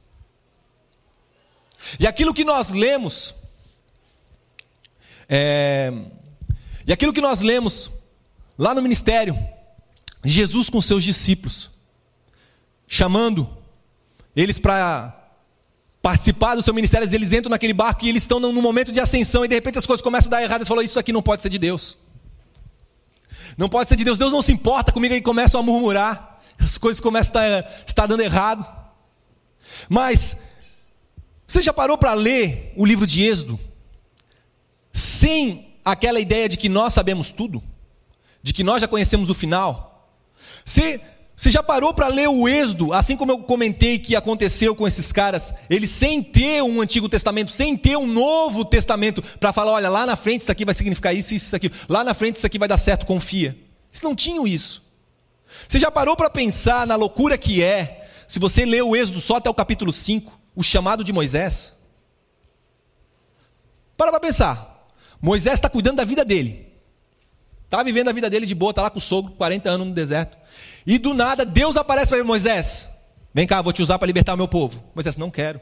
E 1.99 2.05
aquilo 2.05 2.35
que 2.35 2.45
nós 2.45 2.71
lemos, 2.71 3.33
é, 5.27 5.91
e 6.85 6.93
aquilo 6.93 7.11
que 7.11 7.19
nós 7.19 7.41
lemos 7.41 7.89
lá 8.59 8.75
no 8.75 8.81
ministério, 8.83 9.35
Jesus 10.23 10.69
com 10.69 10.79
seus 10.83 11.03
discípulos, 11.03 11.71
chamando 12.87 13.49
eles 14.35 14.59
para 14.59 15.19
participar 15.99 16.53
do 16.53 16.61
seu 16.61 16.75
ministério, 16.75 17.11
eles 17.11 17.33
entram 17.33 17.49
naquele 17.49 17.73
barco 17.73 18.05
e 18.05 18.09
eles 18.09 18.21
estão 18.21 18.39
no 18.39 18.61
momento 18.61 18.91
de 18.91 18.99
ascensão 18.99 19.43
e 19.43 19.47
de 19.47 19.55
repente 19.55 19.79
as 19.79 19.87
coisas 19.87 20.03
começam 20.03 20.27
a 20.29 20.37
dar 20.37 20.43
errado. 20.43 20.59
Eles 20.59 20.67
falam: 20.67 20.83
Isso 20.83 20.99
aqui 20.99 21.11
não 21.11 21.23
pode 21.23 21.41
ser 21.41 21.49
de 21.49 21.57
Deus. 21.57 21.97
Não 23.57 23.69
pode 23.69 23.89
ser 23.89 23.95
de 23.95 24.03
Deus. 24.03 24.17
Deus 24.17 24.31
não 24.31 24.41
se 24.41 24.51
importa 24.51 24.91
comigo 24.91 25.13
e 25.13 25.21
começam 25.21 25.59
a 25.59 25.63
murmurar. 25.63 26.34
As 26.59 26.77
coisas 26.77 27.01
começam 27.01 27.41
a 27.41 27.63
estar 27.85 28.05
dando 28.05 28.21
errado. 28.21 28.65
Mas 29.89 30.37
você 31.47 31.61
já 31.61 31.73
parou 31.73 31.97
para 31.97 32.13
ler 32.13 32.73
o 32.75 32.85
livro 32.85 33.05
de 33.05 33.23
Êxodo 33.23 33.59
sem 34.93 35.77
aquela 35.83 36.19
ideia 36.19 36.49
de 36.49 36.57
que 36.57 36.69
nós 36.69 36.93
sabemos 36.93 37.29
tudo, 37.29 37.61
de 38.41 38.53
que 38.53 38.63
nós 38.63 38.81
já 38.81 38.87
conhecemos 38.87 39.29
o 39.29 39.35
final. 39.35 40.09
Você, 40.63 41.01
você 41.35 41.51
já 41.51 41.61
parou 41.61 41.93
para 41.93 42.07
ler 42.07 42.29
o 42.29 42.47
Êxodo, 42.47 42.93
assim 42.93 43.15
como 43.15 43.31
eu 43.31 43.39
comentei 43.39 43.99
que 43.99 44.15
aconteceu 44.15 44.73
com 44.75 44.87
esses 44.87 45.11
caras, 45.11 45.53
eles 45.69 45.91
sem 45.91 46.23
ter 46.23 46.63
um 46.63 46.81
Antigo 46.81 47.09
Testamento, 47.09 47.51
sem 47.51 47.77
ter 47.77 47.97
um 47.97 48.07
Novo 48.07 48.65
Testamento, 48.65 49.21
para 49.39 49.53
falar: 49.53 49.73
olha, 49.73 49.89
lá 49.89 50.05
na 50.05 50.15
frente 50.15 50.41
isso 50.41 50.51
aqui 50.51 50.65
vai 50.65 50.73
significar 50.73 51.13
isso, 51.13 51.35
isso, 51.35 51.55
aqui, 51.55 51.69
lá 51.87 52.03
na 52.03 52.13
frente 52.13 52.37
isso 52.37 52.47
aqui 52.47 52.57
vai 52.57 52.67
dar 52.67 52.77
certo, 52.77 53.05
confia. 53.05 53.55
Eles 53.91 54.01
não 54.01 54.15
tinham 54.15 54.47
isso. 54.47 54.84
Você 55.67 55.79
já 55.79 55.89
parou 55.89 56.15
para 56.15 56.29
pensar 56.29 56.85
na 56.85 56.95
loucura 56.95 57.37
que 57.37 57.61
é, 57.61 58.07
se 58.27 58.39
você 58.39 58.65
ler 58.65 58.83
o 58.83 58.95
Êxodo 58.95 59.21
só 59.21 59.37
até 59.37 59.49
o 59.49 59.53
capítulo 59.53 59.91
5, 59.91 60.39
o 60.55 60.63
chamado 60.63 61.03
de 61.03 61.13
Moisés? 61.13 61.75
Para 63.97 64.11
para 64.11 64.19
pensar. 64.19 64.87
Moisés 65.21 65.55
está 65.55 65.69
cuidando 65.69 65.97
da 65.97 66.05
vida 66.05 66.23
dele. 66.23 66.65
Está 67.63 67.81
vivendo 67.81 68.09
a 68.09 68.13
vida 68.13 68.29
dele 68.29 68.45
de 68.45 68.53
boa, 68.53 68.69
está 68.69 68.83
lá 68.83 68.89
com 68.89 68.99
o 68.99 69.01
sogro, 69.01 69.33
40 69.33 69.69
anos 69.69 69.87
no 69.87 69.93
deserto. 69.93 70.37
E 70.85 70.97
do 70.97 71.13
nada, 71.13 71.43
Deus 71.43 71.75
aparece 71.75 72.07
para 72.07 72.17
ele, 72.17 72.27
Moisés, 72.27 72.87
vem 73.33 73.47
cá, 73.47 73.61
vou 73.61 73.73
te 73.73 73.81
usar 73.81 73.97
para 73.97 74.05
libertar 74.05 74.33
o 74.33 74.37
meu 74.37 74.47
povo. 74.47 74.83
Moisés, 74.93 75.17
não 75.17 75.31
quero. 75.31 75.59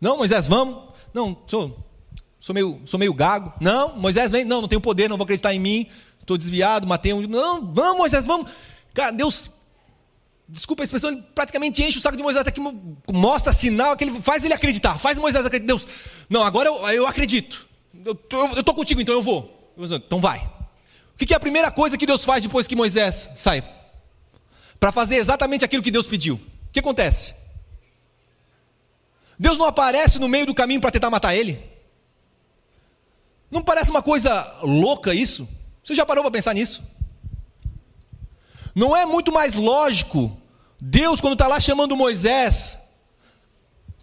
Não, 0.00 0.16
Moisés, 0.16 0.46
vamos. 0.46 0.94
Não, 1.12 1.36
sou, 1.46 1.78
sou, 2.40 2.54
meio, 2.54 2.80
sou 2.84 2.98
meio 2.98 3.12
gago. 3.12 3.52
Não, 3.60 3.96
Moisés, 3.96 4.30
vem. 4.30 4.44
Não, 4.44 4.60
não 4.62 4.68
tenho 4.68 4.80
poder, 4.80 5.08
não 5.08 5.16
vou 5.16 5.24
acreditar 5.24 5.52
em 5.52 5.58
mim. 5.58 5.86
Estou 6.20 6.38
desviado, 6.38 6.86
matei 6.86 7.12
um. 7.12 7.20
Não, 7.26 7.72
vamos, 7.72 7.98
Moisés, 7.98 8.24
vamos. 8.24 8.50
Cara, 8.98 9.12
Deus, 9.12 9.50
desculpa 10.48 10.82
a 10.82 10.84
expressão, 10.84 11.10
ele 11.10 11.22
praticamente 11.34 11.82
enche 11.82 11.98
o 11.98 12.00
saco 12.00 12.16
de 12.16 12.22
Moisés 12.22 12.42
até 12.42 12.50
que 12.50 12.60
mostra 13.12 13.52
sinal, 13.52 13.96
que 13.96 14.02
ele 14.02 14.20
faz 14.20 14.44
ele 14.44 14.54
acreditar, 14.54 14.98
faz 14.98 15.18
Moisés 15.18 15.46
acreditar. 15.46 15.68
Deus, 15.68 15.86
não, 16.28 16.42
agora 16.42 16.68
eu, 16.68 16.88
eu 16.88 17.06
acredito 17.06 17.68
eu 18.04 18.60
estou 18.60 18.74
contigo, 18.74 19.00
então 19.00 19.14
eu 19.14 19.22
vou. 19.22 19.72
Então 19.76 20.20
vai. 20.20 20.38
O 21.14 21.18
que 21.18 21.32
é 21.32 21.36
a 21.36 21.40
primeira 21.40 21.70
coisa 21.70 21.98
que 21.98 22.06
Deus 22.06 22.24
faz 22.24 22.42
depois 22.42 22.66
que 22.66 22.76
Moisés 22.76 23.30
sai? 23.34 23.62
Para 24.78 24.92
fazer 24.92 25.16
exatamente 25.16 25.64
aquilo 25.64 25.82
que 25.82 25.90
Deus 25.90 26.06
pediu. 26.06 26.36
O 26.36 26.72
que 26.72 26.78
acontece? 26.78 27.34
Deus 29.38 29.58
não 29.58 29.66
aparece 29.66 30.18
no 30.18 30.28
meio 30.28 30.46
do 30.46 30.54
caminho 30.54 30.80
para 30.80 30.90
tentar 30.90 31.10
matar 31.10 31.34
ele? 31.34 31.62
Não 33.50 33.62
parece 33.62 33.90
uma 33.90 34.02
coisa 34.02 34.58
louca 34.62 35.14
isso? 35.14 35.48
Você 35.82 35.94
já 35.94 36.04
parou 36.04 36.22
para 36.22 36.30
pensar 36.30 36.54
nisso? 36.54 36.82
Não 38.74 38.96
é 38.96 39.04
muito 39.06 39.32
mais 39.32 39.54
lógico 39.54 40.36
Deus, 40.80 41.20
quando 41.20 41.32
está 41.32 41.48
lá 41.48 41.58
chamando 41.58 41.96
Moisés, 41.96 42.78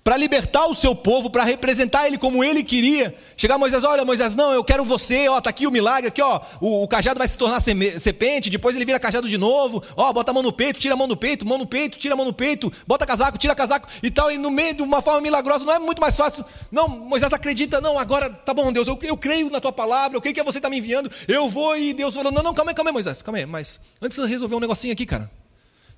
para 0.05 0.17
libertar 0.17 0.67
o 0.67 0.75
seu 0.75 0.95
povo, 0.95 1.31
para 1.31 1.43
representar 1.43 2.05
ele 2.05 2.15
como 2.15 2.43
ele 2.43 2.63
queria. 2.63 3.15
Chegar 3.35 3.57
Moisés, 3.57 3.83
olha 3.83 4.05
Moisés, 4.05 4.35
não, 4.35 4.53
eu 4.53 4.63
quero 4.63 4.85
você, 4.85 5.27
ó, 5.27 5.41
tá 5.41 5.49
aqui 5.49 5.65
o 5.65 5.71
milagre, 5.71 6.09
aqui 6.09 6.21
ó, 6.21 6.41
o, 6.61 6.83
o 6.83 6.87
cajado 6.87 7.17
vai 7.17 7.27
se 7.27 7.35
tornar 7.35 7.59
serpente, 7.59 8.51
depois 8.51 8.75
ele 8.75 8.85
vira 8.85 8.99
cajado 8.99 9.27
de 9.27 9.35
novo, 9.35 9.83
ó, 9.97 10.13
bota 10.13 10.29
a 10.29 10.33
mão 10.35 10.43
no 10.43 10.53
peito, 10.53 10.79
tira 10.79 10.93
a 10.93 10.97
mão 10.97 11.07
no 11.07 11.17
peito, 11.17 11.43
mão 11.43 11.57
no 11.57 11.65
peito, 11.65 11.97
tira 11.97 12.13
a 12.13 12.17
mão 12.17 12.23
no 12.23 12.33
peito, 12.33 12.71
bota 12.85 13.03
casaco, 13.03 13.39
tira 13.39 13.55
casaco 13.55 13.87
e 14.03 14.11
tal, 14.11 14.31
e 14.31 14.37
no 14.37 14.51
meio 14.51 14.75
de 14.75 14.83
uma 14.83 15.01
forma 15.01 15.21
milagrosa, 15.21 15.65
não 15.65 15.73
é 15.73 15.79
muito 15.79 15.99
mais 15.99 16.15
fácil. 16.15 16.45
Não, 16.71 16.87
Moisés 16.87 17.33
acredita, 17.33 17.81
não, 17.81 17.97
agora 17.97 18.29
tá 18.29 18.53
bom, 18.53 18.71
Deus, 18.71 18.87
eu, 18.87 18.99
eu 19.01 19.17
creio 19.17 19.49
na 19.49 19.59
tua 19.59 19.71
palavra, 19.71 20.15
eu 20.15 20.21
creio 20.21 20.35
que 20.35 20.43
você 20.43 20.59
está 20.59 20.69
me 20.69 20.77
enviando, 20.77 21.09
eu 21.27 21.49
vou 21.49 21.75
e 21.75 21.95
Deus 21.95 22.13
falou, 22.13 22.31
não, 22.31 22.43
não, 22.43 22.53
calma 22.53 22.69
aí, 22.69 22.75
calma 22.75 22.91
aí, 22.91 22.93
Moisés, 22.93 23.23
calma 23.23 23.39
aí, 23.39 23.45
mas 23.47 23.79
antes 23.99 24.21
de 24.21 24.29
resolver 24.29 24.53
um 24.53 24.59
negocinho 24.59 24.93
aqui, 24.93 25.07
cara. 25.07 25.31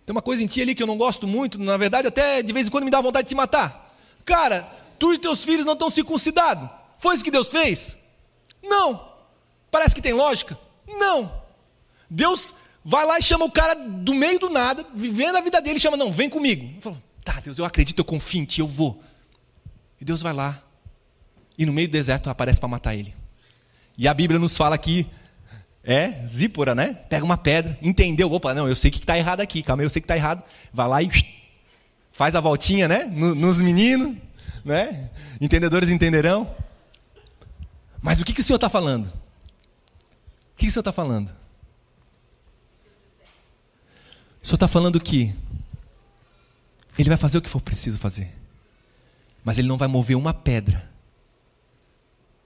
Tem 0.05 0.13
uma 0.13 0.21
coisa 0.21 0.41
em 0.41 0.47
ti 0.47 0.61
ali 0.61 0.73
que 0.73 0.81
eu 0.81 0.87
não 0.87 0.95
gosto 0.95 1.27
muito, 1.27 1.59
na 1.59 1.75
verdade, 1.75 2.07
até 2.07 2.41
de 2.41 2.53
vez 2.53 2.67
em 2.67 2.69
quando 2.69 2.85
me 2.85 2.89
dá 2.89 3.01
vontade 3.01 3.25
de 3.25 3.29
te 3.31 3.35
matar. 3.35 3.86
Cara, 4.27 4.63
tu 4.99 5.13
e 5.13 5.17
teus 5.17 5.45
filhos 5.45 5.65
não 5.65 5.71
estão 5.71 5.89
circuncidados. 5.89 6.69
Foi 6.99 7.15
isso 7.15 7.23
que 7.23 7.31
Deus 7.31 7.49
fez? 7.49 7.97
Não. 8.61 9.07
Parece 9.71 9.95
que 9.95 10.01
tem 10.01 10.11
lógica? 10.11 10.59
Não. 10.85 11.41
Deus 12.09 12.53
vai 12.83 13.05
lá 13.05 13.17
e 13.17 13.23
chama 13.23 13.45
o 13.45 13.51
cara 13.51 13.73
do 13.73 14.13
meio 14.13 14.37
do 14.37 14.49
nada, 14.49 14.85
vivendo 14.93 15.37
a 15.37 15.41
vida 15.41 15.61
dele, 15.61 15.79
chama, 15.79 15.95
não, 15.95 16.11
vem 16.11 16.29
comigo. 16.29 16.81
Falo, 16.81 17.01
tá, 17.23 17.39
Deus, 17.39 17.57
eu 17.57 17.63
acredito, 17.63 17.99
eu 17.99 18.05
confio 18.05 18.41
em 18.41 18.45
ti, 18.45 18.59
eu 18.59 18.67
vou. 18.67 19.01
E 19.99 20.03
Deus 20.03 20.21
vai 20.21 20.33
lá, 20.33 20.61
e 21.57 21.65
no 21.65 21.71
meio 21.71 21.87
do 21.87 21.91
deserto 21.91 22.29
aparece 22.29 22.59
para 22.59 22.69
matar 22.69 22.95
ele. 22.95 23.15
E 23.97 24.09
a 24.09 24.13
Bíblia 24.13 24.39
nos 24.39 24.55
fala 24.55 24.77
que 24.77 25.07
é 25.83 26.25
Zípora, 26.27 26.75
né? 26.75 26.93
Pega 27.09 27.23
uma 27.23 27.37
pedra, 27.37 27.77
entendeu? 27.81 28.31
Opa, 28.31 28.53
não, 28.53 28.67
eu 28.67 28.75
sei 28.75 28.91
que 28.91 28.99
está 28.99 29.17
errado 29.17 29.39
aqui, 29.39 29.63
calma 29.63 29.81
aí, 29.81 29.85
eu 29.85 29.89
sei 29.89 30.01
que 30.01 30.05
está 30.05 30.17
errado. 30.17 30.43
Vai 30.73 30.87
lá 30.87 31.01
e 31.01 31.09
faz 32.17 32.33
a 32.33 32.41
voltinha, 32.41 32.87
né? 32.87 33.03
Nos 33.03 33.61
meninos, 33.61 34.17
né? 34.65 35.11
Entendedores 35.39 35.91
entenderão. 35.91 36.51
Mas 38.01 38.19
o 38.19 38.25
que, 38.25 38.33
que 38.33 38.41
o 38.41 38.43
Senhor 38.43 38.57
está 38.57 38.71
falando? 38.71 39.05
O 39.05 39.11
que, 40.57 40.65
que 40.65 40.67
o 40.67 40.71
Senhor 40.71 40.81
está 40.81 40.91
falando? 40.91 41.29
O 44.41 44.47
Senhor 44.47 44.55
está 44.55 44.67
falando 44.67 44.99
que 44.99 45.31
Ele 46.97 47.07
vai 47.07 47.19
fazer 47.19 47.37
o 47.37 47.41
que 47.41 47.49
for 47.51 47.61
preciso 47.61 47.99
fazer, 47.99 48.33
mas 49.43 49.59
Ele 49.59 49.67
não 49.67 49.77
vai 49.77 49.87
mover 49.87 50.17
uma 50.17 50.33
pedra 50.33 50.89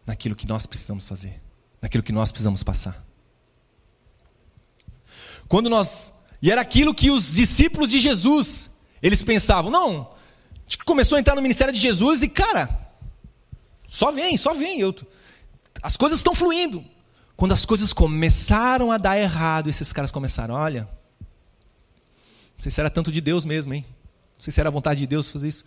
naquilo 0.05 0.35
que 0.35 0.45
nós 0.45 0.65
precisamos 0.65 1.07
fazer, 1.07 1.41
naquilo 1.81 2.03
que 2.03 2.11
nós 2.11 2.29
precisamos 2.29 2.61
passar. 2.61 3.01
Quando 5.47 5.69
nós. 5.69 6.11
E 6.41 6.51
era 6.51 6.59
aquilo 6.59 6.93
que 6.93 7.09
os 7.09 7.33
discípulos 7.33 7.89
de 7.89 7.99
Jesus 7.99 8.70
eles 9.01 9.23
pensavam, 9.23 9.71
não, 9.71 10.01
a 10.01 10.69
gente 10.69 10.77
começou 10.85 11.15
a 11.15 11.19
entrar 11.19 11.35
no 11.35 11.41
ministério 11.41 11.73
de 11.73 11.79
Jesus 11.79 12.23
e, 12.23 12.29
cara, 12.29 12.69
só 13.87 14.11
vem, 14.11 14.37
só 14.37 14.53
vem. 14.53 14.79
Eu, 14.79 14.95
as 15.81 15.97
coisas 15.97 16.19
estão 16.19 16.33
fluindo. 16.33 16.83
Quando 17.35 17.53
as 17.53 17.65
coisas 17.65 17.91
começaram 17.91 18.91
a 18.91 18.97
dar 18.97 19.17
errado, 19.17 19.69
esses 19.69 19.91
caras 19.91 20.11
começaram, 20.11 20.53
olha, 20.53 20.87
não 22.55 22.59
sei 22.59 22.71
se 22.71 22.79
era 22.79 22.89
tanto 22.89 23.11
de 23.11 23.19
Deus 23.19 23.43
mesmo, 23.43 23.73
hein? 23.73 23.83
Não 24.35 24.41
sei 24.41 24.53
se 24.53 24.59
era 24.59 24.69
a 24.69 24.71
vontade 24.71 24.99
de 24.99 25.07
Deus 25.07 25.31
fazer 25.31 25.47
isso. 25.47 25.65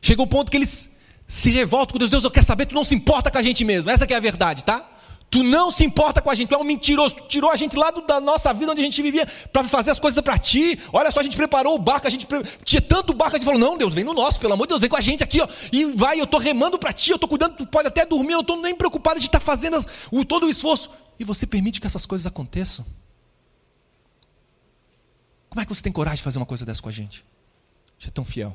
Chegou 0.00 0.26
o 0.26 0.28
ponto 0.28 0.50
que 0.50 0.56
eles 0.56 0.90
se 1.28 1.50
revoltam 1.50 1.92
com 1.92 1.98
Deus. 1.98 2.10
Deus, 2.10 2.24
eu 2.24 2.30
quero 2.30 2.44
saber, 2.44 2.66
tu 2.66 2.74
não 2.74 2.84
se 2.84 2.94
importa 2.94 3.30
com 3.30 3.38
a 3.38 3.42
gente 3.42 3.64
mesmo. 3.64 3.88
Essa 3.88 4.04
é 4.04 4.14
a 4.14 4.20
verdade, 4.20 4.64
tá? 4.64 4.84
Tu 5.32 5.42
não 5.42 5.70
se 5.70 5.82
importa 5.82 6.20
com 6.20 6.28
a 6.28 6.34
gente, 6.34 6.50
tu 6.50 6.54
é 6.54 6.58
um 6.58 6.62
mentiroso, 6.62 7.14
tu 7.14 7.22
tirou 7.26 7.50
a 7.50 7.56
gente 7.56 7.74
lá 7.74 7.90
do, 7.90 8.02
da 8.02 8.20
nossa 8.20 8.52
vida 8.52 8.70
onde 8.70 8.82
a 8.82 8.84
gente 8.84 9.00
vivia 9.00 9.26
para 9.50 9.64
fazer 9.64 9.90
as 9.90 9.98
coisas 9.98 10.20
para 10.20 10.36
ti. 10.36 10.78
Olha 10.92 11.10
só, 11.10 11.20
a 11.20 11.22
gente 11.22 11.38
preparou 11.38 11.74
o 11.74 11.78
barco, 11.78 12.06
a 12.06 12.10
gente 12.10 12.26
pre... 12.26 12.42
tinha 12.66 12.82
tanto 12.82 13.14
barco, 13.14 13.36
a 13.36 13.38
gente 13.38 13.46
falou: 13.46 13.58
"Não, 13.58 13.78
Deus, 13.78 13.94
vem 13.94 14.04
no 14.04 14.12
nosso, 14.12 14.38
pelo 14.38 14.52
amor 14.52 14.66
de 14.66 14.72
Deus, 14.72 14.80
vem 14.82 14.90
com 14.90 14.96
a 14.96 15.00
gente 15.00 15.24
aqui, 15.24 15.40
ó". 15.40 15.48
E 15.72 15.86
vai, 15.86 16.20
eu 16.20 16.26
tô 16.26 16.36
remando 16.36 16.78
para 16.78 16.92
ti, 16.92 17.12
eu 17.12 17.18
tô 17.18 17.26
cuidando, 17.26 17.56
tu 17.56 17.66
pode 17.66 17.88
até 17.88 18.04
dormir, 18.04 18.34
eu 18.34 18.44
tô 18.44 18.56
nem 18.56 18.74
preocupado 18.74 19.18
de 19.18 19.24
estar 19.24 19.38
tá 19.38 19.44
fazendo 19.44 19.78
as, 19.78 19.86
o 20.10 20.22
todo 20.22 20.44
o 20.44 20.50
esforço. 20.50 20.90
E 21.18 21.24
você 21.24 21.46
permite 21.46 21.80
que 21.80 21.86
essas 21.86 22.04
coisas 22.04 22.26
aconteçam? 22.26 22.84
Como 25.48 25.62
é 25.62 25.64
que 25.64 25.74
você 25.74 25.80
tem 25.80 25.92
coragem 25.92 26.18
de 26.18 26.24
fazer 26.24 26.38
uma 26.38 26.46
coisa 26.46 26.66
dessa 26.66 26.82
com 26.82 26.90
a 26.90 26.92
gente? 26.92 27.24
Você 27.98 28.08
é 28.08 28.10
tão 28.10 28.24
fiel. 28.24 28.54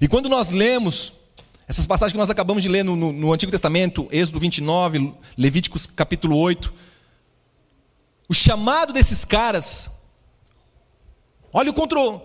E 0.00 0.08
quando 0.08 0.28
nós 0.28 0.50
lemos 0.50 1.12
essas 1.68 1.86
passagens 1.86 2.12
que 2.12 2.18
nós 2.18 2.30
acabamos 2.30 2.62
de 2.62 2.68
ler 2.68 2.84
no, 2.84 2.94
no, 2.94 3.12
no, 3.12 3.32
Antigo 3.32 3.50
Testamento, 3.50 4.08
Êxodo 4.12 4.38
29, 4.38 5.14
Levíticos 5.36 5.86
capítulo 5.86 6.38
8, 6.38 6.72
o 8.28 8.34
chamado 8.34 8.92
desses 8.92 9.24
caras, 9.24 9.90
olha 11.52 11.70
o 11.70 11.74
contro, 11.74 12.22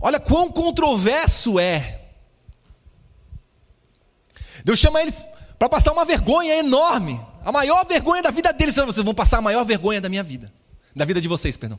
olha 0.00 0.20
quão 0.20 0.50
controverso 0.50 1.58
é. 1.58 2.02
Deus 4.62 4.78
chama 4.78 5.00
eles 5.00 5.24
para 5.58 5.68
passar 5.68 5.92
uma 5.92 6.04
vergonha 6.04 6.54
enorme, 6.56 7.18
a 7.42 7.50
maior 7.50 7.86
vergonha 7.86 8.22
da 8.22 8.30
vida 8.30 8.52
deles. 8.52 8.76
Vocês 8.76 9.04
vão 9.04 9.14
passar 9.14 9.38
a 9.38 9.42
maior 9.42 9.64
vergonha 9.64 10.02
da 10.02 10.08
minha 10.10 10.22
vida, 10.22 10.52
da 10.94 11.06
vida 11.06 11.20
de 11.20 11.28
vocês, 11.28 11.56
perdão. 11.56 11.78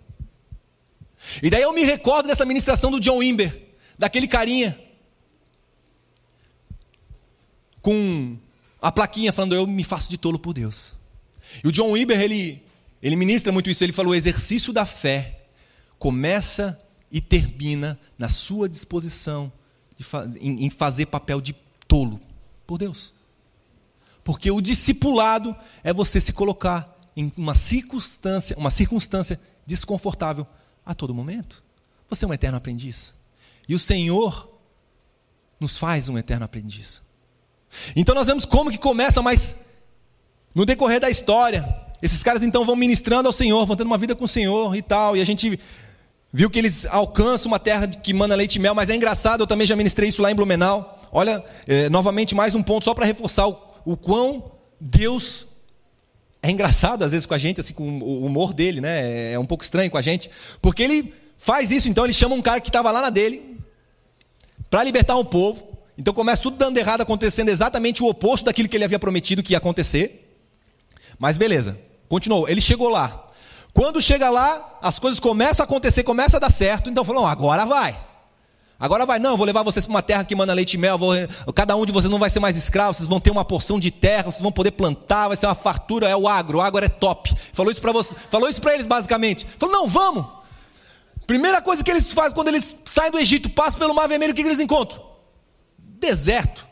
E 1.43 1.49
daí 1.51 1.61
eu 1.61 1.73
me 1.73 1.83
recordo 1.83 2.27
dessa 2.27 2.43
ministração 2.43 2.89
do 2.89 2.99
John 2.99 3.17
Wimber, 3.17 3.69
daquele 3.99 4.27
carinha 4.27 4.79
com 7.81 8.37
a 8.81 8.91
plaquinha 8.91 9.33
falando 9.33 9.55
eu 9.55 9.67
me 9.67 9.83
faço 9.83 10.09
de 10.09 10.17
tolo 10.17 10.39
por 10.39 10.53
Deus. 10.53 10.95
E 11.63 11.67
o 11.67 11.71
John 11.71 11.91
Weber, 11.91 12.19
ele, 12.19 12.63
ele 13.01 13.15
ministra 13.15 13.51
muito 13.51 13.69
isso, 13.69 13.83
ele 13.83 13.93
falou: 13.93 14.13
o 14.13 14.15
exercício 14.15 14.71
da 14.71 14.85
fé 14.85 15.45
começa 15.99 16.79
e 17.11 17.19
termina 17.19 17.99
na 18.17 18.29
sua 18.29 18.69
disposição 18.69 19.51
fa 20.03 20.27
em, 20.39 20.65
em 20.65 20.69
fazer 20.69 21.07
papel 21.07 21.39
de 21.41 21.53
tolo 21.87 22.19
por 22.65 22.77
Deus. 22.77 23.13
Porque 24.23 24.51
o 24.51 24.61
discipulado 24.61 25.55
é 25.83 25.93
você 25.93 26.19
se 26.19 26.33
colocar 26.33 26.97
em 27.15 27.31
uma 27.37 27.55
circunstância, 27.55 28.55
uma 28.57 28.71
circunstância 28.71 29.39
desconfortável 29.65 30.45
a 30.85 30.93
todo 30.93 31.13
momento. 31.13 31.63
Você 32.09 32.25
é 32.25 32.27
um 32.27 32.33
eterno 32.33 32.57
aprendiz. 32.57 33.13
E 33.67 33.75
o 33.75 33.79
Senhor 33.79 34.49
nos 35.59 35.77
faz 35.77 36.09
um 36.09 36.17
eterno 36.17 36.45
aprendiz. 36.45 37.01
Então 37.95 38.13
nós 38.15 38.27
vemos 38.27 38.45
como 38.45 38.71
que 38.71 38.77
começa, 38.77 39.21
mas 39.21 39.55
no 40.55 40.65
decorrer 40.65 40.99
da 40.99 41.09
história, 41.09 41.67
esses 42.01 42.23
caras 42.23 42.43
então 42.43 42.65
vão 42.65 42.75
ministrando 42.75 43.27
ao 43.27 43.33
Senhor, 43.33 43.65
vão 43.65 43.75
tendo 43.75 43.87
uma 43.87 43.97
vida 43.97 44.15
com 44.15 44.25
o 44.25 44.27
Senhor 44.27 44.75
e 44.75 44.81
tal, 44.81 45.15
e 45.15 45.21
a 45.21 45.25
gente 45.25 45.59
viu 46.33 46.49
que 46.49 46.59
eles 46.59 46.85
alcançam 46.85 47.47
uma 47.47 47.59
terra 47.59 47.87
que 47.87 48.13
manda 48.13 48.35
leite 48.35 48.55
e 48.55 48.59
mel, 48.59 48.73
mas 48.73 48.89
é 48.89 48.95
engraçado, 48.95 49.41
eu 49.41 49.47
também 49.47 49.67
já 49.67 49.75
ministrei 49.75 50.09
isso 50.09 50.21
lá 50.21 50.31
em 50.31 50.35
Blumenau. 50.35 50.99
Olha, 51.11 51.43
é, 51.67 51.89
novamente 51.89 52.33
mais 52.33 52.55
um 52.55 52.63
ponto 52.63 52.85
só 52.85 52.93
para 52.93 53.05
reforçar 53.05 53.47
o, 53.47 53.57
o 53.85 53.97
quão 53.97 54.51
Deus 54.79 55.47
é 56.41 56.49
engraçado 56.49 57.03
às 57.03 57.11
vezes 57.11 57.25
com 57.25 57.33
a 57.33 57.37
gente, 57.37 57.59
assim, 57.59 57.73
com 57.73 57.83
o 57.99 58.25
humor 58.25 58.53
dele, 58.53 58.81
né? 58.81 59.33
É 59.33 59.39
um 59.39 59.45
pouco 59.45 59.63
estranho 59.63 59.91
com 59.91 59.97
a 59.97 60.01
gente, 60.01 60.29
porque 60.61 60.81
ele 60.81 61.13
faz 61.37 61.71
isso, 61.71 61.89
então 61.89 62.03
ele 62.03 62.13
chama 62.13 62.35
um 62.35 62.41
cara 62.41 62.59
que 62.61 62.69
estava 62.69 62.91
lá 62.91 63.01
na 63.01 63.09
dele 63.09 63.57
para 64.69 64.83
libertar 64.83 65.15
o 65.17 65.25
povo. 65.25 65.70
Então 66.01 66.15
começa 66.15 66.41
tudo 66.41 66.57
dando 66.57 66.75
errado, 66.79 67.01
acontecendo 67.01 67.49
exatamente 67.49 68.01
o 68.01 68.07
oposto 68.07 68.45
daquilo 68.45 68.67
que 68.67 68.75
ele 68.75 68.83
havia 68.83 68.97
prometido 68.97 69.43
que 69.43 69.53
ia 69.53 69.59
acontecer. 69.59 70.35
Mas 71.19 71.37
beleza, 71.37 71.77
continuou. 72.09 72.49
Ele 72.49 72.59
chegou 72.59 72.89
lá. 72.89 73.27
Quando 73.71 74.01
chega 74.01 74.27
lá, 74.31 74.79
as 74.81 74.97
coisas 74.97 75.19
começam 75.19 75.63
a 75.63 75.65
acontecer, 75.65 76.01
começa 76.01 76.37
a 76.37 76.39
dar 76.39 76.49
certo. 76.49 76.89
Então 76.89 77.05
falou: 77.05 77.23
agora 77.23 77.67
vai. 77.67 77.95
Agora 78.79 79.05
vai, 79.05 79.19
não, 79.19 79.31
eu 79.31 79.37
vou 79.37 79.45
levar 79.45 79.61
vocês 79.61 79.85
para 79.85 79.91
uma 79.91 80.01
terra 80.01 80.23
que 80.23 80.33
manda 80.33 80.55
leite 80.55 80.73
e 80.73 80.77
mel. 80.79 80.97
Vou, 80.97 81.13
cada 81.53 81.75
um 81.75 81.85
de 81.85 81.91
vocês 81.91 82.09
não 82.09 82.17
vai 82.17 82.31
ser 82.31 82.39
mais 82.39 82.57
escravo, 82.57 82.95
vocês 82.95 83.07
vão 83.07 83.19
ter 83.19 83.29
uma 83.29 83.45
porção 83.45 83.79
de 83.79 83.91
terra, 83.91 84.23
vocês 84.23 84.41
vão 84.41 84.51
poder 84.51 84.71
plantar, 84.71 85.27
vai 85.27 85.37
ser 85.37 85.45
uma 85.45 85.53
fartura, 85.53 86.09
é 86.09 86.15
o 86.15 86.27
agro, 86.27 86.57
o 86.57 86.61
agro 86.61 86.83
é 86.83 86.89
top. 86.89 87.31
Falou 87.53 87.71
isso 87.71 87.79
para 87.79 87.91
você, 87.91 88.15
falou 88.31 88.49
isso 88.49 88.59
para 88.59 88.73
eles 88.73 88.87
basicamente. 88.87 89.45
Falou: 89.59 89.75
não, 89.75 89.87
vamos. 89.87 90.25
Primeira 91.27 91.61
coisa 91.61 91.83
que 91.83 91.91
eles 91.91 92.11
fazem 92.11 92.33
quando 92.33 92.47
eles 92.47 92.75
saem 92.85 93.11
do 93.11 93.19
Egito, 93.19 93.51
passam 93.51 93.77
pelo 93.77 93.93
Mar 93.93 94.07
Vermelho, 94.07 94.33
o 94.33 94.35
que, 94.35 94.41
que 94.41 94.47
eles 94.47 94.59
encontram? 94.59 95.10
Deserto. 96.01 96.67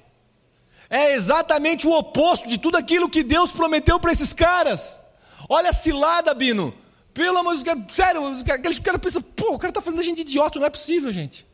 É 0.89 1.14
exatamente 1.14 1.88
o 1.88 1.95
oposto 1.95 2.47
de 2.47 2.57
tudo 2.57 2.76
aquilo 2.76 3.10
que 3.10 3.23
Deus 3.23 3.51
prometeu 3.51 3.99
para 3.99 4.11
esses 4.11 4.34
caras. 4.34 4.99
Olha 5.47 5.69
a 5.69 5.73
cilada, 5.73 6.34
Bino. 6.34 6.73
Pelo 7.14 7.38
amor 7.38 7.56
de 7.56 7.64
Deus, 7.64 7.77
sério, 7.89 8.22
aqueles 8.51 8.80
caras 8.80 8.99
pensam, 8.99 9.22
pô, 9.22 9.53
o 9.53 9.60
cara 9.60 9.69
está 9.69 9.81
fazendo 9.81 9.99
a 9.99 10.03
gente 10.03 10.22
idiota, 10.22 10.60
não 10.60 10.65
é 10.65 10.69
possível, 10.69 11.11
gente. 11.11 11.45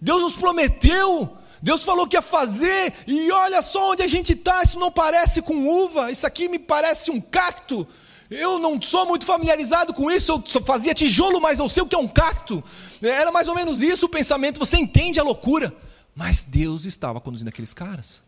Deus 0.00 0.22
nos 0.22 0.34
prometeu, 0.34 1.36
Deus 1.62 1.84
falou 1.84 2.06
que 2.06 2.16
ia 2.16 2.22
fazer, 2.22 2.92
e 3.06 3.30
olha 3.30 3.60
só 3.62 3.90
onde 3.90 4.02
a 4.02 4.08
gente 4.08 4.32
está, 4.32 4.62
isso 4.62 4.78
não 4.78 4.90
parece 4.90 5.42
com 5.42 5.68
uva, 5.68 6.10
isso 6.10 6.26
aqui 6.26 6.48
me 6.48 6.58
parece 6.58 7.10
um 7.10 7.20
cacto. 7.20 7.86
Eu 8.30 8.58
não 8.58 8.80
sou 8.80 9.06
muito 9.06 9.26
familiarizado 9.26 9.92
com 9.92 10.10
isso, 10.10 10.42
eu 10.54 10.64
fazia 10.64 10.94
tijolo, 10.94 11.40
mas 11.40 11.58
eu 11.58 11.68
sei 11.68 11.82
o 11.82 11.86
que 11.86 11.94
é 11.94 11.98
um 11.98 12.08
cacto. 12.08 12.62
Era 13.02 13.30
mais 13.30 13.48
ou 13.48 13.54
menos 13.54 13.82
isso 13.82 14.06
o 14.06 14.08
pensamento, 14.08 14.58
você 14.58 14.76
entende 14.76 15.20
a 15.20 15.22
loucura. 15.22 15.74
Mas 16.20 16.42
Deus 16.42 16.84
estava 16.84 17.18
conduzindo 17.18 17.48
aqueles 17.48 17.72
caras. 17.72 18.22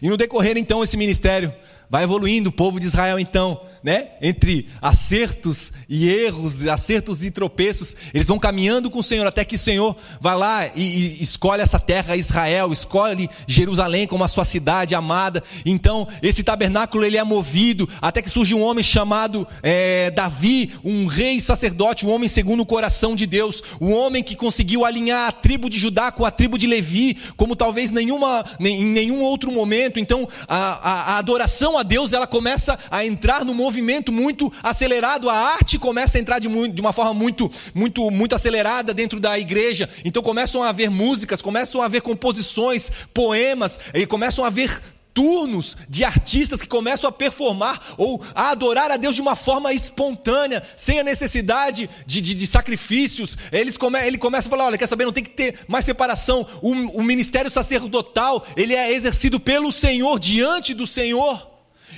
E 0.00 0.08
no 0.08 0.16
decorrer 0.16 0.56
então 0.56 0.82
esse 0.82 0.96
ministério 0.96 1.54
vai 1.90 2.04
evoluindo, 2.04 2.48
o 2.48 2.52
povo 2.52 2.80
de 2.80 2.86
Israel 2.86 3.18
então 3.20 3.60
né? 3.82 4.08
entre 4.20 4.68
acertos 4.80 5.72
e 5.88 6.08
erros, 6.08 6.66
acertos 6.66 7.24
e 7.24 7.30
tropeços, 7.30 7.96
eles 8.12 8.26
vão 8.26 8.38
caminhando 8.38 8.90
com 8.90 8.98
o 8.98 9.04
Senhor 9.04 9.26
até 9.26 9.44
que 9.44 9.56
o 9.56 9.58
Senhor 9.58 9.96
vai 10.20 10.36
lá 10.36 10.66
e, 10.76 10.82
e, 10.82 11.22
escolhe 11.22 11.62
essa 11.62 11.78
terra 11.78 12.16
Israel, 12.16 12.72
escolhe 12.72 13.28
Jerusalém 13.46 14.06
como 14.06 14.22
a 14.22 14.28
sua 14.28 14.44
cidade 14.44 14.94
amada. 14.94 15.42
Então 15.64 16.06
esse 16.22 16.42
tabernáculo 16.42 17.04
ele 17.04 17.16
é 17.16 17.24
movido 17.24 17.88
até 18.00 18.20
que 18.20 18.30
surge 18.30 18.54
um 18.54 18.62
homem 18.62 18.84
chamado 18.84 19.46
é, 19.62 20.10
Davi, 20.10 20.72
um 20.84 21.06
rei 21.06 21.40
sacerdote, 21.40 22.04
um 22.04 22.10
homem 22.10 22.28
segundo 22.28 22.60
o 22.60 22.66
coração 22.66 23.16
de 23.16 23.24
Deus, 23.24 23.62
um 23.80 23.94
homem 23.94 24.22
que 24.22 24.36
conseguiu 24.36 24.84
alinhar 24.84 25.28
a 25.28 25.32
tribo 25.32 25.70
de 25.70 25.78
Judá 25.78 26.12
com 26.12 26.24
a 26.24 26.30
tribo 26.30 26.58
de 26.58 26.66
Levi, 26.66 27.16
como 27.36 27.56
talvez 27.56 27.90
nenhuma, 27.90 28.44
em 28.60 28.84
nenhum 28.84 29.22
outro 29.22 29.50
momento. 29.50 29.98
Então 29.98 30.28
a, 30.46 30.56
a, 30.56 31.02
a 31.14 31.18
adoração 31.18 31.78
a 31.78 31.82
Deus 31.82 32.12
ela 32.12 32.26
começa 32.26 32.78
a 32.90 33.04
entrar 33.04 33.44
no 33.44 33.54
movimento 33.54 33.69
movimento 33.70 34.10
muito 34.10 34.52
acelerado, 34.64 35.30
a 35.30 35.34
arte 35.34 35.78
começa 35.78 36.18
a 36.18 36.20
entrar 36.20 36.40
de, 36.40 36.48
muito, 36.48 36.74
de 36.74 36.80
uma 36.80 36.92
forma 36.92 37.14
muito, 37.14 37.48
muito, 37.72 38.10
muito 38.10 38.34
acelerada 38.34 38.92
dentro 38.92 39.20
da 39.20 39.38
igreja. 39.38 39.88
Então 40.04 40.20
começam 40.20 40.60
a 40.60 40.70
haver 40.70 40.90
músicas, 40.90 41.40
começam 41.40 41.80
a 41.80 41.84
haver 41.84 42.02
composições, 42.02 42.90
poemas, 43.14 43.78
e 43.94 44.04
começam 44.06 44.44
a 44.44 44.48
haver 44.48 44.82
turnos 45.14 45.76
de 45.88 46.04
artistas 46.04 46.60
que 46.60 46.66
começam 46.66 47.08
a 47.08 47.12
performar 47.12 47.80
ou 47.96 48.20
a 48.34 48.50
adorar 48.50 48.90
a 48.90 48.96
Deus 48.96 49.14
de 49.14 49.22
uma 49.22 49.36
forma 49.36 49.72
espontânea, 49.72 50.62
sem 50.76 50.98
a 50.98 51.04
necessidade 51.04 51.88
de, 52.04 52.20
de, 52.20 52.34
de 52.34 52.46
sacrifícios. 52.48 53.38
Eles 53.52 53.76
come, 53.76 54.04
ele 54.04 54.18
começa 54.18 54.48
a 54.48 54.50
falar: 54.50 54.66
olha, 54.66 54.78
quer 54.78 54.88
saber, 54.88 55.04
não 55.04 55.12
tem 55.12 55.22
que 55.22 55.30
ter 55.30 55.60
mais 55.68 55.84
separação. 55.84 56.44
O, 56.60 56.72
o 56.98 57.02
ministério 57.04 57.50
sacerdotal 57.50 58.44
ele 58.56 58.74
é 58.74 58.92
exercido 58.92 59.38
pelo 59.38 59.70
Senhor, 59.70 60.18
diante 60.18 60.74
do 60.74 60.88
Senhor. 60.88 61.49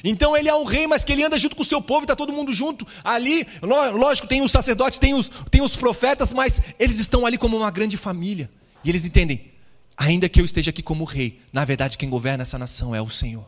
Então 0.04 0.36
ele 0.36 0.48
é 0.48 0.54
um 0.54 0.64
rei, 0.64 0.86
mas 0.86 1.04
que 1.04 1.12
ele 1.12 1.22
anda 1.22 1.38
junto 1.38 1.54
com 1.54 1.62
o 1.62 1.66
seu 1.66 1.80
povo, 1.80 2.02
está 2.02 2.16
todo 2.16 2.32
mundo 2.32 2.52
junto. 2.52 2.86
Ali, 3.04 3.46
lógico, 3.62 4.26
tem 4.26 4.42
os 4.42 4.50
sacerdotes, 4.50 4.98
tem 4.98 5.14
os, 5.14 5.30
tem 5.50 5.62
os 5.62 5.76
profetas, 5.76 6.32
mas 6.32 6.60
eles 6.78 6.98
estão 6.98 7.24
ali 7.24 7.38
como 7.38 7.56
uma 7.56 7.70
grande 7.70 7.96
família. 7.96 8.50
E 8.84 8.88
eles 8.88 9.04
entendem, 9.04 9.52
ainda 9.96 10.28
que 10.28 10.40
eu 10.40 10.44
esteja 10.44 10.70
aqui 10.70 10.82
como 10.82 11.04
rei, 11.04 11.40
na 11.52 11.64
verdade 11.64 11.96
quem 11.96 12.10
governa 12.10 12.42
essa 12.42 12.58
nação 12.58 12.94
é 12.94 13.00
o 13.00 13.10
Senhor. 13.10 13.46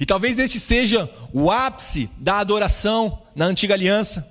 E 0.00 0.06
talvez 0.06 0.38
este 0.38 0.58
seja 0.58 1.08
o 1.32 1.50
ápice 1.50 2.10
da 2.18 2.38
adoração 2.38 3.22
na 3.36 3.44
antiga 3.44 3.74
aliança. 3.74 4.28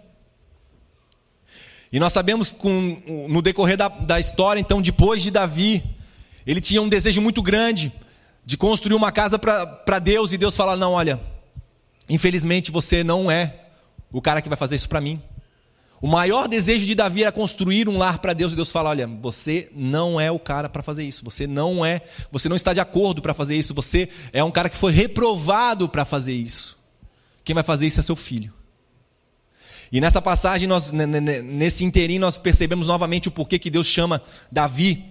E 1.91 1.99
nós 1.99 2.12
sabemos 2.12 2.52
com, 2.52 3.02
no 3.30 3.41
decorrer 3.41 3.78
da, 3.78 3.88
da 3.88 4.20
história, 4.20 4.60
então, 4.60 4.82
depois 4.82 5.22
de 5.22 5.32
Davi, 5.32 5.84
ele 6.45 6.60
tinha 6.60 6.82
um 6.82 6.90
desejo 6.90 7.22
muito 7.22 7.41
grande 7.41 7.91
de 8.45 8.57
construir 8.57 8.95
uma 8.95 9.11
casa 9.11 9.38
para 9.38 9.99
Deus 9.99 10.34
e 10.34 10.38
Deus 10.38 10.55
fala: 10.55 10.76
Não, 10.76 10.93
olha, 10.93 11.19
infelizmente 12.09 12.72
você 12.72 13.03
não 13.03 13.30
é 13.30 13.55
o 14.11 14.22
cara 14.22 14.41
que 14.41 14.49
vai 14.49 14.57
fazer 14.57 14.76
isso 14.76 14.89
para 14.89 15.01
mim. 15.01 15.22
O 16.01 16.07
maior 16.07 16.47
desejo 16.47 16.85
de 16.88 16.95
Davi 16.95 17.22
era 17.22 17.31
construir 17.31 17.88
um 17.88 17.99
lar 17.99 18.18
para 18.18 18.34
Deus 18.34 18.53
e 18.53 18.55
Deus 18.55 18.72
fala: 18.72 18.89
Olha, 18.89 19.05
você 19.05 19.69
não 19.76 20.19
é 20.19 20.31
o 20.31 20.39
cara 20.39 20.68
para 20.68 20.81
fazer 20.81 21.03
isso. 21.03 21.23
Você 21.23 21.45
não 21.45 21.85
é, 21.85 22.01
você 22.31 22.49
não 22.49 22.55
está 22.55 22.73
de 22.73 22.80
acordo 22.80 23.22
para 23.22 23.35
fazer 23.35 23.55
isso. 23.55 23.73
Você 23.76 24.09
é 24.34 24.43
um 24.43 24.51
cara 24.51 24.69
que 24.69 24.77
foi 24.77 24.91
reprovado 24.91 25.88
para 25.88 26.03
fazer 26.03 26.34
isso. 26.34 26.77
Quem 27.43 27.53
vai 27.53 27.63
fazer 27.63 27.85
isso 27.85 27.99
é 27.99 28.03
seu 28.03 28.15
filho. 28.15 28.51
E 29.91 29.99
nessa 29.99 30.22
passagem, 30.22 30.68
nós, 30.68 30.91
nesse 30.91 31.84
inteirinho, 31.84 32.22
nós 32.22 32.38
percebemos 32.38 32.88
novamente 32.88 33.27
o 33.27 33.31
porquê 33.31 33.59
que 33.59 33.69
Deus 33.69 33.85
chama 33.85 34.22
Davi 34.49 35.10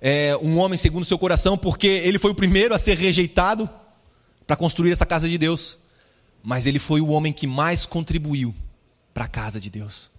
é, 0.00 0.36
um 0.40 0.58
homem 0.58 0.78
segundo 0.78 1.02
o 1.02 1.06
seu 1.06 1.18
coração, 1.18 1.56
porque 1.56 1.86
ele 1.86 2.18
foi 2.18 2.30
o 2.30 2.34
primeiro 2.34 2.74
a 2.74 2.78
ser 2.78 2.96
rejeitado 2.96 3.68
para 4.46 4.56
construir 4.56 4.92
essa 4.92 5.06
casa 5.06 5.28
de 5.28 5.36
Deus. 5.36 5.78
Mas 6.42 6.66
ele 6.66 6.78
foi 6.78 7.00
o 7.00 7.08
homem 7.08 7.32
que 7.32 7.46
mais 7.46 7.84
contribuiu 7.84 8.54
para 9.12 9.24
a 9.24 9.28
casa 9.28 9.60
de 9.60 9.68
Deus. 9.68 10.10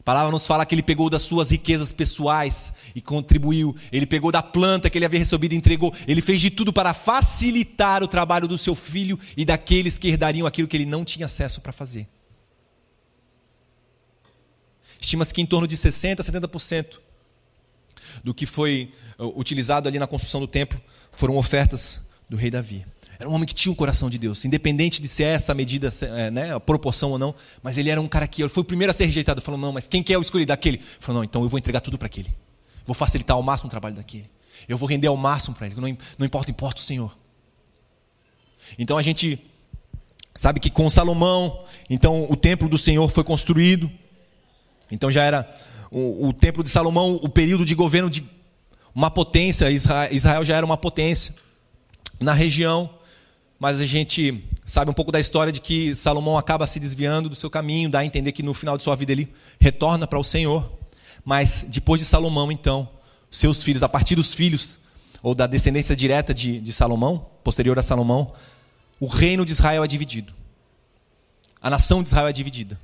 A 0.00 0.02
palavra 0.02 0.32
nos 0.32 0.46
fala 0.46 0.64
que 0.64 0.74
ele 0.74 0.82
pegou 0.82 1.10
das 1.10 1.20
suas 1.20 1.50
riquezas 1.50 1.92
pessoais 1.92 2.72
e 2.94 3.02
contribuiu. 3.02 3.76
Ele 3.92 4.06
pegou 4.06 4.32
da 4.32 4.42
planta 4.42 4.88
que 4.88 4.96
ele 4.96 5.04
havia 5.04 5.18
recebido 5.18 5.52
e 5.52 5.56
entregou. 5.56 5.94
Ele 6.08 6.22
fez 6.22 6.40
de 6.40 6.48
tudo 6.48 6.72
para 6.72 6.94
facilitar 6.94 8.02
o 8.02 8.08
trabalho 8.08 8.48
do 8.48 8.56
seu 8.56 8.74
filho 8.74 9.18
e 9.36 9.44
daqueles 9.44 9.98
que 9.98 10.08
herdariam 10.08 10.46
aquilo 10.46 10.66
que 10.66 10.76
ele 10.76 10.86
não 10.86 11.04
tinha 11.04 11.26
acesso 11.26 11.60
para 11.60 11.70
fazer. 11.70 12.08
Estima-se 14.98 15.34
que 15.34 15.42
em 15.42 15.46
torno 15.46 15.68
de 15.68 15.76
60% 15.76 16.20
a 16.20 16.22
70% 16.22 16.98
do 18.22 18.34
que 18.34 18.46
foi 18.46 18.92
uh, 19.18 19.38
utilizado 19.38 19.88
ali 19.88 19.98
na 19.98 20.06
construção 20.06 20.40
do 20.40 20.46
templo 20.46 20.80
foram 21.12 21.36
ofertas 21.36 22.00
do 22.28 22.36
rei 22.36 22.50
Davi. 22.50 22.86
Era 23.18 23.28
um 23.28 23.34
homem 23.34 23.46
que 23.46 23.54
tinha 23.54 23.70
o 23.70 23.76
coração 23.76 24.08
de 24.08 24.16
Deus, 24.16 24.46
independente 24.46 25.02
de 25.02 25.06
se 25.06 25.22
é 25.22 25.34
essa 25.34 25.52
medida, 25.52 25.90
é, 26.16 26.30
né, 26.30 26.54
a 26.54 26.58
proporção 26.58 27.10
ou 27.10 27.18
não, 27.18 27.34
mas 27.62 27.76
ele 27.76 27.90
era 27.90 28.00
um 28.00 28.08
cara 28.08 28.26
que 28.26 28.48
foi 28.48 28.62
o 28.62 28.64
primeiro 28.64 28.90
a 28.90 28.94
ser 28.94 29.04
rejeitado. 29.04 29.42
Falou, 29.42 29.60
não, 29.60 29.72
mas 29.72 29.86
quem 29.86 30.02
quer 30.02 30.14
é 30.14 30.18
o 30.18 30.22
escolhido? 30.22 30.54
Aquele. 30.54 30.80
Falou, 30.98 31.20
não, 31.20 31.24
então 31.24 31.42
eu 31.42 31.48
vou 31.48 31.58
entregar 31.58 31.82
tudo 31.82 31.98
para 31.98 32.06
aquele. 32.06 32.30
Vou 32.86 32.94
facilitar 32.94 33.36
ao 33.36 33.42
máximo 33.42 33.68
o 33.68 33.70
trabalho 33.70 33.94
daquele. 33.94 34.30
Eu 34.66 34.78
vou 34.78 34.88
render 34.88 35.08
ao 35.08 35.18
máximo 35.18 35.54
para 35.54 35.66
ele. 35.66 35.76
Não, 35.78 35.98
não 36.16 36.26
importa, 36.26 36.50
importa 36.50 36.80
o 36.80 36.84
Senhor. 36.84 37.14
Então 38.78 38.96
a 38.96 39.02
gente 39.02 39.38
sabe 40.34 40.58
que 40.58 40.70
com 40.70 40.88
Salomão, 40.88 41.64
então 41.90 42.26
o 42.30 42.36
templo 42.36 42.70
do 42.70 42.78
Senhor 42.78 43.10
foi 43.10 43.22
construído. 43.22 43.90
Então 44.90 45.10
já 45.10 45.24
era 45.24 45.56
o, 45.90 46.28
o 46.28 46.32
templo 46.32 46.62
de 46.62 46.70
Salomão, 46.70 47.18
o 47.22 47.28
período 47.28 47.64
de 47.64 47.74
governo 47.74 48.08
de 48.08 48.24
uma 48.94 49.10
potência. 49.10 49.70
Israel, 49.70 50.44
já 50.44 50.56
era 50.56 50.66
uma 50.66 50.76
potência 50.76 51.34
na 52.20 52.32
região 52.32 52.90
mas 53.60 53.78
a 53.78 53.84
gente 53.84 54.42
sabe 54.64 54.90
um 54.90 54.94
pouco 54.94 55.12
da 55.12 55.20
história 55.20 55.52
de 55.52 55.60
que 55.60 55.94
Salomão 55.94 56.38
acaba 56.38 56.66
se 56.66 56.80
desviando 56.80 57.28
do 57.28 57.34
seu 57.34 57.50
caminho, 57.50 57.90
dá 57.90 57.98
a 57.98 58.04
entender 58.06 58.32
que 58.32 58.42
no 58.42 58.54
final 58.54 58.78
de 58.78 58.82
sua 58.82 58.96
vida 58.96 59.12
ele 59.12 59.30
retorna 59.60 60.06
para 60.06 60.18
o 60.18 60.24
Senhor. 60.24 60.72
Mas 61.22 61.66
depois 61.68 62.00
de 62.00 62.06
Salomão, 62.06 62.50
então, 62.50 62.88
seus 63.30 63.62
filhos, 63.62 63.82
a 63.82 63.88
partir 63.88 64.16
dos 64.16 64.32
filhos, 64.32 64.78
ou 65.22 65.34
da 65.34 65.46
descendência 65.46 65.94
direta 65.94 66.32
de, 66.32 66.58
de 66.58 66.72
Salomão, 66.72 67.26
posterior 67.44 67.78
a 67.78 67.82
Salomão, 67.82 68.32
o 68.98 69.06
reino 69.06 69.44
de 69.44 69.52
Israel 69.52 69.84
é 69.84 69.86
dividido. 69.86 70.32
A 71.60 71.68
nação 71.68 72.02
de 72.02 72.08
Israel 72.08 72.28
é 72.28 72.32
dividida. 72.32 72.80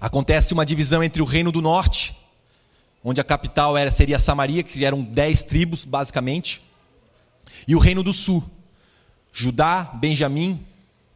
Acontece 0.00 0.52
uma 0.54 0.64
divisão 0.64 1.02
entre 1.02 1.20
o 1.20 1.24
reino 1.24 1.50
do 1.50 1.60
norte, 1.60 2.16
onde 3.02 3.20
a 3.20 3.24
capital 3.24 3.76
era, 3.76 3.90
seria 3.90 4.18
Samaria, 4.18 4.62
que 4.62 4.84
eram 4.84 5.02
dez 5.02 5.42
tribos, 5.42 5.84
basicamente, 5.84 6.62
e 7.66 7.74
o 7.74 7.78
reino 7.78 8.02
do 8.02 8.12
sul, 8.12 8.44
Judá, 9.32 9.90
Benjamim 9.94 10.64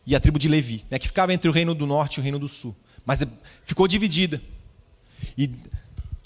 e 0.07 0.15
a 0.15 0.21
tribo 0.21 0.39
de 0.39 0.49
Levi, 0.49 0.85
né, 0.91 0.99
que 0.99 1.07
ficava 1.07 1.33
entre 1.33 1.49
o 1.49 1.53
reino 1.53 1.75
do 1.75 1.87
norte 1.87 2.17
e 2.17 2.21
o 2.21 2.23
reino 2.23 2.39
do 2.39 2.49
sul. 2.49 2.75
Mas 3.05 3.25
ficou 3.65 3.89
dividida. 3.89 4.41
E 5.37 5.51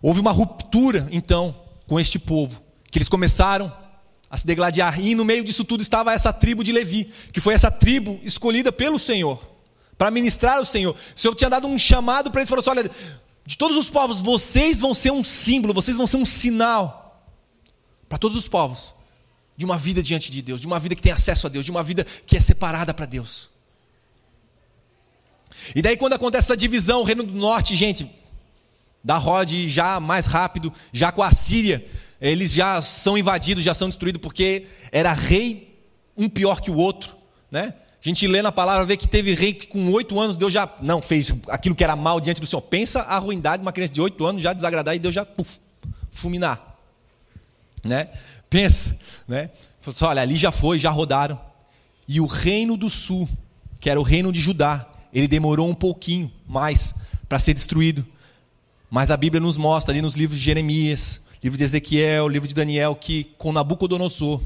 houve 0.02 0.20
uma 0.20 0.32
ruptura, 0.32 1.08
então, 1.10 1.54
com 1.86 1.98
este 1.98 2.18
povo, 2.18 2.62
que 2.90 2.98
eles 2.98 3.08
começaram 3.08 3.72
a 4.30 4.36
se 4.36 4.46
degladiar. 4.46 5.00
E 5.00 5.14
no 5.14 5.24
meio 5.24 5.44
disso 5.44 5.64
tudo 5.64 5.80
estava 5.82 6.12
essa 6.12 6.32
tribo 6.32 6.64
de 6.64 6.72
Levi, 6.72 7.10
que 7.32 7.40
foi 7.40 7.54
essa 7.54 7.70
tribo 7.70 8.18
escolhida 8.22 8.72
pelo 8.72 8.98
Senhor, 8.98 9.55
para 9.96 10.10
ministrar 10.10 10.60
o 10.60 10.64
Senhor. 10.64 10.94
O 10.94 11.18
Senhor 11.18 11.34
tinha 11.34 11.50
dado 11.50 11.66
um 11.66 11.78
chamado 11.78 12.30
para 12.30 12.40
eles, 12.40 12.48
falou 12.48 12.60
assim: 12.60 12.70
olha, 12.70 12.90
de 13.44 13.56
todos 13.56 13.76
os 13.76 13.88
povos, 13.88 14.20
vocês 14.20 14.80
vão 14.80 14.92
ser 14.92 15.12
um 15.12 15.22
símbolo, 15.22 15.72
vocês 15.72 15.96
vão 15.96 16.06
ser 16.06 16.16
um 16.16 16.24
sinal 16.24 17.24
para 18.08 18.18
todos 18.18 18.36
os 18.36 18.48
povos 18.48 18.94
de 19.56 19.64
uma 19.64 19.78
vida 19.78 20.02
diante 20.02 20.30
de 20.30 20.42
Deus, 20.42 20.60
de 20.60 20.66
uma 20.66 20.78
vida 20.78 20.94
que 20.94 21.02
tem 21.02 21.12
acesso 21.12 21.46
a 21.46 21.50
Deus, 21.50 21.64
de 21.64 21.70
uma 21.70 21.82
vida 21.82 22.04
que 22.26 22.36
é 22.36 22.40
separada 22.40 22.92
para 22.92 23.06
Deus. 23.06 23.48
E 25.74 25.80
daí, 25.80 25.96
quando 25.96 26.12
acontece 26.12 26.46
essa 26.46 26.56
divisão, 26.56 27.00
o 27.00 27.04
Reino 27.04 27.22
do 27.22 27.32
Norte, 27.32 27.74
gente, 27.74 28.10
da 29.02 29.16
Rod 29.16 29.50
já 29.66 29.98
mais 29.98 30.26
rápido, 30.26 30.72
já 30.92 31.10
com 31.10 31.22
a 31.22 31.30
Síria, 31.30 31.86
eles 32.20 32.52
já 32.52 32.82
são 32.82 33.16
invadidos, 33.16 33.64
já 33.64 33.74
são 33.74 33.88
destruídos, 33.88 34.20
porque 34.20 34.66
era 34.92 35.12
rei 35.12 35.80
um 36.16 36.28
pior 36.28 36.60
que 36.60 36.70
o 36.70 36.76
outro, 36.76 37.16
né? 37.50 37.74
A 38.06 38.08
gente 38.08 38.28
lê 38.28 38.40
na 38.40 38.52
palavra, 38.52 38.86
vê 38.86 38.96
que 38.96 39.08
teve 39.08 39.34
rei 39.34 39.52
que 39.52 39.66
com 39.66 39.90
oito 39.90 40.20
anos 40.20 40.36
Deus 40.36 40.52
já 40.52 40.72
não 40.80 41.02
fez 41.02 41.34
aquilo 41.48 41.74
que 41.74 41.82
era 41.82 41.96
mal 41.96 42.20
diante 42.20 42.40
do 42.40 42.46
Senhor. 42.46 42.62
Pensa 42.62 43.00
a 43.00 43.18
ruindade 43.18 43.58
de 43.58 43.66
uma 43.66 43.72
criança 43.72 43.92
de 43.92 44.00
oito 44.00 44.24
anos 44.24 44.40
já 44.40 44.52
desagradar 44.52 44.94
e 44.94 45.00
Deus 45.00 45.12
já 45.12 45.26
puf, 45.26 45.58
fulminar, 46.12 46.78
né? 47.82 48.10
Pensa, 48.48 48.96
né? 49.26 49.50
Assim, 49.84 50.04
olha, 50.04 50.22
ali 50.22 50.36
já 50.36 50.52
foi, 50.52 50.78
já 50.78 50.88
rodaram. 50.88 51.40
E 52.06 52.20
o 52.20 52.26
reino 52.26 52.76
do 52.76 52.88
sul, 52.88 53.28
que 53.80 53.90
era 53.90 53.98
o 53.98 54.04
reino 54.04 54.30
de 54.30 54.40
Judá, 54.40 54.86
ele 55.12 55.26
demorou 55.26 55.68
um 55.68 55.74
pouquinho 55.74 56.30
mais 56.46 56.94
para 57.28 57.40
ser 57.40 57.54
destruído. 57.54 58.06
Mas 58.88 59.10
a 59.10 59.16
Bíblia 59.16 59.40
nos 59.40 59.58
mostra 59.58 59.92
ali 59.92 60.00
nos 60.00 60.14
livros 60.14 60.38
de 60.38 60.44
Jeremias, 60.44 61.20
livro 61.42 61.58
de 61.58 61.64
Ezequiel, 61.64 62.28
livro 62.28 62.46
de 62.46 62.54
Daniel, 62.54 62.94
que 62.94 63.24
com 63.36 63.52
Nabucodonosor, 63.52 64.40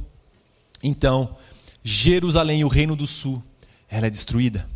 então, 0.82 1.37
Jerusalém, 1.82 2.65
o 2.65 2.69
reino 2.69 2.97
do 2.97 3.07
sul, 3.07 3.43
ela 3.91 4.07
é 4.07 4.11
destruída. 4.11 4.69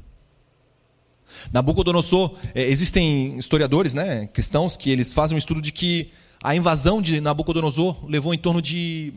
Nabucodonosor, 1.53 2.37
é, 2.55 2.63
existem 2.63 3.39
historiadores, 3.39 3.95
né, 3.95 4.27
cristãos, 4.27 4.77
que 4.77 4.91
eles 4.91 5.13
fazem 5.13 5.35
um 5.35 5.39
estudo 5.39 5.61
de 5.63 5.73
que 5.73 6.11
a 6.43 6.55
invasão 6.55 7.01
de 7.01 7.21
Nabucodonosor 7.21 8.05
levou 8.07 8.35
em 8.35 8.39
torno 8.39 8.61
de 8.61 9.13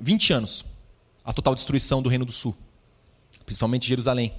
20 0.00 0.32
anos 0.32 0.64
a 1.24 1.32
total 1.32 1.54
destruição 1.54 2.02
do 2.02 2.08
Reino 2.08 2.24
do 2.24 2.32
Sul, 2.32 2.56
principalmente 3.44 3.86
Jerusalém. 3.86 4.32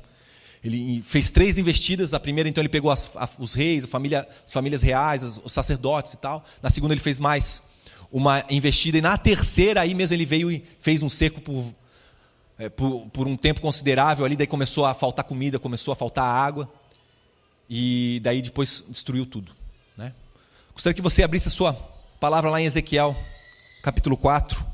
Ele 0.64 1.02
fez 1.02 1.30
três 1.30 1.58
investidas. 1.58 2.14
A 2.14 2.20
primeira, 2.20 2.48
então, 2.48 2.62
ele 2.62 2.70
pegou 2.70 2.90
as, 2.90 3.10
a, 3.16 3.28
os 3.38 3.54
reis, 3.54 3.84
a 3.84 3.88
família, 3.88 4.28
as 4.46 4.54
famílias 4.54 4.82
reais, 4.82 5.24
as, 5.24 5.42
os 5.44 5.52
sacerdotes 5.52 6.14
e 6.14 6.18
tal. 6.18 6.44
Na 6.62 6.70
segunda, 6.70 6.94
ele 6.94 7.02
fez 7.02 7.20
mais 7.20 7.62
uma 8.10 8.44
investida. 8.50 8.98
E 8.98 9.02
na 9.02 9.18
terceira, 9.18 9.82
aí 9.82 9.94
mesmo, 9.94 10.16
ele 10.16 10.26
veio 10.26 10.50
e 10.50 10.64
fez 10.80 11.04
um 11.04 11.10
cerco 11.10 11.42
por, 11.42 11.66
é, 12.64 12.70
por, 12.70 13.08
por 13.10 13.28
um 13.28 13.36
tempo 13.36 13.60
considerável 13.60 14.26
ali. 14.26 14.36
Daí 14.36 14.48
começou 14.48 14.86
a 14.86 14.94
faltar 14.94 15.26
comida, 15.26 15.60
começou 15.60 15.92
a 15.92 15.96
faltar 15.96 16.24
água. 16.24 16.72
E 17.70 18.22
daí 18.24 18.42
depois 18.42 18.84
destruiu 18.88 19.26
tudo. 19.26 19.52
Né? 19.98 20.14
Gostaria 20.74 20.94
que 20.96 21.02
você 21.02 21.24
abrisse 21.24 21.50
a 21.50 21.52
sua 21.52 21.74
palavra 22.20 22.50
lá 22.50 22.62
em 22.62 22.66
Ezequiel, 22.66 23.16
capítulo 23.82 24.16
4. 24.16 24.66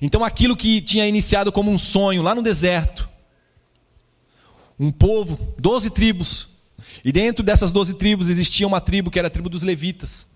Então, 0.00 0.24
aquilo 0.24 0.56
que 0.56 0.80
tinha 0.80 1.06
iniciado 1.06 1.52
como 1.52 1.70
um 1.70 1.78
sonho 1.78 2.22
lá 2.22 2.34
no 2.34 2.42
deserto, 2.42 3.08
um 4.78 4.90
povo, 4.90 5.54
doze 5.58 5.90
tribos, 5.90 6.48
e 7.04 7.12
dentro 7.12 7.44
dessas 7.44 7.70
doze 7.70 7.94
tribos 7.94 8.28
existia 8.28 8.66
uma 8.66 8.80
tribo 8.80 9.10
que 9.10 9.18
era 9.18 9.28
a 9.28 9.30
tribo 9.30 9.50
dos 9.50 9.62
levitas. 9.62 10.26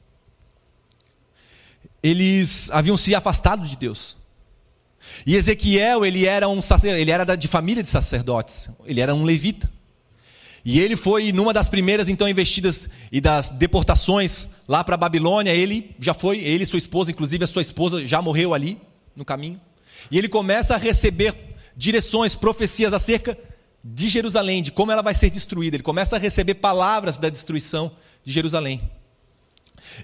Eles 2.06 2.70
haviam 2.70 2.96
se 2.96 3.16
afastado 3.16 3.66
de 3.66 3.76
Deus. 3.76 4.16
E 5.26 5.34
Ezequiel, 5.34 6.04
ele 6.04 6.24
era 6.24 6.48
um 6.48 6.60
ele 6.84 7.10
era 7.10 7.34
de 7.34 7.48
família 7.48 7.82
de 7.82 7.88
sacerdotes, 7.88 8.70
ele 8.84 9.00
era 9.00 9.12
um 9.12 9.24
levita. 9.24 9.68
E 10.64 10.78
ele 10.78 10.94
foi 10.94 11.32
numa 11.32 11.52
das 11.52 11.68
primeiras 11.68 12.08
então 12.08 12.28
investidas 12.28 12.88
e 13.10 13.20
das 13.20 13.50
deportações 13.50 14.46
lá 14.68 14.84
para 14.84 14.94
a 14.94 14.98
Babilônia, 14.98 15.52
ele 15.52 15.96
já 15.98 16.14
foi, 16.14 16.38
ele 16.38 16.62
e 16.62 16.66
sua 16.66 16.78
esposa, 16.78 17.10
inclusive 17.10 17.42
a 17.42 17.46
sua 17.48 17.62
esposa 17.62 18.06
já 18.06 18.22
morreu 18.22 18.54
ali 18.54 18.80
no 19.16 19.24
caminho. 19.24 19.60
E 20.08 20.16
ele 20.16 20.28
começa 20.28 20.76
a 20.76 20.78
receber 20.78 21.34
direções, 21.76 22.36
profecias 22.36 22.92
acerca 22.92 23.36
de 23.82 24.06
Jerusalém, 24.06 24.62
de 24.62 24.70
como 24.70 24.92
ela 24.92 25.02
vai 25.02 25.14
ser 25.14 25.30
destruída. 25.30 25.74
Ele 25.76 25.82
começa 25.82 26.14
a 26.14 26.18
receber 26.20 26.54
palavras 26.54 27.18
da 27.18 27.28
destruição 27.28 27.90
de 28.24 28.32
Jerusalém. 28.32 28.80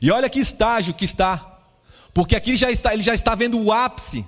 E 0.01 0.11
olha 0.11 0.29
que 0.29 0.41
estágio 0.41 0.95
que 0.95 1.05
está, 1.05 1.52
porque 2.14 2.36
aqui 2.36 2.56
já 2.56 2.70
está, 2.70 2.93
ele 2.93 3.02
já 3.02 3.14
está 3.14 3.34
vendo 3.34 3.60
o 3.60 3.72
ápice, 3.72 4.24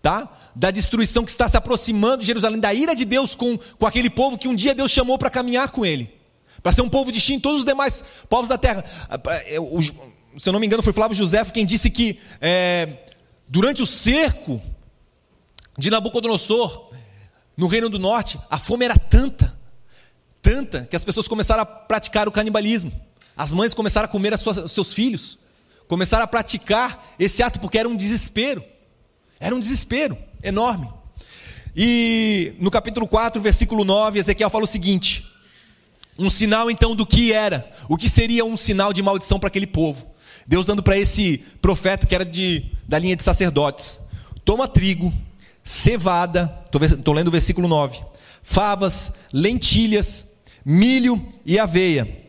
tá? 0.00 0.28
da 0.58 0.72
destruição 0.72 1.24
que 1.24 1.30
está 1.30 1.48
se 1.48 1.56
aproximando 1.56 2.18
de 2.18 2.26
Jerusalém, 2.26 2.58
da 2.58 2.74
ira 2.74 2.92
de 2.92 3.04
Deus 3.04 3.36
com, 3.36 3.56
com 3.56 3.86
aquele 3.86 4.10
povo 4.10 4.36
que 4.36 4.48
um 4.48 4.54
dia 4.56 4.74
Deus 4.74 4.90
chamou 4.90 5.16
para 5.16 5.30
caminhar 5.30 5.68
com 5.68 5.86
ele, 5.86 6.12
para 6.60 6.72
ser 6.72 6.82
um 6.82 6.88
povo 6.88 7.12
distinto 7.12 7.38
de 7.38 7.42
todos 7.42 7.60
os 7.60 7.64
demais 7.64 8.02
povos 8.28 8.48
da 8.48 8.58
terra. 8.58 8.84
Se 10.36 10.48
eu 10.48 10.52
não 10.52 10.58
me 10.58 10.66
engano, 10.66 10.82
foi 10.82 10.92
Flávio 10.92 11.16
José 11.16 11.44
quem 11.46 11.64
disse 11.64 11.88
que 11.90 12.18
é, 12.40 13.04
durante 13.46 13.82
o 13.82 13.86
cerco 13.86 14.60
de 15.78 15.90
Nabucodonosor, 15.90 16.90
no 17.56 17.68
Reino 17.68 17.88
do 17.88 18.00
Norte, 18.00 18.36
a 18.50 18.58
fome 18.58 18.84
era 18.84 18.96
tanta, 18.96 19.56
tanta, 20.42 20.86
que 20.86 20.96
as 20.96 21.04
pessoas 21.04 21.28
começaram 21.28 21.62
a 21.62 21.66
praticar 21.66 22.26
o 22.26 22.32
canibalismo. 22.32 22.92
As 23.36 23.52
mães 23.52 23.74
começaram 23.74 24.06
a 24.06 24.08
comer 24.08 24.34
os 24.34 24.72
seus 24.72 24.92
filhos, 24.92 25.37
começaram 25.88 26.22
a 26.22 26.28
praticar 26.28 27.14
esse 27.18 27.42
ato 27.42 27.58
porque 27.58 27.78
era 27.78 27.88
um 27.88 27.96
desespero. 27.96 28.62
Era 29.40 29.54
um 29.54 29.60
desespero 29.60 30.16
enorme. 30.42 30.88
E 31.74 32.54
no 32.60 32.70
capítulo 32.70 33.08
4, 33.08 33.40
versículo 33.40 33.84
9, 33.84 34.18
Ezequiel 34.18 34.50
fala 34.50 34.64
o 34.64 34.68
seguinte: 34.68 35.26
um 36.18 36.28
sinal 36.28 36.70
então 36.70 36.94
do 36.94 37.06
que 37.06 37.32
era, 37.32 37.70
o 37.88 37.96
que 37.96 38.08
seria 38.08 38.44
um 38.44 38.56
sinal 38.56 38.92
de 38.92 39.02
maldição 39.02 39.38
para 39.38 39.48
aquele 39.48 39.66
povo. 39.66 40.06
Deus 40.46 40.66
dando 40.66 40.82
para 40.82 40.98
esse 40.98 41.38
profeta 41.60 42.06
que 42.06 42.14
era 42.14 42.24
de, 42.24 42.72
da 42.86 42.98
linha 42.98 43.14
de 43.14 43.22
sacerdotes: 43.22 44.00
toma 44.44 44.66
trigo, 44.66 45.12
cevada, 45.62 46.62
estou 46.66 47.14
lendo 47.14 47.28
o 47.28 47.32
versículo 47.32 47.68
9, 47.68 48.00
favas, 48.42 49.12
lentilhas, 49.32 50.26
milho 50.64 51.24
e 51.46 51.58
aveia, 51.58 52.27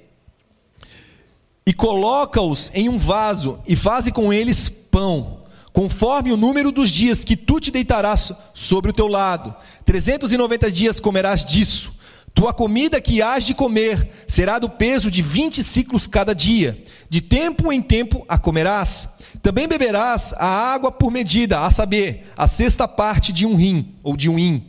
e 1.70 1.74
coloca-os 1.74 2.72
em 2.74 2.90
um 2.90 2.98
vaso 2.98 3.60
e 3.68 3.76
faze 3.76 4.12
com 4.12 4.34
eles 4.34 4.68
pão, 4.68 5.42
conforme 5.72 6.32
o 6.32 6.36
número 6.36 6.72
dos 6.72 6.90
dias 6.90 7.24
que 7.24 7.36
tu 7.36 7.60
te 7.60 7.70
deitarás 7.70 8.34
sobre 8.56 8.90
o 8.90 8.94
teu 8.94 9.06
lado. 9.06 9.54
390 9.86 10.72
dias 10.72 11.00
comerás 11.00 11.46
disso. 11.46 11.94
Tua 12.34 12.56
comida 12.56 13.00
que 13.00 13.22
hás 13.22 13.44
de 13.44 13.54
comer 13.54 14.10
será 14.28 14.58
do 14.58 14.68
peso 14.68 15.12
de 15.12 15.22
vinte 15.22 15.64
ciclos 15.64 16.08
cada 16.08 16.34
dia. 16.34 16.84
De 17.08 17.22
tempo 17.22 17.72
em 17.72 17.84
tempo 17.84 18.26
a 18.28 18.40
comerás. 18.40 19.08
Também 19.44 19.68
beberás 19.68 20.34
a 20.40 20.48
água 20.48 20.92
por 20.92 21.12
medida, 21.12 21.60
a 21.60 21.70
saber, 21.70 22.32
a 22.36 22.48
sexta 22.48 22.88
parte 22.88 23.32
de 23.32 23.46
um 23.46 23.56
rim 23.56 23.94
ou 24.02 24.18
de 24.18 24.28
um 24.28 24.40
hin. 24.40 24.66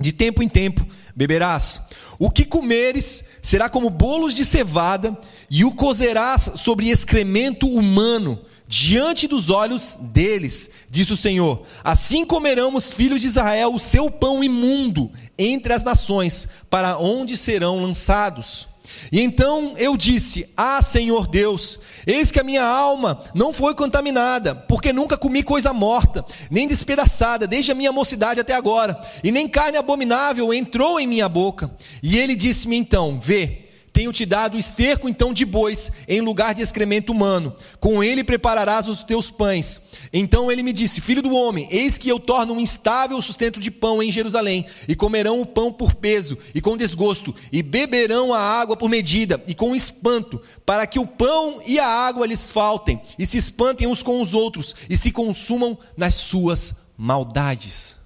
De 0.00 0.10
tempo 0.10 0.42
em 0.42 0.48
tempo 0.48 0.86
beberás. 1.14 1.82
O 2.18 2.30
que 2.30 2.44
comeres 2.44 3.24
será 3.42 3.68
como 3.68 3.90
bolos 3.90 4.34
de 4.34 4.44
cevada, 4.44 5.18
e 5.50 5.64
o 5.64 5.72
cozerás 5.72 6.52
sobre 6.56 6.88
excremento 6.88 7.68
humano, 7.68 8.40
diante 8.66 9.28
dos 9.28 9.50
olhos 9.50 9.96
deles, 10.00 10.70
disse 10.90 11.12
o 11.12 11.16
Senhor. 11.16 11.62
Assim 11.82 12.24
comerão 12.24 12.74
os 12.74 12.92
filhos 12.92 13.20
de 13.20 13.26
Israel 13.26 13.74
o 13.74 13.78
seu 13.78 14.10
pão 14.10 14.42
imundo 14.42 15.10
entre 15.38 15.72
as 15.72 15.82
nações, 15.82 16.48
para 16.70 16.98
onde 16.98 17.36
serão 17.36 17.80
lançados. 17.80 18.66
E 19.10 19.20
então 19.20 19.74
eu 19.76 19.96
disse: 19.96 20.48
Ah, 20.56 20.80
Senhor 20.82 21.26
Deus, 21.26 21.78
eis 22.06 22.30
que 22.30 22.40
a 22.40 22.44
minha 22.44 22.64
alma 22.64 23.22
não 23.34 23.52
foi 23.52 23.74
contaminada, 23.74 24.54
porque 24.54 24.92
nunca 24.92 25.16
comi 25.16 25.42
coisa 25.42 25.72
morta, 25.72 26.24
nem 26.50 26.66
despedaçada, 26.68 27.46
desde 27.46 27.72
a 27.72 27.74
minha 27.74 27.92
mocidade 27.92 28.40
até 28.40 28.54
agora, 28.54 29.00
e 29.22 29.30
nem 29.30 29.48
carne 29.48 29.78
abominável 29.78 30.52
entrou 30.52 30.98
em 30.98 31.06
minha 31.06 31.28
boca. 31.28 31.70
E 32.02 32.18
ele 32.18 32.36
disse-me 32.36 32.76
então: 32.76 33.18
Vê, 33.20 33.63
tenho 33.94 34.12
te 34.12 34.26
dado 34.26 34.58
esterco 34.58 35.08
então 35.08 35.32
de 35.32 35.46
bois 35.46 35.90
em 36.08 36.20
lugar 36.20 36.52
de 36.52 36.60
excremento 36.60 37.12
humano. 37.12 37.54
Com 37.78 38.02
ele 38.02 38.24
prepararás 38.24 38.88
os 38.88 39.04
teus 39.04 39.30
pães. 39.30 39.80
Então 40.12 40.50
ele 40.50 40.64
me 40.64 40.72
disse: 40.72 41.00
Filho 41.00 41.22
do 41.22 41.32
homem, 41.32 41.68
eis 41.70 41.96
que 41.96 42.08
eu 42.08 42.18
torno 42.18 42.54
um 42.54 42.60
instável 42.60 43.22
sustento 43.22 43.60
de 43.60 43.70
pão 43.70 44.02
em 44.02 44.10
Jerusalém, 44.10 44.66
e 44.88 44.96
comerão 44.96 45.40
o 45.40 45.46
pão 45.46 45.72
por 45.72 45.94
peso 45.94 46.36
e 46.52 46.60
com 46.60 46.76
desgosto, 46.76 47.32
e 47.52 47.62
beberão 47.62 48.34
a 48.34 48.40
água 48.40 48.76
por 48.76 48.90
medida 48.90 49.40
e 49.46 49.54
com 49.54 49.76
espanto, 49.76 50.42
para 50.66 50.88
que 50.88 50.98
o 50.98 51.06
pão 51.06 51.62
e 51.64 51.78
a 51.78 51.86
água 51.86 52.26
lhes 52.26 52.50
faltem, 52.50 53.00
e 53.16 53.24
se 53.24 53.38
espantem 53.38 53.86
uns 53.86 54.02
com 54.02 54.20
os 54.20 54.34
outros, 54.34 54.74
e 54.90 54.96
se 54.96 55.12
consumam 55.12 55.78
nas 55.96 56.14
suas 56.14 56.74
maldades. 56.96 57.96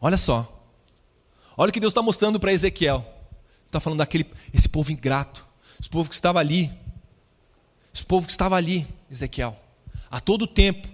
Olha 0.00 0.18
só. 0.18 0.50
Olha 1.56 1.70
o 1.70 1.72
que 1.72 1.78
Deus 1.78 1.92
está 1.92 2.02
mostrando 2.02 2.40
para 2.40 2.52
Ezequiel. 2.52 3.13
Está 3.74 3.80
falando 3.80 3.98
daquele, 3.98 4.24
esse 4.52 4.68
povo 4.68 4.92
ingrato, 4.92 5.44
esse 5.80 5.90
povo 5.90 6.08
que 6.08 6.14
estava 6.14 6.38
ali, 6.38 6.70
esse 7.92 8.06
povo 8.06 8.24
que 8.24 8.30
estava 8.30 8.54
ali, 8.54 8.86
Ezequiel, 9.10 9.58
a 10.08 10.20
todo 10.20 10.46
tempo. 10.46 10.86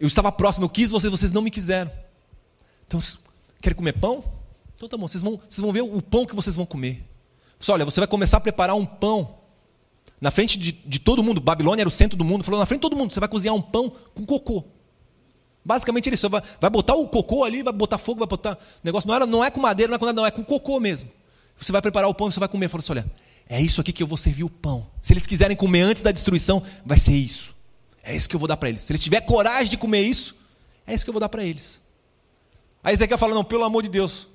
Eu 0.00 0.08
estava 0.08 0.32
próximo, 0.32 0.64
eu 0.64 0.68
quis 0.68 0.90
vocês, 0.90 1.08
vocês 1.12 1.30
não 1.30 1.42
me 1.42 1.52
quiseram. 1.52 1.92
Então, 2.88 2.98
querem 3.62 3.76
comer 3.76 3.92
pão? 3.92 4.24
Então 4.74 4.88
tá 4.88 4.96
bom, 4.96 5.06
vocês 5.06 5.22
vão, 5.22 5.40
vocês 5.48 5.60
vão 5.60 5.70
ver 5.70 5.82
o 5.82 6.02
pão 6.02 6.26
que 6.26 6.34
vocês 6.34 6.56
vão 6.56 6.66
comer. 6.66 7.08
Você, 7.56 7.70
olha, 7.70 7.84
você 7.84 8.00
vai 8.00 8.08
começar 8.08 8.38
a 8.38 8.40
preparar 8.40 8.74
um 8.74 8.84
pão 8.84 9.38
na 10.20 10.32
frente 10.32 10.58
de, 10.58 10.72
de 10.72 10.98
todo 10.98 11.22
mundo. 11.22 11.40
Babilônia 11.40 11.82
era 11.82 11.88
o 11.88 11.92
centro 11.92 12.18
do 12.18 12.24
mundo. 12.24 12.42
Falou, 12.42 12.58
na 12.58 12.66
frente 12.66 12.80
de 12.80 12.82
todo 12.82 12.96
mundo, 12.96 13.14
você 13.14 13.20
vai 13.20 13.28
cozinhar 13.28 13.54
um 13.54 13.62
pão 13.62 13.92
com 14.12 14.26
cocô. 14.26 14.64
Basicamente 15.64 16.08
ele 16.08 16.16
só 16.16 16.28
vai, 16.28 16.42
vai 16.60 16.68
botar 16.68 16.96
o 16.96 17.06
cocô 17.06 17.44
ali, 17.44 17.62
vai 17.62 17.72
botar 17.72 17.96
fogo, 17.96 18.18
vai 18.18 18.26
botar 18.26 18.58
negócio. 18.82 19.06
Não, 19.06 19.14
era, 19.14 19.24
não 19.24 19.44
é 19.44 19.52
com 19.52 19.60
madeira, 19.60 19.90
não 19.90 19.94
é 19.94 19.98
com 20.00 20.06
nada, 20.06 20.16
não, 20.20 20.26
é 20.26 20.32
com 20.32 20.42
cocô 20.42 20.80
mesmo. 20.80 21.08
Você 21.56 21.72
vai 21.72 21.80
preparar 21.80 22.08
o 22.08 22.14
pão, 22.14 22.30
você 22.30 22.40
vai 22.40 22.48
comer. 22.48 22.68
Falou 22.68 22.80
assim: 22.80 22.92
olha, 22.92 23.10
é 23.48 23.60
isso 23.60 23.80
aqui 23.80 23.92
que 23.92 24.02
eu 24.02 24.06
vou 24.06 24.16
servir 24.16 24.44
o 24.44 24.50
pão. 24.50 24.86
Se 25.00 25.12
eles 25.12 25.26
quiserem 25.26 25.56
comer 25.56 25.82
antes 25.82 26.02
da 26.02 26.10
destruição, 26.10 26.62
vai 26.84 26.98
ser 26.98 27.14
isso. 27.14 27.54
É 28.02 28.14
isso 28.14 28.28
que 28.28 28.36
eu 28.36 28.40
vou 28.40 28.48
dar 28.48 28.56
para 28.56 28.68
eles. 28.68 28.82
Se 28.82 28.92
eles 28.92 29.00
tiverem 29.00 29.26
coragem 29.26 29.68
de 29.68 29.76
comer 29.76 30.02
isso, 30.02 30.36
é 30.86 30.94
isso 30.94 31.04
que 31.04 31.10
eu 31.10 31.14
vou 31.14 31.20
dar 31.20 31.28
para 31.28 31.44
eles. 31.44 31.80
Aí 32.82 32.94
Ezequiel 32.94 33.18
fala: 33.18 33.34
não, 33.34 33.44
pelo 33.44 33.64
amor 33.64 33.82
de 33.82 33.88
Deus, 33.88 34.28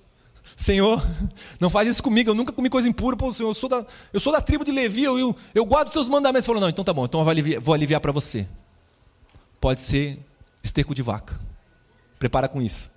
Senhor, 0.56 1.06
não 1.60 1.70
faz 1.70 1.88
isso 1.88 2.02
comigo, 2.02 2.32
eu 2.32 2.36
nunca 2.36 2.52
comi 2.52 2.70
coisa 2.70 2.90
impura, 2.90 3.16
pô, 3.16 3.32
Senhor, 3.32 3.50
eu 3.50 3.54
sou 3.54 3.70
da, 3.70 3.86
eu 4.12 4.20
sou 4.20 4.34
da 4.34 4.42
tribo 4.42 4.66
de 4.66 4.72
Levi, 4.72 5.04
eu, 5.04 5.20
eu, 5.20 5.36
eu 5.54 5.66
guardo 5.66 5.88
os 5.88 5.94
teus 5.94 6.10
mandamentos. 6.10 6.46
Ele 6.46 6.48
falou: 6.48 6.62
não, 6.62 6.70
então 6.70 6.84
tá 6.84 6.94
bom, 6.94 7.06
então 7.06 7.20
eu 7.20 7.24
vou 7.24 7.32
aliviar, 7.32 7.62
vou 7.62 7.74
aliviar 7.74 8.02
para 8.02 8.12
você. 8.12 8.48
Pode 9.62 9.82
ser 9.82 10.20
esterco 10.64 10.96
de 10.96 11.02
vaca. 11.02 11.40
Prepara 12.18 12.48
com 12.48 12.62
isso. 12.62 12.90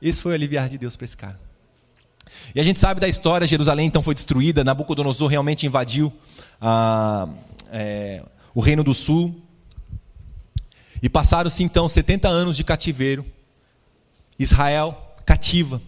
Esse 0.00 0.22
foi 0.22 0.32
o 0.32 0.34
aliviar 0.34 0.68
de 0.68 0.78
Deus 0.78 0.96
para 0.96 1.04
esse 1.04 1.16
cara. 1.16 1.47
E 2.54 2.60
a 2.60 2.62
gente 2.64 2.78
sabe 2.78 3.00
da 3.00 3.08
história, 3.08 3.46
Jerusalém 3.46 3.86
então 3.86 4.02
foi 4.02 4.14
destruída, 4.14 4.64
Nabucodonosor 4.64 5.28
realmente 5.28 5.66
invadiu 5.66 6.12
ah, 6.60 7.28
é, 7.70 8.22
o 8.54 8.60
reino 8.60 8.82
do 8.82 8.94
sul. 8.94 9.42
E 11.02 11.08
passaram-se 11.08 11.62
então 11.62 11.88
70 11.88 12.28
anos 12.28 12.56
de 12.56 12.64
cativeiro. 12.64 13.24
Israel 14.38 15.14
cativa. 15.24 15.80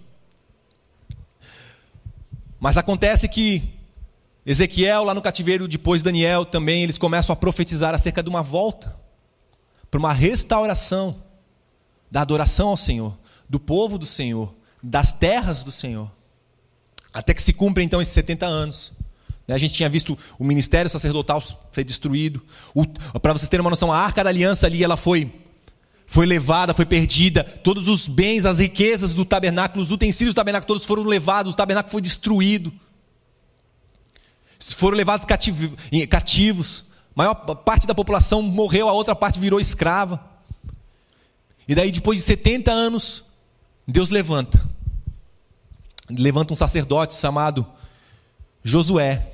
Mas 2.58 2.76
acontece 2.76 3.28
que 3.28 3.80
Ezequiel, 4.44 5.04
lá 5.04 5.14
no 5.14 5.22
cativeiro, 5.22 5.68
depois 5.68 6.02
Daniel 6.02 6.44
também, 6.44 6.82
eles 6.82 6.98
começam 6.98 7.32
a 7.32 7.36
profetizar 7.36 7.94
acerca 7.94 8.22
de 8.22 8.28
uma 8.28 8.42
volta, 8.42 8.96
para 9.90 9.98
uma 9.98 10.12
restauração 10.12 11.22
da 12.10 12.22
adoração 12.22 12.68
ao 12.68 12.76
Senhor, 12.76 13.18
do 13.48 13.60
povo 13.60 13.98
do 13.98 14.06
Senhor, 14.06 14.54
das 14.82 15.12
terras 15.12 15.62
do 15.62 15.70
Senhor. 15.70 16.10
Até 17.12 17.34
que 17.34 17.42
se 17.42 17.52
cumprem 17.52 17.86
então 17.86 18.00
esses 18.00 18.14
70 18.14 18.46
anos. 18.46 18.92
Né, 19.46 19.54
a 19.54 19.58
gente 19.58 19.74
tinha 19.74 19.88
visto 19.88 20.16
o 20.38 20.44
ministério 20.44 20.90
sacerdotal 20.90 21.42
ser 21.72 21.84
destruído. 21.84 22.40
Para 23.20 23.32
vocês 23.32 23.48
terem 23.48 23.62
uma 23.62 23.70
noção, 23.70 23.92
a 23.92 23.98
arca 23.98 24.22
da 24.22 24.30
aliança 24.30 24.66
ali 24.66 24.84
ela 24.84 24.96
foi, 24.96 25.32
foi 26.06 26.24
levada, 26.24 26.72
foi 26.72 26.86
perdida. 26.86 27.42
Todos 27.42 27.88
os 27.88 28.06
bens, 28.06 28.44
as 28.44 28.60
riquezas 28.60 29.12
do 29.12 29.24
tabernáculo, 29.24 29.82
os 29.82 29.90
utensílios 29.90 30.34
do 30.34 30.36
tabernáculo, 30.36 30.68
todos 30.68 30.84
foram 30.84 31.02
levados. 31.02 31.52
O 31.52 31.56
tabernáculo 31.56 31.90
foi 31.90 32.00
destruído. 32.00 32.72
Foram 34.58 34.96
levados 34.96 35.26
cativos. 35.26 36.84
A 37.16 37.16
maior 37.16 37.34
parte 37.34 37.86
da 37.86 37.94
população 37.94 38.40
morreu, 38.42 38.88
a 38.88 38.92
outra 38.92 39.16
parte 39.16 39.40
virou 39.40 39.58
escrava. 39.58 40.24
E 41.66 41.74
daí, 41.74 41.90
depois 41.90 42.18
de 42.18 42.24
70 42.24 42.70
anos, 42.70 43.24
Deus 43.86 44.10
levanta 44.10 44.69
levanta 46.16 46.52
um 46.52 46.56
sacerdote 46.56 47.14
chamado 47.14 47.66
Josué, 48.62 49.26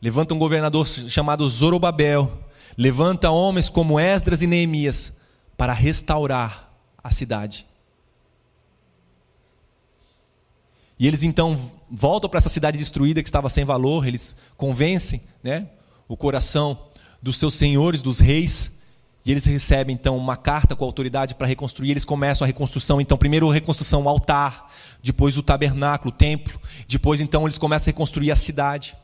levanta 0.00 0.34
um 0.34 0.38
governador 0.38 0.86
chamado 0.86 1.48
Zorobabel, 1.48 2.44
levanta 2.76 3.30
homens 3.30 3.68
como 3.68 3.98
Esdras 3.98 4.42
e 4.42 4.46
Neemias 4.46 5.12
para 5.56 5.72
restaurar 5.72 6.70
a 7.02 7.10
cidade. 7.10 7.66
E 10.98 11.06
eles 11.06 11.22
então 11.22 11.72
voltam 11.90 12.30
para 12.30 12.38
essa 12.38 12.48
cidade 12.48 12.78
destruída 12.78 13.22
que 13.22 13.28
estava 13.28 13.48
sem 13.48 13.64
valor, 13.64 14.06
eles 14.06 14.36
convencem 14.56 15.20
né, 15.42 15.68
o 16.08 16.16
coração 16.16 16.86
dos 17.20 17.38
seus 17.38 17.54
senhores, 17.54 18.02
dos 18.02 18.20
reis, 18.20 18.72
e 19.24 19.30
eles 19.30 19.46
recebem 19.46 19.94
então 19.94 20.16
uma 20.16 20.36
carta 20.36 20.76
com 20.76 20.84
autoridade 20.84 21.34
para 21.34 21.46
reconstruir. 21.46 21.90
Eles 21.90 22.04
começam 22.04 22.44
a 22.44 22.46
reconstrução. 22.46 23.00
Então, 23.00 23.16
primeiro 23.16 23.50
a 23.50 23.54
reconstrução 23.54 24.02
o 24.02 24.08
altar, 24.08 24.70
depois 25.02 25.38
o 25.38 25.42
tabernáculo, 25.42 26.12
o 26.12 26.16
templo. 26.16 26.60
Depois 26.86 27.20
então 27.20 27.44
eles 27.46 27.56
começam 27.56 27.90
a 27.90 27.92
reconstruir 27.92 28.30
a 28.30 28.36
cidade. 28.36 28.94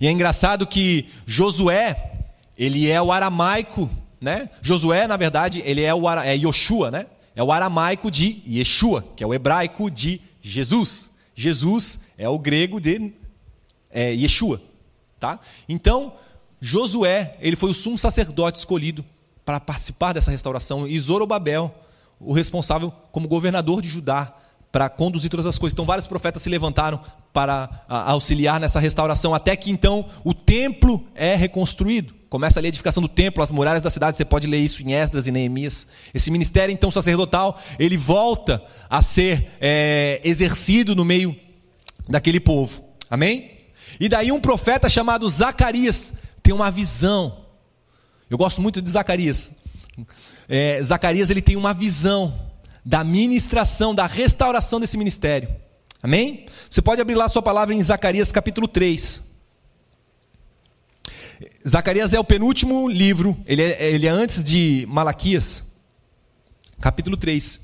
E 0.00 0.06
é 0.06 0.10
engraçado 0.10 0.66
que 0.66 1.08
Josué, 1.26 2.24
ele 2.56 2.88
é 2.88 3.00
o 3.02 3.12
aramaico, 3.12 3.90
né? 4.20 4.48
Josué, 4.62 5.06
na 5.06 5.16
verdade, 5.16 5.62
ele 5.66 5.82
é 5.82 5.92
o 5.92 6.08
é 6.08 6.34
Yoshua, 6.36 6.90
né? 6.90 7.06
É 7.34 7.42
o 7.42 7.52
aramaico 7.52 8.10
de 8.10 8.42
Yeshua, 8.46 9.06
que 9.16 9.24
é 9.24 9.26
o 9.26 9.34
hebraico 9.34 9.90
de 9.90 10.20
Jesus. 10.40 11.10
Jesus 11.34 11.98
é 12.16 12.28
o 12.28 12.38
grego 12.38 12.80
de 12.80 13.12
é, 13.90 14.12
Yeshua, 14.12 14.62
tá? 15.18 15.40
Então, 15.68 16.14
Josué, 16.64 17.34
ele 17.40 17.56
foi 17.56 17.72
o 17.72 17.74
sumo 17.74 17.98
sacerdote 17.98 18.60
escolhido 18.60 19.04
para 19.44 19.58
participar 19.58 20.12
dessa 20.12 20.30
restauração, 20.30 20.86
e 20.86 20.96
Zorobabel, 20.96 21.74
o 22.20 22.32
responsável 22.32 22.92
como 23.10 23.26
governador 23.26 23.82
de 23.82 23.88
Judá, 23.88 24.32
para 24.70 24.88
conduzir 24.88 25.28
todas 25.28 25.44
as 25.44 25.58
coisas. 25.58 25.74
Então, 25.74 25.84
vários 25.84 26.06
profetas 26.06 26.40
se 26.40 26.48
levantaram 26.48 27.00
para 27.32 27.84
auxiliar 27.88 28.60
nessa 28.60 28.78
restauração, 28.78 29.34
até 29.34 29.56
que 29.56 29.72
então 29.72 30.06
o 30.22 30.32
templo 30.32 31.04
é 31.16 31.34
reconstruído. 31.34 32.14
Começa 32.30 32.60
ali 32.60 32.66
a 32.66 32.68
edificação 32.68 33.02
do 33.02 33.08
templo, 33.08 33.42
as 33.42 33.50
muralhas 33.50 33.82
da 33.82 33.90
cidade, 33.90 34.16
você 34.16 34.24
pode 34.24 34.46
ler 34.46 34.60
isso 34.60 34.84
em 34.84 34.92
Esdras 34.92 35.26
e 35.26 35.32
Neemias. 35.32 35.88
Esse 36.14 36.30
ministério, 36.30 36.72
então, 36.72 36.92
sacerdotal, 36.92 37.60
ele 37.76 37.96
volta 37.96 38.62
a 38.88 39.02
ser 39.02 39.50
é, 39.60 40.20
exercido 40.22 40.94
no 40.94 41.04
meio 41.04 41.36
daquele 42.08 42.38
povo. 42.38 42.84
Amém? 43.10 43.50
E 43.98 44.08
daí 44.08 44.30
um 44.30 44.40
profeta 44.40 44.88
chamado 44.88 45.28
Zacarias 45.28 46.14
tem 46.42 46.54
uma 46.54 46.70
visão. 46.70 47.44
Eu 48.28 48.36
gosto 48.36 48.60
muito 48.60 48.80
de 48.82 48.90
Zacarias. 48.90 49.52
É, 50.48 50.82
Zacarias 50.82 51.30
ele 51.30 51.42
tem 51.42 51.56
uma 51.56 51.72
visão 51.72 52.50
da 52.84 53.04
ministração, 53.04 53.94
da 53.94 54.06
restauração 54.06 54.80
desse 54.80 54.96
ministério. 54.96 55.48
Amém? 56.02 56.46
Você 56.68 56.82
pode 56.82 57.00
abrir 57.00 57.14
lá 57.14 57.28
sua 57.28 57.42
palavra 57.42 57.74
em 57.74 57.82
Zacarias 57.82 58.32
capítulo 58.32 58.66
3. 58.66 59.22
Zacarias 61.66 62.12
é 62.14 62.18
o 62.18 62.24
penúltimo 62.24 62.88
livro, 62.88 63.36
ele 63.46 63.62
é, 63.62 63.92
ele 63.92 64.06
é 64.06 64.10
antes 64.10 64.42
de 64.42 64.86
Malaquias, 64.88 65.64
capítulo 66.80 67.16
3. 67.16 67.60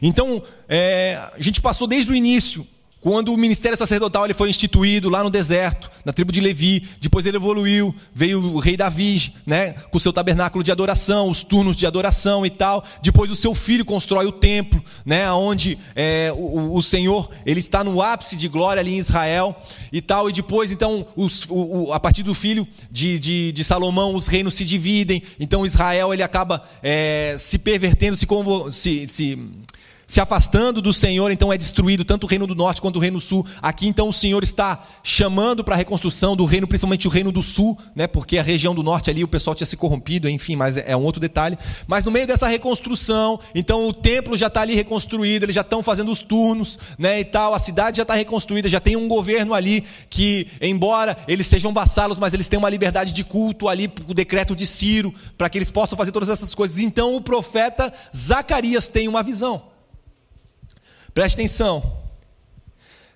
Então, 0.00 0.42
é, 0.68 1.16
a 1.32 1.40
gente 1.42 1.60
passou 1.60 1.86
desde 1.86 2.12
o 2.12 2.14
início 2.14 2.66
quando 3.06 3.32
o 3.32 3.36
ministério 3.36 3.78
sacerdotal 3.78 4.24
ele 4.24 4.34
foi 4.34 4.50
instituído 4.50 5.08
lá 5.08 5.22
no 5.22 5.30
deserto, 5.30 5.88
na 6.04 6.12
tribo 6.12 6.32
de 6.32 6.40
Levi, 6.40 6.88
depois 7.00 7.24
ele 7.24 7.36
evoluiu, 7.36 7.94
veio 8.12 8.42
o 8.42 8.58
rei 8.58 8.76
Davi, 8.76 9.32
né, 9.46 9.74
com 9.92 9.98
o 9.98 10.00
seu 10.00 10.12
tabernáculo 10.12 10.64
de 10.64 10.72
adoração, 10.72 11.30
os 11.30 11.44
turnos 11.44 11.76
de 11.76 11.86
adoração 11.86 12.44
e 12.44 12.50
tal. 12.50 12.84
Depois 13.00 13.30
o 13.30 13.36
seu 13.36 13.54
filho 13.54 13.84
constrói 13.84 14.26
o 14.26 14.32
templo, 14.32 14.82
né, 15.04 15.30
onde 15.30 15.78
é, 15.94 16.32
o, 16.36 16.74
o, 16.74 16.82
Senhor 16.82 17.30
ele 17.46 17.60
está 17.60 17.84
no 17.84 18.02
ápice 18.02 18.34
de 18.34 18.48
glória 18.48 18.80
ali 18.80 18.96
em 18.96 18.98
Israel 18.98 19.54
e 19.92 20.00
tal. 20.00 20.28
E 20.28 20.32
depois, 20.32 20.72
então, 20.72 21.06
os, 21.14 21.46
o, 21.48 21.92
a 21.92 22.00
partir 22.00 22.24
do 22.24 22.34
filho 22.34 22.66
de, 22.90 23.20
de, 23.20 23.52
de, 23.52 23.62
Salomão, 23.62 24.16
os 24.16 24.26
reinos 24.26 24.54
se 24.54 24.64
dividem. 24.64 25.22
Então 25.38 25.64
Israel 25.64 26.12
ele 26.12 26.24
acaba 26.24 26.60
é, 26.82 27.36
se 27.38 27.56
pervertendo, 27.56 28.16
se, 28.16 28.26
se, 28.72 29.08
se 29.08 29.38
se 30.06 30.20
afastando 30.20 30.80
do 30.80 30.92
Senhor, 30.92 31.30
então 31.32 31.52
é 31.52 31.58
destruído 31.58 32.04
tanto 32.04 32.24
o 32.24 32.26
reino 32.26 32.46
do 32.46 32.54
norte 32.54 32.80
quanto 32.80 32.96
o 32.96 32.98
reino 33.00 33.18
do 33.18 33.20
sul. 33.20 33.44
Aqui 33.60 33.88
então 33.88 34.08
o 34.08 34.12
Senhor 34.12 34.44
está 34.44 34.84
chamando 35.02 35.64
para 35.64 35.74
a 35.74 35.78
reconstrução 35.78 36.36
do 36.36 36.44
reino, 36.44 36.66
principalmente 36.68 37.08
o 37.08 37.10
reino 37.10 37.32
do 37.32 37.42
sul, 37.42 37.76
né? 37.94 38.06
Porque 38.06 38.38
a 38.38 38.42
região 38.42 38.74
do 38.74 38.82
norte 38.82 39.10
ali 39.10 39.24
o 39.24 39.28
pessoal 39.28 39.54
tinha 39.54 39.66
se 39.66 39.76
corrompido, 39.76 40.28
enfim, 40.28 40.54
mas 40.54 40.76
é 40.76 40.96
um 40.96 41.02
outro 41.02 41.20
detalhe. 41.20 41.58
Mas 41.88 42.04
no 42.04 42.12
meio 42.12 42.26
dessa 42.26 42.46
reconstrução, 42.46 43.40
então 43.54 43.86
o 43.88 43.92
templo 43.92 44.36
já 44.36 44.46
está 44.46 44.60
ali 44.60 44.74
reconstruído, 44.74 45.44
eles 45.44 45.54
já 45.54 45.62
estão 45.62 45.82
fazendo 45.82 46.12
os 46.12 46.22
turnos, 46.22 46.78
né? 46.96 47.18
E 47.20 47.24
tal, 47.24 47.52
a 47.52 47.58
cidade 47.58 47.96
já 47.96 48.02
está 48.02 48.14
reconstruída, 48.14 48.68
já 48.68 48.78
tem 48.78 48.94
um 48.94 49.08
governo 49.08 49.54
ali 49.54 49.84
que, 50.08 50.46
embora 50.60 51.16
eles 51.26 51.48
sejam 51.48 51.72
vassalos, 51.72 52.18
mas 52.18 52.32
eles 52.32 52.48
têm 52.48 52.58
uma 52.58 52.70
liberdade 52.70 53.12
de 53.12 53.24
culto 53.24 53.68
ali, 53.68 53.90
o 54.06 54.14
decreto 54.14 54.54
de 54.54 54.66
Ciro, 54.66 55.12
para 55.36 55.50
que 55.50 55.58
eles 55.58 55.70
possam 55.70 55.98
fazer 55.98 56.12
todas 56.12 56.28
essas 56.28 56.54
coisas. 56.54 56.78
Então 56.78 57.16
o 57.16 57.20
profeta 57.20 57.92
Zacarias 58.14 58.88
tem 58.88 59.08
uma 59.08 59.22
visão. 59.22 59.75
Preste 61.16 61.36
atenção. 61.36 61.96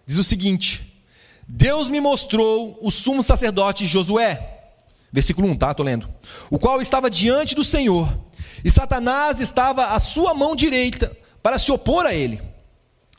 Diz 0.07 0.17
o 0.17 0.25
seguinte: 0.25 1.05
Deus 1.47 1.87
me 1.87 2.01
mostrou 2.01 2.79
o 2.81 2.91
sumo 2.91 3.23
sacerdote 3.23 3.87
Josué. 3.87 4.71
Versículo 5.13 5.47
1, 5.49 5.57
tá? 5.57 5.71
Estou 5.73 5.85
lendo. 5.85 6.09
O 6.49 6.59
qual 6.59 6.81
estava 6.81 7.11
diante 7.11 7.55
do 7.55 7.63
Senhor, 7.63 8.19
e 8.65 8.71
Satanás 8.71 9.39
estava 9.39 9.89
à 9.89 10.01
sua 10.01 10.33
mão 10.33 10.57
direita 10.57 11.15
para 11.43 11.59
se 11.59 11.71
opor 11.71 12.07
a 12.07 12.15
ele. 12.15 12.41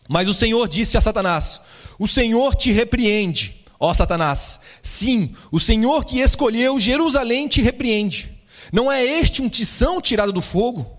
Mas 0.10 0.28
o 0.28 0.34
Senhor 0.34 0.68
disse 0.68 0.98
a 0.98 1.02
Satanás: 1.02 1.62
O 2.00 2.08
Senhor 2.08 2.56
te 2.56 2.72
repreende, 2.72 3.64
ó 3.80 3.94
Satanás. 3.94 4.60
Sim, 4.82 5.36
o 5.52 5.60
Senhor 5.60 6.04
que 6.06 6.22
escolheu 6.22 6.80
Jerusalém 6.80 7.48
te 7.48 7.62
repreende. 7.62 8.36
Não 8.74 8.92
é 8.92 9.06
este 9.06 9.44
um 9.44 9.50
tição 9.50 10.02
tirado 10.02 10.34
do 10.34 10.42
fogo? 10.42 10.98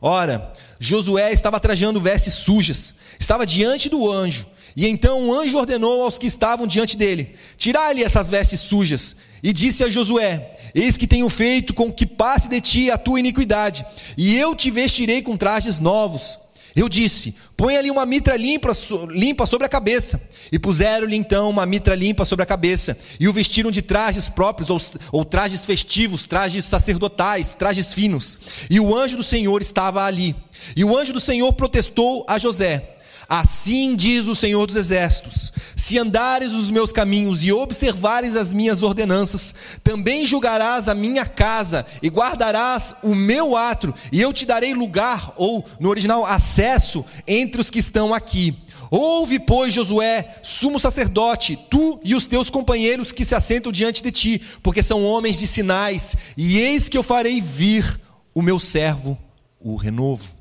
Ora, 0.00 0.52
Josué 0.78 1.32
estava 1.32 1.58
trajando 1.58 2.00
vestes 2.00 2.34
sujas, 2.34 2.94
estava 3.18 3.46
diante 3.46 3.88
do 3.88 4.10
anjo, 4.10 4.46
e 4.76 4.86
então 4.86 5.26
o 5.26 5.34
anjo 5.34 5.56
ordenou 5.56 6.02
aos 6.02 6.18
que 6.18 6.26
estavam 6.26 6.66
diante 6.66 6.96
dele: 6.96 7.34
Tirai-lhe 7.56 8.04
essas 8.04 8.28
vestes 8.28 8.60
sujas. 8.60 9.16
E 9.42 9.52
disse 9.52 9.82
a 9.82 9.88
Josué: 9.88 10.52
Eis 10.74 10.98
que 10.98 11.06
tenho 11.06 11.28
feito 11.30 11.72
com 11.72 11.90
que 11.90 12.06
passe 12.06 12.48
de 12.48 12.60
ti 12.60 12.90
a 12.90 12.98
tua 12.98 13.18
iniquidade, 13.18 13.86
e 14.16 14.36
eu 14.36 14.54
te 14.54 14.70
vestirei 14.70 15.22
com 15.22 15.36
trajes 15.36 15.78
novos. 15.78 16.38
Eu 16.74 16.90
disse: 16.90 17.34
Põe 17.56 17.78
ali 17.78 17.90
uma 17.90 18.04
mitra 18.04 18.36
limpa, 18.36 18.70
limpa 19.08 19.46
sobre 19.46 19.66
a 19.66 19.70
cabeça. 19.70 20.20
E 20.52 20.58
puseram-lhe 20.58 21.16
então 21.16 21.48
uma 21.48 21.64
mitra 21.64 21.94
limpa 21.94 22.26
sobre 22.26 22.42
a 22.42 22.46
cabeça, 22.46 22.98
e 23.18 23.26
o 23.26 23.32
vestiram 23.32 23.70
de 23.70 23.80
trajes 23.80 24.28
próprios, 24.28 24.68
ou, 24.68 24.78
ou, 25.10 25.24
trajes 25.24 25.64
festivos, 25.64 26.26
trajes 26.26 26.66
sacerdotais, 26.66 27.54
trajes 27.54 27.94
finos. 27.94 28.38
E 28.68 28.78
o 28.78 28.94
anjo 28.94 29.16
do 29.16 29.22
Senhor 29.22 29.62
estava 29.62 30.04
ali. 30.04 30.36
E 30.76 30.84
o 30.84 30.94
anjo 30.94 31.14
do 31.14 31.20
Senhor 31.20 31.50
protestou 31.54 32.26
a 32.28 32.38
José: 32.38 32.95
Assim 33.28 33.96
diz 33.96 34.26
o 34.26 34.36
Senhor 34.36 34.66
dos 34.66 34.76
Exércitos: 34.76 35.52
Se 35.74 35.98
andares 35.98 36.52
os 36.52 36.70
meus 36.70 36.92
caminhos 36.92 37.42
e 37.42 37.52
observares 37.52 38.36
as 38.36 38.52
minhas 38.52 38.82
ordenanças, 38.82 39.54
também 39.82 40.24
julgarás 40.24 40.88
a 40.88 40.94
minha 40.94 41.26
casa 41.26 41.84
e 42.00 42.08
guardarás 42.08 42.94
o 43.02 43.14
meu 43.14 43.56
atro, 43.56 43.94
e 44.12 44.20
eu 44.20 44.32
te 44.32 44.46
darei 44.46 44.74
lugar, 44.74 45.32
ou 45.36 45.64
no 45.80 45.88
original, 45.88 46.24
acesso 46.24 47.04
entre 47.26 47.60
os 47.60 47.70
que 47.70 47.80
estão 47.80 48.14
aqui. 48.14 48.56
Ouve, 48.90 49.40
pois, 49.40 49.74
Josué, 49.74 50.38
sumo 50.42 50.78
sacerdote, 50.78 51.58
tu 51.68 51.98
e 52.04 52.14
os 52.14 52.26
teus 52.26 52.48
companheiros 52.48 53.10
que 53.10 53.24
se 53.24 53.34
assentam 53.34 53.72
diante 53.72 54.02
de 54.02 54.12
ti, 54.12 54.40
porque 54.62 54.82
são 54.82 55.04
homens 55.04 55.38
de 55.38 55.46
sinais, 55.48 56.14
e 56.36 56.58
eis 56.58 56.88
que 56.88 56.96
eu 56.96 57.02
farei 57.02 57.40
vir 57.40 58.00
o 58.32 58.40
meu 58.40 58.60
servo, 58.60 59.18
o 59.60 59.74
renovo. 59.74 60.35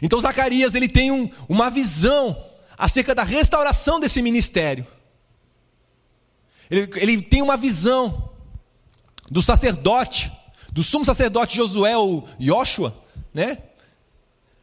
Então 0.00 0.20
Zacarias 0.20 0.74
ele 0.74 0.88
tem 0.88 1.10
um, 1.10 1.30
uma 1.48 1.70
visão 1.70 2.44
acerca 2.76 3.14
da 3.14 3.22
restauração 3.22 4.00
desse 4.00 4.22
ministério. 4.22 4.86
Ele, 6.70 6.90
ele 6.96 7.22
tem 7.22 7.42
uma 7.42 7.56
visão 7.56 8.30
do 9.30 9.42
sacerdote, 9.42 10.32
do 10.70 10.82
sumo 10.82 11.04
sacerdote 11.04 11.56
Josué 11.56 11.96
ou 11.96 12.28
Joshua, 12.38 12.96
né? 13.32 13.58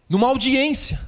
Numa 0.07 0.27
audiência. 0.27 0.99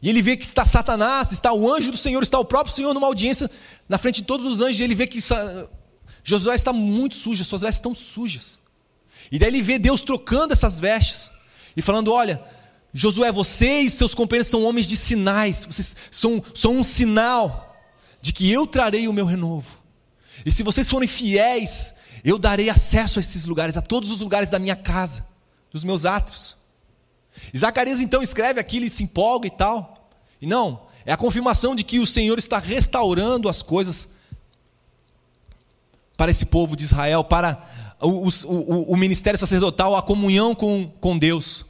E 0.00 0.08
ele 0.08 0.20
vê 0.20 0.36
que 0.36 0.44
está 0.44 0.66
Satanás, 0.66 1.32
está 1.32 1.52
o 1.52 1.72
anjo 1.72 1.90
do 1.90 1.96
Senhor, 1.96 2.22
está 2.22 2.38
o 2.38 2.44
próprio 2.44 2.74
Senhor 2.74 2.92
numa 2.92 3.06
audiência 3.06 3.50
na 3.88 3.96
frente 3.96 4.16
de 4.16 4.24
todos 4.24 4.44
os 4.44 4.60
anjos. 4.60 4.80
E 4.80 4.82
ele 4.82 4.94
vê 4.94 5.06
que 5.06 5.18
Josué 6.22 6.54
está 6.54 6.72
muito 6.72 7.14
sujo, 7.14 7.44
suas 7.44 7.62
vestes 7.62 7.78
estão 7.78 7.94
sujas. 7.94 8.60
E 9.32 9.38
daí 9.38 9.48
ele 9.48 9.62
vê 9.62 9.78
Deus 9.78 10.02
trocando 10.02 10.52
essas 10.52 10.78
vestes 10.78 11.30
e 11.76 11.80
falando: 11.80 12.12
Olha, 12.12 12.42
Josué, 12.96 13.32
você 13.32 13.80
e 13.80 13.90
seus 13.90 14.14
companheiros 14.14 14.48
são 14.48 14.62
homens 14.62 14.86
de 14.86 14.96
sinais, 14.96 15.66
vocês 15.66 15.96
são, 16.12 16.40
são 16.54 16.76
um 16.76 16.84
sinal 16.84 17.76
de 18.22 18.32
que 18.32 18.50
eu 18.50 18.68
trarei 18.68 19.08
o 19.08 19.12
meu 19.12 19.26
renovo. 19.26 19.76
E 20.46 20.52
se 20.52 20.62
vocês 20.62 20.88
forem 20.88 21.08
fiéis, 21.08 21.92
eu 22.24 22.38
darei 22.38 22.70
acesso 22.70 23.18
a 23.18 23.20
esses 23.20 23.46
lugares, 23.46 23.76
a 23.76 23.82
todos 23.82 24.12
os 24.12 24.20
lugares 24.20 24.48
da 24.48 24.60
minha 24.60 24.76
casa, 24.76 25.26
dos 25.72 25.82
meus 25.82 26.06
atos. 26.06 26.56
E 27.52 27.58
Zacarias 27.58 28.00
então 28.00 28.22
escreve 28.22 28.60
aquilo 28.60 28.86
e 28.86 28.90
se 28.90 29.02
empolga 29.02 29.48
e 29.48 29.50
tal. 29.50 30.08
E 30.40 30.46
não, 30.46 30.86
é 31.04 31.12
a 31.12 31.16
confirmação 31.16 31.74
de 31.74 31.82
que 31.82 31.98
o 31.98 32.06
Senhor 32.06 32.38
está 32.38 32.60
restaurando 32.60 33.48
as 33.48 33.60
coisas 33.60 34.08
para 36.16 36.30
esse 36.30 36.46
povo 36.46 36.76
de 36.76 36.84
Israel, 36.84 37.24
para 37.24 37.68
o, 38.00 38.28
o, 38.28 38.92
o 38.92 38.96
ministério 38.96 39.38
sacerdotal, 39.38 39.96
a 39.96 40.02
comunhão 40.02 40.54
com, 40.54 40.88
com 41.00 41.18
Deus. 41.18 41.66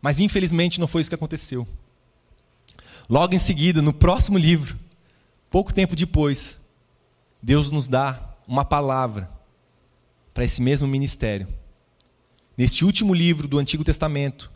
Mas 0.00 0.18
infelizmente 0.18 0.80
não 0.80 0.88
foi 0.88 1.00
isso 1.00 1.10
que 1.10 1.14
aconteceu. 1.14 1.66
Logo 3.08 3.34
em 3.34 3.38
seguida, 3.38 3.82
no 3.82 3.92
próximo 3.92 4.38
livro, 4.38 4.78
pouco 5.50 5.74
tempo 5.74 5.96
depois, 5.96 6.58
Deus 7.42 7.70
nos 7.70 7.88
dá 7.88 8.36
uma 8.46 8.64
palavra 8.64 9.30
para 10.32 10.44
esse 10.44 10.62
mesmo 10.62 10.88
ministério. 10.88 11.46
Neste 12.56 12.84
último 12.84 13.12
livro 13.12 13.48
do 13.48 13.58
Antigo 13.58 13.84
Testamento, 13.84 14.50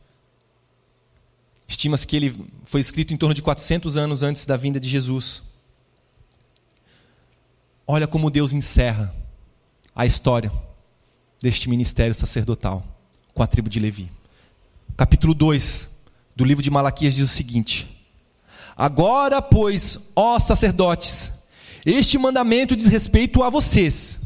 estima-se 1.66 2.06
que 2.06 2.16
ele 2.16 2.46
foi 2.64 2.80
escrito 2.80 3.12
em 3.12 3.16
torno 3.16 3.34
de 3.34 3.42
400 3.42 3.96
anos 3.96 4.22
antes 4.22 4.46
da 4.46 4.56
vinda 4.56 4.78
de 4.78 4.88
Jesus. 4.88 5.42
Olha 7.86 8.06
como 8.06 8.30
Deus 8.30 8.52
encerra 8.52 9.14
a 9.94 10.06
história 10.06 10.50
deste 11.40 11.68
ministério 11.68 12.14
sacerdotal 12.14 12.82
com 13.34 13.42
a 13.42 13.46
tribo 13.46 13.68
de 13.68 13.80
Levi 13.80 14.10
capítulo 14.96 15.34
2 15.34 15.88
do 16.36 16.44
livro 16.44 16.62
de 16.62 16.70
Malaquias 16.70 17.14
diz 17.14 17.24
o 17.30 17.32
seguinte: 17.32 17.88
Agora, 18.76 19.42
pois, 19.42 19.98
ó 20.14 20.38
sacerdotes, 20.38 21.32
este 21.84 22.16
mandamento 22.16 22.76
diz 22.76 22.86
respeito 22.86 23.42
a 23.42 23.50
vocês. 23.50 24.20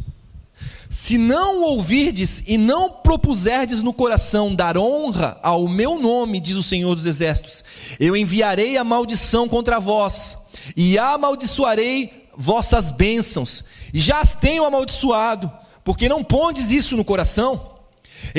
Se 0.90 1.18
não 1.18 1.62
ouvirdes 1.64 2.42
e 2.46 2.56
não 2.56 2.90
propuserdes 2.90 3.82
no 3.82 3.92
coração 3.92 4.54
dar 4.54 4.78
honra 4.78 5.38
ao 5.42 5.68
meu 5.68 5.98
nome, 5.98 6.40
diz 6.40 6.56
o 6.56 6.62
Senhor 6.62 6.94
dos 6.94 7.04
Exércitos, 7.04 7.62
eu 8.00 8.16
enviarei 8.16 8.78
a 8.78 8.84
maldição 8.84 9.46
contra 9.48 9.78
vós, 9.78 10.38
e 10.74 10.98
amaldiçoarei 10.98 12.28
vossas 12.34 12.90
bênçãos, 12.90 13.62
e 13.92 14.00
já 14.00 14.22
as 14.22 14.34
tenho 14.34 14.64
amaldiçoado, 14.64 15.52
porque 15.84 16.08
não 16.08 16.24
pondes 16.24 16.70
isso 16.70 16.96
no 16.96 17.04
coração. 17.04 17.77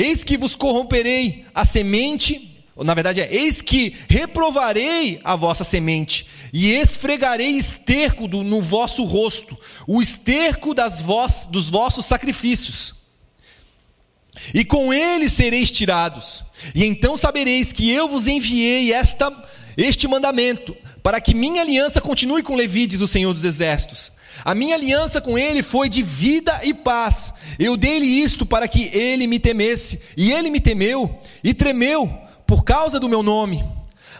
Eis 0.00 0.24
que 0.24 0.38
vos 0.38 0.56
corromperei 0.56 1.44
a 1.54 1.62
semente, 1.66 2.64
na 2.74 2.94
verdade 2.94 3.20
é: 3.20 3.28
eis 3.30 3.60
que 3.60 3.94
reprovarei 4.08 5.20
a 5.22 5.36
vossa 5.36 5.62
semente, 5.62 6.26
e 6.54 6.70
esfregarei 6.70 7.50
esterco 7.50 8.26
do, 8.26 8.42
no 8.42 8.62
vosso 8.62 9.04
rosto, 9.04 9.58
o 9.86 10.00
esterco 10.00 10.72
das 10.72 11.02
vos, 11.02 11.46
dos 11.50 11.68
vossos 11.68 12.06
sacrifícios. 12.06 12.94
E 14.54 14.64
com 14.64 14.90
ele 14.90 15.28
sereis 15.28 15.70
tirados, 15.70 16.42
e 16.74 16.82
então 16.82 17.14
sabereis 17.14 17.70
que 17.70 17.90
eu 17.90 18.08
vos 18.08 18.26
enviei 18.26 18.94
esta, 18.94 19.30
este 19.76 20.08
mandamento, 20.08 20.74
para 21.02 21.20
que 21.20 21.34
minha 21.34 21.60
aliança 21.60 22.00
continue 22.00 22.42
com 22.42 22.56
Levi, 22.56 22.86
diz 22.86 23.02
o 23.02 23.06
Senhor 23.06 23.34
dos 23.34 23.44
Exércitos. 23.44 24.10
A 24.44 24.54
minha 24.54 24.74
aliança 24.74 25.20
com 25.20 25.38
ele 25.38 25.62
foi 25.62 25.88
de 25.88 26.02
vida 26.02 26.60
e 26.62 26.72
paz. 26.72 27.34
Eu 27.58 27.76
dei-lhe 27.76 28.06
isto 28.06 28.46
para 28.46 28.66
que 28.68 28.90
ele 28.96 29.26
me 29.26 29.38
temesse, 29.38 30.00
e 30.16 30.32
ele 30.32 30.50
me 30.50 30.60
temeu 30.60 31.18
e 31.42 31.52
tremeu 31.54 32.10
por 32.46 32.64
causa 32.64 32.98
do 32.98 33.08
meu 33.08 33.22
nome. 33.22 33.64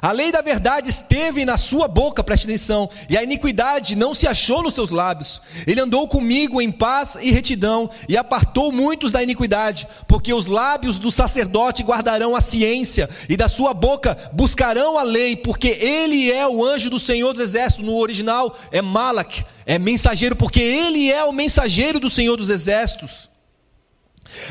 A 0.03 0.13
lei 0.13 0.33
da 0.33 0.41
verdade 0.41 0.89
esteve 0.89 1.45
na 1.45 1.59
sua 1.59 1.87
boca, 1.87 2.25
preste 2.25 2.45
atenção, 2.45 2.89
e 3.09 3.19
a 3.19 3.23
iniquidade 3.23 3.95
não 3.95 4.15
se 4.15 4.27
achou 4.27 4.63
nos 4.63 4.75
seus 4.75 4.91
lábios. 4.91 5.43
Ele 5.67 5.81
andou 5.81 6.09
comigo 6.09 6.61
em 6.61 6.71
paz 6.71 7.19
e 7.21 7.31
retidão, 7.31 7.91
e 8.09 8.17
apartou 8.17 8.73
muitos 8.73 9.13
da 9.13 9.23
iniquidade, 9.23 9.87
porque 10.09 10.33
os 10.33 10.47
lábios 10.47 10.99
do 10.99 11.11
sacerdote 11.11 11.83
guardarão 11.83 12.35
a 12.35 12.41
ciência, 12.41 13.11
e 13.29 13.37
da 13.37 13.49
sua 13.49 13.75
boca 13.75 14.17
buscarão 14.33 14.99
a 14.99 15.03
lei, 15.03 15.37
porque 15.37 15.69
ele 15.69 16.31
é 16.33 16.47
o 16.49 16.65
anjo 16.65 16.89
do 16.89 16.99
Senhor 16.99 17.33
dos 17.33 17.43
Exércitos. 17.43 17.85
No 17.85 17.97
original 17.97 18.59
é 18.73 18.81
Malak, 18.81 19.45
é 19.67 19.79
mensageiro, 19.79 20.35
porque 20.35 20.61
ele 20.61 21.11
é 21.13 21.25
o 21.25 21.33
mensageiro 21.33 22.01
do 22.01 22.11
Senhor 22.11 22.37
dos 22.37 22.51
Exércitos. 22.51 23.30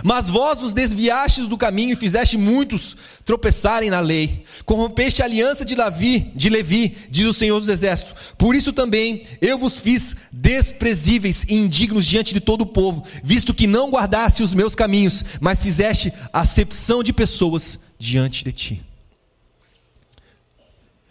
Mas 0.03 0.29
vós 0.29 0.59
vos 0.59 0.73
desviastes 0.73 1.47
do 1.47 1.57
caminho 1.57 1.93
e 1.93 1.95
fizeste 1.95 2.37
muitos 2.37 2.95
tropeçarem 3.25 3.89
na 3.89 3.99
lei. 3.99 4.43
Corrompeste 4.65 5.21
a 5.21 5.25
aliança 5.25 5.65
de 5.65 5.75
Davi, 5.75 6.31
de 6.35 6.49
Levi, 6.49 6.97
diz 7.09 7.25
o 7.25 7.33
Senhor 7.33 7.59
dos 7.59 7.69
Exércitos. 7.69 8.15
Por 8.37 8.55
isso 8.55 8.73
também 8.73 9.23
eu 9.41 9.57
vos 9.57 9.77
fiz 9.79 10.15
desprezíveis 10.31 11.43
e 11.43 11.55
indignos 11.55 12.05
diante 12.05 12.33
de 12.33 12.39
todo 12.39 12.61
o 12.61 12.67
povo, 12.67 13.03
visto 13.23 13.53
que 13.53 13.67
não 13.67 13.89
guardaste 13.89 14.43
os 14.43 14.53
meus 14.53 14.75
caminhos, 14.75 15.23
mas 15.39 15.61
fizeste 15.61 16.13
acepção 16.31 17.03
de 17.03 17.13
pessoas 17.13 17.79
diante 17.97 18.43
de 18.43 18.51
ti. 18.51 18.83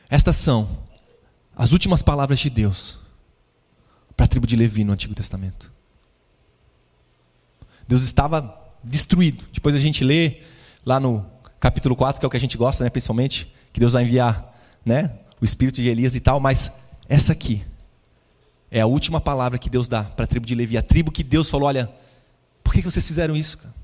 Estas 0.09 0.37
são 0.37 0.87
as 1.55 1.73
últimas 1.73 2.03
palavras 2.03 2.39
de 2.39 2.49
Deus 2.49 2.99
para 4.17 4.25
a 4.25 4.29
tribo 4.29 4.47
de 4.47 4.57
Levi 4.57 4.85
no 4.85 4.93
Antigo 4.93 5.15
Testamento. 5.15 5.78
Deus 7.89 8.03
estava 8.03 8.55
destruído. 8.85 9.45
Depois 9.53 9.75
a 9.75 9.79
gente 9.79 10.05
lê 10.05 10.43
lá 10.85 11.01
no 11.01 11.27
capítulo 11.59 11.97
4, 11.97 12.21
que 12.21 12.27
é 12.27 12.29
o 12.29 12.31
que 12.31 12.37
a 12.37 12.41
gente 12.41 12.57
gosta, 12.57 12.85
né, 12.85 12.91
principalmente, 12.91 13.53
que 13.73 13.81
Deus 13.81 13.95
vai 13.95 14.05
enviar, 14.05 14.55
né, 14.85 15.11
o 15.41 15.45
espírito 15.45 15.81
de 15.81 15.89
Elias 15.89 16.15
e 16.15 16.21
tal, 16.21 16.39
mas 16.39 16.71
essa 17.09 17.33
aqui 17.33 17.65
é 18.71 18.81
a 18.81 18.87
última 18.87 19.21
palavra 19.21 19.59
que 19.59 19.71
Deus 19.71 19.89
dá 19.89 20.05
para 20.05 20.25
a 20.25 20.29
tribo 20.29 20.47
de 20.47 20.55
Levi, 20.55 20.77
a 20.77 20.83
tribo 20.83 21.11
que 21.11 21.25
Deus 21.25 21.49
falou, 21.49 21.69
olha, 21.69 21.91
por 22.63 22.73
que 22.73 22.83
vocês 22.83 23.07
fizeram 23.07 23.35
isso, 23.35 23.59
cara? 23.59 23.75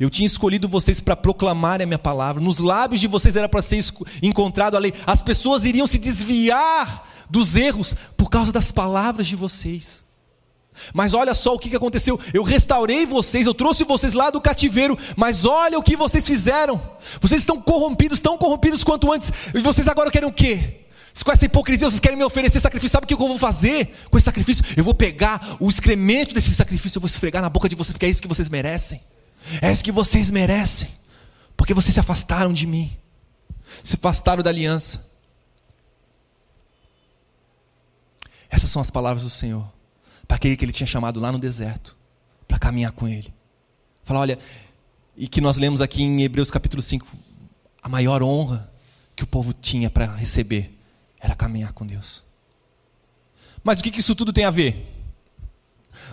Eu 0.00 0.08
tinha 0.08 0.26
escolhido 0.26 0.68
vocês 0.68 1.00
para 1.00 1.16
proclamar 1.16 1.82
a 1.82 1.86
minha 1.86 1.98
palavra. 1.98 2.40
Nos 2.40 2.60
lábios 2.60 3.00
de 3.00 3.08
vocês 3.08 3.34
era 3.34 3.48
para 3.48 3.60
ser 3.60 3.84
encontrado 4.22 4.76
a 4.76 4.78
lei. 4.78 4.94
As 5.04 5.22
pessoas 5.22 5.64
iriam 5.64 5.88
se 5.88 5.98
desviar 5.98 7.08
dos 7.28 7.56
erros 7.56 7.96
por 8.16 8.30
causa 8.30 8.52
das 8.52 8.70
palavras 8.70 9.26
de 9.26 9.34
vocês. 9.34 10.04
Mas 10.92 11.14
olha 11.14 11.34
só 11.34 11.54
o 11.54 11.58
que 11.58 11.74
aconteceu. 11.74 12.18
Eu 12.32 12.42
restaurei 12.42 13.06
vocês, 13.06 13.46
eu 13.46 13.54
trouxe 13.54 13.84
vocês 13.84 14.12
lá 14.12 14.30
do 14.30 14.40
cativeiro, 14.40 14.98
mas 15.16 15.44
olha 15.44 15.78
o 15.78 15.82
que 15.82 15.96
vocês 15.96 16.26
fizeram. 16.26 16.80
Vocês 17.20 17.42
estão 17.42 17.60
corrompidos, 17.60 18.20
tão 18.20 18.38
corrompidos 18.38 18.84
quanto 18.84 19.12
antes. 19.12 19.32
E 19.54 19.60
vocês 19.60 19.88
agora 19.88 20.10
querem 20.10 20.28
o 20.28 20.32
quê? 20.32 20.84
Com 21.24 21.32
essa 21.32 21.46
hipocrisia, 21.46 21.90
vocês 21.90 22.00
querem 22.00 22.16
me 22.16 22.24
oferecer 22.24 22.60
sacrifício. 22.60 22.92
Sabe 22.92 23.04
o 23.04 23.08
que 23.08 23.14
eu 23.14 23.18
vou 23.18 23.38
fazer 23.38 23.92
com 24.08 24.16
esse 24.16 24.24
sacrifício? 24.24 24.64
Eu 24.76 24.84
vou 24.84 24.94
pegar 24.94 25.56
o 25.58 25.68
excremento 25.68 26.32
desse 26.32 26.54
sacrifício, 26.54 26.98
eu 26.98 27.00
vou 27.00 27.08
esfregar 27.08 27.42
na 27.42 27.48
boca 27.48 27.68
de 27.68 27.74
vocês, 27.74 27.92
porque 27.92 28.06
é 28.06 28.08
isso 28.08 28.22
que 28.22 28.28
vocês 28.28 28.48
merecem. 28.48 29.00
É 29.60 29.70
isso 29.72 29.82
que 29.82 29.90
vocês 29.90 30.30
merecem. 30.30 30.88
Porque 31.56 31.74
vocês 31.74 31.92
se 31.92 32.00
afastaram 32.00 32.52
de 32.52 32.66
mim, 32.68 32.96
se 33.82 33.96
afastaram 33.96 34.44
da 34.44 34.50
aliança. 34.50 35.04
Essas 38.48 38.70
são 38.70 38.80
as 38.80 38.90
palavras 38.90 39.24
do 39.24 39.30
Senhor 39.30 39.77
para 40.28 40.36
aquele 40.36 40.56
que 40.56 40.64
ele 40.64 40.72
tinha 40.72 40.86
chamado 40.86 41.18
lá 41.18 41.32
no 41.32 41.38
deserto, 41.38 41.96
para 42.46 42.58
caminhar 42.58 42.92
com 42.92 43.08
ele. 43.08 43.32
Fala, 44.04 44.20
olha, 44.20 44.38
e 45.16 45.26
que 45.26 45.40
nós 45.40 45.56
lemos 45.56 45.80
aqui 45.80 46.02
em 46.02 46.22
Hebreus 46.22 46.50
capítulo 46.50 46.82
5, 46.82 47.08
a 47.82 47.88
maior 47.88 48.22
honra 48.22 48.70
que 49.16 49.24
o 49.24 49.26
povo 49.26 49.52
tinha 49.52 49.90
para 49.90 50.06
receber 50.14 50.78
era 51.18 51.34
caminhar 51.34 51.72
com 51.72 51.86
Deus. 51.86 52.22
Mas 53.64 53.80
o 53.80 53.82
que, 53.82 53.90
que 53.90 54.00
isso 54.00 54.14
tudo 54.14 54.32
tem 54.32 54.44
a 54.44 54.50
ver? 54.50 54.86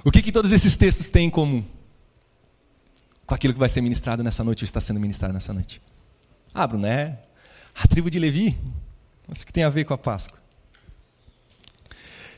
O 0.04 0.12
que, 0.12 0.22
que 0.22 0.32
todos 0.32 0.52
esses 0.52 0.76
textos 0.76 1.10
têm 1.10 1.28
em 1.28 1.30
comum? 1.30 1.64
Com 3.26 3.36
aquilo 3.36 3.54
que 3.54 3.60
vai 3.60 3.70
ser 3.70 3.82
ministrado 3.82 4.24
nessa 4.24 4.44
noite, 4.44 4.64
ou 4.64 4.66
está 4.66 4.82
sendo 4.82 5.00
ministrado 5.00 5.34
nessa 5.34 5.54
noite. 5.54 5.82
Ah, 6.54 6.66
Bruno, 6.66 6.88
é 6.88 7.20
a 7.76 7.88
tribo 7.88 8.10
de 8.10 8.18
Levi? 8.18 8.58
Mas 9.28 9.42
o 9.42 9.46
que 9.46 9.54
tem 9.54 9.64
a 9.64 9.70
ver 9.70 9.84
com 9.84 9.94
a 9.94 9.98
Páscoa? 9.98 10.40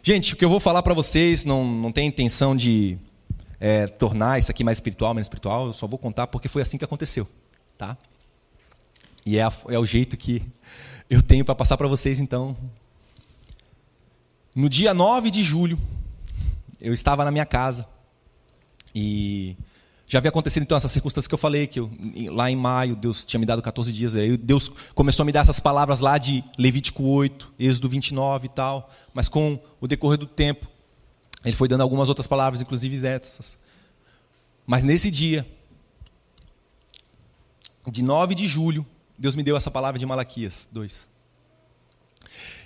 Gente, 0.07 0.35
o 0.35 0.37
que 0.37 0.45
eu 0.45 0.49
vou 0.49 0.61
falar 0.61 0.81
para 0.83 0.93
vocês 0.93 1.43
não, 1.43 1.65
não 1.65 1.91
tem 1.91 2.07
intenção 2.07 2.55
de 2.55 2.97
é, 3.59 3.87
tornar 3.87 4.39
isso 4.39 4.49
aqui 4.49 4.63
mais 4.63 4.77
espiritual, 4.77 5.13
menos 5.13 5.25
espiritual. 5.25 5.67
Eu 5.67 5.73
só 5.73 5.85
vou 5.85 5.99
contar 5.99 6.27
porque 6.27 6.47
foi 6.47 6.61
assim 6.61 6.77
que 6.77 6.85
aconteceu, 6.85 7.27
tá? 7.77 7.97
E 9.25 9.37
é, 9.37 9.43
a, 9.43 9.51
é 9.67 9.77
o 9.77 9.85
jeito 9.85 10.15
que 10.15 10.41
eu 11.09 11.21
tenho 11.21 11.43
para 11.43 11.53
passar 11.53 11.75
para 11.75 11.89
vocês, 11.89 12.21
então. 12.21 12.55
No 14.55 14.69
dia 14.69 14.93
9 14.93 15.29
de 15.29 15.43
julho, 15.43 15.77
eu 16.79 16.93
estava 16.93 17.25
na 17.25 17.29
minha 17.29 17.45
casa 17.45 17.85
e 18.95 19.57
já 20.09 20.19
havia 20.19 20.29
acontecido 20.29 20.63
então 20.63 20.77
essas 20.77 20.91
circunstâncias 20.91 21.27
que 21.27 21.33
eu 21.33 21.37
falei, 21.37 21.67
que 21.67 21.81
eu, 21.81 21.91
lá 22.31 22.49
em 22.49 22.55
maio 22.55 22.95
Deus 22.95 23.25
tinha 23.25 23.39
me 23.39 23.45
dado 23.45 23.61
14 23.61 23.91
dias, 23.91 24.15
aí 24.15 24.37
Deus 24.37 24.71
começou 24.95 25.23
a 25.23 25.25
me 25.25 25.33
dar 25.33 25.41
essas 25.41 25.59
palavras 25.59 25.99
lá 25.99 26.17
de 26.17 26.43
Levítico 26.57 27.03
8, 27.03 27.53
Êxodo 27.59 27.89
29 27.89 28.45
e 28.45 28.49
tal, 28.49 28.89
mas 29.13 29.27
com 29.27 29.59
o 29.81 29.87
decorrer 29.87 30.17
do 30.17 30.25
tempo, 30.25 30.65
ele 31.43 31.55
foi 31.55 31.67
dando 31.67 31.81
algumas 31.81 32.07
outras 32.07 32.25
palavras, 32.25 32.61
inclusive 32.61 33.05
essas. 33.05 33.57
Mas 34.65 34.85
nesse 34.85 35.11
dia, 35.11 35.45
de 37.91 38.01
9 38.01 38.33
de 38.33 38.47
julho, 38.47 38.85
Deus 39.17 39.35
me 39.35 39.43
deu 39.43 39.57
essa 39.57 39.69
palavra 39.69 39.99
de 39.99 40.05
Malaquias 40.05 40.69
2. 40.71 41.09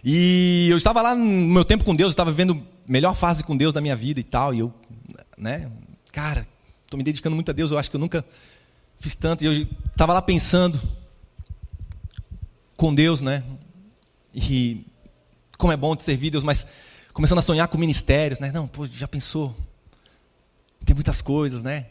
E 0.04 0.68
eu 0.70 0.78
estava 0.78 1.02
lá 1.02 1.16
no 1.16 1.26
meu 1.26 1.66
tempo 1.66 1.84
com 1.84 1.96
Deus, 1.96 2.10
eu 2.10 2.12
estava 2.12 2.32
vivendo 2.32 2.54
a 2.88 2.92
melhor 2.92 3.16
fase 3.16 3.44
com 3.44 3.58
Deus 3.58 3.74
da 3.74 3.82
minha 3.82 3.96
vida 3.96 4.20
e 4.20 4.24
tal, 4.24 4.54
e 4.54 4.60
eu, 4.60 4.74
né, 5.38 5.72
cara, 6.12 6.48
Estou 6.92 6.98
me 6.98 7.06
dedicando 7.06 7.38
muito 7.38 7.50
a 7.50 7.54
Deus, 7.54 7.72
eu 7.72 7.78
acho 7.78 7.90
que 7.90 7.96
eu 7.96 8.02
nunca 8.02 8.26
fiz 9.00 9.16
tanto. 9.16 9.46
E 9.46 9.48
eu 9.48 9.54
estava 9.90 10.12
lá 10.12 10.22
pensando 10.22 10.78
com 12.76 12.94
Deus, 12.94 13.22
né? 13.22 13.46
E 14.36 14.86
como 15.58 15.72
é 15.72 15.78
bom 15.78 15.96
de 15.96 16.04
servir 16.04 16.32
Deus, 16.32 16.44
mas 16.44 16.68
começando 17.14 17.40
a 17.40 17.42
sonhar 17.42 17.70
com 17.70 17.78
ministérios, 17.78 18.42
né? 18.42 18.52
Não, 18.52 18.68
pô, 18.68 18.86
já 18.86 19.08
pensou? 19.08 19.56
Tem 20.84 20.94
muitas 20.94 21.22
coisas, 21.22 21.64
né? 21.64 21.86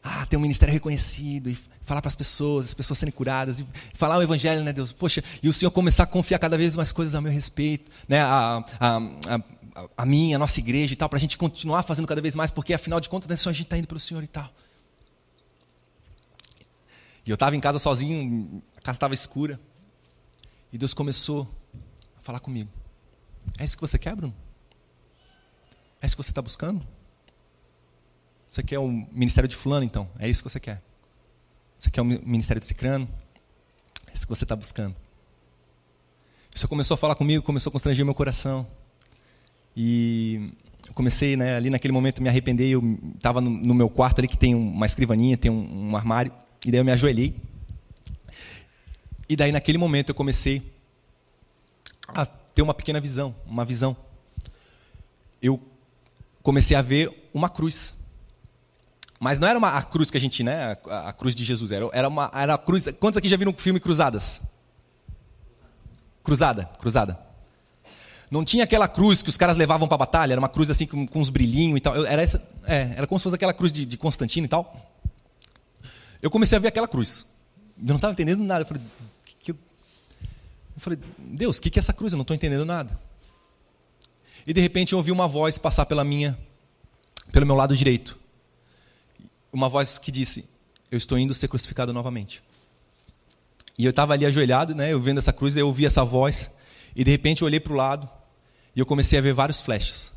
Ah, 0.00 0.24
tem 0.24 0.38
um 0.38 0.42
ministério 0.42 0.72
reconhecido 0.72 1.50
e 1.50 1.58
falar 1.82 2.00
para 2.00 2.10
as 2.10 2.14
pessoas, 2.14 2.66
as 2.66 2.74
pessoas 2.74 3.00
serem 3.00 3.12
curadas 3.12 3.58
e 3.58 3.66
falar 3.94 4.18
o 4.18 4.22
evangelho, 4.22 4.62
né, 4.62 4.72
Deus? 4.72 4.92
Poxa, 4.92 5.24
e 5.42 5.48
o 5.48 5.52
Senhor 5.52 5.72
começar 5.72 6.04
a 6.04 6.06
confiar 6.06 6.38
cada 6.38 6.56
vez 6.56 6.76
mais 6.76 6.92
coisas 6.92 7.16
a 7.16 7.20
meu 7.20 7.32
respeito, 7.32 7.90
né? 8.08 8.20
A, 8.20 8.64
a, 8.78 8.96
a, 8.98 9.40
a 9.96 10.06
minha, 10.06 10.36
a 10.36 10.38
nossa 10.38 10.60
igreja 10.60 10.92
e 10.92 10.96
tal, 10.96 11.08
para 11.08 11.16
a 11.16 11.20
gente 11.20 11.36
continuar 11.36 11.82
fazendo 11.82 12.06
cada 12.06 12.20
vez 12.20 12.36
mais, 12.36 12.50
porque 12.50 12.72
afinal 12.72 13.00
de 13.00 13.08
contas, 13.08 13.28
né, 13.28 13.34
a 13.34 13.52
gente 13.52 13.64
está 13.64 13.76
indo 13.76 13.88
para 13.88 13.96
o 13.96 14.00
Senhor 14.00 14.22
e 14.22 14.28
tal. 14.28 14.50
E 17.26 17.30
eu 17.30 17.34
estava 17.34 17.56
em 17.56 17.60
casa 17.60 17.78
sozinho, 17.78 18.62
a 18.76 18.80
casa 18.80 18.96
estava 18.96 19.14
escura, 19.14 19.58
e 20.72 20.78
Deus 20.78 20.92
começou 20.92 21.48
a 22.16 22.20
falar 22.20 22.40
comigo. 22.40 22.70
É 23.58 23.64
isso 23.64 23.76
que 23.76 23.80
você 23.80 23.98
quer, 23.98 24.14
Bruno? 24.14 24.34
É 26.00 26.06
isso 26.06 26.16
que 26.16 26.22
você 26.22 26.30
está 26.30 26.42
buscando? 26.42 26.86
Você 28.50 28.62
quer 28.62 28.78
o 28.78 28.88
ministério 28.88 29.48
de 29.48 29.56
fulano, 29.56 29.84
então? 29.84 30.08
É 30.18 30.28
isso 30.28 30.42
que 30.42 30.50
você 30.50 30.60
quer? 30.60 30.82
Você 31.78 31.90
quer 31.90 32.02
o 32.02 32.04
ministério 32.04 32.60
de 32.60 32.66
cicrano? 32.66 33.08
É 34.06 34.12
isso 34.12 34.26
que 34.26 34.30
você 34.30 34.44
está 34.44 34.54
buscando? 34.54 34.94
O 36.54 36.58
Senhor 36.58 36.68
começou 36.68 36.94
a 36.94 36.98
falar 36.98 37.16
comigo, 37.16 37.42
começou 37.42 37.70
a 37.70 37.72
constranger 37.72 38.04
meu 38.04 38.14
coração. 38.14 38.66
E 39.76 40.52
comecei, 40.94 41.36
né, 41.36 41.56
ali 41.56 41.70
naquele 41.70 41.92
momento, 41.92 42.22
me 42.22 42.28
arrepender. 42.28 42.70
Eu 42.70 42.98
estava 43.14 43.40
no, 43.40 43.50
no, 43.50 43.74
meu 43.74 43.88
quarto 43.88 44.20
ali, 44.20 44.28
que 44.28 44.38
tem 44.38 44.54
uma 44.54 44.86
escrivaninha, 44.86 45.36
tem 45.36 45.50
um, 45.50 45.90
um 45.90 45.96
armário. 45.96 46.32
E 46.64 46.70
daí 46.70 46.80
eu 46.80 46.84
me 46.84 46.92
ajoelhei. 46.92 47.34
E 49.28 49.36
daí, 49.36 49.52
naquele 49.52 49.78
momento, 49.78 50.10
eu 50.10 50.14
comecei 50.14 50.62
a 52.08 52.26
ter 52.26 52.62
uma 52.62 52.74
pequena 52.74 53.00
visão, 53.00 53.34
uma 53.46 53.64
visão. 53.64 53.96
Eu 55.42 55.60
comecei 56.42 56.76
a 56.76 56.82
ver 56.82 57.28
uma 57.32 57.48
cruz. 57.48 57.94
Mas 59.18 59.38
não 59.38 59.48
era 59.48 59.58
uma, 59.58 59.76
a 59.76 59.82
cruz 59.82 60.10
que 60.10 60.16
a 60.16 60.20
gente, 60.20 60.42
né? 60.44 60.76
A, 60.88 61.08
a 61.08 61.12
cruz 61.12 61.34
de 61.34 61.42
Jesus. 61.44 61.72
Era, 61.72 61.88
era, 61.92 62.08
uma, 62.08 62.30
era 62.34 62.54
a 62.54 62.58
cruz. 62.58 62.86
Quantos 63.00 63.18
aqui 63.18 63.28
já 63.28 63.36
viram 63.36 63.52
o 63.52 63.58
filme 63.58 63.80
Cruzadas? 63.80 64.40
Cruzada, 66.22 66.66
cruzada. 66.78 67.18
Não 68.34 68.44
tinha 68.44 68.64
aquela 68.64 68.88
cruz 68.88 69.22
que 69.22 69.30
os 69.30 69.36
caras 69.36 69.56
levavam 69.56 69.86
para 69.86 69.94
a 69.94 69.98
batalha, 69.98 70.32
era 70.32 70.40
uma 70.40 70.48
cruz 70.48 70.68
assim 70.68 70.88
com, 70.88 71.06
com 71.06 71.20
uns 71.20 71.30
brilhinhos 71.30 71.76
e 71.76 71.80
tal. 71.80 71.94
Eu, 71.94 72.04
era, 72.04 72.20
essa, 72.20 72.44
é, 72.64 72.94
era 72.96 73.06
como 73.06 73.16
se 73.16 73.22
fosse 73.22 73.36
aquela 73.36 73.52
cruz 73.52 73.72
de, 73.72 73.86
de 73.86 73.96
Constantino 73.96 74.46
e 74.46 74.48
tal. 74.48 74.92
Eu 76.20 76.28
comecei 76.28 76.58
a 76.58 76.60
ver 76.60 76.66
aquela 76.66 76.88
cruz. 76.88 77.24
Eu 77.78 77.90
não 77.90 77.94
estava 77.94 78.12
entendendo 78.12 78.42
nada. 78.42 78.62
Eu 78.62 78.66
falei, 78.66 78.82
que, 79.24 79.36
que 79.36 79.50
eu... 79.52 79.56
falei 80.78 80.98
Deus, 81.16 81.58
o 81.58 81.62
que, 81.62 81.70
que 81.70 81.78
é 81.78 81.80
essa 81.80 81.92
cruz? 81.92 82.12
Eu 82.12 82.16
não 82.16 82.22
estou 82.22 82.34
entendendo 82.34 82.64
nada. 82.64 82.98
E 84.44 84.52
de 84.52 84.60
repente 84.60 84.94
eu 84.94 84.98
ouvi 84.98 85.12
uma 85.12 85.28
voz 85.28 85.56
passar 85.56 85.86
pela 85.86 86.02
minha, 86.02 86.36
pelo 87.30 87.46
meu 87.46 87.54
lado 87.54 87.76
direito. 87.76 88.18
Uma 89.52 89.68
voz 89.68 89.96
que 89.96 90.10
disse: 90.10 90.44
Eu 90.90 90.98
estou 90.98 91.16
indo 91.16 91.32
ser 91.34 91.46
crucificado 91.46 91.92
novamente. 91.92 92.42
E 93.78 93.84
eu 93.84 93.90
estava 93.90 94.12
ali 94.12 94.26
ajoelhado, 94.26 94.74
né, 94.74 94.92
eu 94.92 95.00
vendo 95.00 95.18
essa 95.18 95.32
cruz, 95.32 95.56
eu 95.56 95.68
ouvi 95.68 95.86
essa 95.86 96.04
voz, 96.04 96.50
e 96.96 97.04
de 97.04 97.12
repente 97.12 97.42
eu 97.42 97.46
olhei 97.46 97.60
para 97.60 97.72
o 97.72 97.76
lado 97.76 98.10
e 98.74 98.80
eu 98.80 98.86
comecei 98.86 99.18
a 99.18 99.22
ver 99.22 99.32
vários 99.32 99.60
flashes 99.60 100.12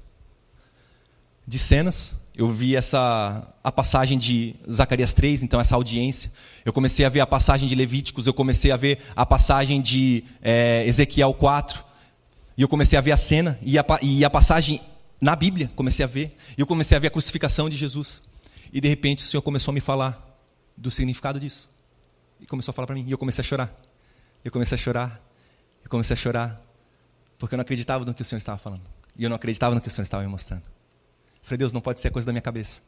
de 1.47 1.57
cenas. 1.57 2.15
Eu 2.35 2.51
vi 2.51 2.75
essa 2.75 3.51
a 3.63 3.71
passagem 3.71 4.17
de 4.17 4.55
Zacarias 4.69 5.11
3, 5.13 5.41
então 5.41 5.59
essa 5.59 5.75
audiência. 5.75 6.31
Eu 6.63 6.71
comecei 6.71 7.03
a 7.05 7.09
ver 7.09 7.21
a 7.21 7.25
passagem 7.25 7.67
de 7.67 7.73
Levíticos, 7.73 8.27
eu 8.27 8.33
comecei 8.33 8.71
a 8.71 8.77
ver 8.77 8.99
a 9.15 9.25
passagem 9.25 9.81
de 9.81 10.23
é, 10.41 10.85
Ezequiel 10.85 11.33
4. 11.33 11.83
E 12.55 12.61
eu 12.61 12.67
comecei 12.67 12.97
a 12.97 13.01
ver 13.01 13.11
a 13.11 13.17
cena 13.17 13.57
e 13.61 13.77
a, 13.79 13.85
e 14.01 14.23
a 14.25 14.29
passagem 14.29 14.81
na 15.19 15.35
Bíblia, 15.35 15.71
comecei 15.75 16.03
a 16.03 16.07
ver. 16.07 16.35
E 16.55 16.61
eu 16.61 16.67
comecei 16.67 16.95
a 16.95 16.99
ver 16.99 17.07
a 17.07 17.11
crucificação 17.11 17.69
de 17.69 17.75
Jesus. 17.75 18.21
E 18.71 18.79
de 18.79 18.87
repente 18.87 19.23
o 19.23 19.27
Senhor 19.27 19.41
começou 19.41 19.71
a 19.71 19.73
me 19.73 19.79
falar 19.81 20.23
do 20.75 20.91
significado 20.91 21.39
disso. 21.39 21.69
E 22.39 22.45
começou 22.45 22.71
a 22.71 22.73
falar 22.75 22.85
para 22.85 22.95
mim. 22.95 23.05
E 23.07 23.11
eu 23.11 23.17
comecei 23.17 23.41
a 23.41 23.45
chorar. 23.45 23.75
Eu 24.45 24.51
comecei 24.51 24.75
a 24.75 24.77
chorar. 24.77 25.21
Eu 25.83 25.89
comecei 25.89 26.13
a 26.13 26.17
chorar. 26.17 26.66
Porque 27.37 27.55
eu 27.55 27.57
não 27.57 27.61
acreditava 27.61 28.03
no 28.03 28.13
que 28.13 28.21
o 28.21 28.25
Senhor 28.25 28.39
estava 28.39 28.57
falando. 28.57 28.81
E 29.17 29.23
eu 29.23 29.29
não 29.29 29.35
acreditava 29.35 29.75
no 29.75 29.81
que 29.81 29.87
o 29.87 29.91
Senhor 29.91 30.03
estava 30.03 30.23
me 30.23 30.29
mostrando. 30.29 30.63
Eu 30.63 31.43
falei, 31.43 31.57
Deus, 31.57 31.73
não 31.73 31.81
pode 31.81 32.01
ser 32.01 32.11
coisa 32.11 32.25
da 32.25 32.31
minha 32.31 32.41
cabeça. 32.41 32.81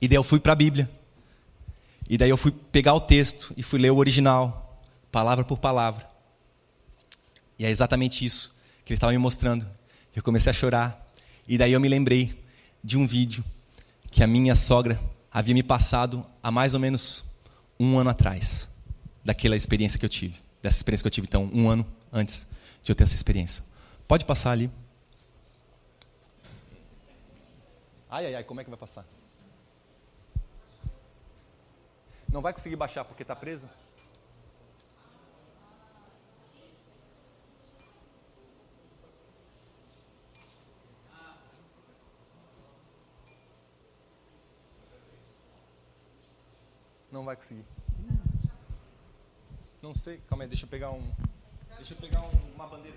E 0.00 0.08
daí 0.08 0.16
eu 0.16 0.22
fui 0.22 0.40
para 0.40 0.52
a 0.52 0.56
Bíblia. 0.56 0.90
E 2.08 2.18
daí 2.18 2.30
eu 2.30 2.36
fui 2.36 2.50
pegar 2.50 2.94
o 2.94 3.00
texto 3.00 3.54
e 3.56 3.62
fui 3.62 3.78
ler 3.78 3.90
o 3.90 3.96
original, 3.96 4.82
palavra 5.10 5.44
por 5.44 5.58
palavra. 5.58 6.08
E 7.58 7.64
é 7.64 7.70
exatamente 7.70 8.24
isso 8.24 8.54
que 8.84 8.92
ele 8.92 8.96
estava 8.96 9.12
me 9.12 9.18
mostrando. 9.18 9.66
Eu 10.14 10.22
comecei 10.22 10.50
a 10.50 10.52
chorar. 10.52 11.12
E 11.48 11.56
daí 11.56 11.72
eu 11.72 11.80
me 11.80 11.88
lembrei 11.88 12.42
de 12.82 12.98
um 12.98 13.06
vídeo 13.06 13.44
que 14.10 14.22
a 14.22 14.26
minha 14.26 14.54
sogra 14.54 15.00
havia 15.32 15.54
me 15.54 15.62
passado 15.62 16.24
há 16.42 16.50
mais 16.50 16.74
ou 16.74 16.80
menos 16.80 17.24
um 17.80 17.98
ano 17.98 18.10
atrás, 18.10 18.68
daquela 19.24 19.56
experiência 19.56 19.98
que 19.98 20.04
eu 20.04 20.08
tive, 20.08 20.36
dessa 20.62 20.76
experiência 20.76 21.02
que 21.02 21.08
eu 21.08 21.10
tive, 21.10 21.26
então, 21.26 21.50
um 21.52 21.68
ano 21.68 21.84
antes 22.12 22.46
de 22.84 22.92
eu 22.92 22.94
ter 22.94 23.04
essa 23.04 23.14
experiência. 23.14 23.64
Pode 24.06 24.26
passar 24.26 24.50
ali. 24.50 24.70
Ai, 28.10 28.26
ai, 28.26 28.34
ai, 28.36 28.44
como 28.44 28.60
é 28.60 28.64
que 28.64 28.70
vai 28.70 28.78
passar? 28.78 29.06
Não 32.30 32.42
vai 32.42 32.52
conseguir 32.52 32.76
baixar 32.76 33.04
porque 33.04 33.22
está 33.22 33.34
preso? 33.34 33.68
Não 47.10 47.24
vai 47.24 47.36
conseguir. 47.36 47.64
Não 49.80 49.94
sei. 49.94 50.18
Calma 50.28 50.44
aí, 50.44 50.48
deixa 50.48 50.66
eu 50.66 50.68
pegar 50.68 50.90
um. 50.90 51.23
Deixa 51.86 51.92
eu 51.92 52.08
pegar 52.08 52.22
um, 52.22 52.54
uma 52.54 52.66
bandeira. 52.66 52.96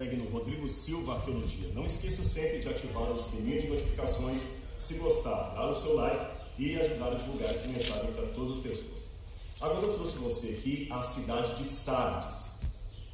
Segue 0.00 0.16
no 0.16 0.30
Rodrigo 0.30 0.66
Silva 0.66 1.16
Arqueologia. 1.16 1.68
Não 1.74 1.84
esqueça 1.84 2.22
sempre 2.22 2.60
de 2.60 2.70
ativar 2.70 3.12
o 3.12 3.18
sininho 3.18 3.60
de 3.60 3.68
notificações, 3.68 4.40
se 4.78 4.94
gostar, 4.94 5.52
dar 5.54 5.68
o 5.68 5.74
seu 5.74 5.94
like 5.94 6.24
e 6.58 6.74
ajudar 6.80 7.08
a 7.08 7.14
divulgar 7.16 7.50
essa 7.50 7.68
mensagem 7.68 8.10
para 8.12 8.26
todas 8.28 8.52
as 8.52 8.58
pessoas. 8.60 9.16
Agora 9.60 9.86
eu 9.86 9.92
trouxe 9.92 10.16
você 10.20 10.48
aqui 10.52 10.88
a 10.90 11.02
cidade 11.02 11.54
de 11.56 11.64
Sardes. 11.66 12.60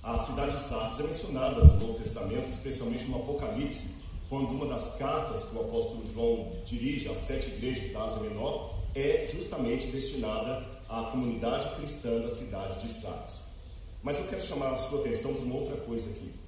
A 0.00 0.16
cidade 0.16 0.56
de 0.56 0.62
Sardes 0.62 1.00
é 1.00 1.02
mencionada 1.02 1.64
no 1.64 1.80
Novo 1.80 1.94
Testamento, 1.94 2.52
especialmente 2.52 3.04
no 3.06 3.16
Apocalipse, 3.16 3.96
quando 4.28 4.50
uma 4.50 4.66
das 4.66 4.94
cartas 4.94 5.42
que 5.42 5.56
o 5.56 5.62
apóstolo 5.62 6.04
João 6.14 6.52
dirige 6.64 7.08
às 7.08 7.18
sete 7.18 7.48
igrejas 7.48 7.92
da 7.92 8.04
Ásia 8.04 8.20
Menor 8.20 8.76
é 8.94 9.28
justamente 9.32 9.88
destinada 9.88 10.64
à 10.88 11.02
comunidade 11.10 11.74
cristã 11.74 12.20
da 12.20 12.30
cidade 12.30 12.80
de 12.80 12.88
Sardes. 12.92 13.56
Mas 14.04 14.20
eu 14.20 14.26
quero 14.28 14.40
chamar 14.40 14.72
a 14.72 14.76
sua 14.76 15.00
atenção 15.00 15.34
para 15.34 15.42
uma 15.42 15.56
outra 15.56 15.76
coisa 15.78 16.08
aqui. 16.10 16.45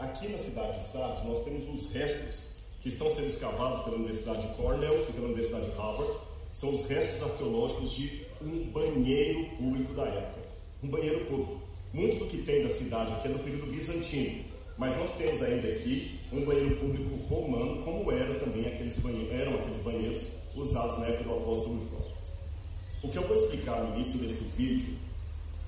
Aqui 0.00 0.28
na 0.28 0.38
cidade 0.38 0.78
de 0.78 0.84
Sardes, 0.86 1.24
nós 1.26 1.44
temos 1.44 1.68
os 1.68 1.92
restos 1.92 2.52
que 2.80 2.88
estão 2.88 3.10
sendo 3.10 3.26
escavados 3.26 3.84
pela 3.84 3.96
Universidade 3.96 4.48
de 4.48 4.54
Cornell 4.54 5.06
e 5.06 5.12
pela 5.12 5.26
Universidade 5.26 5.66
de 5.66 5.76
Harvard. 5.76 6.16
São 6.50 6.72
os 6.72 6.86
restos 6.86 7.22
arqueológicos 7.22 7.92
de 7.92 8.26
um 8.40 8.64
banheiro 8.70 9.44
público 9.58 9.92
da 9.92 10.06
época. 10.06 10.40
Um 10.82 10.88
banheiro 10.88 11.26
público. 11.26 11.60
Muito 11.92 12.18
do 12.18 12.26
que 12.28 12.38
tem 12.38 12.62
da 12.62 12.70
cidade 12.70 13.12
aqui 13.12 13.28
é 13.28 13.30
do 13.30 13.40
período 13.40 13.66
bizantino, 13.70 14.42
mas 14.78 14.96
nós 14.96 15.14
temos 15.16 15.42
ainda 15.42 15.68
aqui 15.68 16.18
um 16.32 16.46
banheiro 16.46 16.76
público 16.76 17.16
romano, 17.28 17.82
como 17.82 18.10
era 18.10 18.40
também 18.40 18.64
aqueles 18.64 18.96
banheiros, 18.96 19.38
eram 19.38 19.54
aqueles 19.56 19.78
banheiros 19.78 20.26
usados 20.56 20.98
na 20.98 21.08
época 21.08 21.24
do 21.24 21.34
apóstolo 21.34 21.78
João. 21.78 22.06
O 23.02 23.08
que 23.10 23.18
eu 23.18 23.26
vou 23.26 23.36
explicar 23.36 23.82
no 23.82 23.94
início 23.96 24.18
desse 24.18 24.44
vídeo 24.56 24.96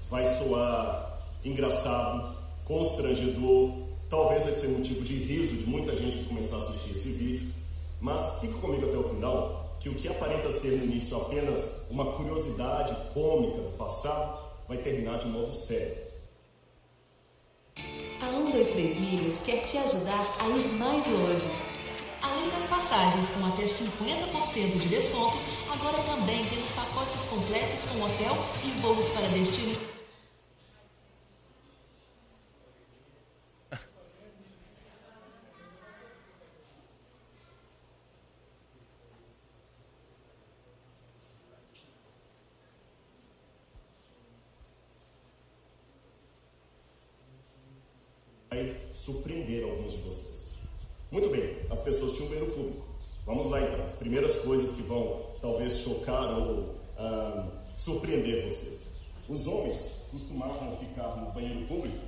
vai 0.09 0.25
soar 0.25 1.23
engraçado, 1.45 2.35
constrangedor, 2.65 3.92
Talvez 4.13 4.45
vai 4.45 4.53
ser 4.53 4.69
motivo 4.69 5.03
de 5.03 5.15
riso 5.15 5.57
de 5.57 5.67
muita 5.67 5.97
gente 5.97 6.19
que 6.19 6.25
começar 6.27 6.57
a 6.57 6.59
assistir 6.59 6.91
esse 6.91 7.09
vídeo, 7.13 7.51
mas 7.99 8.41
fique 8.41 8.53
comigo 8.61 8.87
até 8.87 8.99
o 8.99 9.03
final, 9.05 9.75
que 9.81 9.89
o 9.89 9.95
que 9.95 10.07
aparenta 10.07 10.51
ser 10.51 10.73
no 10.73 10.85
início 10.85 11.17
apenas 11.17 11.87
uma 11.89 12.05
curiosidade 12.13 12.95
cômica 13.15 13.63
do 13.63 13.71
passado 13.79 14.39
vai 14.69 14.77
terminar 14.77 15.17
de 15.19 15.29
modo 15.29 15.51
sério. 15.55 15.97
A 18.21 18.31
123 18.31 18.97
Milhas 18.97 19.41
quer 19.41 19.65
te 19.65 19.79
ajudar 19.79 20.37
a 20.41 20.49
ir 20.59 20.69
mais 20.75 21.07
longe. 21.07 21.49
Além 22.21 22.51
das 22.51 22.67
passagens 22.67 23.31
com 23.31 23.47
até 23.47 23.65
50% 23.65 24.79
de 24.79 24.89
desconto, 24.89 25.39
agora 25.71 25.97
também 26.03 26.45
temos 26.51 26.71
pacotes 26.73 27.25
completos 27.25 27.87
com 27.87 28.03
hotel 28.03 28.37
e 28.63 28.81
voos 28.83 29.09
para 29.09 29.27
destinos 29.29 29.93
vai 48.53 48.83
surpreender 49.03 49.65
alguns 49.65 49.93
de 49.93 49.99
vocês. 50.03 50.55
Muito 51.11 51.29
bem, 51.29 51.57
as 51.71 51.81
pessoas 51.81 52.13
tinham 52.13 52.29
banheiro 52.29 52.53
público. 52.53 52.87
Vamos 53.27 53.51
lá 53.51 53.61
então, 53.61 53.85
as 53.85 53.95
primeiras 53.95 54.37
coisas 54.37 54.71
que 54.71 54.83
vão 54.83 55.21
talvez 55.41 55.79
chocar 55.79 56.39
ou 56.39 56.75
surpreender 57.79 58.47
vocês. 58.47 58.93
Os 59.29 59.47
homens 59.47 60.07
costumavam 60.11 60.77
ficar 60.77 61.17
no 61.17 61.33
banheiro 61.33 61.67
público 61.67 61.99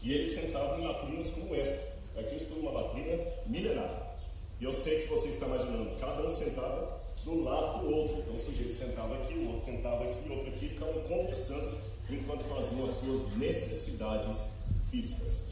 e 0.00 0.12
eles 0.12 0.32
sentavam 0.32 0.80
em 0.80 0.86
latrinas 0.86 1.30
como 1.30 1.54
esta. 1.56 1.94
Aqui 2.16 2.36
estou 2.36 2.58
uma 2.58 2.70
latrina 2.70 3.24
milenar. 3.46 4.16
E 4.60 4.64
eu 4.64 4.72
sei 4.72 5.02
que 5.02 5.08
você 5.08 5.28
está 5.28 5.46
imaginando, 5.46 5.98
cada 5.98 6.24
um 6.24 6.30
sentava 6.30 7.00
do 7.24 7.42
lado 7.42 7.80
do 7.80 7.94
outro. 7.96 8.18
Então 8.18 8.34
o 8.34 8.38
sujeito 8.38 8.74
sentava 8.74 9.16
aqui, 9.16 9.34
o 9.34 9.48
outro 9.48 9.64
sentava 9.64 10.04
aqui, 10.04 10.28
o 10.28 10.32
outro 10.32 10.48
aqui, 10.50 10.68
ficavam 10.68 11.02
conversando 11.02 11.78
enquanto 12.08 12.44
faziam 12.44 12.86
as 12.86 12.96
suas 12.96 13.36
necessidades 13.36 14.62
físicas. 14.90 15.43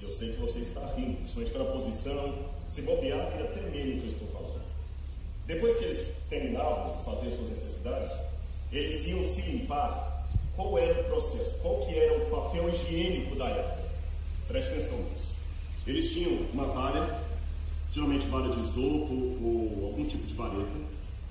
E 0.00 0.04
eu 0.04 0.10
sei 0.10 0.32
que 0.32 0.40
você 0.40 0.60
está 0.60 0.80
rindo, 0.94 1.16
principalmente 1.16 1.52
pela 1.52 1.72
posição, 1.72 2.34
se 2.68 2.82
bobear, 2.82 3.30
vira 3.32 3.44
até 3.44 3.62
meme 3.62 4.00
que 4.00 4.06
eu 4.06 4.12
estou 4.12 4.28
falando. 4.28 4.62
Depois 5.46 5.76
que 5.78 5.84
eles 5.84 6.24
terminavam 6.28 6.96
de 6.98 7.04
fazer 7.04 7.30
suas 7.30 7.50
necessidades, 7.50 8.12
eles 8.70 9.06
iam 9.06 9.24
se 9.24 9.50
limpar. 9.50 10.28
Qual 10.54 10.76
era 10.78 11.00
o 11.00 11.04
processo? 11.04 11.58
Qual 11.60 11.86
que 11.86 11.94
era 11.94 12.18
o 12.18 12.30
papel 12.30 12.68
higiênico 12.68 13.36
da 13.36 13.46
época? 13.46 13.88
Preste 14.46 14.72
atenção 14.72 14.98
nisso. 15.10 15.32
Eles 15.86 16.12
tinham 16.12 16.32
uma 16.52 16.66
vara, 16.66 17.24
geralmente 17.92 18.26
vara 18.26 18.48
de 18.50 18.60
isopo 18.60 19.14
ou 19.14 19.86
algum 19.86 20.04
tipo 20.04 20.26
de 20.26 20.34
vareta. 20.34 20.78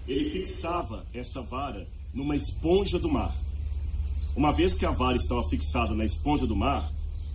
Ele 0.07 0.31
fixava 0.31 1.05
essa 1.13 1.41
vara 1.41 1.85
numa 2.13 2.35
esponja 2.35 2.97
do 2.97 3.09
mar. 3.09 3.35
Uma 4.35 4.51
vez 4.51 4.75
que 4.75 4.85
a 4.85 4.91
vara 4.91 5.15
estava 5.15 5.47
fixada 5.49 5.93
na 5.93 6.05
esponja 6.05 6.47
do 6.47 6.55
mar, 6.55 6.91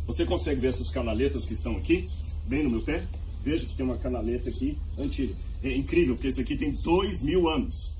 você 0.06 0.24
consegue 0.26 0.60
ver 0.60 0.68
essas 0.68 0.90
canaletas 0.90 1.44
que 1.44 1.52
estão 1.52 1.72
aqui, 1.72 2.08
bem 2.46 2.64
no 2.64 2.70
meu 2.70 2.82
pé? 2.82 3.06
Veja 3.42 3.66
que 3.66 3.74
tem 3.74 3.84
uma 3.84 3.98
canaleta 3.98 4.48
aqui 4.48 4.78
antiga. 4.98 5.34
É 5.62 5.74
incrível, 5.76 6.14
porque 6.14 6.28
esse 6.28 6.40
aqui 6.40 6.56
tem 6.56 6.72
dois 6.72 7.22
mil 7.22 7.48
anos. 7.48 7.92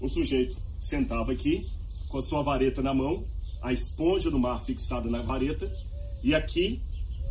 O 0.00 0.08
sujeito 0.08 0.56
sentava 0.78 1.32
aqui, 1.32 1.66
com 2.08 2.18
a 2.18 2.22
sua 2.22 2.42
vareta 2.42 2.82
na 2.82 2.92
mão, 2.92 3.24
a 3.62 3.72
esponja 3.72 4.30
do 4.30 4.38
mar 4.38 4.64
fixada 4.64 5.08
na 5.08 5.22
vareta, 5.22 5.72
e 6.22 6.34
aqui 6.34 6.80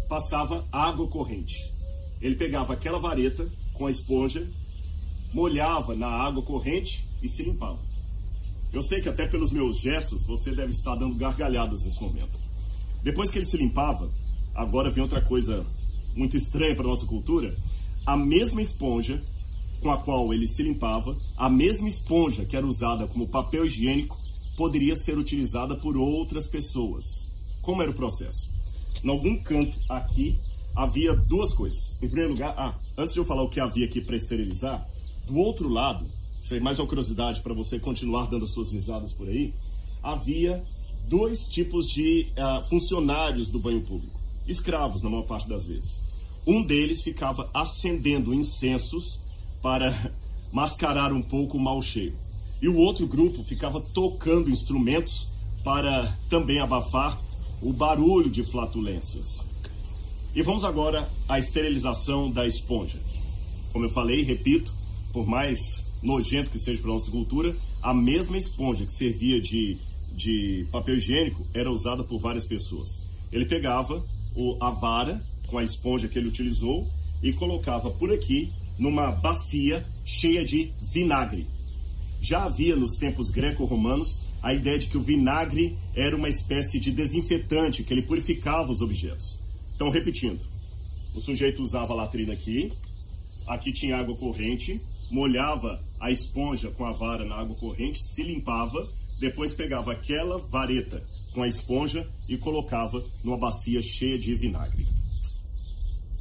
passava 0.08 0.68
água 0.72 1.08
corrente. 1.08 1.72
Ele 2.22 2.36
pegava 2.36 2.74
aquela 2.74 3.00
vareta 3.00 3.50
com 3.74 3.88
a 3.88 3.92
esponja, 3.92 4.48
molhava 5.34 5.96
na 5.96 6.08
água 6.08 6.42
corrente 6.44 7.08
e 7.22 7.28
se 7.28 7.44
limpava. 7.44 7.80
Eu 8.72 8.82
sei 8.82 9.02
que 9.02 9.10
até 9.10 9.28
pelos 9.28 9.52
meus 9.52 9.80
gestos 9.80 10.24
você 10.24 10.52
deve 10.52 10.72
estar 10.72 10.96
dando 10.96 11.16
gargalhadas 11.16 11.84
nesse 11.84 12.02
momento. 12.02 12.43
Depois 13.04 13.30
que 13.30 13.38
ele 13.38 13.48
se 13.48 13.58
limpava, 13.58 14.10
agora 14.56 14.90
vem 14.90 15.04
outra 15.04 15.22
coisa 15.22 15.66
muito 16.16 16.38
estranha 16.38 16.76
para 16.76 16.88
nossa 16.88 17.06
cultura, 17.06 17.56
a 18.06 18.16
mesma 18.16 18.62
esponja 18.62 19.22
com 19.82 19.92
a 19.92 19.98
qual 19.98 20.34
ele 20.34 20.48
se 20.48 20.64
limpava, 20.64 21.18
a 21.36 21.50
mesma 21.50 21.90
esponja 21.90 22.46
que 22.46 22.56
era 22.56 22.66
usada 22.66 23.06
como 23.06 23.28
papel 23.28 23.66
higiênico, 23.66 24.18
poderia 24.56 24.96
ser 24.96 25.18
utilizada 25.18 25.76
por 25.76 25.98
outras 25.98 26.48
pessoas. 26.48 27.30
Como 27.62 27.82
era 27.82 27.92
o 27.92 27.94
processo? 27.94 28.50
Em 29.04 29.10
algum 29.10 29.36
canto 29.36 29.78
aqui 29.90 30.40
havia 30.74 31.14
duas 31.14 31.54
coisas. 31.54 31.98
Em 32.02 32.08
primeiro 32.08 32.32
lugar, 32.32 32.54
ah, 32.58 32.80
antes 32.98 33.14
de 33.14 33.20
eu 33.20 33.26
falar 33.26 33.44
o 33.44 33.50
que 33.50 33.60
havia 33.60 33.86
aqui 33.86 34.00
para 34.00 34.16
esterilizar, 34.16 34.88
do 35.26 35.38
outro 35.38 35.68
lado, 35.68 36.06
isso 36.42 36.54
aí 36.54 36.60
mais 36.60 36.80
uma 36.80 36.88
curiosidade 36.88 37.42
para 37.42 37.54
você 37.54 37.80
continuar 37.80 38.28
dando 38.28 38.46
as 38.46 38.52
suas 38.52 38.72
risadas 38.72 39.14
por 39.14 39.28
aí, 39.28 39.54
havia 40.02 40.64
dois 41.08 41.48
tipos 41.48 41.90
de 41.90 42.28
uh, 42.38 42.68
funcionários 42.70 43.50
do 43.50 43.60
banho 43.60 43.82
público 43.82 44.14
escravos 44.48 45.04
na 45.04 45.10
maior 45.10 45.24
parte 45.24 45.48
das 45.48 45.66
vezes. 45.66 46.06
Um 46.46 46.62
deles 46.62 47.02
ficava 47.02 47.50
acendendo 47.54 48.34
incensos 48.34 49.22
para 49.62 50.14
mascarar 50.52 51.14
um 51.14 51.22
pouco 51.22 51.58
o 51.58 51.62
mau 51.62 51.82
cheiro. 51.82 52.16
E 52.62 52.68
o 52.68 52.78
outro 52.78 53.08
grupo 53.08 53.44
ficava 53.44 53.82
tocando 53.82 54.50
instrumentos 54.50 55.30
para 55.64 56.18
também 56.30 56.60
abafar 56.60 57.22
o 57.62 57.72
barulho 57.72 58.30
de 58.30 58.44
flatulências. 58.44 59.46
E 60.36 60.42
vamos 60.42 60.64
agora 60.64 61.10
à 61.28 61.40
esterilização 61.40 62.30
da 62.30 62.46
esponja. 62.46 63.00
Como 63.72 63.86
eu 63.86 63.90
falei, 63.90 64.24
repito, 64.24 64.74
por 65.12 65.26
mais 65.26 65.86
nojento 66.02 66.52
que 66.52 66.60
seja 66.60 66.82
para 66.82 66.92
a 66.92 66.94
nossa 66.94 67.12
cultura, 67.12 67.56
a 67.82 67.94
mesma 67.94 68.38
esponja 68.38 68.86
que 68.86 68.94
servia 68.94 69.40
de, 69.40 69.78
de 70.14 70.68
papel 70.72 70.96
higiênico 70.96 71.46
era 71.54 71.72
usada 71.72 72.04
por 72.04 72.20
várias 72.20 72.46
pessoas. 72.46 73.06
Ele 73.32 73.46
pegava 73.46 74.06
o, 74.36 74.58
a 74.62 74.70
vara 74.70 75.24
com 75.48 75.58
a 75.58 75.64
esponja 75.64 76.08
que 76.08 76.18
ele 76.18 76.28
utilizou 76.28 76.88
e 77.22 77.34
colocava 77.34 77.90
por 77.92 78.12
aqui 78.12 78.52
numa 78.78 79.12
bacia 79.12 79.86
cheia 80.04 80.44
de 80.44 80.72
vinagre. 80.82 81.48
Já 82.22 82.46
havia 82.46 82.76
nos 82.76 82.96
tempos 82.96 83.30
greco-romanos 83.30 84.26
a 84.42 84.54
ideia 84.54 84.78
de 84.78 84.88
que 84.88 84.98
o 84.98 85.04
vinagre 85.04 85.78
era 85.96 86.16
uma 86.16 86.30
espécie 86.30 86.80
de 86.80 86.92
desinfetante, 86.92 87.84
que 87.84 87.94
ele 87.94 88.02
purificava 88.02 88.72
os 88.72 88.82
objetos. 88.82 89.40
Então, 89.76 89.90
repetindo, 89.90 90.40
o 91.14 91.20
sujeito 91.20 91.62
usava 91.62 91.94
a 91.94 91.96
latrina 91.96 92.34
aqui, 92.34 92.72
aqui 93.48 93.72
tinha 93.72 93.98
água 93.98 94.16
corrente, 94.16 94.82
molhava 95.12 95.84
a 96.00 96.12
esponja 96.12 96.70
com 96.72 96.86
a 96.86 96.92
vara 96.92 97.24
na 97.24 97.36
água 97.36 97.56
corrente, 97.56 98.04
se 98.04 98.24
limpava, 98.24 98.90
depois 99.20 99.54
pegava 99.54 99.92
aquela 99.92 100.38
vareta 100.38 101.04
com 101.34 101.42
a 101.42 101.48
esponja 101.48 102.08
e 102.30 102.38
colocava 102.38 103.04
numa 103.24 103.38
bacia 103.38 103.82
cheia 103.82 104.18
de 104.18 104.36
vinagre. 104.36 104.86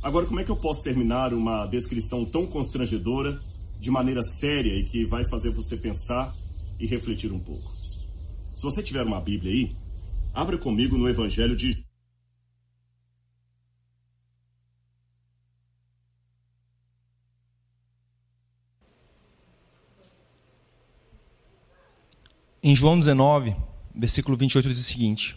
Agora, 0.02 0.26
como 0.26 0.40
é 0.40 0.44
que 0.44 0.50
eu 0.50 0.56
posso 0.56 0.82
terminar 0.82 1.32
uma 1.32 1.66
descrição 1.66 2.24
tão 2.24 2.46
constrangedora 2.46 3.38
de 3.78 3.90
maneira 3.90 4.22
séria 4.22 4.74
e 4.74 4.84
que 4.84 5.04
vai 5.04 5.24
fazer 5.24 5.50
você 5.50 5.76
pensar 5.76 6.34
e 6.80 6.86
refletir 6.86 7.32
um 7.32 7.38
pouco? 7.38 7.70
Se 8.56 8.64
você 8.64 8.82
tiver 8.82 9.04
uma 9.04 9.20
Bíblia 9.20 9.52
aí, 9.52 9.76
abra 10.34 10.58
comigo 10.58 10.96
no 10.96 11.08
Evangelho 11.08 11.54
de 11.54 11.84
Em 22.64 22.76
João 22.76 22.96
19, 22.96 23.56
versículo 23.92 24.36
28 24.36 24.68
diz 24.68 24.78
o 24.78 24.84
seguinte: 24.84 25.36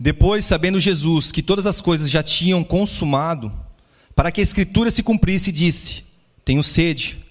Depois, 0.00 0.44
sabendo 0.44 0.80
Jesus 0.80 1.30
que 1.30 1.42
todas 1.42 1.64
as 1.64 1.80
coisas 1.80 2.10
já 2.10 2.24
tinham 2.24 2.64
consumado, 2.64 3.52
para 4.12 4.32
que 4.32 4.40
a 4.40 4.42
escritura 4.42 4.90
se 4.90 5.00
cumprisse, 5.00 5.52
disse: 5.52 6.02
Tenho 6.44 6.62
sede. 6.64 7.24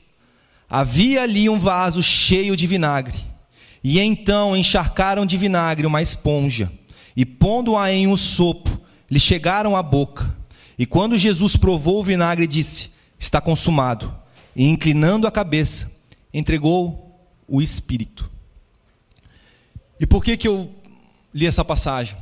Havia 0.69 1.23
ali 1.23 1.49
um 1.49 1.59
vaso 1.59 2.01
cheio 2.01 2.55
de 2.55 2.65
vinagre. 2.65 3.19
E 3.83 3.99
então 3.99 4.55
encharcaram 4.55 5.25
de 5.25 5.35
vinagre 5.35 5.85
uma 5.85 6.01
esponja, 6.01 6.71
e 7.13 7.25
pondo-a 7.25 7.91
em 7.91 8.07
um 8.07 8.15
sopo, 8.15 8.79
lhe 9.09 9.19
chegaram 9.19 9.75
à 9.75 9.83
boca. 9.83 10.33
E 10.79 10.85
quando 10.85 11.17
Jesus 11.17 11.57
provou 11.57 11.99
o 11.99 12.03
vinagre, 12.05 12.47
disse: 12.47 12.89
Está 13.19 13.41
consumado. 13.41 14.15
E 14.55 14.65
inclinando 14.65 15.27
a 15.27 15.31
cabeça, 15.31 15.91
entregou 16.33 17.29
o 17.49 17.61
espírito. 17.61 18.30
E 20.01 20.07
por 20.07 20.23
que, 20.23 20.35
que 20.35 20.47
eu 20.47 20.73
li 21.31 21.45
essa 21.45 21.63
passagem? 21.63 22.17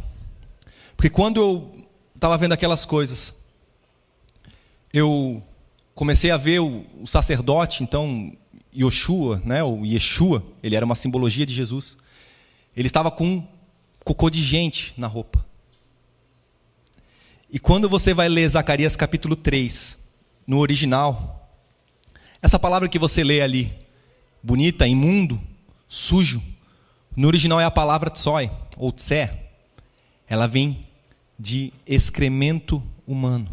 Porque 0.97 1.09
quando 1.09 1.39
eu 1.39 1.87
estava 2.13 2.37
vendo 2.37 2.51
aquelas 2.51 2.83
coisas, 2.83 3.33
eu 4.93 5.41
comecei 5.95 6.29
a 6.29 6.35
ver 6.35 6.59
o, 6.59 6.85
o 7.01 7.07
sacerdote, 7.07 7.81
então, 7.81 8.35
Yoshua, 8.77 9.41
né, 9.45 9.63
o 9.63 9.85
Yeshua, 9.85 10.43
ele 10.61 10.75
era 10.75 10.85
uma 10.85 10.93
simbologia 10.93 11.45
de 11.45 11.55
Jesus. 11.55 11.97
Ele 12.75 12.87
estava 12.87 13.09
com 13.09 13.25
um 13.25 13.47
cocô 14.03 14.29
de 14.29 14.43
gente 14.43 14.93
na 14.97 15.07
roupa. 15.07 15.45
E 17.49 17.59
quando 17.59 17.87
você 17.87 18.13
vai 18.13 18.27
ler 18.27 18.49
Zacarias 18.49 18.97
capítulo 18.97 19.37
3, 19.37 19.97
no 20.45 20.59
original, 20.59 21.49
essa 22.41 22.59
palavra 22.59 22.89
que 22.89 22.99
você 22.99 23.23
lê 23.23 23.39
ali, 23.39 23.73
bonita, 24.43 24.85
imundo, 24.85 25.41
sujo, 25.87 26.43
no 27.15 27.27
original 27.27 27.59
é 27.59 27.65
a 27.65 27.71
palavra 27.71 28.09
tsoi, 28.09 28.49
ou 28.77 28.91
tse. 28.91 29.29
Ela 30.27 30.47
vem 30.47 30.85
de 31.37 31.73
excremento 31.85 32.81
humano. 33.07 33.49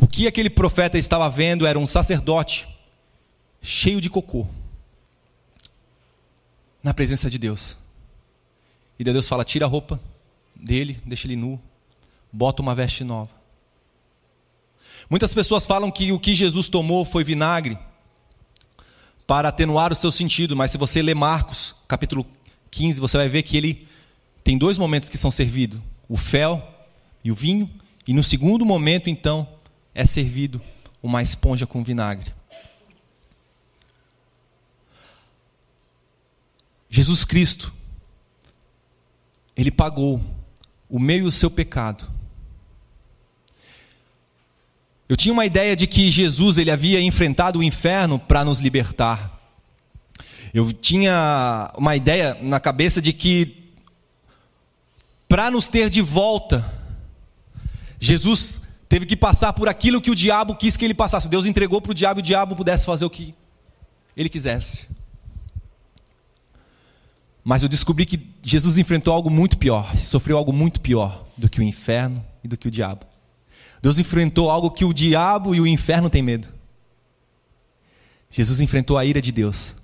O 0.00 0.06
que 0.06 0.26
aquele 0.26 0.50
profeta 0.50 0.98
estava 0.98 1.28
vendo 1.30 1.66
era 1.66 1.78
um 1.78 1.86
sacerdote 1.86 2.68
cheio 3.62 4.00
de 4.00 4.10
cocô 4.10 4.46
na 6.82 6.92
presença 6.92 7.30
de 7.30 7.38
Deus. 7.38 7.78
E 8.98 9.04
Deus 9.04 9.28
fala: 9.28 9.44
tira 9.44 9.64
a 9.64 9.68
roupa 9.68 10.00
dele, 10.54 11.00
deixa 11.04 11.26
ele 11.26 11.36
nu, 11.36 11.60
bota 12.32 12.62
uma 12.62 12.74
veste 12.74 13.02
nova. 13.02 13.34
Muitas 15.08 15.32
pessoas 15.32 15.66
falam 15.66 15.90
que 15.90 16.12
o 16.12 16.18
que 16.18 16.34
Jesus 16.34 16.68
tomou 16.68 17.04
foi 17.04 17.24
vinagre 17.24 17.78
para 19.26 19.48
atenuar 19.48 19.92
o 19.92 19.96
seu 19.96 20.12
sentido, 20.12 20.56
mas 20.56 20.70
se 20.70 20.78
você 20.78 21.02
ler 21.02 21.14
Marcos, 21.14 21.74
capítulo 21.88 22.24
15, 22.70 23.00
você 23.00 23.16
vai 23.16 23.28
ver 23.28 23.42
que 23.42 23.56
ele 23.56 23.88
tem 24.44 24.56
dois 24.56 24.78
momentos 24.78 25.08
que 25.08 25.18
são 25.18 25.30
servidos: 25.30 25.80
o 26.08 26.16
fel 26.16 26.62
e 27.24 27.32
o 27.32 27.34
vinho, 27.34 27.68
e 28.06 28.12
no 28.12 28.22
segundo 28.22 28.64
momento, 28.64 29.10
então, 29.10 29.48
é 29.94 30.06
servido 30.06 30.60
uma 31.02 31.22
esponja 31.22 31.66
com 31.66 31.82
vinagre. 31.82 32.32
Jesus 36.88 37.24
Cristo, 37.24 37.74
ele 39.56 39.70
pagou 39.70 40.22
o 40.88 40.98
meu 40.98 41.18
e 41.18 41.22
o 41.22 41.32
seu 41.32 41.50
pecado. 41.50 42.15
Eu 45.08 45.16
tinha 45.16 45.32
uma 45.32 45.46
ideia 45.46 45.76
de 45.76 45.86
que 45.86 46.10
Jesus 46.10 46.58
ele 46.58 46.70
havia 46.70 47.00
enfrentado 47.00 47.60
o 47.60 47.62
inferno 47.62 48.18
para 48.18 48.44
nos 48.44 48.60
libertar. 48.60 49.40
Eu 50.52 50.72
tinha 50.72 51.70
uma 51.76 51.94
ideia 51.94 52.36
na 52.40 52.58
cabeça 52.58 53.00
de 53.00 53.12
que 53.12 53.72
para 55.28 55.50
nos 55.50 55.68
ter 55.68 55.90
de 55.90 56.00
volta, 56.00 56.64
Jesus 58.00 58.60
teve 58.88 59.06
que 59.06 59.16
passar 59.16 59.52
por 59.52 59.68
aquilo 59.68 60.00
que 60.00 60.10
o 60.10 60.14
diabo 60.14 60.56
quis 60.56 60.76
que 60.76 60.84
ele 60.84 60.94
passasse. 60.94 61.28
Deus 61.28 61.46
entregou 61.46 61.80
para 61.80 61.90
o 61.90 61.94
diabo 61.94 62.20
e 62.20 62.22
o 62.22 62.24
diabo 62.24 62.56
pudesse 62.56 62.84
fazer 62.86 63.04
o 63.04 63.10
que 63.10 63.34
ele 64.16 64.28
quisesse. 64.28 64.86
Mas 67.44 67.62
eu 67.62 67.68
descobri 67.68 68.06
que 68.06 68.28
Jesus 68.42 68.76
enfrentou 68.76 69.14
algo 69.14 69.30
muito 69.30 69.56
pior, 69.56 69.96
sofreu 69.98 70.36
algo 70.36 70.52
muito 70.52 70.80
pior 70.80 71.24
do 71.36 71.48
que 71.48 71.60
o 71.60 71.62
inferno 71.62 72.24
e 72.42 72.48
do 72.48 72.56
que 72.56 72.66
o 72.66 72.70
diabo. 72.70 73.06
Deus 73.86 74.00
enfrentou 74.00 74.50
algo 74.50 74.68
que 74.68 74.84
o 74.84 74.92
diabo 74.92 75.54
e 75.54 75.60
o 75.60 75.66
inferno 75.66 76.10
têm 76.10 76.20
medo. 76.20 76.52
Jesus 78.28 78.58
enfrentou 78.58 78.98
a 78.98 79.04
ira 79.04 79.22
de 79.22 79.30
Deus. 79.30 79.76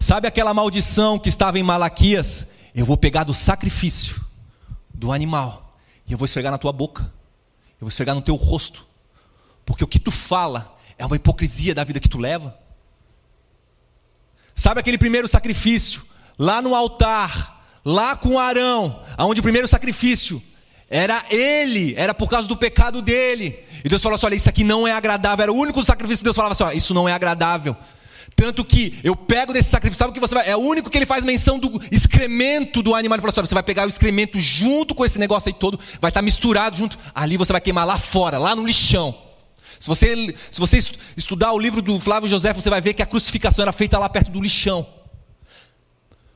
Sabe 0.00 0.26
aquela 0.26 0.52
maldição 0.52 1.20
que 1.20 1.28
estava 1.28 1.56
em 1.56 1.62
Malaquias? 1.62 2.48
Eu 2.74 2.84
vou 2.84 2.96
pegar 2.96 3.22
do 3.22 3.32
sacrifício 3.32 4.20
do 4.92 5.12
animal 5.12 5.78
e 6.04 6.10
eu 6.10 6.18
vou 6.18 6.24
esfregar 6.26 6.50
na 6.50 6.58
tua 6.58 6.72
boca. 6.72 7.04
Eu 7.74 7.82
vou 7.82 7.90
esfregar 7.90 8.16
no 8.16 8.22
teu 8.22 8.34
rosto. 8.34 8.84
Porque 9.64 9.84
o 9.84 9.88
que 9.88 10.00
tu 10.00 10.10
fala 10.10 10.76
é 10.98 11.06
uma 11.06 11.14
hipocrisia 11.14 11.76
da 11.76 11.84
vida 11.84 12.00
que 12.00 12.08
tu 12.08 12.18
leva. 12.18 12.58
Sabe 14.52 14.80
aquele 14.80 14.98
primeiro 14.98 15.28
sacrifício 15.28 16.04
lá 16.36 16.60
no 16.60 16.74
altar, 16.74 17.70
lá 17.84 18.16
com 18.16 18.36
Arão, 18.36 19.00
aonde 19.16 19.38
o 19.38 19.44
primeiro 19.44 19.68
sacrifício 19.68 20.42
era 20.90 21.22
ele, 21.30 21.94
era 21.96 22.14
por 22.14 22.28
causa 22.28 22.48
do 22.48 22.56
pecado 22.56 23.02
dele. 23.02 23.58
E 23.84 23.88
Deus 23.88 24.02
falou 24.02 24.16
assim: 24.16 24.26
olha, 24.26 24.34
isso 24.34 24.48
aqui 24.48 24.64
não 24.64 24.86
é 24.86 24.92
agradável. 24.92 25.42
Era 25.42 25.52
o 25.52 25.56
único 25.56 25.84
sacrifício 25.84 26.18
que 26.18 26.24
Deus 26.24 26.36
falava 26.36 26.54
assim: 26.54 26.76
isso 26.76 26.94
não 26.94 27.08
é 27.08 27.12
agradável. 27.12 27.76
Tanto 28.34 28.64
que 28.64 28.98
eu 29.02 29.16
pego 29.16 29.52
desse 29.52 29.68
sacrifício, 29.68 29.98
sabe 29.98 30.10
o 30.10 30.14
que 30.14 30.20
você 30.20 30.34
vai? 30.34 30.48
É 30.48 30.56
o 30.56 30.60
único 30.60 30.88
que 30.88 30.96
ele 30.96 31.06
faz 31.06 31.24
menção 31.24 31.58
do 31.58 31.82
excremento 31.90 32.82
do 32.82 32.94
animal. 32.94 33.16
Ele 33.16 33.20
falou 33.20 33.32
assim: 33.32 33.40
olha, 33.40 33.48
você 33.48 33.54
vai 33.54 33.62
pegar 33.62 33.84
o 33.84 33.88
excremento 33.88 34.38
junto 34.40 34.94
com 34.94 35.04
esse 35.04 35.18
negócio 35.18 35.48
aí 35.48 35.54
todo, 35.54 35.78
vai 36.00 36.10
estar 36.10 36.22
misturado 36.22 36.76
junto. 36.76 36.98
Ali 37.14 37.36
você 37.36 37.52
vai 37.52 37.60
queimar 37.60 37.86
lá 37.86 37.98
fora, 37.98 38.38
lá 38.38 38.56
no 38.56 38.64
lixão. 38.64 39.14
Se 39.78 39.86
você, 39.86 40.34
se 40.50 40.58
você 40.58 40.78
estudar 41.16 41.52
o 41.52 41.58
livro 41.58 41.80
do 41.80 42.00
Flávio 42.00 42.28
José, 42.28 42.52
você 42.52 42.68
vai 42.68 42.80
ver 42.80 42.94
que 42.94 43.02
a 43.02 43.06
crucificação 43.06 43.62
era 43.62 43.72
feita 43.72 43.98
lá 43.98 44.08
perto 44.08 44.30
do 44.30 44.40
lixão. 44.40 44.86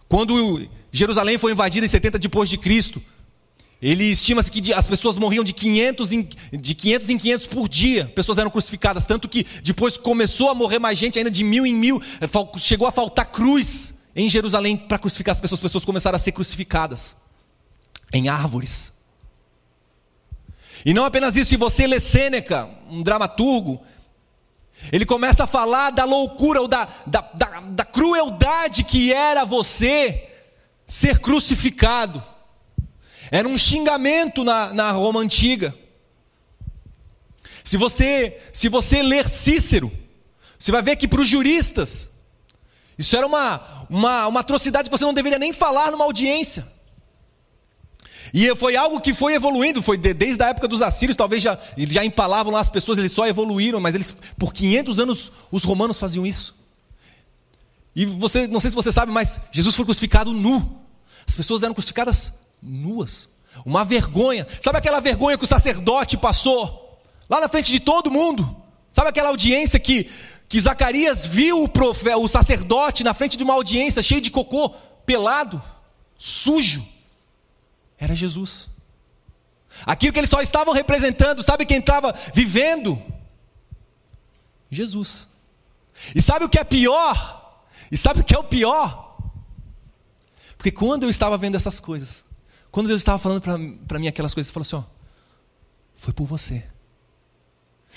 Quando 0.09 0.69
Jerusalém 0.93 1.39
foi 1.39 1.53
invadida 1.53 1.87
em 1.87 1.89
70 1.89 2.19
depois 2.19 2.49
de 2.49 2.59
Cristo, 2.59 3.03
ele 3.82 4.04
estima-se 4.04 4.48
que 4.48 4.72
as 4.72 4.86
pessoas 4.86 5.18
morriam 5.18 5.42
de 5.42 5.52
500, 5.52 6.12
em, 6.12 6.28
de 6.52 6.72
500 6.72 7.10
em 7.10 7.18
500 7.18 7.46
por 7.48 7.68
dia. 7.68 8.06
Pessoas 8.14 8.38
eram 8.38 8.48
crucificadas. 8.48 9.04
Tanto 9.04 9.28
que 9.28 9.44
depois 9.60 9.96
começou 9.96 10.48
a 10.50 10.54
morrer 10.54 10.78
mais 10.78 10.96
gente, 10.96 11.18
ainda 11.18 11.30
de 11.30 11.42
mil 11.42 11.66
em 11.66 11.74
mil. 11.74 12.00
Eh, 12.20 12.59
chegou 12.59 12.86
a 12.86 12.92
faltar 12.92 13.26
cruz 13.26 13.92
em 14.14 14.30
Jerusalém 14.30 14.76
para 14.76 14.98
crucificar 14.98 15.32
as 15.32 15.40
pessoas. 15.40 15.59
As 15.59 15.62
pessoas 15.62 15.84
começaram 15.84 16.14
a 16.14 16.18
ser 16.20 16.30
crucificadas 16.30 17.16
em 18.12 18.28
árvores. 18.28 18.92
E 20.84 20.94
não 20.94 21.04
apenas 21.04 21.36
isso, 21.36 21.50
se 21.50 21.56
você 21.56 21.84
lê 21.84 21.98
Sêneca, 21.98 22.70
um 22.88 23.02
dramaturgo, 23.02 23.82
ele 24.92 25.04
começa 25.04 25.42
a 25.42 25.46
falar 25.46 25.90
da 25.90 26.04
loucura, 26.04 26.60
ou 26.60 26.68
da, 26.68 26.88
da, 27.04 27.20
da, 27.34 27.60
da 27.60 27.84
crueldade 27.84 28.84
que 28.84 29.12
era 29.12 29.44
você 29.44 30.28
ser 30.86 31.18
crucificado. 31.18 32.22
Era 33.32 33.48
um 33.48 33.56
xingamento 33.56 34.44
na, 34.44 34.74
na 34.74 34.92
Roma 34.92 35.18
antiga. 35.18 35.74
Se 37.64 37.78
você, 37.78 38.38
se 38.52 38.68
você 38.68 39.02
ler 39.02 39.26
Cícero, 39.26 39.90
você 40.59 40.70
vai 40.70 40.82
ver 40.82 40.96
que 40.96 41.09
para 41.09 41.22
os 41.22 41.26
juristas, 41.26 42.10
isso 42.98 43.16
era 43.16 43.26
uma, 43.26 43.86
uma, 43.88 44.26
uma 44.26 44.40
atrocidade 44.40 44.90
que 44.90 44.96
você 44.96 45.06
não 45.06 45.14
deveria 45.14 45.38
nem 45.38 45.50
falar 45.50 45.90
numa 45.90 46.04
audiência. 46.04 46.70
E 48.34 48.54
foi 48.54 48.76
algo 48.76 49.00
que 49.00 49.14
foi 49.14 49.32
evoluindo, 49.32 49.82
foi 49.82 49.96
de, 49.96 50.12
desde 50.12 50.42
a 50.42 50.48
época 50.48 50.68
dos 50.68 50.82
assírios, 50.82 51.16
talvez 51.16 51.42
já, 51.42 51.59
já 51.88 52.04
empalavam 52.04 52.52
lá 52.52 52.60
as 52.60 52.68
pessoas, 52.68 52.98
eles 52.98 53.12
só 53.12 53.26
evoluíram, 53.26 53.80
mas 53.80 53.94
eles, 53.94 54.14
por 54.38 54.52
500 54.52 54.98
anos 55.00 55.32
os 55.50 55.64
romanos 55.64 55.98
faziam 55.98 56.26
isso. 56.26 56.54
E 57.96 58.04
você, 58.04 58.46
não 58.46 58.60
sei 58.60 58.68
se 58.68 58.76
você 58.76 58.92
sabe, 58.92 59.10
mas 59.10 59.40
Jesus 59.50 59.74
foi 59.74 59.86
crucificado 59.86 60.34
nu. 60.34 60.82
As 61.26 61.34
pessoas 61.34 61.62
eram 61.62 61.72
crucificadas 61.72 62.32
nuas. 62.62 63.28
Uma 63.66 63.84
vergonha. 63.84 64.47
Sabe 64.60 64.78
aquela 64.78 65.01
vergonha 65.01 65.36
que 65.36 65.44
o 65.44 65.48
sacerdote 65.48 66.16
passou? 66.16 67.01
Lá 67.28 67.40
na 67.40 67.48
frente 67.48 67.72
de 67.72 67.80
todo 67.80 68.10
mundo. 68.10 68.56
Sabe 68.93 69.09
aquela 69.09 69.30
audiência 69.30 69.80
que, 69.80 70.10
que 70.48 70.60
Zacarias 70.60 71.26
viu 71.26 71.62
o, 71.62 71.68
profe, 71.68 72.09
o 72.10 72.28
sacerdote 72.28 73.02
na 73.02 73.14
frente 73.14 73.36
de 73.36 73.44
uma 73.44 73.55
audiência 73.55 74.02
cheio 74.02 74.20
de 74.20 74.30
cocô, 74.30 74.70
pelado, 75.05 75.62
sujo? 76.16 76.86
Era 77.98 78.14
Jesus. 78.14 78.68
Aquilo 79.86 80.12
que 80.12 80.20
eles 80.20 80.30
só 80.30 80.40
estavam 80.40 80.74
representando, 80.74 81.43
sabe 81.43 81.64
quem 81.64 81.78
estava 81.78 82.14
vivendo? 82.34 83.01
Jesus. 84.70 85.28
E 86.14 86.20
sabe 86.20 86.44
o 86.44 86.48
que 86.48 86.59
é 86.59 86.64
pior? 86.64 87.64
E 87.90 87.97
sabe 87.97 88.20
o 88.20 88.24
que 88.24 88.34
é 88.34 88.39
o 88.39 88.44
pior? 88.44 89.16
Porque 90.56 90.70
quando 90.70 91.05
eu 91.05 91.10
estava 91.10 91.36
vendo 91.36 91.56
essas 91.56 91.80
coisas, 91.80 92.24
quando 92.73 92.89
Deus 92.89 93.03
estava 93.03 93.19
falando 93.19 93.43
para 93.86 93.99
mim 93.99 94.09
aquelas 94.09 94.35
coisas, 94.35 94.49
Ele 94.49 94.55
falou 94.55 94.66
assim: 94.66 94.77
ó, 94.77 94.82
foi 95.94 96.12
por 96.12 96.24
você. 96.24 96.65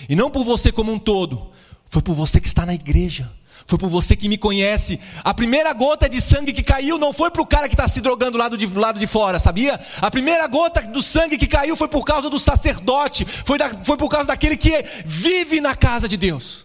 E 0.09 0.15
não 0.15 0.29
por 0.29 0.43
você 0.43 0.71
como 0.71 0.91
um 0.91 0.99
todo, 0.99 1.49
foi 1.85 2.01
por 2.01 2.13
você 2.13 2.41
que 2.41 2.47
está 2.47 2.65
na 2.65 2.73
igreja. 2.73 3.31
Foi 3.65 3.79
por 3.79 3.89
você 3.89 4.15
que 4.15 4.27
me 4.27 4.37
conhece. 4.37 4.99
A 5.23 5.33
primeira 5.33 5.73
gota 5.73 6.09
de 6.09 6.21
sangue 6.21 6.51
que 6.51 6.61
caiu 6.61 6.99
não 6.99 7.13
foi 7.13 7.31
para 7.31 7.41
o 7.41 7.47
cara 7.47 7.67
que 7.69 7.73
está 7.73 7.87
se 7.87 8.01
drogando 8.01 8.37
lá 8.37 8.49
do 8.49 8.79
lado 8.79 8.99
de 8.99 9.07
fora, 9.07 9.39
sabia? 9.39 9.79
A 10.01 10.11
primeira 10.11 10.45
gota 10.45 10.81
do 10.81 11.01
sangue 11.01 11.37
que 11.37 11.47
caiu 11.47 11.75
foi 11.75 11.87
por 11.87 12.03
causa 12.03 12.29
do 12.29 12.37
sacerdote, 12.37 13.25
foi, 13.25 13.57
da, 13.57 13.69
foi 13.83 13.97
por 13.97 14.09
causa 14.09 14.27
daquele 14.27 14.57
que 14.57 14.85
vive 15.05 15.61
na 15.61 15.73
casa 15.73 16.07
de 16.07 16.17
Deus. 16.17 16.64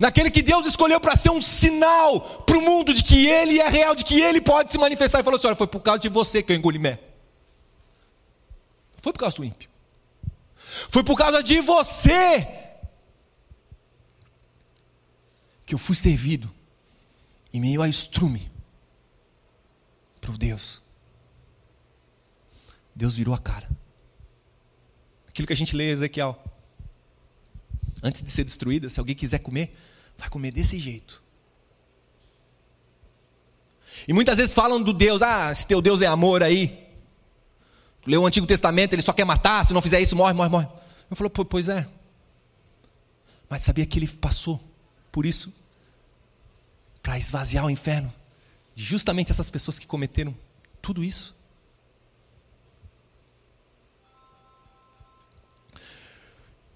Naquele 0.00 0.30
que 0.30 0.42
Deus 0.42 0.66
escolheu 0.66 1.00
para 1.00 1.16
ser 1.16 1.30
um 1.30 1.40
sinal 1.40 2.20
para 2.20 2.58
o 2.58 2.62
mundo 2.62 2.92
de 2.92 3.02
que 3.02 3.26
Ele 3.26 3.60
é 3.60 3.68
real, 3.68 3.94
de 3.94 4.04
que 4.04 4.20
Ele 4.20 4.40
pode 4.40 4.72
se 4.72 4.78
manifestar. 4.78 5.20
E 5.20 5.22
falou 5.22 5.38
assim: 5.38 5.46
olha, 5.46 5.56
foi 5.56 5.66
por 5.66 5.80
causa 5.80 6.00
de 6.00 6.08
você 6.08 6.42
que 6.42 6.52
eu 6.52 6.56
engoli 6.56 6.78
mé. 6.78 7.00
Foi 9.00 9.12
por 9.12 9.20
causa 9.20 9.36
do 9.36 9.44
ímpio. 9.44 9.70
Foi 10.90 11.04
por 11.04 11.16
causa 11.16 11.42
de 11.42 11.60
você 11.60 12.46
que 15.64 15.74
eu 15.74 15.78
fui 15.78 15.96
servido 15.96 16.52
em 17.52 17.60
meio 17.60 17.82
a 17.82 17.88
estrume 17.88 18.50
para 20.20 20.30
o 20.30 20.38
Deus. 20.38 20.82
Deus 22.94 23.16
virou 23.16 23.34
a 23.34 23.38
cara. 23.38 23.68
Aquilo 25.28 25.46
que 25.46 25.52
a 25.52 25.56
gente 25.56 25.76
lê 25.76 25.88
em 25.88 25.92
Ezequiel 25.92 26.38
antes 28.02 28.22
de 28.22 28.30
ser 28.30 28.44
destruída, 28.44 28.90
se 28.90 29.00
alguém 29.00 29.14
quiser 29.14 29.38
comer, 29.38 29.74
vai 30.16 30.28
comer 30.28 30.50
desse 30.50 30.78
jeito. 30.78 31.22
E 34.06 34.12
muitas 34.12 34.36
vezes 34.36 34.54
falam 34.54 34.82
do 34.82 34.92
Deus, 34.92 35.22
ah, 35.22 35.54
se 35.54 35.66
teu 35.66 35.80
Deus 35.80 36.02
é 36.02 36.06
amor 36.06 36.42
aí. 36.42 36.86
Leu 38.06 38.22
o 38.22 38.26
Antigo 38.26 38.46
Testamento, 38.46 38.92
ele 38.92 39.02
só 39.02 39.12
quer 39.12 39.24
matar, 39.24 39.64
se 39.64 39.74
não 39.74 39.82
fizer 39.82 40.00
isso, 40.00 40.14
morre, 40.14 40.32
morre, 40.32 40.50
morre. 40.50 40.68
Eu 41.10 41.16
falo, 41.16 41.30
pois 41.30 41.68
é. 41.68 41.86
Mas 43.48 43.62
sabia 43.62 43.86
que 43.86 43.98
ele 43.98 44.08
passou 44.08 44.60
por 45.10 45.24
isso 45.24 45.52
para 47.02 47.18
esvaziar 47.18 47.64
o 47.64 47.70
inferno 47.70 48.12
de 48.74 48.84
justamente 48.84 49.30
essas 49.30 49.48
pessoas 49.48 49.78
que 49.78 49.86
cometeram 49.86 50.36
tudo 50.82 51.02
isso? 51.02 51.35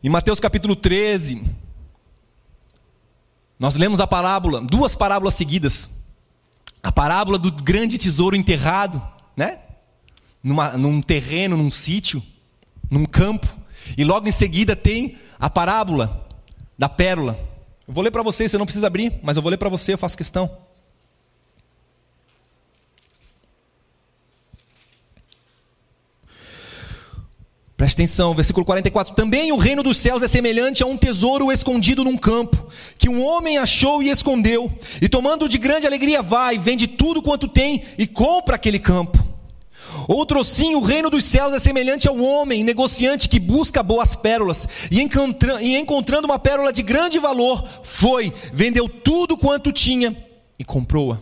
Em 0.03 0.09
Mateus 0.09 0.41
capítulo 0.41 0.75
13, 0.75 1.45
nós 3.59 3.77
lemos 3.77 4.01
a 4.01 4.07
parábola, 4.07 4.63
duas 4.63 4.95
parábolas 4.95 5.35
seguidas. 5.35 5.91
A 6.83 6.91
parábola 6.91 7.37
do 7.37 7.53
grande 7.53 7.99
tesouro 7.99 8.35
enterrado, 8.35 9.03
né? 9.37 9.59
Numa, 10.43 10.71
num 10.79 11.03
terreno, 11.03 11.55
num 11.55 11.71
sítio, 11.71 12.23
num 12.91 13.05
campo. 13.05 13.47
E 13.95 14.03
logo 14.03 14.27
em 14.27 14.33
seguida 14.33 14.75
tem 14.75 15.19
a 15.39 15.51
parábola 15.51 16.27
da 16.79 16.89
pérola. 16.89 17.39
Eu 17.87 17.93
vou 17.93 18.03
ler 18.03 18.11
para 18.11 18.23
você, 18.23 18.49
você 18.49 18.57
não 18.57 18.65
precisa 18.65 18.87
abrir, 18.87 19.21
mas 19.23 19.37
eu 19.37 19.43
vou 19.43 19.51
ler 19.51 19.59
para 19.59 19.69
você, 19.69 19.93
eu 19.93 19.99
faço 19.99 20.17
questão. 20.17 20.51
Preste 27.81 27.95
atenção, 27.95 28.35
versículo 28.35 28.67
44. 28.67 29.15
Também 29.15 29.53
o 29.53 29.57
reino 29.57 29.83
dos 29.83 29.97
céus 29.97 30.23
é 30.23 30.29
semelhante 30.29 30.83
a 30.83 30.87
um 30.87 30.99
tesouro 30.99 31.51
escondido 31.51 32.05
num 32.05 32.15
campo, 32.15 32.71
que 32.99 33.09
um 33.09 33.25
homem 33.25 33.57
achou 33.57 34.03
e 34.03 34.11
escondeu, 34.11 34.71
e 35.01 35.09
tomando 35.09 35.49
de 35.49 35.57
grande 35.57 35.87
alegria 35.87 36.21
vai, 36.21 36.59
vende 36.59 36.87
tudo 36.87 37.23
quanto 37.23 37.49
tem 37.49 37.83
e 37.97 38.07
compra 38.07 38.57
aquele 38.57 38.79
campo. 38.79 39.19
Outro 40.07 40.45
sim, 40.45 40.75
o 40.75 40.83
reino 40.83 41.09
dos 41.09 41.25
céus 41.25 41.55
é 41.55 41.59
semelhante 41.59 42.07
ao 42.07 42.21
homem 42.21 42.63
negociante 42.63 43.31
que 43.31 43.41
busca 43.41 43.83
boas 43.83 44.15
pérolas 44.15 44.69
e 44.91 45.01
encontrando 45.01 46.27
uma 46.27 46.39
pérola 46.39 46.75
de 46.75 46.83
grande 46.83 47.19
valor, 47.19 47.67
foi, 47.83 48.31
vendeu 48.53 48.91
tudo 48.91 49.39
quanto 49.39 49.73
tinha 49.73 50.15
e 50.59 50.65
comprou-a. 50.65 51.19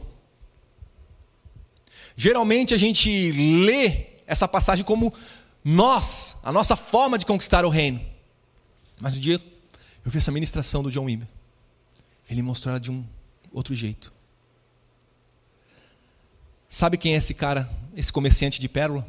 Geralmente 2.17 2.75
a 2.75 2.77
gente 2.77 3.31
lê 3.31 4.09
essa 4.27 4.47
passagem 4.47 4.85
como 4.85 5.13
nós, 5.71 6.35
a 6.43 6.51
nossa 6.51 6.77
forma 6.77 7.19
de 7.19 7.27
conquistar 7.27 7.63
o 7.67 7.69
reino. 7.69 8.01
Mas 8.99 9.19
um 9.19 9.21
dia 9.21 9.35
eu 10.03 10.11
vi 10.11 10.17
essa 10.17 10.33
ministração 10.33 10.83
do 10.83 10.91
John 10.91 11.05
Wimber. 11.05 11.29
Ele 12.31 12.41
mostrou 12.41 12.71
ela 12.71 12.81
de 12.81 12.91
um 12.91 13.05
outro 13.53 13.75
jeito. 13.75 14.11
Sabe 16.71 16.97
quem 16.97 17.13
é 17.13 17.17
esse 17.19 17.35
cara, 17.35 17.69
esse 17.95 18.11
comerciante 18.11 18.59
de 18.59 18.67
pérola? 18.67 19.07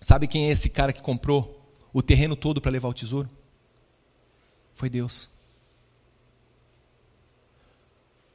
Sabe 0.00 0.26
quem 0.26 0.48
é 0.48 0.50
esse 0.50 0.68
cara 0.68 0.92
que 0.92 1.00
comprou 1.00 1.64
o 1.92 2.02
terreno 2.02 2.34
todo 2.34 2.60
para 2.60 2.72
levar 2.72 2.88
o 2.88 2.94
tesouro? 2.94 3.30
Foi 4.74 4.90
Deus. 4.90 5.30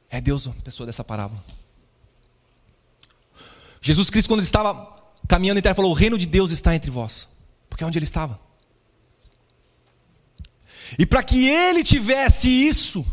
É 0.08 0.22
Deus 0.22 0.46
a 0.46 0.52
pessoa 0.52 0.86
dessa 0.86 1.04
parábola. 1.04 1.44
Jesus 3.82 4.08
Cristo, 4.08 4.28
quando 4.28 4.42
estava 4.42 4.93
caminhando 5.28 5.58
em 5.58 5.62
terra, 5.62 5.74
falou: 5.74 5.90
O 5.90 5.94
reino 5.94 6.18
de 6.18 6.26
Deus 6.26 6.50
está 6.50 6.74
entre 6.74 6.90
vós. 6.90 7.28
Porque 7.68 7.82
é 7.82 7.86
onde 7.86 7.98
ele 7.98 8.04
estava. 8.04 8.38
E 10.98 11.04
para 11.04 11.22
que 11.22 11.48
ele 11.48 11.82
tivesse 11.82 12.48
isso, 12.48 13.04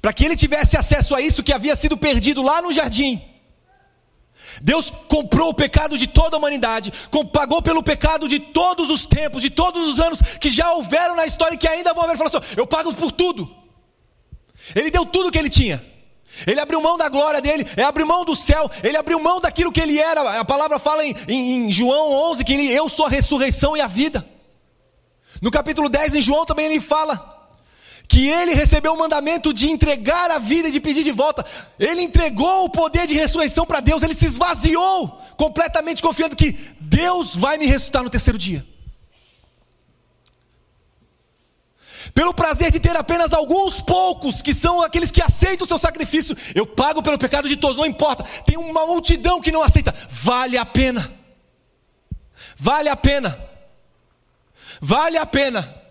para 0.00 0.12
que 0.12 0.24
ele 0.24 0.36
tivesse 0.36 0.76
acesso 0.76 1.14
a 1.14 1.20
isso 1.20 1.42
que 1.42 1.52
havia 1.52 1.74
sido 1.74 1.96
perdido 1.96 2.42
lá 2.42 2.62
no 2.62 2.72
jardim, 2.72 3.22
Deus 4.62 4.90
comprou 5.08 5.48
o 5.48 5.54
pecado 5.54 5.98
de 5.98 6.06
toda 6.06 6.36
a 6.36 6.38
humanidade, 6.38 6.92
pagou 7.32 7.62
pelo 7.62 7.82
pecado 7.82 8.28
de 8.28 8.38
todos 8.38 8.90
os 8.90 9.06
tempos, 9.06 9.42
de 9.42 9.50
todos 9.50 9.88
os 9.88 9.98
anos 9.98 10.20
que 10.40 10.48
já 10.48 10.72
houveram 10.72 11.16
na 11.16 11.26
história 11.26 11.54
e 11.54 11.58
que 11.58 11.66
ainda 11.66 11.92
vão 11.92 12.04
haver. 12.04 12.16
Falou 12.16 12.32
assim: 12.32 12.54
Eu 12.56 12.66
pago 12.66 12.94
por 12.94 13.10
tudo. 13.10 13.50
Ele 14.74 14.90
deu 14.90 15.04
tudo 15.04 15.28
o 15.28 15.32
que 15.32 15.38
ele 15.38 15.50
tinha. 15.50 15.84
Ele 16.46 16.60
abriu 16.60 16.80
mão 16.80 16.96
da 16.98 17.08
glória 17.08 17.40
dele, 17.40 17.66
ele 17.76 17.86
abriu 17.86 18.06
mão 18.06 18.24
do 18.24 18.34
céu, 18.34 18.70
ele 18.82 18.96
abriu 18.96 19.20
mão 19.20 19.40
daquilo 19.40 19.72
que 19.72 19.80
ele 19.80 19.98
era. 19.98 20.40
A 20.40 20.44
palavra 20.44 20.78
fala 20.78 21.04
em, 21.04 21.14
em, 21.28 21.66
em 21.66 21.70
João 21.70 22.12
11 22.30 22.44
que 22.44 22.52
ele, 22.52 22.70
eu 22.70 22.88
sou 22.88 23.06
a 23.06 23.08
ressurreição 23.08 23.76
e 23.76 23.80
a 23.80 23.86
vida. 23.86 24.26
No 25.40 25.50
capítulo 25.50 25.88
10 25.88 26.16
em 26.16 26.22
João 26.22 26.44
também 26.44 26.66
ele 26.66 26.80
fala 26.80 27.32
que 28.08 28.28
ele 28.28 28.54
recebeu 28.54 28.92
o 28.92 28.98
mandamento 28.98 29.52
de 29.52 29.70
entregar 29.70 30.30
a 30.30 30.38
vida 30.38 30.68
e 30.68 30.72
de 30.72 30.80
pedir 30.80 31.04
de 31.04 31.12
volta. 31.12 31.44
Ele 31.78 32.02
entregou 32.02 32.64
o 32.64 32.70
poder 32.70 33.06
de 33.06 33.14
ressurreição 33.14 33.64
para 33.64 33.80
Deus, 33.80 34.02
ele 34.02 34.14
se 34.14 34.26
esvaziou 34.26 35.20
completamente 35.36 36.02
confiando 36.02 36.36
que 36.36 36.52
Deus 36.80 37.34
vai 37.34 37.58
me 37.58 37.66
ressuscitar 37.66 38.02
no 38.02 38.10
terceiro 38.10 38.38
dia. 38.38 38.64
Pelo 42.14 42.32
prazer 42.32 42.70
de 42.70 42.78
ter 42.78 42.96
apenas 42.96 43.32
alguns 43.32 43.82
poucos, 43.82 44.40
que 44.40 44.54
são 44.54 44.80
aqueles 44.80 45.10
que 45.10 45.20
aceitam 45.20 45.64
o 45.64 45.68
seu 45.68 45.78
sacrifício, 45.78 46.36
eu 46.54 46.64
pago 46.64 47.02
pelo 47.02 47.18
pecado 47.18 47.48
de 47.48 47.56
todos, 47.56 47.76
não 47.76 47.84
importa. 47.84 48.22
Tem 48.46 48.56
uma 48.56 48.86
multidão 48.86 49.40
que 49.40 49.50
não 49.50 49.62
aceita, 49.62 49.92
vale 50.08 50.56
a 50.56 50.64
pena. 50.64 51.12
Vale 52.56 52.88
a 52.88 52.94
pena. 52.94 53.36
Vale 54.80 55.18
a 55.18 55.26
pena. 55.26 55.82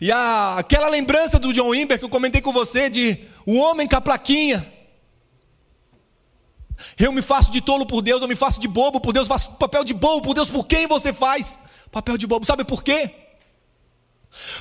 E 0.00 0.10
a, 0.10 0.56
aquela 0.58 0.88
lembrança 0.88 1.38
do 1.38 1.52
John 1.52 1.68
Wimber 1.68 1.96
que 1.96 2.04
eu 2.04 2.08
comentei 2.08 2.40
com 2.40 2.52
você 2.52 2.90
de 2.90 3.16
o 3.46 3.56
homem 3.58 3.86
com 3.86 3.96
a 3.96 4.00
plaquinha. 4.00 4.66
Eu 6.98 7.12
me 7.12 7.22
faço 7.22 7.52
de 7.52 7.60
tolo 7.60 7.86
por 7.86 8.02
Deus, 8.02 8.20
eu 8.20 8.26
me 8.26 8.34
faço 8.34 8.58
de 8.58 8.66
bobo 8.66 9.00
por 9.00 9.12
Deus, 9.12 9.28
faço 9.28 9.52
papel 9.52 9.84
de 9.84 9.94
bobo 9.94 10.22
por 10.22 10.34
Deus, 10.34 10.50
por 10.50 10.66
quem 10.66 10.88
você 10.88 11.12
faz? 11.12 11.60
Papel 11.92 12.18
de 12.18 12.26
bobo, 12.26 12.44
sabe 12.44 12.64
por 12.64 12.82
quê? 12.82 13.21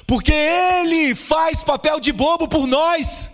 Porque 0.06 0.32
Ele 0.32 1.16
faz 1.16 1.64
papel 1.64 2.00
de 2.00 2.12
bobo 2.12 2.48
por 2.48 2.68
nós. 2.68 3.30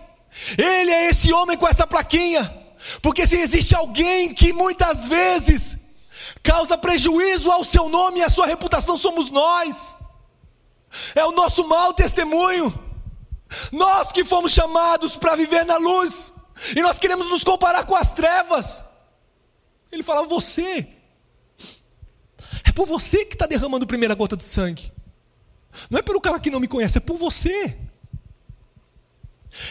Ele 0.56 0.90
é 0.90 1.10
esse 1.10 1.32
homem 1.32 1.56
com 1.56 1.66
essa 1.66 1.86
plaquinha. 1.86 2.54
Porque 3.02 3.26
se 3.26 3.36
existe 3.36 3.74
alguém 3.74 4.32
que 4.32 4.52
muitas 4.52 5.08
vezes 5.08 5.78
causa 6.42 6.78
prejuízo 6.78 7.50
ao 7.50 7.64
seu 7.64 7.88
nome 7.88 8.20
e 8.20 8.22
à 8.22 8.28
sua 8.28 8.46
reputação, 8.46 8.96
somos 8.96 9.30
nós 9.30 9.96
é 11.14 11.24
o 11.24 11.32
nosso 11.32 11.66
mau 11.66 11.92
testemunho. 11.92 12.72
Nós 13.72 14.12
que 14.12 14.24
fomos 14.24 14.52
chamados 14.52 15.16
para 15.16 15.36
viver 15.36 15.64
na 15.64 15.78
luz, 15.78 16.32
e 16.76 16.82
nós 16.82 16.98
queremos 16.98 17.28
nos 17.28 17.44
comparar 17.44 17.84
com 17.84 17.94
as 17.94 18.12
trevas. 18.12 18.82
Ele 19.90 20.02
falava: 20.02 20.28
Você, 20.28 20.86
é 22.64 22.72
por 22.72 22.86
você 22.86 23.24
que 23.24 23.34
está 23.34 23.46
derramando 23.46 23.84
a 23.84 23.88
primeira 23.88 24.14
gota 24.14 24.36
de 24.36 24.44
sangue, 24.44 24.92
não 25.90 25.98
é 25.98 26.02
pelo 26.02 26.20
cara 26.20 26.40
que 26.40 26.50
não 26.50 26.60
me 26.60 26.68
conhece, 26.68 26.98
é 26.98 27.00
por 27.00 27.16
você. 27.16 27.76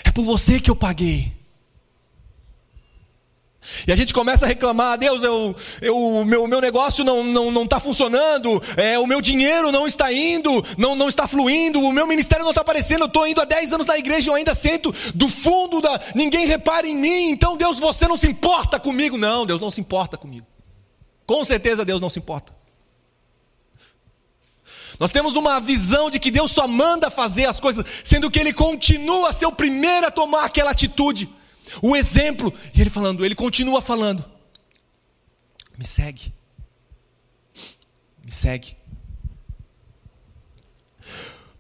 É 0.04 0.12
por 0.12 0.24
você 0.24 0.60
que 0.60 0.70
eu 0.70 0.76
paguei. 0.76 1.38
E 3.86 3.92
a 3.92 3.96
gente 3.96 4.14
começa 4.14 4.46
a 4.46 4.48
reclamar, 4.48 4.98
Deus, 4.98 5.22
eu, 5.24 5.56
eu, 5.82 6.26
meu, 6.26 6.48
meu 6.48 6.62
negócio 6.62 7.04
não 7.04 7.20
está 7.20 7.32
não, 7.32 7.52
não 7.52 7.68
tá 7.68 7.80
funcionando, 7.80 8.62
é, 8.78 8.98
o 8.98 9.06
meu 9.06 9.22
dinheiro 9.22 9.72
não 9.72 9.86
está 9.86 10.12
indo, 10.12 10.50
não, 10.78 10.96
não 10.96 11.10
está 11.10 11.28
fluindo, 11.28 11.82
o 11.82 11.92
meu 11.92 12.08
ministério 12.08 12.44
não 12.44 12.52
está 12.52 12.62
aparecendo, 12.62 13.02
eu 13.02 13.08
estou 13.08 13.28
indo 13.28 13.42
há 13.42 13.46
10 13.46 13.74
anos 13.74 13.88
na 13.88 13.98
igreja 13.98 14.30
e 14.30 14.32
eu 14.32 14.36
ainda 14.36 14.56
sento 14.56 14.94
do 15.14 15.28
fundo 15.28 15.82
da. 15.82 16.00
Ninguém 16.16 16.48
repara 16.48 16.88
em 16.88 16.96
mim, 16.96 17.30
então 17.30 17.58
Deus, 17.58 17.78
você 17.78 18.08
não 18.08 18.18
se 18.18 18.28
importa 18.28 18.80
comigo. 18.80 19.18
Não, 19.18 19.46
Deus 19.46 19.60
não 19.60 19.70
se 19.70 19.82
importa 19.82 20.18
comigo. 20.18 20.48
Com 21.26 21.44
certeza 21.44 21.84
Deus 21.84 22.00
não 22.00 22.10
se 22.10 22.20
importa. 22.20 22.57
Nós 25.00 25.12
temos 25.12 25.36
uma 25.36 25.60
visão 25.60 26.10
de 26.10 26.20
que 26.20 26.32
Deus 26.32 26.52
só 26.52 26.68
manda 26.68 27.10
fazer 27.12 27.46
as 27.46 27.60
coisas, 27.60 27.86
sendo 28.04 28.32
que 28.32 28.40
Ele 28.40 28.52
continua 28.52 29.30
a 29.30 29.34
ser 29.34 29.46
o 29.46 29.52
primeiro 29.52 30.08
a 30.08 30.12
tomar 30.12 30.46
aquela 30.46 30.72
atitude 30.72 31.30
o 31.82 31.96
exemplo. 31.96 32.54
E 32.74 32.82
ele 32.82 32.90
falando, 32.90 33.26
ele 33.26 33.36
continua 33.36 33.82
falando: 33.82 34.24
Me 35.78 35.86
segue. 35.86 36.34
Me 38.24 38.32
segue. 38.32 38.76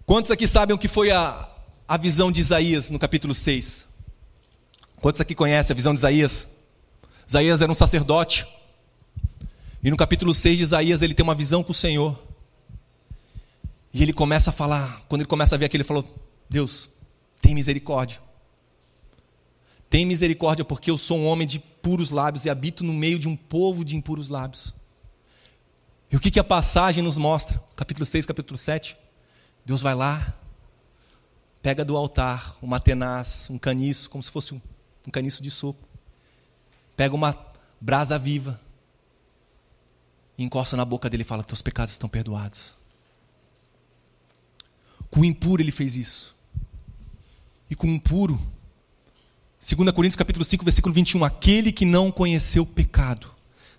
Quantos 0.05 0.31
aqui 0.31 0.47
sabem 0.47 0.75
o 0.75 0.79
que 0.79 0.87
foi 0.87 1.11
a, 1.11 1.49
a 1.87 1.97
visão 1.97 2.31
de 2.31 2.39
Isaías 2.39 2.89
no 2.89 2.99
capítulo 2.99 3.35
6? 3.35 3.85
Quantos 5.01 5.21
aqui 5.21 5.35
conhecem 5.35 5.73
a 5.73 5.75
visão 5.75 5.93
de 5.93 5.99
Isaías? 5.99 6.47
Isaías 7.27 7.61
era 7.61 7.71
um 7.71 7.75
sacerdote. 7.75 8.47
E 9.83 9.91
no 9.91 9.97
capítulo 9.97 10.33
6 10.33 10.57
de 10.57 10.63
Isaías 10.63 11.01
ele 11.01 11.13
tem 11.13 11.23
uma 11.23 11.35
visão 11.35 11.61
com 11.61 11.71
o 11.71 11.75
Senhor. 11.75 12.26
E 13.93 14.03
ele 14.03 14.13
começa 14.13 14.49
a 14.49 14.53
falar, 14.53 15.03
quando 15.07 15.21
ele 15.21 15.29
começa 15.29 15.55
a 15.55 15.57
ver 15.57 15.65
aquilo, 15.65 15.81
ele 15.81 15.87
falou: 15.87 16.05
Deus, 16.49 16.89
tem 17.41 17.53
misericórdia. 17.53 18.21
Tem 19.89 20.05
misericórdia, 20.05 20.65
porque 20.65 20.91
eu 20.91 20.97
sou 20.97 21.17
um 21.17 21.27
homem 21.27 21.47
de 21.47 21.59
puros 21.59 22.11
lábios 22.11 22.45
e 22.45 22.49
habito 22.49 22.83
no 22.83 22.93
meio 22.93 23.17
de 23.17 23.27
um 23.27 23.35
povo 23.35 23.85
de 23.85 23.95
impuros 23.95 24.27
lábios. 24.27 24.73
E 26.11 26.15
o 26.15 26.19
que, 26.19 26.31
que 26.31 26.39
a 26.39 26.43
passagem 26.43 27.03
nos 27.03 27.17
mostra? 27.17 27.61
Capítulo 27.75 28.05
6, 28.05 28.25
capítulo 28.25 28.57
7. 28.57 28.97
Deus 29.65 29.81
vai 29.81 29.95
lá, 29.95 30.33
pega 31.61 31.83
do 31.83 31.95
altar 31.97 32.55
uma 32.61 32.79
tenaz, 32.79 33.47
um 33.49 33.57
caniço, 33.57 34.09
como 34.09 34.23
se 34.23 34.31
fosse 34.31 34.53
um, 34.53 34.61
um 35.05 35.11
caniço 35.11 35.41
de 35.41 35.51
sopa. 35.51 35.85
Pega 36.95 37.13
uma 37.13 37.37
brasa 37.79 38.17
viva 38.17 38.59
e 40.37 40.43
encosta 40.43 40.75
na 40.77 40.85
boca 40.85 41.09
dele 41.09 41.23
e 41.23 41.25
fala: 41.25 41.43
Teus 41.43 41.61
pecados 41.61 41.93
estão 41.93 42.09
perdoados. 42.09 42.75
Com 45.09 45.21
o 45.21 45.25
impuro 45.25 45.61
ele 45.61 45.71
fez 45.71 45.95
isso. 45.95 46.35
E 47.69 47.75
com 47.75 47.93
o 47.93 47.99
puro 47.99 48.39
2 49.59 49.91
Coríntios 49.91 50.15
capítulo 50.15 50.45
5, 50.45 50.63
versículo 50.63 50.93
21, 50.93 51.23
aquele 51.25 51.71
que 51.71 51.83
não 51.83 52.11
conheceu 52.11 52.65
pecado, 52.65 53.29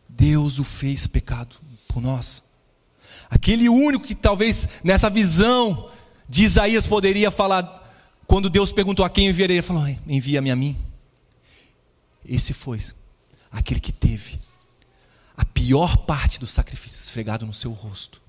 Deus 0.09 0.59
o 0.59 0.65
fez 0.65 1.07
pecado 1.07 1.57
por 1.87 2.03
nós. 2.03 2.43
Aquele 3.31 3.69
único 3.69 4.05
que 4.05 4.15
talvez 4.15 4.69
nessa 4.83 5.09
visão 5.09 5.91
de 6.29 6.43
Isaías 6.43 6.87
poderia 6.87 7.31
falar, 7.31 7.65
quando 8.27 8.51
Deus 8.51 8.73
perguntou 8.73 9.05
a 9.05 9.11
quem 9.11 9.29
enviarei, 9.29 9.57
ele 9.57 9.63
falou, 9.63 9.87
envia-me 10.07 10.51
a 10.51 10.57
mim. 10.57 10.77
Esse 12.25 12.53
foi 12.53 12.81
aquele 13.51 13.81
que 13.81 13.93
teve 13.93 14.41
a 15.37 15.45
pior 15.45 15.97
parte 15.99 16.41
do 16.41 16.47
sacrifício 16.47 16.99
esfregado 16.99 17.47
no 17.47 17.55
seu 17.55 17.73
rosto. 17.73 18.21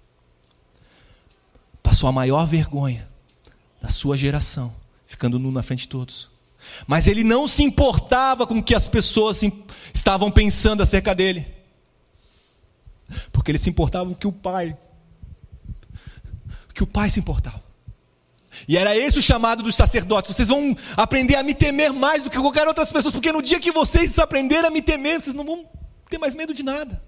Passou 1.89 2.07
a 2.07 2.11
maior 2.11 2.45
vergonha 2.45 3.09
da 3.81 3.89
sua 3.89 4.15
geração, 4.15 4.71
ficando 5.07 5.39
nu 5.39 5.51
na 5.51 5.63
frente 5.63 5.79
de 5.79 5.87
todos. 5.87 6.29
Mas 6.85 7.07
ele 7.07 7.23
não 7.23 7.47
se 7.47 7.63
importava 7.63 8.45
com 8.45 8.59
o 8.59 8.63
que 8.63 8.75
as 8.75 8.87
pessoas 8.87 9.41
estavam 9.91 10.29
pensando 10.29 10.83
acerca 10.83 11.15
dele. 11.15 11.47
Porque 13.31 13.49
ele 13.49 13.57
se 13.57 13.71
importava 13.71 14.05
com 14.05 14.11
o 14.11 14.15
que 14.15 14.27
o 14.27 14.31
pai 14.31 14.77
que 16.75 16.83
o 16.83 16.87
pai 16.87 17.09
se 17.09 17.19
importava. 17.19 17.63
E 18.67 18.77
era 18.77 18.95
esse 18.95 19.17
o 19.17 19.21
chamado 19.21 19.63
dos 19.63 19.75
sacerdotes. 19.75 20.35
Vocês 20.35 20.49
vão 20.49 20.75
aprender 20.95 21.37
a 21.37 21.43
me 21.43 21.55
temer 21.55 21.91
mais 21.91 22.21
do 22.21 22.29
que 22.29 22.37
qualquer 22.37 22.67
outras 22.67 22.91
pessoas, 22.91 23.11
porque 23.11 23.31
no 23.31 23.41
dia 23.41 23.59
que 23.59 23.71
vocês 23.71 24.19
aprenderem 24.19 24.67
a 24.67 24.69
me 24.69 24.83
temer, 24.83 25.19
vocês 25.19 25.35
não 25.35 25.43
vão 25.43 25.67
ter 26.07 26.19
mais 26.19 26.35
medo 26.35 26.53
de 26.53 26.61
nada. 26.61 27.01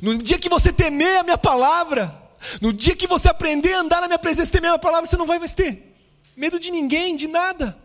No 0.00 0.16
dia 0.16 0.38
que 0.38 0.48
você 0.48 0.72
temer 0.72 1.18
a 1.18 1.22
minha 1.22 1.36
palavra, 1.36 2.25
no 2.60 2.72
dia 2.72 2.96
que 2.96 3.06
você 3.06 3.28
aprender 3.28 3.72
a 3.74 3.80
andar 3.80 4.00
na 4.00 4.08
minha 4.08 4.18
presença 4.18 4.48
e 4.48 4.52
temer 4.52 4.68
a 4.68 4.72
minha 4.72 4.78
palavra, 4.78 5.06
você 5.06 5.16
não 5.16 5.26
vai 5.26 5.38
mais 5.38 5.52
ter 5.52 5.94
medo 6.36 6.60
de 6.60 6.70
ninguém, 6.70 7.16
de 7.16 7.26
nada. 7.26 7.76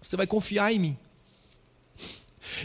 Você 0.00 0.16
vai 0.16 0.26
confiar 0.26 0.72
em 0.72 0.78
mim. 0.78 0.98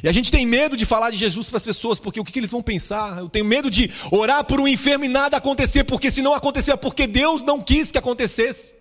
E 0.03 0.07
a 0.07 0.11
gente 0.11 0.31
tem 0.31 0.45
medo 0.45 0.77
de 0.77 0.85
falar 0.85 1.09
de 1.09 1.17
Jesus 1.17 1.47
para 1.47 1.57
as 1.57 1.63
pessoas, 1.63 1.99
porque 1.99 2.19
o 2.19 2.23
que, 2.23 2.31
que, 2.31 2.39
eles 2.39 2.51
vão 2.51 2.61
pensar? 2.61 3.17
Eu 3.17 3.29
tenho 3.29 3.45
medo 3.45 3.71
de 3.71 3.89
orar 4.11 4.43
por 4.43 4.59
um 4.59 4.67
enfermo 4.67 5.05
e 5.05 5.07
nada 5.07 5.37
acontecer, 5.37 5.83
porque 5.83 6.11
se 6.11 6.21
não 6.21 6.33
acontecer 6.33 6.73
é 6.73 6.75
porque 6.75 7.07
Deus 7.07 7.43
não 7.43 7.61
quis 7.61 7.91
que 7.91 7.97
acontecesse. 7.97 8.75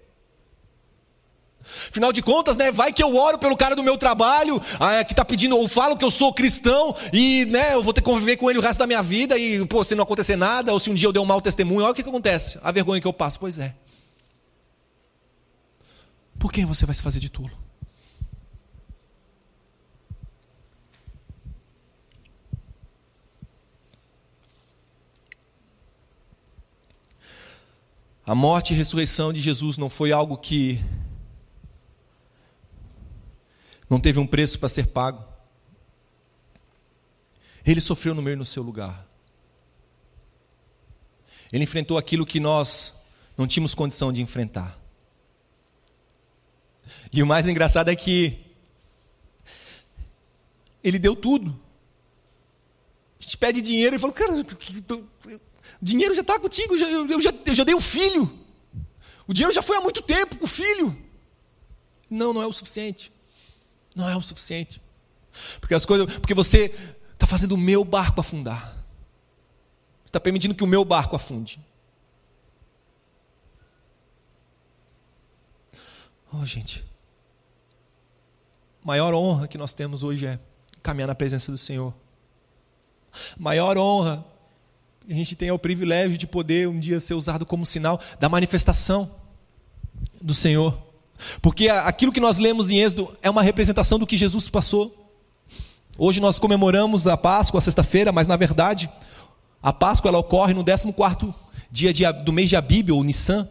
Afinal 1.88 2.12
de 2.12 2.22
contas, 2.22 2.56
né, 2.56 2.72
vai 2.72 2.92
que 2.92 3.02
eu 3.02 3.16
oro 3.16 3.38
pelo 3.38 3.56
cara 3.56 3.76
do 3.76 3.82
meu 3.82 3.96
trabalho, 3.96 4.60
ah, 4.78 5.04
que 5.04 5.12
está 5.12 5.24
pedindo, 5.24 5.56
ou 5.56 5.68
falo 5.68 5.96
que 5.96 6.04
eu 6.04 6.10
sou 6.10 6.32
cristão, 6.32 6.94
e 7.12 7.44
né, 7.46 7.74
eu 7.74 7.82
vou 7.82 7.92
ter 7.92 8.00
que 8.00 8.08
conviver 8.08 8.36
com 8.36 8.50
ele 8.50 8.58
o 8.58 8.62
resto 8.62 8.78
da 8.78 8.86
minha 8.86 9.02
vida, 9.02 9.36
e 9.38 9.64
pô, 9.66 9.84
se 9.84 9.94
não 9.94 10.04
acontecer 10.04 10.36
nada, 10.36 10.72
ou 10.72 10.80
se 10.80 10.90
um 10.90 10.94
dia 10.94 11.08
eu 11.08 11.12
der 11.12 11.20
um 11.20 11.24
mau 11.24 11.40
testemunho, 11.40 11.82
olha 11.82 11.92
o 11.92 11.94
que, 11.94 12.02
que 12.02 12.08
acontece, 12.08 12.58
a 12.62 12.72
vergonha 12.72 13.00
que 13.00 13.06
eu 13.06 13.12
passo. 13.12 13.38
Pois 13.38 13.58
é. 13.58 13.74
Por 16.38 16.52
quem 16.52 16.64
você 16.64 16.86
vai 16.86 16.94
se 16.94 17.02
fazer 17.02 17.18
de 17.18 17.28
tolo? 17.28 17.50
A 28.24 28.34
morte 28.34 28.74
e 28.74 28.76
ressurreição 28.76 29.32
de 29.32 29.40
Jesus 29.40 29.78
não 29.78 29.88
foi 29.88 30.12
algo 30.12 30.36
que 30.36 30.78
não 33.88 33.98
teve 33.98 34.18
um 34.18 34.26
preço 34.26 34.58
para 34.58 34.68
ser 34.68 34.88
pago. 34.88 35.24
Ele 37.64 37.80
sofreu 37.80 38.14
no 38.14 38.22
meu 38.22 38.32
e 38.32 38.36
no 38.36 38.44
seu 38.44 38.62
lugar. 38.62 39.06
Ele 41.52 41.64
enfrentou 41.64 41.96
aquilo 41.96 42.26
que 42.26 42.40
nós 42.40 42.94
não 43.36 43.46
tínhamos 43.46 43.74
condição 43.74 44.12
de 44.12 44.20
enfrentar. 44.20 44.78
E 47.12 47.22
o 47.22 47.26
mais 47.26 47.46
engraçado 47.46 47.90
é 47.90 47.96
que 47.96 48.44
ele 50.82 50.98
deu 50.98 51.16
tudo. 51.16 51.58
A 53.18 53.22
gente 53.22 53.36
pede 53.36 53.62
dinheiro 53.62 53.96
e 53.96 53.98
fala, 53.98 54.12
cara, 54.12 54.32
dinheiro 55.80 56.14
já 56.14 56.20
está 56.20 56.38
contigo, 56.38 56.74
eu 56.74 57.20
já, 57.20 57.32
eu 57.46 57.54
já 57.54 57.64
dei 57.64 57.74
o 57.74 57.80
filho. 57.80 58.30
O 59.26 59.32
dinheiro 59.32 59.54
já 59.54 59.62
foi 59.62 59.76
há 59.76 59.80
muito 59.80 60.02
tempo 60.02 60.36
com 60.36 60.44
o 60.44 60.48
filho. 60.48 60.96
Não, 62.08 62.32
não 62.32 62.42
é 62.42 62.46
o 62.46 62.52
suficiente. 62.52 63.12
Não 63.98 64.08
é 64.08 64.16
o 64.16 64.22
suficiente. 64.22 64.80
Porque 65.60 65.74
as 65.74 65.84
coisas, 65.84 66.06
porque 66.18 66.32
você 66.32 66.72
está 67.12 67.26
fazendo 67.26 67.56
o 67.56 67.58
meu 67.58 67.84
barco 67.84 68.20
afundar. 68.20 68.76
Está 70.04 70.20
permitindo 70.20 70.54
que 70.54 70.62
o 70.62 70.68
meu 70.68 70.84
barco 70.84 71.16
afunde. 71.16 71.60
Oh, 76.32 76.44
gente. 76.44 76.84
Maior 78.84 79.12
honra 79.14 79.48
que 79.48 79.58
nós 79.58 79.74
temos 79.74 80.04
hoje 80.04 80.26
é 80.26 80.38
caminhar 80.80 81.08
na 81.08 81.14
presença 81.16 81.50
do 81.50 81.58
Senhor. 81.58 81.92
Maior 83.36 83.76
honra 83.76 84.24
a 85.08 85.12
gente 85.12 85.34
tem 85.34 85.48
é 85.48 85.52
o 85.52 85.58
privilégio 85.58 86.16
de 86.18 86.26
poder 86.26 86.68
um 86.68 86.78
dia 86.78 87.00
ser 87.00 87.14
usado 87.14 87.44
como 87.44 87.66
sinal 87.66 87.98
da 88.20 88.28
manifestação 88.28 89.10
do 90.20 90.34
Senhor. 90.34 90.87
Porque 91.40 91.68
aquilo 91.68 92.12
que 92.12 92.20
nós 92.20 92.38
lemos 92.38 92.70
em 92.70 92.78
Êxodo 92.78 93.16
é 93.22 93.28
uma 93.28 93.42
representação 93.42 93.98
do 93.98 94.06
que 94.06 94.16
Jesus 94.16 94.48
passou. 94.48 94.94
Hoje 95.96 96.20
nós 96.20 96.38
comemoramos 96.38 97.08
a 97.08 97.16
Páscoa, 97.16 97.58
a 97.58 97.60
sexta-feira, 97.60 98.12
mas 98.12 98.28
na 98.28 98.36
verdade 98.36 98.88
a 99.62 99.72
Páscoa 99.72 100.08
ela 100.08 100.18
ocorre 100.18 100.54
no 100.54 100.64
14 100.64 101.34
dia 101.70 101.92
de, 101.92 102.10
do 102.24 102.32
mês 102.32 102.48
de 102.48 102.56
Abib, 102.56 102.90
ou 102.90 103.04
Nissan, 103.04 103.48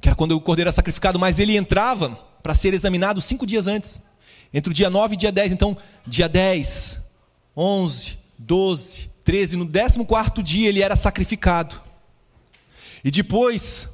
que 0.00 0.08
era 0.08 0.16
quando 0.16 0.32
o 0.32 0.40
cordeiro 0.40 0.68
era 0.68 0.74
sacrificado, 0.74 1.18
mas 1.18 1.38
ele 1.38 1.56
entrava 1.56 2.18
para 2.42 2.54
ser 2.54 2.72
examinado 2.72 3.20
cinco 3.20 3.46
dias 3.46 3.66
antes, 3.66 4.00
entre 4.52 4.70
o 4.70 4.74
dia 4.74 4.88
9 4.88 5.14
e 5.14 5.16
dia 5.16 5.30
10. 5.30 5.52
Então, 5.52 5.76
dia 6.06 6.28
10, 6.28 7.00
11, 7.56 8.18
12, 8.38 9.10
13, 9.24 9.56
no 9.56 9.68
14 10.06 10.42
dia 10.42 10.68
ele 10.68 10.82
era 10.82 10.96
sacrificado. 10.96 11.80
E 13.04 13.10
depois, 13.10 13.88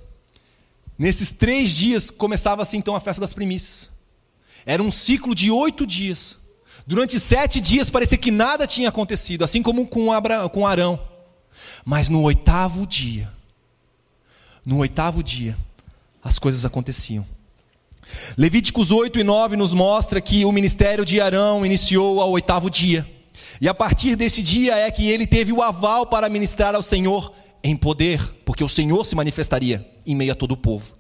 Nesses 0.98 1.30
três 1.30 1.70
dias 1.70 2.10
começava-se 2.10 2.76
então 2.76 2.96
a 2.96 3.00
festa 3.00 3.20
das 3.20 3.34
primícias. 3.34 3.90
Era 4.64 4.82
um 4.82 4.90
ciclo 4.90 5.34
de 5.34 5.50
oito 5.50 5.86
dias. 5.86 6.36
Durante 6.86 7.20
sete 7.20 7.60
dias 7.60 7.90
parecia 7.90 8.16
que 8.16 8.30
nada 8.30 8.66
tinha 8.66 8.88
acontecido, 8.88 9.44
assim 9.44 9.62
como 9.62 9.86
com, 9.86 10.12
Abra, 10.12 10.48
com 10.48 10.66
Arão. 10.66 11.00
Mas 11.84 12.08
no 12.08 12.22
oitavo 12.22 12.86
dia, 12.86 13.30
no 14.64 14.78
oitavo 14.78 15.22
dia, 15.22 15.56
as 16.22 16.38
coisas 16.38 16.64
aconteciam. 16.64 17.26
Levíticos 18.36 18.90
8 18.90 19.18
e 19.18 19.24
9 19.24 19.56
nos 19.56 19.72
mostra 19.72 20.20
que 20.20 20.44
o 20.44 20.52
ministério 20.52 21.04
de 21.04 21.20
Arão 21.20 21.66
iniciou 21.66 22.20
ao 22.20 22.30
oitavo 22.30 22.70
dia. 22.70 23.06
E 23.60 23.68
a 23.68 23.74
partir 23.74 24.16
desse 24.16 24.42
dia 24.42 24.76
é 24.76 24.90
que 24.90 25.08
ele 25.08 25.26
teve 25.26 25.52
o 25.52 25.62
aval 25.62 26.06
para 26.06 26.28
ministrar 26.28 26.74
ao 26.74 26.82
Senhor 26.82 27.32
em 27.68 27.76
poder, 27.76 28.20
porque 28.44 28.64
o 28.64 28.68
Senhor 28.68 29.04
se 29.04 29.14
manifestaria 29.14 29.86
em 30.06 30.14
meio 30.14 30.32
a 30.32 30.34
todo 30.34 30.52
o 30.52 30.56
povo. 30.56 30.94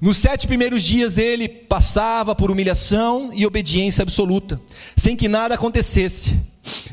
Nos 0.00 0.18
sete 0.18 0.46
primeiros 0.46 0.82
dias 0.82 1.16
ele 1.16 1.48
passava 1.48 2.34
por 2.34 2.50
humilhação 2.50 3.30
e 3.32 3.46
obediência 3.46 4.02
absoluta, 4.02 4.60
sem 4.96 5.16
que 5.16 5.28
nada 5.28 5.54
acontecesse. 5.54 6.38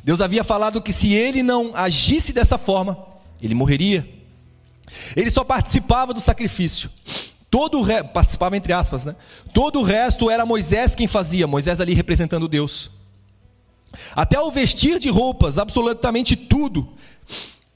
Deus 0.04 0.22
havia 0.22 0.44
falado 0.44 0.82
que 0.82 0.94
se 0.94 1.14
ele 1.14 1.44
não 1.44 1.72
agisse 1.74 2.32
dessa 2.32 2.58
forma, 2.58 2.98
ele 3.42 3.56
morreria. 3.56 4.08
Ele 5.16 5.30
só 5.30 5.44
participava 5.44 6.14
do 6.14 6.22
sacrifício. 6.22 6.90
Todo 7.50 7.80
o 7.80 7.84
re... 7.84 8.04
participava 8.04 8.56
entre 8.56 8.74
aspas, 8.74 9.06
né? 9.06 9.16
Todo 9.54 9.80
o 9.80 9.84
resto 9.84 10.30
era 10.30 10.46
Moisés 10.46 10.96
quem 10.96 11.08
fazia, 11.08 11.46
Moisés 11.46 11.82
ali 11.82 11.94
representando 11.94 12.48
Deus. 12.48 12.90
Até 14.16 14.40
o 14.40 14.52
vestir 14.52 15.00
de 15.00 15.10
roupas, 15.10 15.58
absolutamente 15.58 16.36
tudo, 16.36 16.94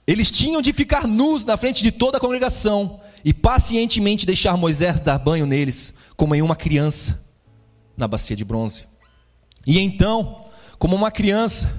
eles 0.08 0.32
tinham 0.32 0.62
de 0.62 0.72
ficar 0.72 1.06
nus 1.06 1.44
na 1.44 1.58
frente 1.58 1.84
de 1.84 1.92
toda 1.92 2.18
a 2.18 2.22
congregação 2.22 3.02
e 3.26 3.34
pacientemente 3.34 4.26
deixar 4.26 4.56
Moisés 4.56 5.02
dar 5.02 5.20
banho 5.20 5.46
neles, 5.46 5.94
como 6.16 6.34
em 6.34 6.42
uma 6.42 6.56
criança, 6.56 7.22
na 7.98 8.08
bacia 8.08 8.36
de 8.36 8.46
bronze. 8.46 8.86
E 9.66 9.78
então, 9.78 10.46
como 10.80 10.96
uma 10.96 11.12
criança, 11.12 11.70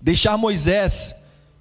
deixar 0.00 0.36
Moisés 0.36 1.14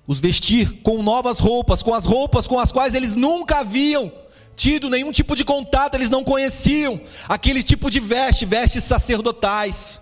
os 0.07 0.19
vestir 0.19 0.81
com 0.81 1.03
novas 1.03 1.37
roupas, 1.37 1.83
com 1.83 1.93
as 1.93 2.05
roupas 2.05 2.47
com 2.47 2.57
as 2.57 2.71
quais 2.71 2.95
eles 2.95 3.13
nunca 3.13 3.59
haviam 3.59 4.11
tido 4.55 4.89
nenhum 4.89 5.11
tipo 5.11 5.35
de 5.35 5.45
contato, 5.45 5.93
eles 5.93 6.09
não 6.09 6.23
conheciam 6.23 6.99
aquele 7.29 7.61
tipo 7.61 7.91
de 7.91 7.99
veste, 7.99 8.43
vestes 8.43 8.83
sacerdotais. 8.85 9.99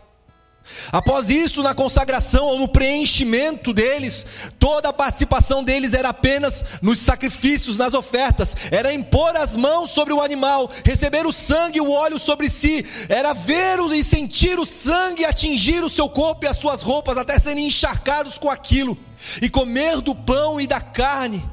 Após 0.91 1.29
isso, 1.29 1.61
na 1.61 1.75
consagração 1.75 2.45
ou 2.45 2.59
no 2.59 2.67
preenchimento 2.67 3.73
deles, 3.73 4.25
toda 4.59 4.89
a 4.89 4.93
participação 4.93 5.63
deles 5.63 5.93
era 5.93 6.09
apenas 6.09 6.65
nos 6.81 6.99
sacrifícios, 6.99 7.77
nas 7.77 7.93
ofertas, 7.93 8.55
era 8.71 8.93
impor 8.93 9.35
as 9.35 9.55
mãos 9.55 9.91
sobre 9.91 10.13
o 10.13 10.21
animal, 10.21 10.69
receber 10.83 11.25
o 11.25 11.33
sangue 11.33 11.77
e 11.77 11.81
o 11.81 11.91
óleo 11.91 12.17
sobre 12.17 12.49
si, 12.49 12.85
era 13.09 13.33
ver 13.33 13.75
e 13.93 14.03
sentir 14.03 14.57
o 14.57 14.65
sangue 14.65 15.25
atingir 15.25 15.83
o 15.83 15.89
seu 15.89 16.07
corpo 16.07 16.45
e 16.45 16.47
as 16.47 16.57
suas 16.57 16.81
roupas, 16.81 17.17
até 17.17 17.37
serem 17.37 17.67
encharcados 17.67 18.37
com 18.37 18.49
aquilo, 18.49 18.97
e 19.41 19.49
comer 19.49 20.01
do 20.01 20.15
pão 20.15 20.61
e 20.61 20.65
da 20.65 20.79
carne 20.79 21.43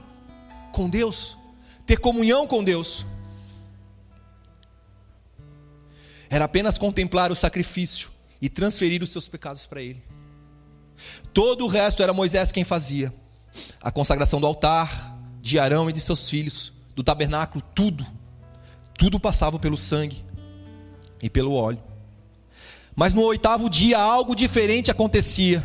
com 0.71 0.89
Deus, 0.89 1.37
ter 1.85 1.99
comunhão 1.99 2.47
com 2.47 2.63
Deus. 2.63 3.05
Era 6.31 6.45
apenas 6.45 6.79
contemplar 6.79 7.33
o 7.33 7.37
sacrifício 7.37 8.12
e 8.43 8.49
transferir 8.49 9.05
os 9.05 9.11
seus 9.11 9.29
pecados 9.29 9.65
para 9.67 9.81
ele. 9.81 10.03
Todo 11.33 11.65
o 11.65 11.69
resto 11.69 12.03
era 12.03 12.13
Moisés 12.13 12.51
quem 12.51 12.65
fazia. 12.65 13.15
A 13.81 13.93
consagração 13.93 14.41
do 14.41 14.47
altar, 14.49 15.17
de 15.41 15.61
Arão 15.61 15.89
e 15.89 15.93
de 15.93 16.01
seus 16.01 16.29
filhos, 16.29 16.73
do 16.97 17.05
tabernáculo, 17.05 17.63
tudo. 17.73 18.05
Tudo 18.99 19.21
passava 19.21 19.61
pelo 19.61 19.79
sangue 19.79 20.25
e 21.23 21.31
pelo 21.31 21.55
óleo. 21.55 21.83
Mas 22.97 23.15
no 23.15 23.23
oitavo 23.23 23.71
dia 23.71 23.99
algo 23.99 24.35
diferente 24.35 24.91
acontecia. 24.91 25.65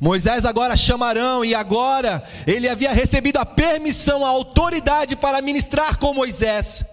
Moisés 0.00 0.44
agora 0.44 0.76
chama 0.76 1.06
Arão 1.06 1.44
e 1.44 1.54
agora 1.54 2.22
ele 2.46 2.68
havia 2.68 2.92
recebido 2.92 3.38
a 3.38 3.46
permissão, 3.46 4.24
a 4.24 4.28
autoridade 4.28 5.16
para 5.16 5.42
ministrar 5.42 5.98
com 5.98 6.14
Moisés. 6.14 6.84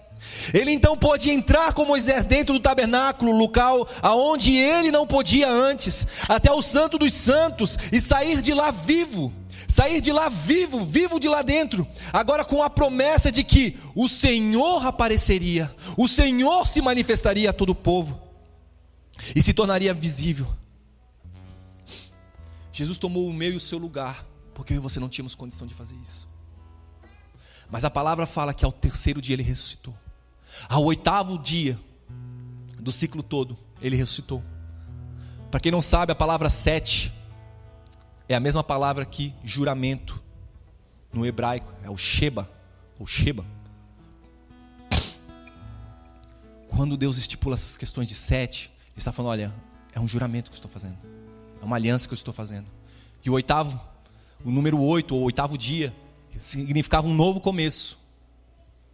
Ele 0.52 0.72
então 0.72 0.96
pôde 0.96 1.30
entrar 1.30 1.72
com 1.72 1.84
Moisés 1.84 2.24
dentro 2.24 2.54
do 2.54 2.60
tabernáculo, 2.60 3.32
local 3.32 3.88
aonde 4.02 4.56
ele 4.56 4.90
não 4.90 5.06
podia 5.06 5.48
antes, 5.48 6.06
até 6.28 6.52
o 6.52 6.60
santo 6.62 6.98
dos 6.98 7.12
santos 7.12 7.78
e 7.92 8.00
sair 8.00 8.42
de 8.42 8.52
lá 8.52 8.70
vivo. 8.70 9.32
Sair 9.66 10.00
de 10.00 10.12
lá 10.12 10.28
vivo, 10.28 10.84
vivo 10.84 11.18
de 11.18 11.28
lá 11.28 11.42
dentro, 11.42 11.88
agora 12.12 12.44
com 12.44 12.62
a 12.62 12.70
promessa 12.70 13.32
de 13.32 13.42
que 13.42 13.76
o 13.94 14.08
Senhor 14.08 14.86
apareceria, 14.86 15.74
o 15.96 16.06
Senhor 16.06 16.66
se 16.66 16.80
manifestaria 16.80 17.50
a 17.50 17.52
todo 17.52 17.70
o 17.70 17.74
povo 17.74 18.20
e 19.34 19.42
se 19.42 19.52
tornaria 19.52 19.92
visível. 19.92 20.46
Jesus 22.72 22.98
tomou 22.98 23.26
o 23.26 23.32
meu 23.32 23.52
e 23.52 23.56
o 23.56 23.60
seu 23.60 23.78
lugar, 23.78 24.26
porque 24.54 24.74
eu 24.74 24.76
e 24.76 24.80
você 24.80 25.00
não 25.00 25.08
tínhamos 25.08 25.34
condição 25.34 25.66
de 25.66 25.74
fazer 25.74 25.96
isso. 25.96 26.28
Mas 27.70 27.84
a 27.84 27.90
palavra 27.90 28.26
fala 28.26 28.54
que 28.54 28.64
ao 28.64 28.72
terceiro 28.72 29.20
dia 29.20 29.34
ele 29.34 29.42
ressuscitou. 29.42 29.94
Ao 30.68 30.82
oitavo 30.84 31.38
dia 31.38 31.78
do 32.78 32.92
ciclo 32.92 33.22
todo, 33.22 33.56
ele 33.80 33.96
ressuscitou. 33.96 34.42
Para 35.50 35.60
quem 35.60 35.72
não 35.72 35.82
sabe, 35.82 36.12
a 36.12 36.14
palavra 36.14 36.50
sete 36.50 37.12
é 38.28 38.34
a 38.34 38.40
mesma 38.40 38.64
palavra 38.64 39.04
que 39.04 39.34
juramento 39.44 40.22
no 41.12 41.24
hebraico, 41.24 41.72
é 41.82 41.90
o 41.90 41.96
Sheba, 41.96 42.50
ou 42.98 43.06
Sheba. 43.06 43.44
Quando 46.68 46.96
Deus 46.96 47.16
estipula 47.16 47.54
essas 47.54 47.76
questões 47.76 48.08
de 48.08 48.14
sete, 48.14 48.72
Ele 48.88 48.98
está 48.98 49.12
falando: 49.12 49.30
olha, 49.30 49.54
é 49.92 50.00
um 50.00 50.08
juramento 50.08 50.50
que 50.50 50.54
eu 50.54 50.58
estou 50.58 50.70
fazendo, 50.70 50.98
é 51.62 51.64
uma 51.64 51.76
aliança 51.76 52.08
que 52.08 52.14
eu 52.14 52.16
estou 52.16 52.34
fazendo. 52.34 52.70
E 53.24 53.30
o 53.30 53.34
oitavo, 53.34 53.80
o 54.44 54.50
número 54.50 54.80
oito, 54.80 55.14
ou 55.14 55.22
oitavo 55.22 55.56
dia, 55.56 55.94
significava 56.38 57.06
um 57.06 57.14
novo 57.14 57.40
começo. 57.40 57.98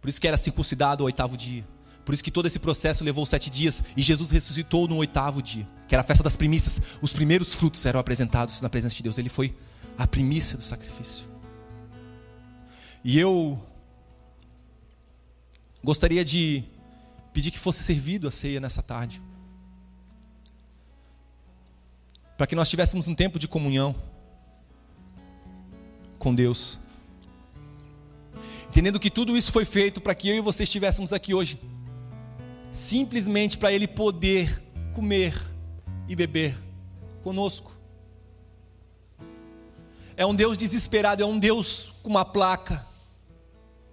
Por 0.01 0.09
isso 0.09 0.19
que 0.19 0.27
era 0.27 0.35
circuncidado 0.37 1.03
o 1.03 1.05
oitavo 1.05 1.37
dia. 1.37 1.65
Por 2.03 2.13
isso 2.13 2.23
que 2.23 2.31
todo 2.31 2.47
esse 2.47 2.57
processo 2.57 3.03
levou 3.03 3.25
sete 3.25 3.49
dias 3.49 3.83
e 3.95 4.01
Jesus 4.01 4.31
ressuscitou 4.31 4.87
no 4.87 4.97
oitavo 4.97 5.41
dia, 5.41 5.67
que 5.87 5.93
era 5.93 6.01
a 6.01 6.05
festa 6.05 6.23
das 6.23 6.35
primícias. 6.35 6.81
Os 7.01 7.13
primeiros 7.13 7.53
frutos 7.53 7.85
eram 7.85 7.99
apresentados 7.99 8.59
na 8.59 8.69
presença 8.69 8.95
de 8.95 9.03
Deus. 9.03 9.17
Ele 9.19 9.29
foi 9.29 9.55
a 9.97 10.07
primícia 10.07 10.57
do 10.57 10.63
sacrifício. 10.63 11.25
E 13.03 13.19
eu 13.19 13.63
gostaria 15.83 16.25
de 16.25 16.63
pedir 17.31 17.51
que 17.51 17.59
fosse 17.59 17.83
servido 17.83 18.27
a 18.27 18.31
ceia 18.31 18.59
nessa 18.59 18.81
tarde. 18.81 19.21
Para 22.35 22.47
que 22.47 22.55
nós 22.55 22.67
tivéssemos 22.67 23.07
um 23.07 23.13
tempo 23.13 23.37
de 23.37 23.47
comunhão 23.47 23.95
com 26.17 26.33
Deus. 26.33 26.80
Entendendo 28.71 29.01
que 29.01 29.11
tudo 29.11 29.35
isso 29.35 29.51
foi 29.51 29.65
feito 29.65 29.99
para 29.99 30.15
que 30.15 30.29
eu 30.29 30.35
e 30.35 30.39
você 30.39 30.63
estivéssemos 30.63 31.11
aqui 31.11 31.33
hoje. 31.33 31.59
Simplesmente 32.71 33.57
para 33.57 33.73
Ele 33.73 33.85
poder 33.85 34.63
comer 34.95 35.33
e 36.07 36.15
beber 36.15 36.57
conosco. 37.21 37.69
É 40.15 40.25
um 40.25 40.33
Deus 40.33 40.57
desesperado, 40.57 41.21
é 41.21 41.25
um 41.25 41.37
Deus 41.37 41.93
com 42.01 42.09
uma 42.09 42.23
placa 42.23 42.87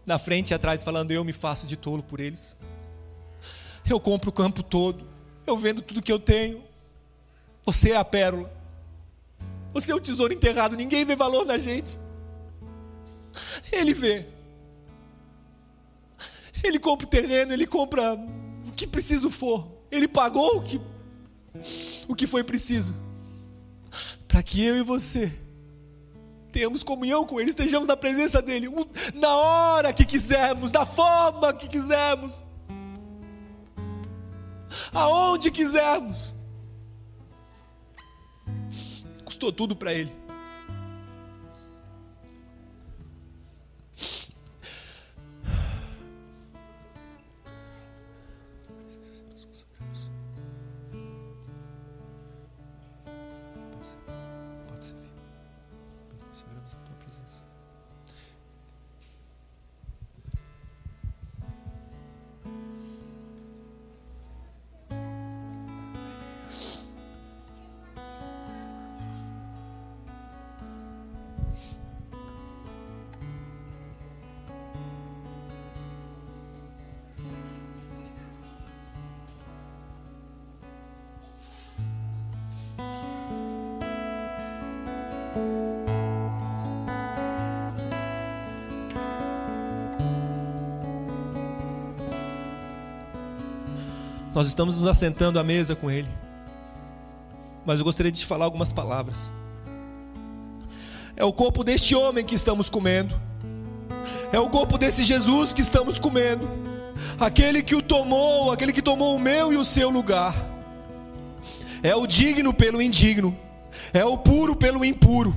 na 0.07 0.17
frente 0.17 0.51
e 0.51 0.55
atrás, 0.55 0.85
falando: 0.85 1.11
Eu 1.11 1.25
me 1.25 1.33
faço 1.33 1.67
de 1.67 1.77
tolo 1.77 2.05
por 2.05 2.21
eles. 2.21 2.57
Eu 3.85 3.99
compro 3.99 4.31
o 4.31 4.33
campo 4.33 4.63
todo, 4.63 5.05
eu 5.45 5.59
vendo 5.59 5.83
tudo 5.83 6.01
que 6.01 6.13
eu 6.13 6.21
tenho. 6.21 6.63
Você 7.67 7.91
é 7.91 7.97
a 7.97 8.05
pérola, 8.05 8.49
você 9.75 9.91
é 9.91 9.95
o 9.97 10.01
tesouro 10.01 10.33
enterrado, 10.33 10.77
ninguém 10.77 11.05
vê 11.05 11.17
valor 11.17 11.45
na 11.45 11.59
gente. 11.59 11.99
Ele 13.73 13.93
vê. 13.93 14.38
Ele 16.63 16.79
compra 16.79 17.07
o 17.07 17.11
terreno, 17.11 17.53
ele 17.53 17.67
compra 17.67 18.15
o 18.67 18.73
que 18.73 18.87
preciso 18.87 19.31
for. 19.31 19.67
Ele 19.91 20.09
pagou 20.09 20.57
o 20.57 20.63
que, 20.63 20.81
o 22.09 22.15
que 22.15 22.27
foi 22.27 22.45
preciso. 22.45 22.95
Para 24.27 24.43
que 24.43 24.63
eu 24.63 24.77
e 24.77 24.83
você 24.83 25.33
tenhamos 26.53 26.83
comunhão 26.83 27.25
com 27.25 27.41
Ele, 27.41 27.51
estejamos 27.51 27.87
na 27.87 27.97
presença 27.97 28.43
dEle, 28.43 28.69
na 29.15 29.37
hora 29.37 29.93
que 29.93 30.05
quisermos, 30.05 30.73
da 30.73 30.85
forma 30.85 31.53
que 31.53 31.69
quisermos, 31.69 32.43
aonde 34.93 35.51
quisermos. 35.51 36.35
Custou 39.25 39.53
tudo 39.53 39.77
para 39.77 39.93
Ele. 39.93 40.18
Nós 94.39 94.47
estamos 94.47 94.77
nos 94.77 94.87
assentando 94.87 95.41
à 95.41 95.43
mesa 95.43 95.75
com 95.75 95.91
Ele. 95.91 96.07
Mas 97.67 97.81
eu 97.81 97.85
gostaria 97.85 98.13
de 98.13 98.21
te 98.21 98.25
falar 98.25 98.45
algumas 98.45 98.73
palavras. 98.73 99.33
É 101.17 101.25
o 101.25 101.33
corpo 101.33 101.65
deste 101.65 101.93
homem 101.97 102.25
que 102.25 102.37
estamos 102.37 102.71
comendo. 102.71 103.21
É 104.33 104.39
o 104.39 104.49
corpo 104.49 104.79
desse 104.79 105.03
Jesus 105.03 105.53
que 105.53 105.61
estamos 105.61 105.99
comendo. 105.99 106.49
Aquele 107.19 107.65
que 107.65 107.75
o 107.75 107.83
tomou, 107.83 108.53
aquele 108.53 108.73
que 108.73 108.81
tomou 108.81 109.17
o 109.17 109.19
meu 109.19 109.53
e 109.53 109.57
o 109.57 109.65
seu 109.65 109.91
lugar. 109.91 110.37
É 111.83 111.97
o 111.97 112.07
digno 112.07 112.55
pelo 112.55 112.81
indigno. 112.81 113.37
É 113.93 114.05
o 114.05 114.17
puro 114.17 114.55
pelo 114.55 114.85
impuro. 114.85 115.37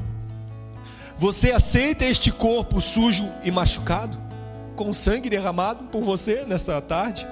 Você 1.17 1.51
aceita 1.51 2.05
este 2.05 2.31
corpo 2.31 2.79
sujo 2.79 3.27
e 3.43 3.49
machucado? 3.49 4.15
Com 4.75 4.93
sangue 4.93 5.27
derramado 5.27 5.85
por 5.85 6.03
você 6.03 6.45
nesta 6.45 6.79
tarde? 6.79 7.25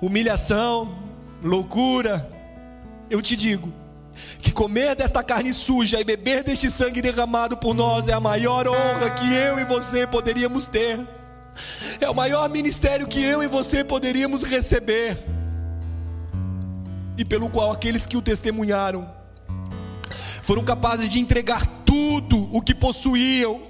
Humilhação, 0.00 0.96
loucura. 1.42 2.28
Eu 3.08 3.22
te 3.22 3.36
digo 3.36 3.72
que 4.40 4.52
comer 4.52 4.94
desta 4.94 5.22
carne 5.22 5.52
suja 5.52 6.00
e 6.00 6.04
beber 6.04 6.42
deste 6.42 6.70
sangue 6.70 7.02
derramado 7.02 7.56
por 7.56 7.74
nós 7.74 8.08
é 8.08 8.12
a 8.12 8.20
maior 8.20 8.66
honra 8.66 9.10
que 9.10 9.32
eu 9.32 9.58
e 9.58 9.64
você 9.64 10.06
poderíamos 10.06 10.66
ter. 10.66 11.06
É 12.00 12.08
o 12.08 12.14
maior 12.14 12.48
ministério 12.50 13.06
que 13.06 13.22
eu 13.22 13.42
e 13.42 13.48
você 13.48 13.82
poderíamos 13.82 14.42
receber. 14.42 15.16
E 17.16 17.24
pelo 17.24 17.48
qual 17.48 17.70
aqueles 17.72 18.06
que 18.06 18.16
o 18.16 18.22
testemunharam 18.22 19.08
foram 20.42 20.62
capazes 20.62 21.10
de 21.10 21.18
entregar 21.18 21.66
tudo 21.84 22.48
o 22.52 22.60
que 22.60 22.74
possuíam, 22.74 23.62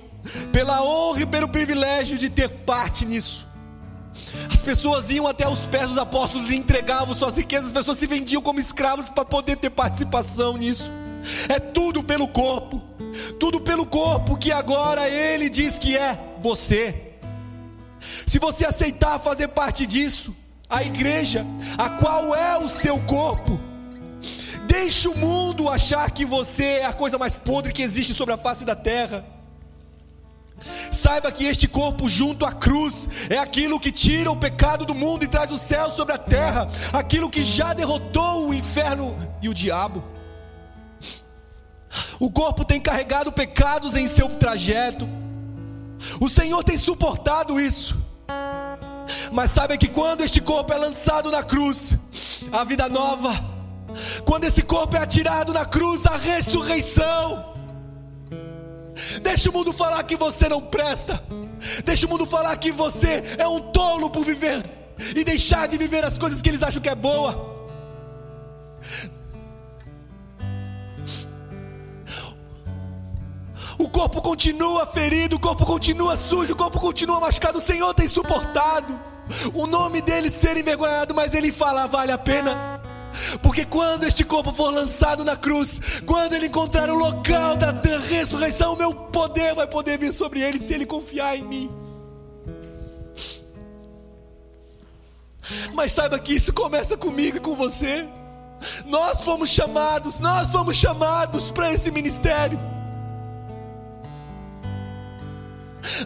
pela 0.53 0.83
honra 0.83 1.23
e 1.23 1.27
pelo 1.27 1.49
privilégio 1.49 2.19
de 2.19 2.29
ter 2.29 2.49
parte 2.49 3.07
nisso. 3.07 3.46
As 4.51 4.61
pessoas 4.61 5.11
iam 5.11 5.27
até 5.27 5.49
os 5.49 5.67
pés 5.67 5.89
dos 5.89 5.99
apóstolos 5.99 6.51
e 6.51 6.57
entregavam 6.57 7.15
suas 7.15 7.37
riquezas, 7.37 7.67
as 7.67 7.73
pessoas 7.73 7.99
se 7.99 8.07
vendiam 8.07 8.43
como 8.43 8.61
escravos 8.61 9.09
para 9.09 9.25
poder 9.25 9.57
ter 9.57 9.71
participação 9.71 10.57
nisso. 10.57 10.91
É 11.49 11.59
tudo 11.59 12.03
pelo 12.03 12.29
corpo, 12.29 12.83
tudo 13.39 13.61
pelo 13.61 13.87
corpo 13.87 14.37
que 14.37 14.53
agora 14.53 15.09
ele 15.09 15.49
diz 15.49 15.79
que 15.79 15.97
é 15.97 16.19
você. 16.41 17.13
Se 18.27 18.39
você 18.39 18.65
aceitar 18.67 19.19
fazer 19.19 19.49
parte 19.49 19.87
disso, 19.87 20.35
a 20.69 20.83
igreja, 20.83 21.45
a 21.79 21.91
qual 21.91 22.35
é 22.35 22.59
o 22.59 22.69
seu 22.69 22.99
corpo, 23.01 23.59
deixe 24.67 25.09
o 25.09 25.17
mundo 25.17 25.69
achar 25.69 26.11
que 26.11 26.25
você 26.25 26.65
é 26.65 26.87
a 26.87 26.93
coisa 26.93 27.19
mais 27.19 27.37
podre 27.37 27.73
que 27.73 27.83
existe 27.83 28.15
sobre 28.15 28.35
a 28.35 28.39
face 28.39 28.65
da 28.65 28.75
terra. 28.75 29.25
Saiba 30.91 31.31
que 31.31 31.45
este 31.45 31.69
corpo 31.69 32.09
junto 32.09 32.45
à 32.45 32.53
cruz 32.53 33.09
é 33.29 33.39
aquilo 33.39 33.79
que 33.79 33.93
tira 33.93 34.31
o 34.31 34.37
pecado 34.37 34.85
do 34.85 34.95
mundo 34.95 35.25
e 35.25 35.29
traz 35.29 35.51
o 35.51 35.59
céu 35.59 35.91
sobre 35.91 36.15
a 36.15 36.19
terra, 36.19 36.69
aquilo 36.93 37.31
que 37.31 37.43
já 37.43 37.73
derrotou 37.73 38.49
o 38.49 38.55
inferno 38.55 39.17
e 39.43 39.49
o 39.49 39.55
diabo. 39.55 40.03
O 42.19 42.31
corpo 42.31 42.65
tem 42.65 42.81
carregado 42.81 43.33
pecados 43.33 43.95
em 43.95 44.09
seu 44.09 44.29
trajeto. 44.29 45.09
O 46.21 46.29
Senhor 46.29 46.63
tem 46.65 46.77
suportado 46.77 47.61
isso. 47.61 47.97
Mas 49.33 49.51
saiba 49.51 49.77
que 49.77 49.89
quando 49.89 50.23
este 50.23 50.41
corpo 50.41 50.73
é 50.73 50.77
lançado 50.77 51.31
na 51.31 51.43
cruz, 51.43 51.97
a 52.53 52.65
vida 52.65 52.89
nova, 52.89 53.45
quando 54.25 54.45
esse 54.45 54.63
corpo 54.63 54.97
é 54.97 55.01
atirado 55.01 55.53
na 55.53 55.65
cruz, 55.65 56.07
a 56.07 56.17
ressurreição, 56.17 57.56
Deixa 59.23 59.51
o 59.51 59.53
mundo 59.53 59.73
falar 59.73 60.03
que 60.05 60.17
você 60.17 60.49
não 60.49 60.61
presta. 60.61 61.23
Deixa 61.85 62.07
o 62.07 62.11
mundo 62.11 62.27
falar 62.27 62.57
que 62.57 62.73
você 62.73 63.23
é 63.39 63.47
um 63.47 63.61
tolo 63.73 64.11
por 64.11 64.25
viver 64.25 64.65
e 65.15 65.25
deixar 65.25 65.69
de 65.69 65.77
viver 65.77 66.05
as 66.05 66.19
coisas 66.19 66.41
que 66.41 66.49
eles 66.49 66.63
acham 66.63 66.81
que 66.81 66.89
é 66.89 66.95
boa. 66.95 67.57
O 73.79 73.91
corpo 73.91 74.23
continua 74.23 74.87
ferido, 74.87 75.37
o 75.37 75.41
corpo 75.41 75.67
continua 75.67 76.17
sujo, 76.17 76.55
o 76.55 76.57
corpo 76.57 76.81
continua 76.81 77.21
machucado. 77.21 77.59
O 77.59 77.63
Senhor 77.63 77.93
tem 77.93 78.09
suportado 78.09 78.99
o 79.53 79.67
nome 79.67 80.01
dele 80.01 80.31
ser 80.31 80.57
envergonhado, 80.57 81.15
mas 81.15 81.35
ele 81.35 81.53
fala: 81.53 81.87
vale 81.87 82.13
a 82.13 82.19
pena. 82.19 82.76
Porque 83.43 83.65
quando 83.65 84.05
este 84.05 84.25
corpo 84.25 84.53
for 84.53 84.71
lançado 84.71 85.25
na 85.25 85.37
cruz, 85.37 85.81
quando 86.05 86.35
ele 86.35 86.47
encontrar 86.47 86.89
o 86.91 86.95
local 86.95 87.57
da 87.57 87.73
ressurreição, 88.09 88.75
o 88.75 88.77
meu 88.77 88.95
poder 88.95 89.55
vai 89.55 89.67
poder 89.67 89.99
vir 89.99 90.13
sobre 90.13 90.41
ele 90.41 90.61
se 90.61 90.75
ele 90.75 90.87
confiar 90.87 91.37
em 91.37 91.43
mim. 91.43 91.71
Mas 95.75 95.93
saiba 95.93 96.19
que 96.19 96.35
isso 96.35 96.53
começa 96.53 96.97
comigo 96.97 97.37
e 97.37 97.41
com 97.41 97.55
você. 97.55 98.09
Nós 98.85 99.23
fomos 99.23 99.51
chamados, 99.51 100.19
nós 100.19 100.51
fomos 100.51 100.77
chamados 100.77 101.51
para 101.51 101.73
esse 101.73 101.91
ministério. 101.91 102.59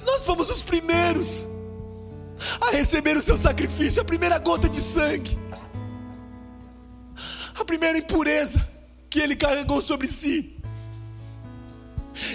Nós 0.05 0.25
fomos 0.25 0.51
os 0.51 0.63
primeiros 0.63 1.47
a 2.61 2.71
receber 2.71 3.17
o 3.17 3.23
seu 3.23 3.37
sacrifício, 3.37 4.03
a 4.03 4.05
primeira 4.05 4.39
gota 4.39 4.69
de 4.69 4.77
sangue, 4.77 5.39
a 7.61 7.65
primeira 7.65 7.99
impureza 7.99 8.67
que 9.09 9.21
ele 9.21 9.37
carregou 9.37 9.83
sobre 9.83 10.09
si. 10.09 10.57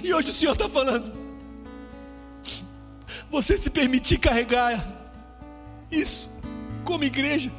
E 0.04 0.14
hoje 0.14 0.30
o 0.30 0.34
Senhor 0.34 0.54
está 0.54 0.70
falando: 0.70 1.12
você 3.30 3.58
se 3.58 3.70
permitir 3.70 4.20
carregar 4.20 4.86
isso 5.92 6.30
como 6.84 7.04
igreja 7.04 7.52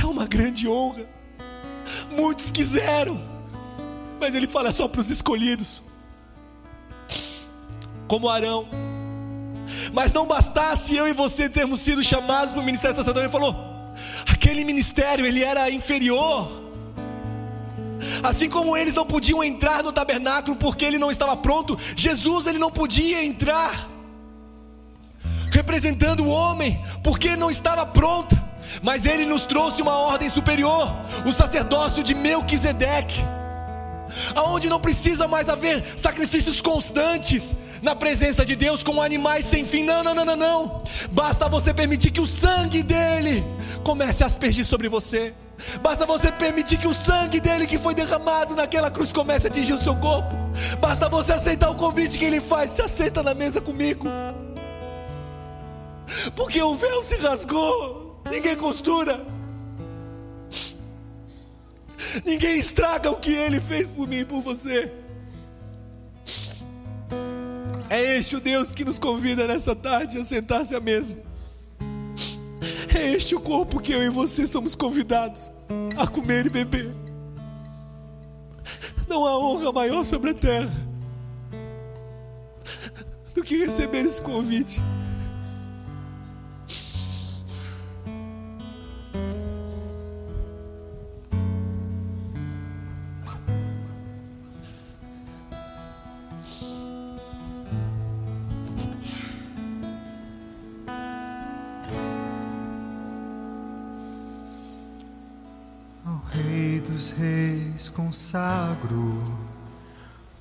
é 0.00 0.04
uma 0.04 0.26
grande 0.26 0.68
honra. 0.68 1.08
Muitos 2.10 2.50
quiseram, 2.50 3.20
mas 4.20 4.34
ele 4.34 4.46
fala 4.46 4.72
só 4.72 4.88
para 4.88 5.00
os 5.00 5.10
escolhidos, 5.10 5.82
como 8.08 8.28
Arão. 8.28 8.68
Mas 9.92 10.12
não 10.12 10.26
bastasse 10.26 10.94
eu 10.94 11.08
e 11.08 11.12
você 11.12 11.48
termos 11.48 11.80
sido 11.80 12.02
chamados 12.02 12.52
para 12.52 12.60
o 12.60 12.64
ministério 12.64 12.96
sacerdotal, 12.96 13.24
ele 13.24 13.32
falou: 13.32 13.56
aquele 14.26 14.64
ministério 14.64 15.24
ele 15.24 15.42
era 15.42 15.70
inferior. 15.70 16.65
Assim 18.22 18.48
como 18.48 18.76
eles 18.76 18.94
não 18.94 19.06
podiam 19.06 19.42
entrar 19.42 19.82
no 19.82 19.92
tabernáculo 19.92 20.56
porque 20.56 20.84
ele 20.84 20.98
não 20.98 21.10
estava 21.10 21.36
pronto, 21.36 21.78
Jesus 21.96 22.46
ele 22.46 22.58
não 22.58 22.70
podia 22.70 23.24
entrar 23.24 23.90
representando 25.50 26.24
o 26.24 26.28
homem 26.28 26.80
porque 27.02 27.36
não 27.36 27.50
estava 27.50 27.86
pronta. 27.86 28.44
Mas 28.82 29.06
ele 29.06 29.24
nos 29.24 29.42
trouxe 29.42 29.80
uma 29.80 29.96
ordem 29.96 30.28
superior, 30.28 30.94
o 31.24 31.32
sacerdócio 31.32 32.02
de 32.02 32.14
Melquisedeque, 32.14 33.24
aonde 34.34 34.68
não 34.68 34.80
precisa 34.80 35.26
mais 35.26 35.48
haver 35.48 35.82
sacrifícios 35.96 36.60
constantes, 36.60 37.56
na 37.82 37.94
presença 37.94 38.44
de 38.44 38.56
Deus 38.56 38.82
como 38.82 39.02
animais 39.02 39.44
sem 39.44 39.64
fim. 39.64 39.84
Não, 39.84 40.02
não, 40.02 40.14
não, 40.14 40.24
não, 40.24 40.36
não. 40.36 40.82
Basta 41.10 41.48
você 41.48 41.72
permitir 41.72 42.10
que 42.10 42.20
o 42.20 42.26
sangue 42.26 42.82
dele 42.82 43.44
comece 43.84 44.22
a 44.22 44.26
aspergir 44.26 44.64
sobre 44.64 44.88
você. 44.88 45.34
Basta 45.80 46.04
você 46.06 46.30
permitir 46.30 46.78
que 46.78 46.86
o 46.86 46.94
sangue 46.94 47.40
dele 47.40 47.66
que 47.66 47.78
foi 47.78 47.94
derramado 47.94 48.54
naquela 48.54 48.90
cruz 48.90 49.12
comece 49.12 49.46
a 49.46 49.50
atingir 49.50 49.72
o 49.72 49.82
seu 49.82 49.96
corpo. 49.96 50.34
Basta 50.80 51.08
você 51.08 51.32
aceitar 51.32 51.70
o 51.70 51.74
convite 51.74 52.18
que 52.18 52.24
ele 52.24 52.40
faz. 52.40 52.70
Se 52.72 52.82
aceita 52.82 53.22
na 53.22 53.34
mesa 53.34 53.60
comigo. 53.60 54.06
Porque 56.34 56.60
o 56.62 56.74
véu 56.74 57.02
se 57.02 57.16
rasgou. 57.16 58.20
Ninguém 58.30 58.56
costura. 58.56 59.24
Ninguém 62.24 62.58
estraga 62.58 63.10
o 63.10 63.16
que 63.16 63.32
ele 63.32 63.60
fez 63.60 63.90
por 63.90 64.06
mim 64.06 64.18
e 64.18 64.24
por 64.24 64.42
você. 64.42 64.92
É 67.88 68.16
este 68.16 68.36
o 68.36 68.40
Deus 68.40 68.72
que 68.72 68.84
nos 68.84 68.98
convida 68.98 69.46
nessa 69.46 69.74
tarde 69.74 70.18
a 70.18 70.24
sentar-se 70.24 70.74
à 70.74 70.80
mesa. 70.80 71.16
É 72.96 73.10
este 73.10 73.34
o 73.34 73.40
corpo 73.40 73.78
que 73.78 73.92
eu 73.92 74.02
e 74.02 74.08
você 74.08 74.46
somos 74.46 74.74
convidados 74.74 75.52
a 75.98 76.06
comer 76.06 76.46
e 76.46 76.50
beber. 76.50 76.94
Não 79.06 79.26
há 79.26 79.38
honra 79.38 79.70
maior 79.70 80.02
sobre 80.02 80.30
a 80.30 80.34
terra 80.34 80.72
do 83.34 83.44
que 83.44 83.58
receber 83.58 84.06
esse 84.06 84.20
convite. 84.22 84.80
Consagro 107.88 109.22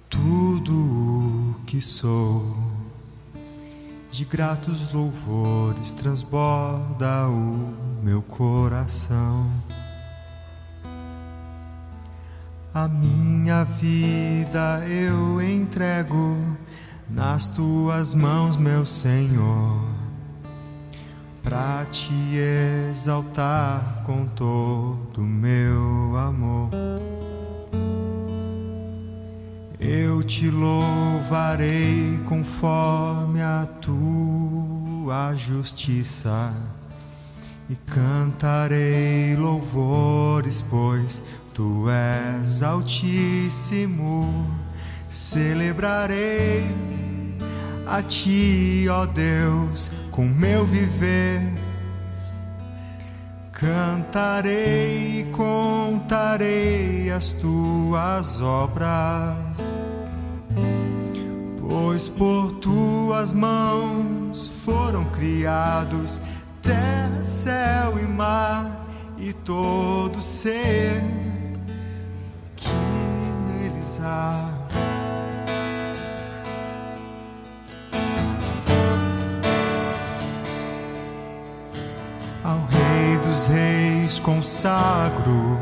tudo 0.09 0.73
o 0.73 1.55
que 1.65 1.81
sou. 1.81 2.57
De 4.11 4.23
gratos 4.25 4.91
louvores 4.93 5.91
transborda 5.91 7.27
o 7.27 7.73
meu 8.03 8.21
coração. 8.21 9.49
A 12.73 12.87
minha 12.87 13.63
vida 13.63 14.85
eu 14.87 15.41
entrego 15.41 16.37
nas 17.09 17.47
tuas 17.47 18.13
mãos, 18.13 18.57
meu 18.57 18.85
Senhor 18.85 19.94
para 21.45 21.85
te 21.91 22.11
exaltar 22.89 24.01
com 24.03 24.25
todo 24.25 25.21
meu 25.21 26.17
amor. 26.17 26.71
Eu 29.79 30.23
te 30.23 30.49
louvarei 30.49 32.19
conforme 32.25 33.43
a 33.43 33.67
tua 33.79 35.35
justiça 35.35 36.51
e 37.69 37.75
cantarei 37.75 39.35
louvores, 39.35 40.63
pois 40.63 41.21
tu 41.53 41.87
és 41.87 42.63
altíssimo. 42.63 44.49
Celebrarei 45.07 46.65
a 47.85 48.01
ti, 48.01 48.87
ó 48.89 49.05
Deus 49.05 49.91
com 50.15 50.23
meu 50.23 50.65
viver. 50.65 51.41
Cantarei 53.51 55.19
e 55.19 55.23
contarei 55.25 57.11
as 57.11 57.33
tuas 57.33 58.39
obras, 58.39 59.75
pois 61.59 62.07
por 62.07 62.53
tuas 62.61 63.33
mãos 63.33 64.47
foram 64.47 65.03
criados 65.05 66.21
terra, 66.61 67.23
céu 67.23 67.99
e 67.99 68.03
mar 68.03 68.87
e 69.17 69.33
todo 69.33 70.21
ser 70.21 71.01
que 72.55 72.69
neles 73.47 73.99
há. 74.01 74.54
Dos 83.35 83.47
reis 83.47 84.17
consagro 84.17 85.59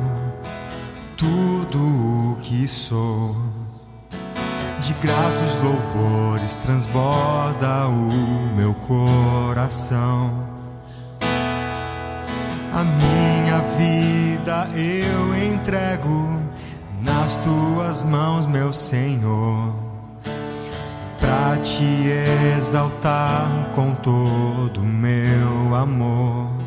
tudo 1.18 1.80
o 1.80 2.38
que 2.44 2.68
sou. 2.68 3.36
De 4.80 4.94
gratos 5.02 5.58
louvores 5.58 6.56
transborda 6.58 7.88
o 7.88 8.56
meu 8.56 8.76
coração. 8.76 10.48
A 12.72 12.84
minha 12.84 13.60
vida 13.76 14.70
eu 14.76 15.36
entrego 15.52 16.44
nas 17.02 17.38
tuas 17.38 18.04
mãos, 18.04 18.46
meu 18.46 18.72
Senhor, 18.72 19.74
para 21.20 21.58
te 21.58 22.08
exaltar 22.56 23.50
com 23.74 23.96
todo 23.96 24.80
o 24.80 24.86
meu 24.86 25.74
amor. 25.74 26.63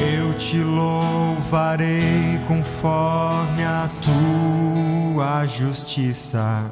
Eu 0.00 0.32
te 0.34 0.58
louvarei 0.58 2.40
conforme 2.46 3.64
a 3.64 3.90
tua 4.00 5.44
justiça. 5.46 6.64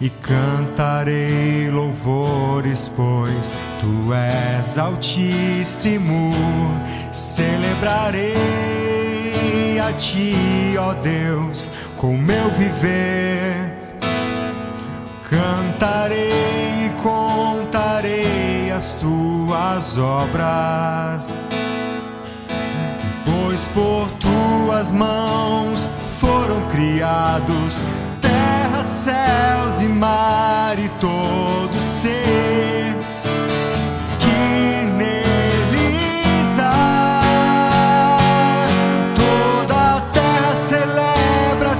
E 0.00 0.10
cantarei 0.10 1.70
louvores, 1.70 2.88
pois 2.94 3.52
tu 3.80 4.12
és 4.12 4.78
altíssimo. 4.78 6.32
Celebrarei 7.10 8.36
a 9.80 9.92
ti, 9.92 10.76
ó 10.78 10.92
Deus, 10.94 11.68
com 11.96 12.16
meu 12.16 12.50
viver. 12.50 13.76
Cantarei 15.28 16.86
e 16.86 16.90
contarei 17.02 18.70
as 18.70 18.92
tuas 18.94 19.98
obras, 19.98 21.34
pois 23.48 23.66
por 23.68 24.06
tuas 24.20 24.90
mãos 24.90 25.88
foram 26.20 26.60
criados 26.68 27.80
terra, 28.20 28.84
céus 28.84 29.80
e 29.80 29.88
mar 29.88 30.78
e 30.78 30.86
todo 31.00 31.80
ser 31.80 32.94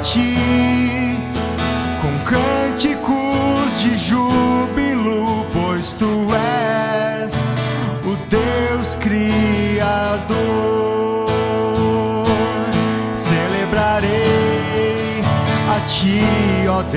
ti 0.00 1.18
com 2.00 2.24
cânticos 2.24 3.80
de 3.80 3.94
júbilo, 3.94 4.87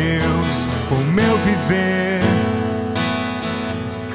Deus, 0.02 0.68
com 0.90 0.96
meu 0.96 1.38
viver. 1.38 2.22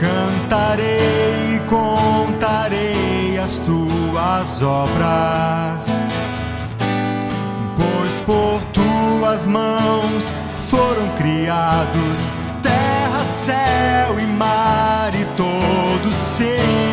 Cantarei 0.01 1.57
e 1.57 1.61
contarei 1.61 3.39
as 3.39 3.57
tuas 3.59 4.63
obras, 4.63 6.01
pois 7.77 8.19
por 8.21 8.61
tuas 8.73 9.47
mãos 9.47 10.35
foram 10.69 11.09
criados 11.17 12.27
terra, 12.63 13.25
céu 13.25 14.19
e 14.19 14.27
mar 14.27 15.13
e 15.15 15.25
todo 15.37 16.13
ser 16.13 16.86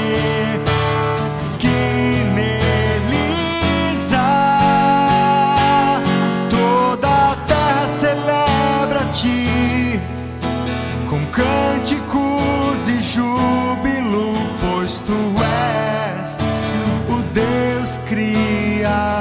I 18.86 19.13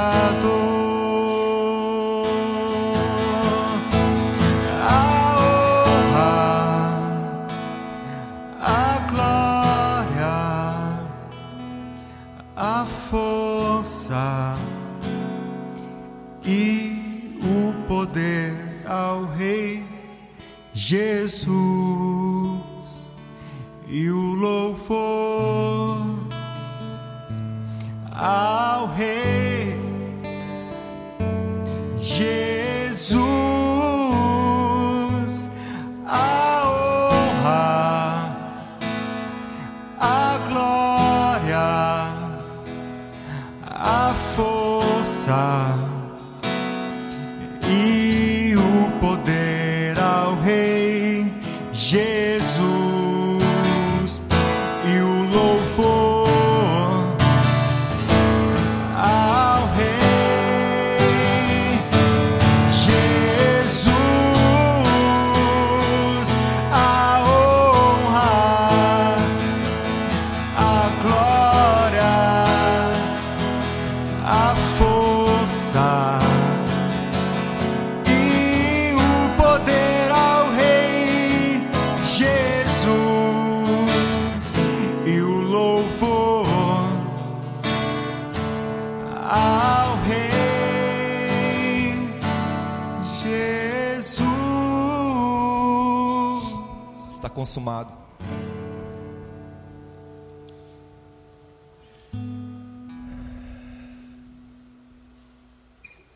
consumado. 97.53 97.93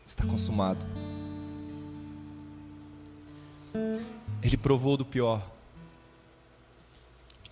Está 0.04 0.26
consumado. 0.26 0.84
Ele 4.42 4.56
provou 4.56 4.96
do 4.96 5.04
pior. 5.04 5.48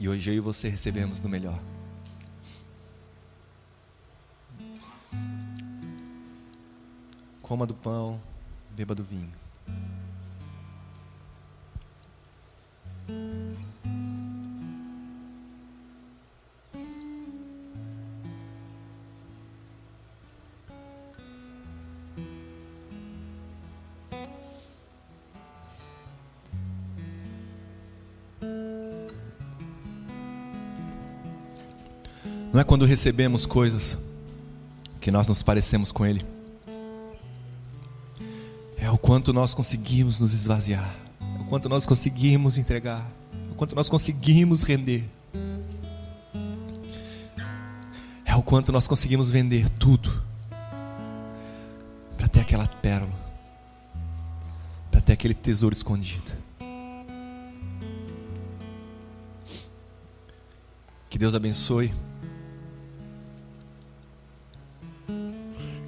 E 0.01 0.09
hoje 0.09 0.33
eu 0.33 0.35
e 0.35 0.41
você 0.41 0.69
recebemos 0.69 1.21
do 1.21 1.29
melhor. 1.29 1.61
Coma 7.41 7.65
do 7.65 7.75
pão, 7.75 8.21
beba 8.73 8.97
do 8.97 9.05
vinho. 9.05 9.33
Não 32.57 32.63
é 32.63 32.65
quando 32.65 32.87
recebemos 32.87 33.45
coisas 33.45 33.99
que 34.99 35.11
nós 35.11 35.29
nos 35.29 35.43
parecemos 35.43 35.93
com 35.93 36.07
Ele. 36.07 36.25
É 38.79 38.91
o 38.91 38.97
quanto 38.97 39.31
nós 39.31 39.53
conseguimos 39.53 40.19
nos 40.19 40.33
esvaziar. 40.33 40.97
É 41.21 41.43
o 41.43 41.45
quanto 41.45 41.69
nós 41.69 41.85
conseguimos 41.85 42.57
entregar. 42.57 43.13
É 43.47 43.53
o 43.53 43.55
quanto 43.55 43.77
nós 43.77 43.91
conseguimos 43.91 44.63
render. 44.63 45.05
É 48.25 48.35
o 48.35 48.43
quanto 48.43 48.73
nós 48.73 48.87
conseguimos 48.87 49.31
vender 49.31 49.69
tudo 49.69 50.11
para 52.17 52.27
ter 52.27 52.41
aquela 52.41 52.67
pérola, 52.67 53.13
para 54.91 55.03
ter 55.03 55.13
aquele 55.13 55.35
tesouro 55.35 55.75
escondido. 55.75 56.33
Que 61.11 61.19
Deus 61.19 61.35
abençoe. 61.35 61.93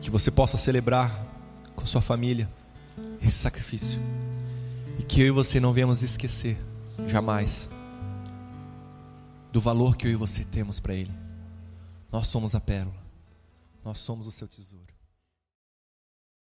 Que 0.01 0.11
você 0.11 0.31
possa 0.31 0.57
celebrar 0.57 1.13
com 1.75 1.85
sua 1.87 2.01
família 2.01 2.49
esse 3.21 3.39
sacrifício. 3.39 4.01
E 4.99 5.03
que 5.03 5.21
eu 5.21 5.27
e 5.27 5.31
você 5.31 5.61
não 5.61 5.73
venhamos 5.73 6.03
esquecer, 6.03 6.59
jamais, 7.07 7.71
do 9.53 9.61
valor 9.61 9.97
que 9.97 10.07
eu 10.07 10.11
e 10.11 10.17
você 10.17 10.45
temos 10.45 10.81
para 10.81 10.95
Ele. 10.95 11.13
Nós 12.11 12.27
somos 12.27 12.55
a 12.55 12.61
pérola, 12.61 12.97
nós 13.85 13.99
somos 13.99 14.27
o 14.27 14.31
seu 14.31 14.49
tesouro. 14.49 14.88